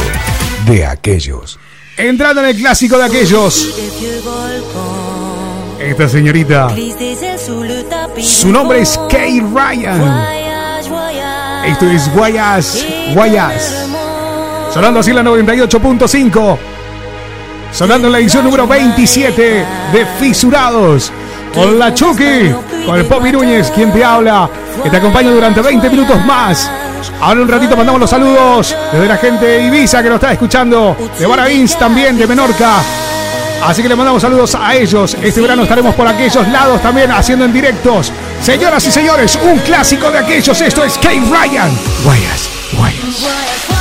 de 0.66 0.84
aquellos. 0.84 1.60
Entrando 1.98 2.41
en 2.41 2.48
el 2.48 2.56
clásico 2.56 2.98
de 2.98 3.06
aquellos. 3.06 3.76
Esta 5.80 6.10
señorita, 6.10 6.76
su 8.20 8.49
nombre 8.52 8.82
es 8.82 8.99
Kay 9.08 9.40
Ryan. 9.41 10.40
Esto 11.72 11.85
es 11.89 12.14
Guayas, 12.14 12.85
Guayas. 13.14 13.88
Sonando 14.73 14.99
así 14.99 15.14
la 15.14 15.23
98.5. 15.23 16.57
Sonando 17.72 18.07
en 18.07 18.11
la 18.11 18.19
edición 18.19 18.43
número 18.43 18.68
27 18.68 19.65
de 19.93 20.06
Fisurados. 20.19 21.14
Con 21.53 21.80
la 21.80 21.93
Chucky, 21.93 22.53
con 22.85 22.98
el 22.98 23.06
Poppy 23.06 23.31
Núñez, 23.31 23.72
quien 23.72 23.91
te 23.93 24.03
habla, 24.03 24.49
que 24.84 24.89
te 24.89 24.98
acompaña 24.98 25.31
durante 25.31 25.61
20 25.61 25.89
minutos 25.89 26.26
más. 26.26 26.69
Ahora 27.22 27.41
un 27.41 27.48
ratito 27.48 27.77
mandamos 27.77 28.02
los 28.02 28.10
saludos 28.10 28.76
desde 28.91 29.07
la 29.07 29.18
gente 29.18 29.45
de 29.45 29.68
Ibiza 29.68 30.03
que 30.03 30.10
nos 30.10 30.15
está 30.15 30.34
escuchando, 30.34 30.98
de 31.18 31.26
Baravins 31.26 31.80
también, 31.80 32.18
de 32.18 32.27
Menorca. 32.27 32.81
Así 33.64 33.81
que 33.81 33.88
le 33.88 33.95
mandamos 33.95 34.22
saludos 34.22 34.56
a 34.56 34.76
ellos. 34.76 35.15
Este 35.22 35.39
verano 35.39 35.64
estaremos 35.64 35.95
por 35.95 36.06
aquellos 36.06 36.48
lados 36.49 36.81
también 36.81 37.11
haciendo 37.11 37.45
en 37.45 37.53
directos. 37.53 38.11
Señoras 38.41 38.85
y 38.88 38.91
señores, 38.91 39.38
un 39.43 39.59
clásico 39.59 40.09
de 40.11 40.18
aquellos. 40.18 40.59
Esto 40.61 40.84
es 40.84 40.97
Kate 40.97 41.22
Ryan. 41.22 41.72
Guayas, 42.03 42.49
guayas. 42.73 43.81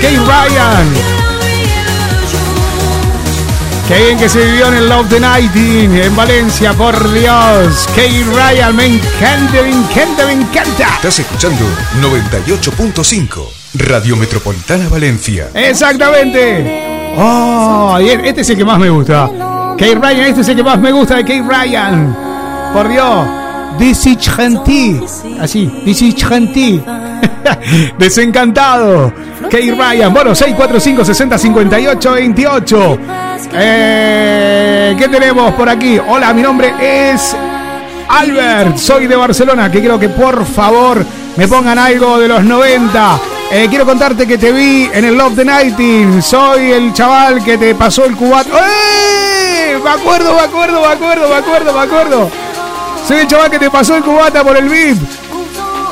Kate 0.00 0.16
Ryan. 0.16 1.20
Qué 3.86 4.04
bien 4.04 4.18
que 4.18 4.28
se 4.28 4.42
vivió 4.44 4.68
en 4.68 4.74
el 4.74 4.88
Love 4.88 5.08
the 5.10 5.20
Night 5.20 5.54
en 5.54 6.16
Valencia, 6.16 6.72
por 6.72 7.12
Dios. 7.12 7.86
Kate 7.88 8.24
Ryan, 8.34 8.76
me 8.76 8.86
encanta, 8.86 9.62
me 9.62 9.70
encanta, 9.70 10.26
me 10.26 10.32
encanta. 10.32 10.94
Estás 10.94 11.18
escuchando 11.18 11.64
98.5 12.00 13.48
Radio 13.74 14.16
Metropolitana 14.16 14.88
Valencia. 14.88 15.50
Exactamente. 15.52 17.14
Oh, 17.18 17.98
este 17.98 18.40
es 18.40 18.50
el 18.50 18.56
que 18.56 18.64
más 18.64 18.78
me 18.78 18.88
gusta. 18.88 19.28
Kate 19.76 19.96
Ryan, 19.96 20.20
este 20.20 20.40
es 20.40 20.48
el 20.48 20.56
que 20.56 20.62
más 20.62 20.78
me 20.78 20.92
gusta 20.92 21.16
de 21.16 21.22
Kate 21.22 21.44
Ryan. 21.46 22.16
Por 22.72 22.88
Dios. 22.88 23.26
This 23.78 24.06
is 24.06 24.28
gentil. 24.28 25.04
Así, 25.40 25.66
this 25.84 26.00
is 26.00 26.14
gentil. 26.14 26.82
Desencantado. 27.98 29.12
Kate 29.50 29.72
Ryan. 29.72 30.14
Bueno, 30.14 30.34
645 30.34 31.04
60 31.04 31.38
58 31.38 32.12
28. 32.12 32.98
Eh, 33.52 34.94
¿Qué 34.96 35.08
tenemos 35.08 35.52
por 35.54 35.68
aquí? 35.68 35.98
Hola, 35.98 36.32
mi 36.32 36.40
nombre 36.42 36.72
es 36.78 37.36
Albert. 38.08 38.76
Soy 38.78 39.08
de 39.08 39.16
Barcelona. 39.16 39.70
Que 39.70 39.80
quiero 39.80 39.98
que 39.98 40.08
por 40.08 40.46
favor 40.46 41.04
me 41.36 41.48
pongan 41.48 41.78
algo 41.78 42.18
de 42.18 42.28
los 42.28 42.44
90. 42.44 43.18
Eh, 43.50 43.66
quiero 43.68 43.84
contarte 43.84 44.26
que 44.26 44.38
te 44.38 44.52
vi 44.52 44.88
en 44.92 45.04
el 45.04 45.16
Love 45.16 45.34
the 45.34 45.44
Nighting. 45.44 46.22
Soy 46.22 46.70
el 46.70 46.92
chaval 46.92 47.42
que 47.42 47.58
te 47.58 47.74
pasó 47.74 48.04
el 48.04 48.14
cubato. 48.16 48.50
¡Eh! 48.56 49.78
Me 49.82 49.90
acuerdo, 49.90 50.34
me 50.34 50.40
acuerdo, 50.42 50.80
me 50.80 50.86
acuerdo, 50.86 51.28
me 51.28 51.34
acuerdo, 51.34 51.72
me 51.72 51.80
acuerdo. 51.80 52.30
Soy 53.06 53.18
el 53.18 53.26
chaval 53.26 53.50
que 53.50 53.58
te 53.58 53.68
pasó 53.68 53.96
el 53.96 54.04
cubata 54.04 54.44
por 54.44 54.56
el 54.56 54.68
VIP. 54.68 55.19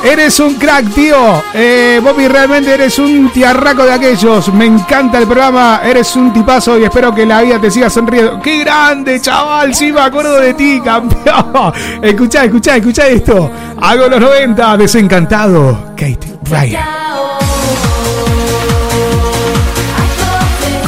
Eres 0.03 0.39
un 0.39 0.55
crack, 0.55 0.93
tío. 0.93 1.43
Eh, 1.53 1.99
Bobby, 2.01 2.27
realmente 2.27 2.73
eres 2.73 2.97
un 2.99 3.29
tiarraco 3.31 3.83
de 3.83 3.91
aquellos. 3.91 4.51
Me 4.53 4.65
encanta 4.65 5.17
el 5.17 5.25
programa. 5.25 5.81
Eres 5.83 6.15
un 6.15 6.31
tipazo 6.31 6.79
y 6.79 6.85
espero 6.85 7.13
que 7.13 7.25
la 7.25 7.41
vida 7.41 7.59
te 7.59 7.69
siga 7.69 7.89
sonriendo. 7.89 8.39
¡Qué 8.41 8.59
grande, 8.59 9.19
chaval! 9.19 9.75
Sí, 9.75 9.91
me 9.91 9.99
acuerdo 9.99 10.39
de 10.39 10.53
ti, 10.53 10.79
campeón. 10.79 11.73
Escuchá, 12.01 12.45
escuchá, 12.45 12.77
escuchá 12.77 13.07
esto. 13.07 13.51
Hago 13.81 14.07
los 14.07 14.21
90, 14.21 14.77
desencantado. 14.77 15.93
Kate 15.97 16.39
Ryan. 16.49 16.85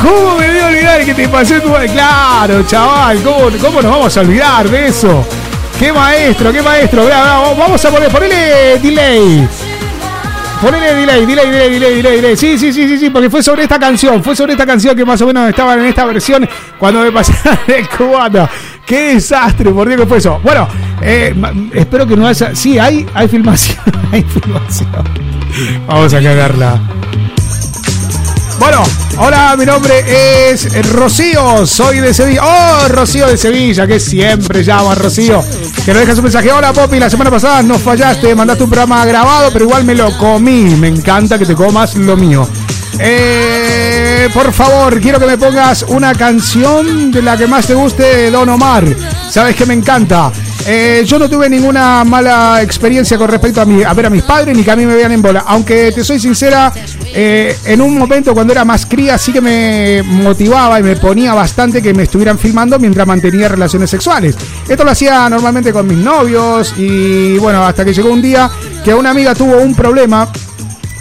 ¿Cómo 0.01 0.37
me 0.37 0.47
voy 0.47 0.57
a 0.57 0.67
olvidar 0.67 1.05
que 1.05 1.13
te 1.13 1.27
pasé 1.27 1.59
tu... 1.59 1.69
Claro, 1.69 2.63
chaval. 2.65 3.21
¿Cómo, 3.21 3.49
¿Cómo 3.61 3.81
nos 3.81 3.91
vamos 3.91 4.17
a 4.17 4.21
olvidar 4.21 4.69
de 4.69 4.87
eso? 4.87 5.25
¡Qué 5.81 5.91
maestro, 5.91 6.51
qué 6.51 6.61
maestro! 6.61 7.07
Vamos 7.57 7.83
a 7.83 7.89
poner, 7.89 8.11
ponele 8.11 8.77
delay. 8.77 9.47
Ponele 10.61 10.93
delay, 10.93 11.25
delay, 11.25 11.49
delay, 11.49 11.69
delay, 11.71 11.95
delay, 11.95 12.15
delay. 12.17 12.37
Sí, 12.37 12.55
sí, 12.59 12.71
sí, 12.71 12.87
sí, 12.87 12.99
sí, 12.99 13.09
porque 13.09 13.31
fue 13.31 13.41
sobre 13.41 13.63
esta 13.63 13.79
canción. 13.79 14.23
Fue 14.23 14.35
sobre 14.35 14.51
esta 14.51 14.67
canción 14.67 14.95
que 14.95 15.03
más 15.03 15.19
o 15.23 15.25
menos 15.25 15.49
estaba 15.49 15.73
en 15.73 15.85
esta 15.85 16.05
versión 16.05 16.47
cuando 16.77 17.01
me 17.01 17.11
pasaron 17.11 17.57
el 17.67 17.89
cubano. 17.89 18.47
¡Qué 18.85 19.15
desastre! 19.15 19.71
Por 19.71 19.87
Dios 19.87 20.01
que 20.01 20.05
fue 20.05 20.19
eso. 20.19 20.39
Bueno, 20.43 20.67
eh, 21.01 21.33
espero 21.73 22.05
que 22.05 22.15
no 22.15 22.27
haya... 22.27 22.55
Sí, 22.55 22.77
hay, 22.77 23.03
hay 23.15 23.27
filmación. 23.27 23.79
Hay 24.11 24.21
filmación. 24.21 24.91
Vamos 25.87 26.13
a 26.13 26.21
cagarla. 26.21 26.79
Bueno, 28.59 28.83
hola, 29.21 29.55
mi 29.57 29.65
nombre 29.65 30.03
es 30.49 30.89
Rocío, 30.91 31.65
soy 31.65 31.99
de 31.99 32.13
Sevilla. 32.13 32.41
Oh, 32.43 32.87
Rocío 32.87 33.27
de 33.27 33.37
Sevilla, 33.37 33.85
que 33.85 33.99
siempre 33.99 34.63
llama 34.63 34.95
Rocío. 34.95 35.43
Que 35.85 35.93
nos 35.93 36.01
deja 36.01 36.15
su 36.15 36.23
mensaje. 36.23 36.51
Hola, 36.51 36.73
Popi, 36.73 36.99
la 36.99 37.09
semana 37.09 37.29
pasada 37.29 37.61
no 37.61 37.77
fallaste, 37.77 38.33
mandaste 38.35 38.63
un 38.63 38.69
programa 38.69 39.05
grabado, 39.05 39.51
pero 39.51 39.65
igual 39.65 39.83
me 39.83 39.95
lo 39.95 40.17
comí. 40.17 40.75
Me 40.75 40.87
encanta 40.87 41.37
que 41.37 41.45
te 41.45 41.55
comas 41.55 41.95
lo 41.95 42.17
mío. 42.17 42.47
Eh, 42.99 44.29
por 44.33 44.51
favor, 44.53 44.99
quiero 44.99 45.19
que 45.19 45.25
me 45.25 45.37
pongas 45.37 45.83
una 45.87 46.13
canción 46.13 47.11
de 47.11 47.21
la 47.21 47.37
que 47.37 47.47
más 47.47 47.67
te 47.67 47.73
guste 47.73 48.31
Don 48.31 48.49
Omar. 48.49 48.85
Sabes 49.29 49.55
que 49.55 49.65
me 49.65 49.73
encanta. 49.73 50.31
Eh, 50.67 51.03
yo 51.05 51.17
no 51.17 51.29
tuve 51.29 51.49
ninguna 51.49 52.03
mala 52.03 52.61
experiencia 52.61 53.17
con 53.17 53.29
respecto 53.29 53.61
a, 53.61 53.65
mi, 53.65 53.83
a 53.83 53.93
ver 53.93 54.05
a 54.05 54.09
mis 54.09 54.23
padres 54.23 54.55
ni 54.55 54.63
que 54.63 54.71
a 54.71 54.75
mí 54.75 54.85
me 54.85 54.95
vean 54.95 55.11
en 55.11 55.21
bola. 55.21 55.43
Aunque 55.47 55.91
te 55.91 56.03
soy 56.03 56.19
sincera, 56.19 56.71
eh, 57.13 57.55
en 57.65 57.81
un 57.81 57.97
momento 57.97 58.33
cuando 58.33 58.53
era 58.53 58.63
más 58.63 58.85
cría 58.85 59.17
sí 59.17 59.33
que 59.33 59.41
me 59.41 60.03
motivaba 60.03 60.79
y 60.79 60.83
me 60.83 60.95
ponía 60.95 61.33
bastante 61.33 61.81
que 61.81 61.93
me 61.93 62.03
estuvieran 62.03 62.37
filmando 62.37 62.77
mientras 62.79 63.07
mantenía 63.07 63.47
relaciones 63.47 63.89
sexuales. 63.89 64.35
Esto 64.67 64.83
lo 64.83 64.91
hacía 64.91 65.29
normalmente 65.29 65.73
con 65.73 65.87
mis 65.87 65.97
novios 65.97 66.73
y 66.77 67.37
bueno, 67.37 67.65
hasta 67.65 67.83
que 67.83 67.93
llegó 67.93 68.11
un 68.11 68.21
día 68.21 68.49
que 68.83 68.93
una 68.93 69.11
amiga 69.11 69.33
tuvo 69.35 69.57
un 69.57 69.75
problema 69.75 70.31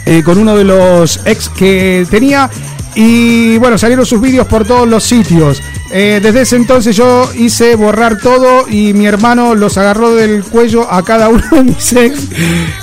eh, 0.06 0.22
con 0.22 0.38
uno 0.38 0.56
de 0.56 0.64
los 0.64 1.20
ex 1.24 1.48
que 1.50 2.06
tenía 2.10 2.50
y 2.94 3.58
bueno, 3.58 3.78
salieron 3.78 4.04
sus 4.04 4.20
vídeos 4.20 4.46
por 4.46 4.66
todos 4.66 4.88
los 4.88 5.04
sitios. 5.04 5.62
Eh, 5.92 6.20
desde 6.22 6.42
ese 6.42 6.56
entonces 6.56 6.94
yo 6.94 7.28
hice 7.34 7.74
borrar 7.74 8.18
todo 8.18 8.68
y 8.68 8.92
mi 8.92 9.06
hermano 9.06 9.56
los 9.56 9.76
agarró 9.76 10.14
del 10.14 10.44
cuello 10.44 10.90
a 10.90 11.04
cada 11.04 11.28
uno 11.28 11.42
de 11.50 11.64
mis 11.64 11.92
ex 11.92 12.28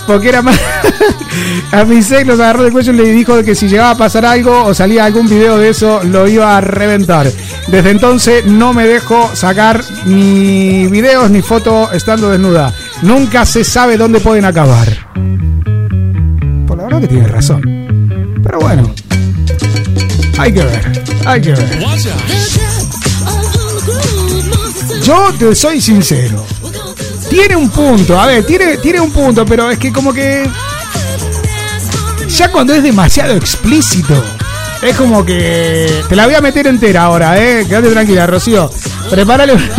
porque 0.05 0.27
era 0.29 0.41
más... 0.41 0.59
a 1.71 1.85
mis 1.85 2.11
ex 2.11 2.27
los 2.27 2.39
agarró 2.39 2.63
del 2.63 2.73
cuello 2.73 2.91
y 2.91 2.97
le 2.97 3.11
dijo 3.11 3.41
que 3.43 3.55
si 3.55 3.69
llegaba 3.69 3.91
a 3.91 3.97
pasar 3.97 4.25
algo 4.25 4.65
o 4.65 4.73
salía 4.73 5.05
algún 5.05 5.29
video 5.29 5.57
de 5.57 5.69
eso 5.69 6.01
lo 6.03 6.27
iba 6.27 6.57
a 6.57 6.61
reventar. 6.61 7.31
Desde 7.67 7.91
entonces 7.91 8.45
no 8.45 8.73
me 8.73 8.85
dejo 8.85 9.29
sacar 9.33 9.81
ni 10.05 10.87
videos 10.87 11.29
ni 11.31 11.41
fotos 11.41 11.93
estando 11.93 12.29
desnuda. 12.29 12.73
Nunca 13.03 13.45
se 13.45 13.63
sabe 13.63 13.97
dónde 13.97 14.19
pueden 14.19 14.45
acabar. 14.45 14.87
Por 16.65 16.77
la 16.77 16.83
verdad 16.83 17.01
que 17.01 17.07
tiene 17.07 17.27
razón. 17.27 17.61
Pero 18.43 18.59
bueno. 18.59 18.93
Hay 20.37 20.53
que 20.53 20.63
ver. 20.63 21.03
Hay 21.25 21.41
que 21.41 21.51
ver. 21.51 21.79
Yo 25.01 25.33
te 25.37 25.55
soy 25.55 25.81
sincero. 25.81 26.45
Tiene 27.29 27.55
un 27.55 27.69
punto, 27.69 28.19
a 28.19 28.25
ver, 28.25 28.45
tiene, 28.45 28.77
tiene 28.77 29.01
un 29.01 29.11
punto, 29.11 29.45
pero 29.45 29.69
es 29.69 29.77
que 29.77 29.91
como 29.91 30.13
que. 30.13 30.49
Ya 32.29 32.51
cuando 32.51 32.73
es 32.73 32.83
demasiado 32.83 33.33
explícito, 33.35 34.13
es 34.81 34.95
como 34.95 35.25
que. 35.25 36.03
Te 36.07 36.15
la 36.15 36.25
voy 36.25 36.35
a 36.35 36.41
meter 36.41 36.67
entera 36.67 37.03
ahora, 37.03 37.37
eh. 37.41 37.65
Quédate 37.67 37.89
tranquila, 37.89 38.27
Rocío. 38.27 38.71
Prepárale 39.09 39.53
una. 39.53 39.69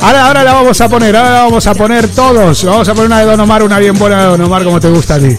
Ahora, 0.00 0.26
ahora 0.26 0.44
la 0.44 0.52
vamos 0.52 0.80
a 0.80 0.88
poner, 0.88 1.16
ahora 1.16 1.30
la 1.30 1.42
vamos 1.44 1.66
a 1.66 1.74
poner 1.74 2.08
todos. 2.08 2.64
Vamos 2.64 2.88
a 2.88 2.94
poner 2.94 3.06
una 3.06 3.20
de 3.20 3.26
Don 3.26 3.40
Omar, 3.40 3.62
una 3.62 3.78
bien 3.78 3.98
buena 3.98 4.20
de 4.20 4.26
Don 4.26 4.40
Omar, 4.42 4.62
como 4.62 4.78
te 4.78 4.88
gusta 4.88 5.14
a 5.14 5.18
ti. 5.18 5.36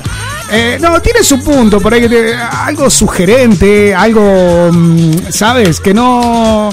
Eh, 0.52 0.78
no, 0.80 1.02
tiene 1.02 1.24
su 1.24 1.44
punto, 1.44 1.80
por 1.82 1.94
ahí 1.94 2.07
te- 2.07 2.34
algo 2.36 2.90
sugerente, 2.90 3.94
algo, 3.94 4.69
mm, 4.72 5.11
¿sabes? 5.30 5.80
Que 5.80 5.94
no 5.94 6.69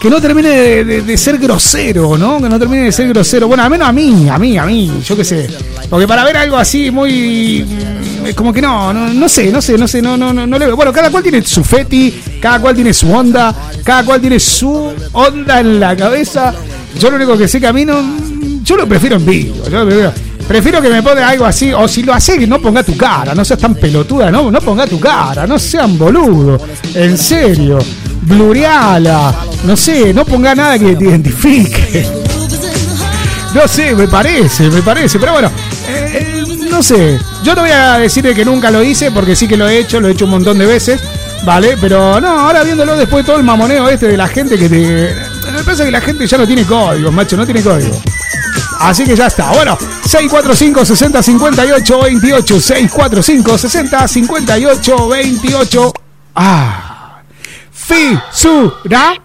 que 0.00 0.08
no 0.08 0.18
termine 0.18 0.48
de, 0.48 0.84
de- 0.86 1.02
de 1.02 1.18
ser 1.18 1.36
grosero, 1.36 2.16
¿no? 2.16 2.40
Que 2.40 2.48
no 2.48 2.58
termine 2.58 2.84
de 2.84 2.92
ser 2.92 3.06
grosero. 3.08 3.46
Bueno, 3.48 3.62
al 3.64 3.68
menos 3.70 3.86
a 3.86 3.92
mí, 3.92 4.30
a 4.30 4.38
mí, 4.38 4.56
a 4.56 4.64
mí, 4.64 4.90
yo 5.04 5.14
qué 5.14 5.24
sé. 5.24 5.46
Porque 5.90 6.08
para 6.08 6.24
ver 6.24 6.38
algo 6.38 6.56
así 6.56 6.90
muy 6.90 7.66
mm, 7.68 8.30
como 8.34 8.50
que 8.50 8.62
no, 8.62 8.94
no, 8.94 9.12
no 9.12 9.28
sé, 9.28 9.52
no 9.52 9.60
sé, 9.60 9.76
no 9.76 9.86
sé, 9.86 10.00
no, 10.00 10.16
no, 10.16 10.32
no, 10.32 10.46
no 10.46 10.58
le 10.58 10.66
veo. 10.66 10.76
Bueno, 10.76 10.90
cada 10.90 11.10
cual 11.10 11.22
tiene 11.22 11.42
su 11.42 11.62
feti, 11.62 12.18
cada 12.40 12.58
cual 12.60 12.74
tiene 12.74 12.94
su 12.94 13.12
onda, 13.12 13.54
cada 13.84 14.02
cual 14.04 14.22
tiene 14.22 14.40
su 14.40 14.90
onda 15.12 15.60
en 15.60 15.78
la 15.78 15.94
cabeza. 15.94 16.54
Yo 16.98 17.10
lo 17.10 17.16
único 17.16 17.36
que 17.36 17.46
sé 17.46 17.60
que 17.60 17.66
a 17.66 17.72
mí 17.74 17.84
no, 17.84 18.00
yo 18.64 18.76
lo 18.76 18.88
prefiero 18.88 19.16
en 19.16 19.26
vivo. 19.26 19.56
Yo 19.70 19.80
lo 19.80 19.86
prefiero, 19.86 20.12
prefiero 20.50 20.82
que 20.82 20.90
me 20.90 21.00
ponga 21.00 21.28
algo 21.28 21.44
así, 21.44 21.72
o 21.72 21.86
si 21.86 22.02
lo 22.02 22.12
hace, 22.12 22.36
que 22.36 22.44
no 22.44 22.60
ponga 22.60 22.82
tu 22.82 22.96
cara, 22.96 23.36
no 23.36 23.44
seas 23.44 23.60
tan 23.60 23.76
pelotuda, 23.76 24.32
no, 24.32 24.50
no 24.50 24.60
ponga 24.60 24.84
tu 24.84 24.98
cara, 24.98 25.46
no 25.46 25.60
sean 25.60 25.96
boludo, 25.96 26.60
en 26.92 27.16
serio, 27.16 27.78
blureala, 28.22 29.32
no 29.62 29.76
sé, 29.76 30.12
no 30.12 30.24
ponga 30.24 30.52
nada 30.56 30.76
que 30.76 30.96
te 30.96 31.04
identifique. 31.04 32.04
No 33.54 33.68
sé, 33.68 33.94
me 33.94 34.08
parece, 34.08 34.68
me 34.70 34.82
parece, 34.82 35.20
pero 35.20 35.34
bueno, 35.34 35.52
eh, 35.88 36.44
no 36.68 36.82
sé, 36.82 37.16
yo 37.44 37.54
no 37.54 37.62
voy 37.62 37.70
a 37.70 37.98
decir 37.98 38.24
de 38.24 38.34
que 38.34 38.44
nunca 38.44 38.72
lo 38.72 38.82
hice, 38.82 39.12
porque 39.12 39.36
sí 39.36 39.46
que 39.46 39.56
lo 39.56 39.68
he 39.68 39.78
hecho, 39.78 40.00
lo 40.00 40.08
he 40.08 40.12
hecho 40.12 40.24
un 40.24 40.32
montón 40.32 40.58
de 40.58 40.66
veces, 40.66 41.00
¿vale? 41.44 41.76
Pero 41.80 42.20
no, 42.20 42.26
ahora 42.28 42.64
viéndolo 42.64 42.96
después 42.96 43.24
todo 43.24 43.36
el 43.36 43.44
mamoneo 43.44 43.88
este 43.88 44.08
de 44.08 44.16
la 44.16 44.26
gente 44.26 44.58
que 44.58 44.68
te... 44.68 45.14
Me 45.52 45.62
pasa 45.62 45.84
que 45.84 45.92
la 45.92 46.00
gente 46.00 46.26
ya 46.26 46.38
no 46.38 46.46
tiene 46.46 46.64
código, 46.64 47.12
macho, 47.12 47.36
no 47.36 47.44
tiene 47.44 47.62
código. 47.62 48.02
Así 48.80 49.04
que 49.04 49.14
ya 49.14 49.26
está. 49.26 49.52
Bueno, 49.52 49.76
645 49.78 50.84
60 50.84 51.22
58 51.22 52.00
28. 52.02 52.60
645 52.60 53.58
60 53.58 54.08
58 54.08 55.08
28. 55.08 55.92
Ah. 56.34 57.20
Fisurados. 57.72 59.20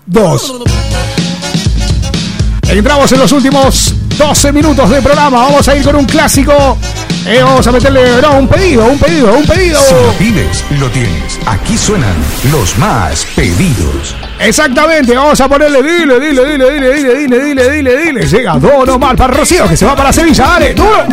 Entramos 2.67 3.11
en 3.11 3.19
los 3.19 3.31
últimos 3.31 3.93
12 4.17 4.51
minutos 4.51 4.89
de 4.89 5.01
programa. 5.01 5.43
Vamos 5.43 5.67
a 5.67 5.75
ir 5.75 5.83
con 5.83 5.95
un 5.95 6.05
clásico. 6.05 6.77
Eh, 7.25 7.41
vamos 7.41 7.65
a 7.65 7.71
meterle 7.71 8.21
no, 8.21 8.39
un 8.39 8.47
pedido, 8.47 8.85
un 8.85 8.99
pedido, 8.99 9.33
un 9.33 9.45
pedido. 9.45 9.79
Si 9.81 9.93
lo 9.93 10.13
pides, 10.13 10.63
lo 10.79 10.89
tienes. 10.89 11.39
Aquí 11.45 11.77
suenan 11.77 12.15
los 12.51 12.77
más 12.77 13.25
pedidos. 13.35 14.15
Exactamente, 14.39 15.15
vamos 15.15 15.39
a 15.39 15.47
ponerle 15.47 15.81
dile, 15.81 16.19
dile, 16.19 16.45
dile, 16.45 16.71
dile, 16.71 16.93
dile, 16.93 17.15
dile, 17.15 17.39
dile, 17.39 17.69
dile, 17.69 17.97
dile. 17.97 18.27
Llega 18.27 18.59
Don 18.59 18.89
Omar 18.89 19.15
para 19.15 19.33
Rocío, 19.33 19.67
que 19.67 19.77
se 19.77 19.85
va 19.85 19.95
para 19.95 20.13
Sevilla, 20.13 20.45
dale, 20.45 20.73
duro. 20.73 21.05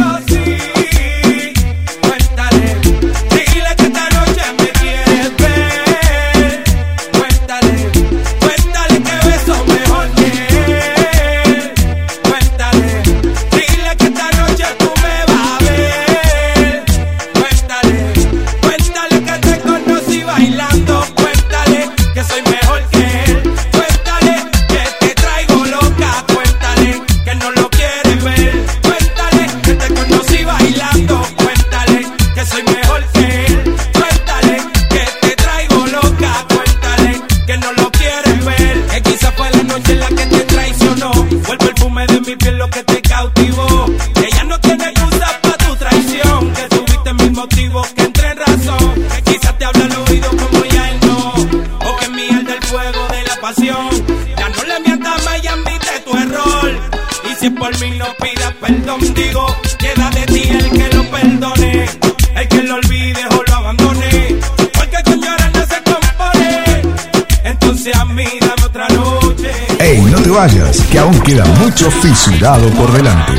Que 70.92 70.98
aún 70.98 71.18
queda 71.22 71.46
mucho 71.58 71.90
fisurado 71.90 72.68
por 72.72 72.92
delante. 72.92 73.32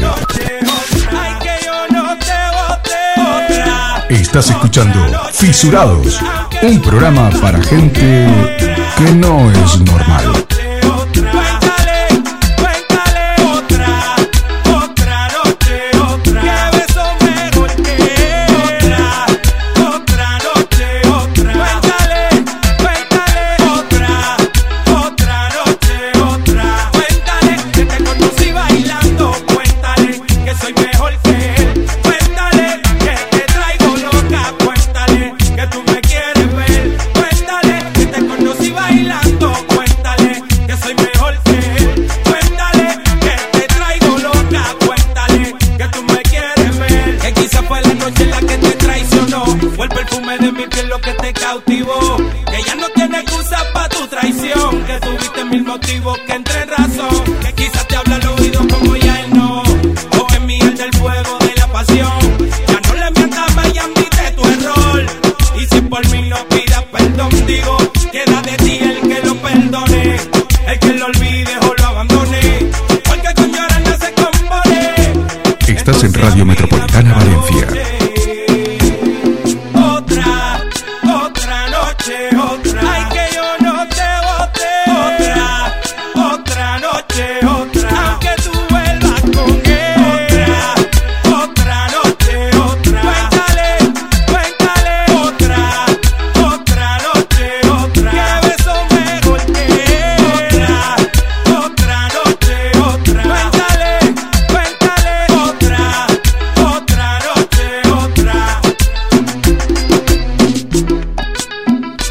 Estás 4.10 4.50
escuchando 4.50 5.00
Fisurados, 5.32 6.20
un 6.64 6.82
programa 6.82 7.30
para 7.40 7.62
gente 7.62 8.28
que 8.98 9.12
no 9.12 9.52
es 9.52 9.80
normal. 9.82 10.43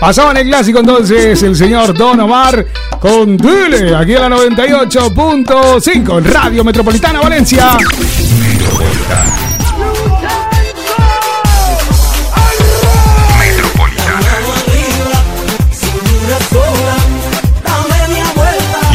Pasaba 0.02 0.32
en 0.32 0.38
el 0.38 0.48
clásico 0.48 0.80
entonces 0.80 1.40
el 1.44 1.54
señor 1.54 1.96
Don 1.96 2.18
Omar 2.18 2.66
con 2.98 3.36
Dile, 3.36 3.94
aquí 3.94 4.14
en 4.14 4.22
la 4.22 4.30
98.5 4.30 6.18
en 6.18 6.24
Radio 6.24 6.64
Metropolitana 6.64 7.20
Valencia. 7.20 7.76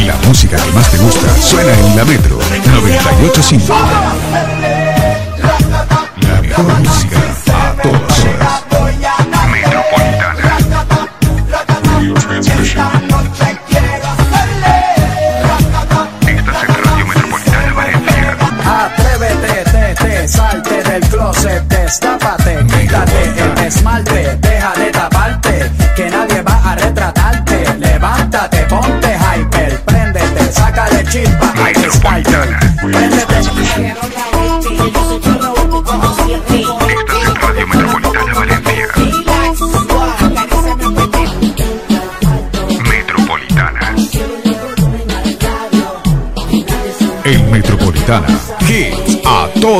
La 0.04 0.16
música 0.26 0.58
que 0.58 0.72
más 0.72 0.90
te 0.90 0.98
gusta 0.98 1.40
suena 1.40 1.72
en 1.72 1.96
la 1.96 2.04
Metro 2.04 2.36
985. 2.36 3.74
La 6.20 6.42
mejor 6.42 6.66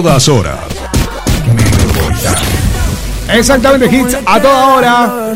todas 0.02 0.28
horas. 0.28 0.60
Exactamente, 3.30 3.94
hits 3.94 4.16
a 4.24 4.40
toda 4.40 4.74
hora. 4.74 5.34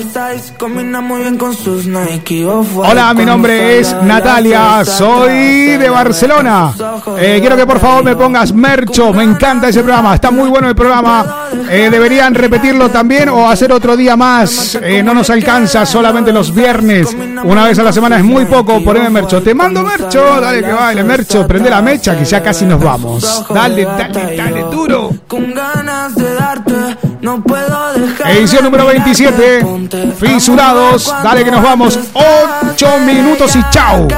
Hola, 2.76 3.14
mi 3.14 3.24
nombre 3.24 3.80
es 3.80 3.94
Natalia, 4.02 4.84
soy 4.84 5.76
de 5.76 5.90
Barcelona. 5.90 6.72
Eh, 7.18 7.38
quiero 7.40 7.56
que 7.56 7.66
por 7.66 7.80
favor 7.80 8.04
me 8.04 8.16
pongas 8.16 8.52
Mercho, 8.52 9.12
me 9.12 9.24
encanta 9.24 9.68
ese 9.68 9.82
programa, 9.82 10.14
está 10.14 10.30
muy 10.30 10.48
bueno 10.48 10.68
el 10.68 10.76
programa. 10.76 11.48
Eh, 11.68 11.88
deberían 11.90 12.34
repetirlo 12.34 12.88
también 12.88 13.28
o 13.28 13.48
hacer 13.48 13.72
otro 13.72 13.96
día 13.96 14.16
más. 14.16 14.76
Eh, 14.76 15.02
no 15.02 15.12
nos 15.12 15.28
alcanza 15.28 15.84
solamente 15.84 16.32
los 16.32 16.54
viernes, 16.54 17.14
una 17.44 17.64
vez 17.64 17.78
a 17.78 17.82
la 17.82 17.92
semana 17.92 18.16
es 18.16 18.24
muy 18.24 18.44
poco. 18.44 18.82
Poneme 18.82 19.10
Mercho, 19.10 19.42
te 19.42 19.54
mando 19.54 19.82
Mercho, 19.82 20.40
dale 20.40 20.62
que 20.62 20.72
baile 20.72 21.04
Mercho, 21.04 21.46
prende 21.46 21.70
la 21.70 21.82
mecha 21.82 22.16
que 22.16 22.24
ya 22.24 22.42
casi 22.42 22.64
nos 22.64 22.82
vamos. 22.82 23.44
Dale, 23.52 23.84
dale, 23.84 24.36
dale, 24.36 24.62
duro. 24.64 25.10
Con 25.26 25.52
ganas 25.54 26.14
de 26.14 26.34
darte, 26.34 26.96
no 27.20 27.42
puedo 27.42 27.92
dejar. 27.94 28.30
Edición 28.30 28.64
número 28.64 28.86
27, 28.86 30.14
Fisurados, 30.18 31.12
dale 31.22 31.44
que 31.44 31.50
nos 31.50 31.62
vamos. 31.62 31.98
8 32.12 32.98
minutos 33.06 33.56
y 33.56 33.62
chao. 33.70 34.08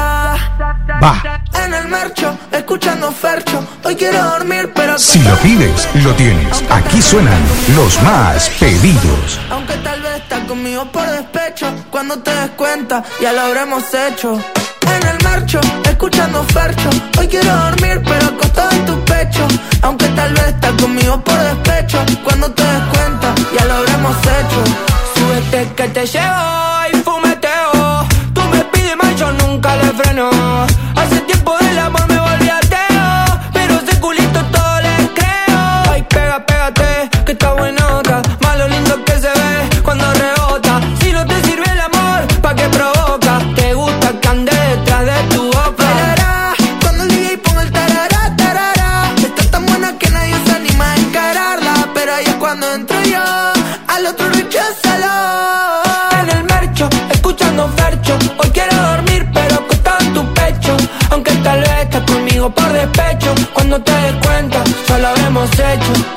Va. 1.02 1.40
En 1.64 1.72
el 1.72 1.88
mercho, 1.88 2.36
escuchando 2.52 3.10
Fercho. 3.10 3.66
Hoy 3.84 3.96
quiero 3.96 4.22
dormir, 4.22 4.70
pero. 4.74 4.98
Si 4.98 5.18
lo 5.20 5.34
pides, 5.36 5.88
lo 6.02 6.12
tienes. 6.14 6.62
Aquí 6.70 7.00
suenan 7.00 7.42
los 7.74 8.00
más 8.02 8.48
pedidos. 8.60 9.40
Aunque 9.50 9.74
tal 9.78 10.00
vez 10.02 10.13
conmigo 10.46 10.84
por 10.86 11.06
despecho. 11.06 11.66
Cuando 11.90 12.18
te 12.18 12.30
des 12.30 12.50
cuenta, 12.50 13.02
ya 13.20 13.32
lo 13.32 13.40
habremos 13.42 13.82
hecho. 13.94 14.38
En 14.96 15.06
el 15.06 15.22
marcho, 15.24 15.60
escuchando 15.84 16.42
Fercho. 16.44 16.90
Hoy 17.18 17.28
quiero 17.28 17.54
dormir, 17.54 18.02
pero 18.04 18.26
acostado 18.26 18.70
en 18.72 18.84
tu 18.86 19.04
pecho. 19.04 19.46
Aunque 19.82 20.06
tal 20.08 20.32
vez 20.34 20.46
estás 20.48 20.72
conmigo 20.72 21.22
por 21.22 21.38
despecho. 21.38 21.98
Cuando 22.22 22.50
te 22.52 22.62
des 22.62 22.82
cuenta, 22.92 23.34
ya 23.56 23.64
lo 23.64 23.74
habremos 23.74 24.16
hecho. 24.18 24.60
Súbete 25.14 25.72
que 25.74 25.88
te 25.88 26.06
llevo 26.06 26.44
y 26.92 26.96
fumeteo. 26.98 28.06
Tú 28.34 28.40
me 28.50 28.60
pides 28.72 28.96
más, 28.96 29.16
yo 29.16 29.32
nunca 29.32 29.76
le 29.76 29.88
freno. 29.92 30.30
Te 63.84 63.92
des 63.92 64.26
cuenta, 64.26 64.64
ya 64.88 64.98
lo 64.98 65.08
habremos 65.08 65.50
hecho. 65.52 66.13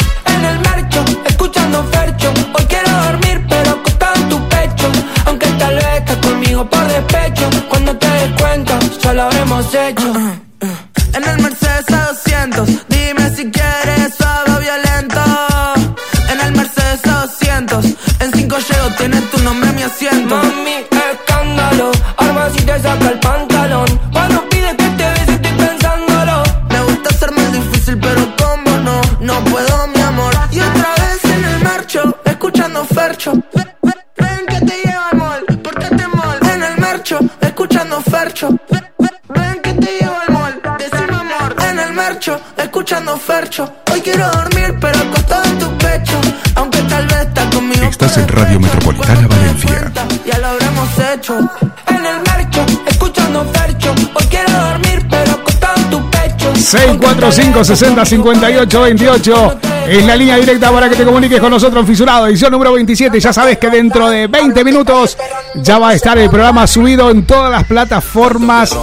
En 51.88 52.06
el 52.06 52.22
marcho, 52.26 52.66
escuchando 52.88 53.46
Fercho. 53.54 53.94
Hoy 54.14 54.26
quiero 54.30 54.52
dormir, 54.52 55.06
pero 55.10 55.32
acostado 55.32 55.76
en 55.78 55.90
tu 55.90 56.10
pecho. 56.10 56.56
645 56.56 57.64
60 57.64 58.06
58 58.06 58.82
28 58.82 59.60
es 59.90 60.06
la 60.06 60.18
línea 60.18 60.36
directa 60.36 60.70
para 60.70 60.90
que 60.90 60.98
te 60.98 61.06
comuniques 61.06 61.40
con 61.40 61.50
nosotros 61.50 61.86
Fisurado, 61.86 62.28
edición 62.28 62.52
número 62.52 62.74
27. 62.74 63.20
Ya 63.22 63.32
sabes 63.32 63.58
que 63.58 63.70
dentro 63.70 64.10
de 64.10 64.28
20 64.28 64.64
minutos 64.66 65.18
ya 65.56 65.80
va 65.80 65.90
a 65.90 65.94
estar 65.94 66.18
el 66.18 66.30
programa 66.30 66.68
subido 66.68 67.10
en 67.10 67.26
todas 67.26 67.50
las 67.52 67.64
plataformas 67.64 68.76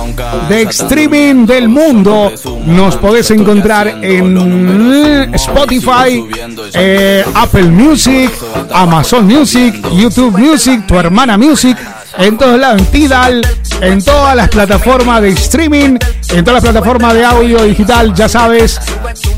de 0.49 0.63
streaming 0.63 1.45
del 1.45 1.69
mundo. 1.69 2.33
Nos 2.65 2.97
podés 2.97 3.31
encontrar 3.33 3.99
en 4.03 5.35
Spotify, 5.35 6.25
eh, 6.73 7.23
Apple 7.35 7.65
Music, 7.65 8.31
Amazon 8.73 9.27
Music, 9.27 9.75
YouTube 9.93 10.39
Music, 10.39 10.87
tu 10.87 10.99
hermana 10.99 11.37
Music. 11.37 11.77
En 12.19 12.39
todos 12.39 12.59
lados, 12.59 12.81
en 12.81 12.87
Tidal, 12.87 13.47
en 13.81 14.05
todas 14.05 14.37
las 14.37 14.49
plataformas 14.49 15.21
de 15.21 15.31
streaming, 15.31 15.99
en 16.31 16.45
todas 16.45 16.63
las 16.63 16.73
plataformas 16.73 17.15
de 17.15 17.25
audio 17.25 17.63
digital, 17.65 18.15
ya 18.15 18.29
sabes, 18.29 18.81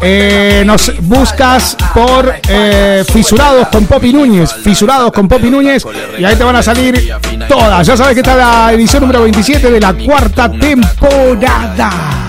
eh, 0.02 0.62
nos 0.66 0.92
buscas 1.00 1.76
por 1.94 2.34
eh, 2.48 3.04
Fisurados 3.10 3.68
con 3.68 3.86
Popi 3.86 4.12
Núñez, 4.12 4.52
Fisurados 4.52 5.10
con 5.12 5.26
Popi 5.26 5.50
Núñez, 5.50 5.84
y 6.18 6.24
ahí 6.24 6.36
te 6.36 6.44
van 6.44 6.56
a 6.56 6.62
salir 6.62 7.12
todas. 7.48 7.86
Ya 7.86 7.96
sabes 7.96 8.14
que 8.14 8.20
está 8.20 8.36
la 8.36 8.72
edición 8.72 9.02
número 9.02 9.22
27 9.22 9.70
de 9.70 9.80
la 9.80 9.94
cuarta 9.94 10.50
temporada. 10.50 12.25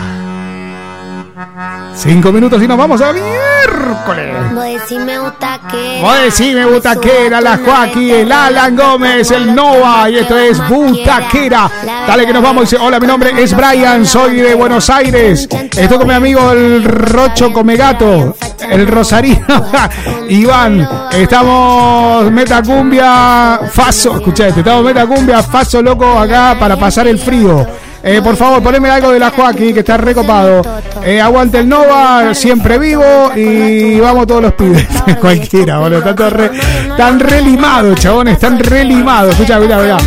Cinco 1.98 2.32
minutos 2.32 2.62
y 2.62 2.68
nos 2.68 2.78
vamos 2.78 3.02
a 3.02 3.12
miércoles. 3.12 4.36
Vos 4.54 4.66
decime 4.66 5.18
butaquera. 5.18 6.02
Voy 6.02 6.74
Butaquera, 6.74 7.42
la 7.42 7.58
Joaquín, 7.58 8.10
el 8.12 8.32
Alan 8.32 8.76
Gómez, 8.76 9.32
el 9.32 9.56
Nova, 9.56 10.08
y 10.08 10.18
esto 10.18 10.38
es 10.38 10.70
Butaquera. 10.70 11.68
Dale 12.08 12.28
que 12.28 12.34
nos 12.34 12.44
vamos. 12.44 12.70
Dice, 12.70 12.78
hola, 12.78 13.00
mi 13.00 13.08
nombre 13.08 13.32
es 13.42 13.56
Brian, 13.56 14.06
soy 14.06 14.36
de 14.36 14.54
Buenos 14.54 14.92
Aires. 14.92 15.50
Estoy 15.52 15.98
con 15.98 16.08
mi 16.08 16.14
amigo 16.14 16.52
el 16.52 16.84
Rocho 16.84 17.52
Comegato, 17.52 18.38
el 18.70 18.88
Rosarino, 18.88 19.46
Iván. 20.30 20.88
Estamos 21.12 22.32
Metacumbia, 22.32 23.60
Faso, 23.72 24.18
escuchate, 24.18 24.60
estamos 24.60 24.86
Metacumbia, 24.86 25.42
Faso 25.42 25.82
loco 25.82 26.20
acá 26.20 26.56
para 26.60 26.78
pasar 26.78 27.08
el 27.08 27.18
frío. 27.18 27.87
Eh, 28.04 28.22
por 28.22 28.36
favor, 28.36 28.62
poneme 28.62 28.90
algo 28.90 29.12
de 29.12 29.20
la 29.20 29.32
Joaquín, 29.32 29.74
que 29.74 29.80
está 29.80 29.98
recopado. 29.98 30.62
Eh, 31.04 31.20
aguante 31.20 31.60
el 31.60 31.70
Nova, 31.70 32.34
siempre 32.34 32.78
vivo. 32.78 33.32
Y 33.36 34.00
vamos 34.00 34.28
todos 34.28 34.42
los 34.42 34.54
pibes. 34.54 34.88
Cualquiera, 35.22 35.80
boludo. 35.80 36.00
Están 36.10 36.30
re, 36.30 36.52
tan 36.98 37.20
relimados, 37.20 38.00
chabones. 38.00 38.34
Están 38.36 38.60
relimados. 38.60 39.34
Escucha, 39.34 39.60
mira, 39.60 39.78
mira. 39.78 39.98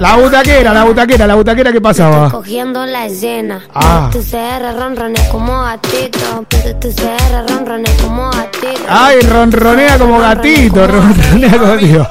La 0.00 0.14
butaquera, 0.14 0.72
la 0.72 0.84
butaquera, 0.84 1.26
la 1.26 1.34
butaquera, 1.34 1.72
¿qué 1.72 1.80
pasaba? 1.80 2.30
Cogiendo 2.30 2.86
la 2.86 3.06
escena. 3.06 3.60
Ah. 3.74 4.08
Tu 4.12 4.20
CR 4.20 4.78
ronrones 4.78 5.22
como 5.28 5.60
gatito. 5.62 6.46
Tu 6.80 6.88
CR 6.92 7.52
ronrones 7.52 7.90
como 8.00 8.30
gatito. 8.30 8.84
Ay, 8.88 9.20
ronronea 9.20 9.98
como 9.98 10.20
gatito. 10.20 10.86
Ronronea 10.86 11.50
como 11.50 11.66
gatito. 11.72 12.08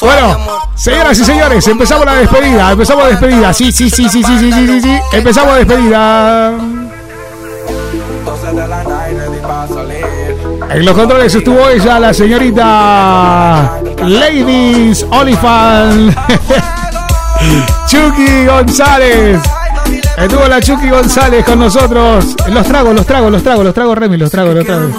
Bueno, 0.00 0.36
señoras 0.74 1.18
y 1.18 1.24
señores, 1.24 1.66
empezamos 1.68 2.04
la 2.04 2.14
despedida. 2.14 2.72
Empezamos 2.72 3.04
la 3.04 3.10
despedida. 3.10 3.52
Sí, 3.52 3.72
sí, 3.72 3.90
sí, 3.90 4.08
sí, 4.08 4.22
sí, 4.22 4.38
sí, 4.38 4.52
sí, 4.52 4.66
sí. 4.66 4.80
sí. 4.80 5.00
Empezamos 5.12 5.52
la 5.52 5.58
despedida. 5.58 6.52
En 10.70 10.86
los 10.86 10.96
controles 10.96 11.34
estuvo 11.34 11.68
ella, 11.68 11.98
la 11.98 12.14
señorita 12.14 13.78
Ladies 14.06 15.06
Olifan 15.10 16.14
Chucky 17.86 18.46
González. 18.46 19.40
Estuvo 20.16 20.46
la 20.46 20.60
Chucky 20.60 20.88
González 20.90 21.44
con 21.44 21.58
nosotros. 21.58 22.36
Los 22.50 22.66
tragos, 22.66 22.94
los 22.94 23.06
tragos, 23.06 23.32
los 23.32 23.42
tragos, 23.42 23.64
los 23.64 23.74
tragos, 23.74 23.98
Remy, 23.98 24.16
los 24.16 24.30
tragos, 24.30 24.54
los 24.54 24.64
tragos. 24.64 24.90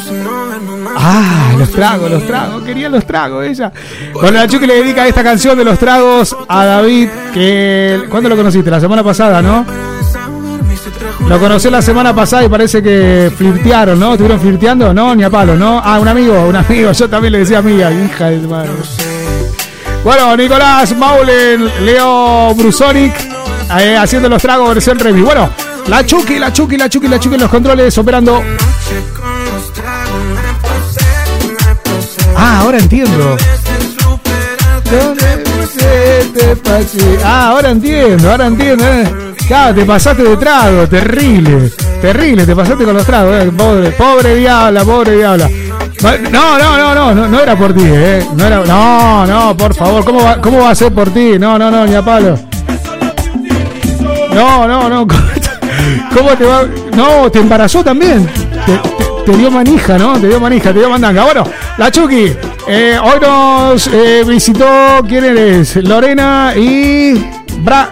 Ah, 0.96 1.54
los 1.58 1.72
tragos, 1.72 2.12
los 2.12 2.26
tragos. 2.26 2.64
Quería 2.64 2.90
los 2.90 3.06
tragos 3.06 3.46
ella. 3.46 3.72
Bueno, 4.14 4.40
la 4.40 4.48
Chucky 4.48 4.66
le 4.66 4.76
dedica 4.76 5.08
esta 5.08 5.24
canción 5.24 5.58
de 5.58 5.64
los 5.64 5.78
tragos 5.80 6.36
a 6.48 6.66
David, 6.66 7.10
que... 7.34 8.04
¿Cuándo 8.10 8.30
lo 8.30 8.36
conociste? 8.36 8.70
La 8.70 8.80
semana 8.80 9.04
pasada, 9.04 9.42
¿no? 9.42 9.66
Lo 11.28 11.40
conocí 11.40 11.70
la 11.70 11.82
semana 11.82 12.14
pasada 12.14 12.44
y 12.44 12.50
parece 12.50 12.84
que 12.84 13.32
flirtearon, 13.36 14.00
¿no? 14.00 14.12
¿Estuvieron 14.12 14.40
flirteando? 14.40 14.94
No, 14.94 15.16
ni 15.16 15.24
a 15.24 15.30
palo, 15.30 15.56
¿no? 15.56 15.82
Ah, 15.84 16.00
un 16.00 16.08
amigo, 16.08 16.46
un 16.48 16.56
amigo. 16.56 16.92
Yo 16.92 17.10
también 17.10 17.34
le 17.34 17.40
decía 17.40 17.60
amiga, 17.60 17.92
hija 17.92 18.30
de 18.30 18.48
madre. 18.48 18.72
Bueno, 20.04 20.36
Nicolás 20.36 20.96
Maulen, 20.98 21.86
Leo 21.86 22.54
Brusonic, 22.56 23.14
eh, 23.80 23.98
haciendo 23.98 24.30
los 24.30 24.42
tragos 24.42 24.70
versión 24.70 25.00
Remy. 25.00 25.22
Bueno, 25.22 25.50
la 25.88 26.06
Chucky, 26.06 26.40
la 26.40 26.52
Chucky, 26.54 26.78
la 26.78 26.90
Chucky, 26.90 27.08
la 27.08 27.20
Chucky 27.20 27.36
en 27.36 27.42
los 27.42 27.50
controles 27.50 27.98
operando. 27.98 28.42
Ah, 32.36 32.60
ahora 32.60 32.78
entiendo. 32.78 33.38
Ah, 37.24 37.48
ahora 37.50 37.70
entiendo, 37.72 38.32
ahora 38.32 38.48
entiendo. 38.48 38.86
eh. 38.86 39.14
Te 39.76 39.86
pasaste 39.86 40.24
de 40.24 40.38
trago, 40.38 40.88
terrible, 40.88 41.70
terrible, 42.02 42.46
te 42.46 42.56
pasaste 42.56 42.86
con 42.86 42.96
los 42.96 43.06
tragos, 43.06 43.36
eh. 43.36 43.52
pobre, 43.56 43.92
pobre 43.92 44.36
diabla, 44.36 44.84
pobre 44.84 45.18
diabla. 45.18 45.50
No, 46.32 46.58
no, 46.58 46.78
no, 46.78 46.96
no, 46.96 47.14
no, 47.14 47.28
no 47.28 47.40
era 47.40 47.56
por 47.56 47.74
ti, 47.74 47.84
eh. 47.84 48.26
No 48.36 48.50
no, 48.66 49.26
no, 49.28 49.58
por 49.58 49.76
favor, 49.76 50.04
¿cómo 50.04 50.24
va, 50.24 50.42
cómo 50.42 50.60
va 50.60 50.72
a 50.72 50.76
ser 50.76 50.92
por 50.92 51.10
ti? 51.12 51.38
No, 51.38 51.60
no, 51.60 51.70
no, 51.70 51.86
ni 51.86 51.94
a 51.94 52.02
palo. 52.02 52.40
No, 54.36 54.68
no, 54.68 54.90
no. 54.90 55.08
¿Cómo 56.16 56.30
te 56.38 56.46
va? 56.46 56.64
No, 56.96 57.30
te 57.32 57.40
embarazó 57.40 57.84
también. 57.84 58.28
Te, 59.26 59.36
dio 59.38 59.50
manija, 59.52 59.98
¿no? 59.98 60.20
Te 60.20 60.28
dio 60.28 60.40
manija, 60.40 60.72
te 60.74 60.80
dio 60.80 60.90
mandanga. 60.90 61.24
Bueno, 61.24 61.44
la 61.78 61.92
Chucky. 61.92 62.32
eh, 62.68 62.98
hoy 63.02 63.20
nos 63.22 63.88
eh, 63.88 64.24
visitó, 64.28 64.66
¿quién 65.08 65.24
eres? 65.26 65.76
Lorena 65.78 66.54
y 66.56 67.14
Bra- 67.64 67.90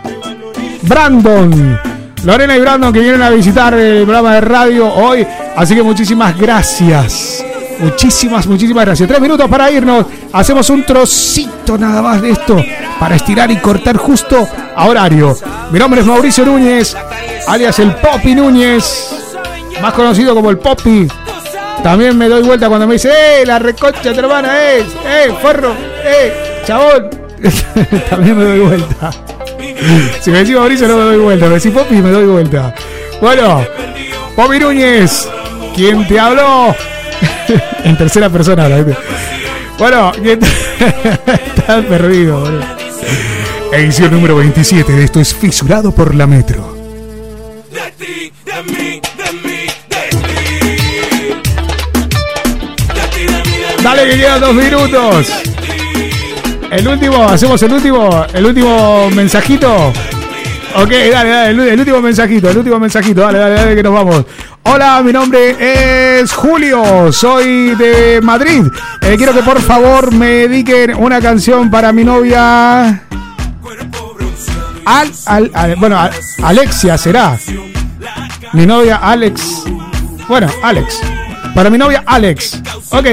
Brandon. 0.83 1.79
Lorena 2.23 2.55
y 2.55 2.59
Brandon 2.61 2.93
que 2.93 2.99
vienen 2.99 3.21
a 3.21 3.29
visitar 3.29 3.73
el 3.73 4.03
programa 4.03 4.35
de 4.35 4.41
radio 4.41 4.87
hoy. 4.93 5.25
Así 5.55 5.75
que 5.75 5.83
muchísimas 5.83 6.37
gracias. 6.37 7.43
Muchísimas, 7.81 8.45
muchísimas 8.45 8.85
gracias. 8.85 9.09
Tres 9.09 9.19
minutos 9.19 9.49
para 9.49 9.71
irnos. 9.71 10.05
Hacemos 10.31 10.69
un 10.69 10.83
trocito 10.83 11.77
nada 11.77 12.01
más 12.01 12.21
de 12.21 12.31
esto 12.31 12.63
para 12.99 13.15
estirar 13.15 13.49
y 13.49 13.57
cortar 13.57 13.97
justo 13.97 14.47
a 14.75 14.87
horario. 14.87 15.35
Mi 15.71 15.79
nombre 15.79 16.01
es 16.01 16.07
Mauricio 16.07 16.45
Núñez, 16.45 16.95
alias 17.47 17.79
el 17.79 17.95
Popi 17.95 18.35
Núñez, 18.35 19.09
más 19.81 19.93
conocido 19.93 20.35
como 20.35 20.51
el 20.51 20.59
Popi. 20.59 21.07
También 21.81 22.15
me 22.15 22.29
doy 22.29 22.43
vuelta 22.43 22.67
cuando 22.69 22.85
me 22.85 22.93
dice, 22.93 23.09
¡eh, 23.11 23.45
la 23.45 23.59
tu 23.59 24.09
hermana, 24.09 24.55
eh! 24.61 24.85
¡eh, 25.07 25.33
forro! 25.41 25.73
¡eh, 26.05 26.61
chabón! 26.65 27.09
También 28.09 28.37
me 28.37 28.43
doy 28.43 28.59
vuelta. 28.59 29.11
Si 30.21 30.29
me 30.29 30.39
decís 30.39 30.55
Mauricio 30.55 30.87
no 30.87 30.97
me 30.97 31.03
doy 31.03 31.17
vuelta, 31.17 31.47
me 31.47 31.55
decís 31.55 31.71
Popi 31.71 31.95
me 31.95 32.11
doy 32.11 32.27
vuelta. 32.27 32.75
Bueno, 33.19 33.65
Popi 34.35 34.59
Núñez, 34.59 35.27
¿Quién 35.75 36.05
te 36.07 36.19
habló? 36.19 36.75
en 37.83 37.97
tercera 37.97 38.29
persona 38.29 38.63
ahora. 38.63 38.83
Bueno, 39.77 40.11
¿quién 40.21 40.39
te- 40.39 40.47
estás 41.57 41.85
perdido, 41.85 42.39
boludo. 42.41 42.65
Edición 43.73 44.11
número 44.11 44.35
27 44.35 44.91
de 44.91 45.03
esto 45.05 45.19
es 45.21 45.33
Fisurado 45.33 45.91
por 45.93 46.13
la 46.13 46.27
Metro. 46.27 46.75
Dale 53.83 54.07
que 54.09 54.17
quedan 54.17 54.39
dos 54.41 54.53
minutos. 54.53 55.27
El 56.69 56.87
último, 56.87 57.23
hacemos 57.27 57.61
el 57.63 57.73
último, 57.73 58.25
el 58.33 58.45
último 58.45 59.09
mensajito. 59.11 59.91
Ok, 60.75 60.89
dale, 61.11 61.29
dale, 61.29 61.49
el, 61.49 61.59
el 61.59 61.79
último 61.79 62.01
mensajito, 62.01 62.49
el 62.49 62.57
último 62.57 62.79
mensajito, 62.79 63.21
dale, 63.21 63.39
dale, 63.39 63.55
dale, 63.55 63.75
que 63.75 63.83
nos 63.83 63.93
vamos. 63.93 64.25
Hola, 64.63 65.01
mi 65.03 65.11
nombre 65.11 66.19
es 66.21 66.31
Julio, 66.33 67.11
soy 67.11 67.75
de 67.75 68.19
Madrid. 68.21 68.63
Eh, 69.01 69.15
quiero 69.17 69.33
que 69.33 69.41
por 69.41 69.59
favor 69.61 70.13
me 70.13 70.47
dediquen 70.47 70.95
una 70.95 71.19
canción 71.19 71.69
para 71.71 71.91
mi 71.91 72.03
novia. 72.03 73.03
Al, 74.85 75.11
al- 75.53 75.75
bueno, 75.77 75.97
Alexia 76.43 76.97
será. 76.97 77.37
Mi 78.53 78.65
novia 78.65 78.97
Alex. 78.97 79.63
Bueno, 80.27 80.47
Alex. 80.63 80.99
Para 81.55 81.69
mi 81.69 81.77
novia 81.77 82.03
Alex. 82.05 82.61
Ok. 82.91 83.05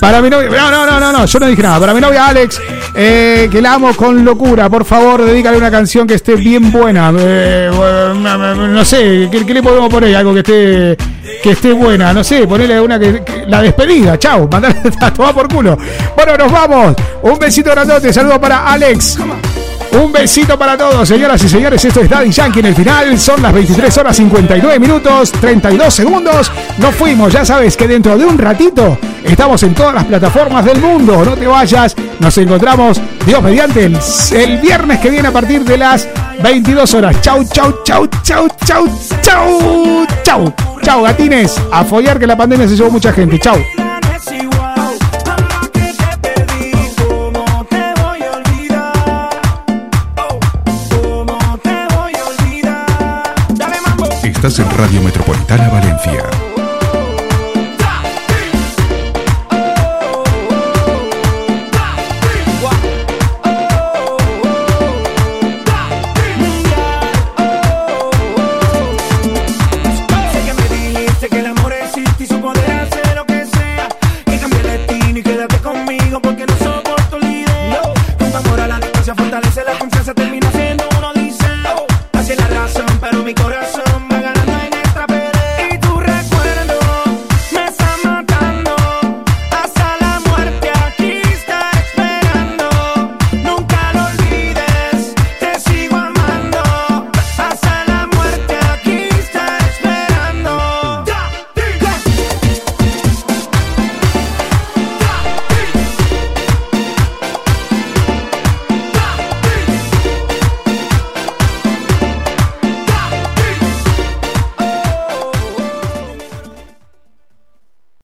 Para 0.00 0.22
mi 0.22 0.30
novia. 0.30 0.48
No, 0.48 0.70
no, 0.70 0.86
no, 0.86 1.00
no, 1.00 1.12
no. 1.12 1.26
Yo 1.26 1.38
no 1.38 1.46
dije 1.46 1.62
nada. 1.62 1.78
Para 1.80 1.94
mi 1.94 2.00
novia 2.00 2.26
Alex, 2.26 2.60
eh, 2.94 3.48
que 3.50 3.60
la 3.60 3.74
amo 3.74 3.94
con 3.94 4.24
locura. 4.24 4.68
Por 4.68 4.84
favor, 4.84 5.24
dedícale 5.24 5.58
una 5.58 5.70
canción 5.70 6.06
que 6.06 6.14
esté 6.14 6.36
bien 6.36 6.72
buena. 6.72 7.12
Eh, 7.18 7.70
no 7.70 8.84
sé, 8.84 9.28
¿qué, 9.30 9.40
le 9.40 9.62
podemos 9.62 9.88
poner? 9.90 10.16
Algo 10.16 10.32
que 10.34 10.40
esté 10.40 10.96
que 11.42 11.50
esté 11.50 11.72
buena. 11.72 12.12
No 12.12 12.24
sé, 12.24 12.46
ponerle 12.46 12.80
una 12.80 12.98
que. 12.98 13.22
la 13.46 13.62
despedida. 13.62 14.18
Chau. 14.18 14.48
Mandar 14.50 14.74
a 15.00 15.12
tomar 15.12 15.34
por 15.34 15.48
culo. 15.48 15.76
Bueno, 16.16 16.36
nos 16.36 16.52
vamos. 16.52 16.96
Un 17.22 17.38
besito 17.38 17.70
grandote. 17.70 18.12
Saludo 18.12 18.40
para 18.40 18.66
Alex. 18.66 19.18
Un 19.92 20.12
besito 20.12 20.56
para 20.56 20.78
todos, 20.78 21.08
señoras 21.08 21.42
y 21.42 21.48
señores. 21.48 21.84
Esto 21.84 22.00
es 22.00 22.08
Daddy 22.08 22.30
Yankee 22.30 22.60
en 22.60 22.66
el 22.66 22.74
final. 22.74 23.18
Son 23.18 23.42
las 23.42 23.52
23 23.52 23.98
horas 23.98 24.16
59 24.16 24.78
minutos 24.78 25.32
32 25.32 25.92
segundos. 25.92 26.52
Nos 26.78 26.94
fuimos. 26.94 27.32
Ya 27.32 27.44
sabes 27.44 27.76
que 27.76 27.88
dentro 27.88 28.16
de 28.16 28.24
un 28.24 28.38
ratito 28.38 28.98
estamos 29.32 29.62
en 29.62 29.74
todas 29.74 29.94
las 29.94 30.04
plataformas 30.04 30.64
del 30.64 30.80
mundo. 30.80 31.24
No 31.24 31.32
te 31.32 31.46
vayas. 31.46 31.94
Nos 32.18 32.36
encontramos, 32.38 33.00
Dios 33.24 33.42
mediante, 33.42 33.84
el, 33.84 33.98
el 34.32 34.58
viernes 34.58 34.98
que 34.98 35.10
viene 35.10 35.28
a 35.28 35.30
partir 35.30 35.64
de 35.64 35.78
las 35.78 36.08
22 36.42 36.94
horas. 36.94 37.20
Chau, 37.20 37.44
chau, 37.44 37.82
chau, 37.84 38.06
chau, 38.22 38.48
chau, 38.64 38.88
chau, 39.22 40.06
chau. 40.22 40.54
Chau, 40.82 41.02
gatines. 41.02 41.60
A 41.72 41.84
follar 41.84 42.18
que 42.18 42.26
la 42.26 42.36
pandemia 42.36 42.68
se 42.68 42.76
llevó 42.76 42.90
mucha 42.90 43.12
gente. 43.12 43.38
Chau. 43.38 43.56
Estás 54.22 54.58
en 54.58 54.70
Radio 54.78 55.02
Metropolitana 55.02 55.68
Valencia 55.68 56.49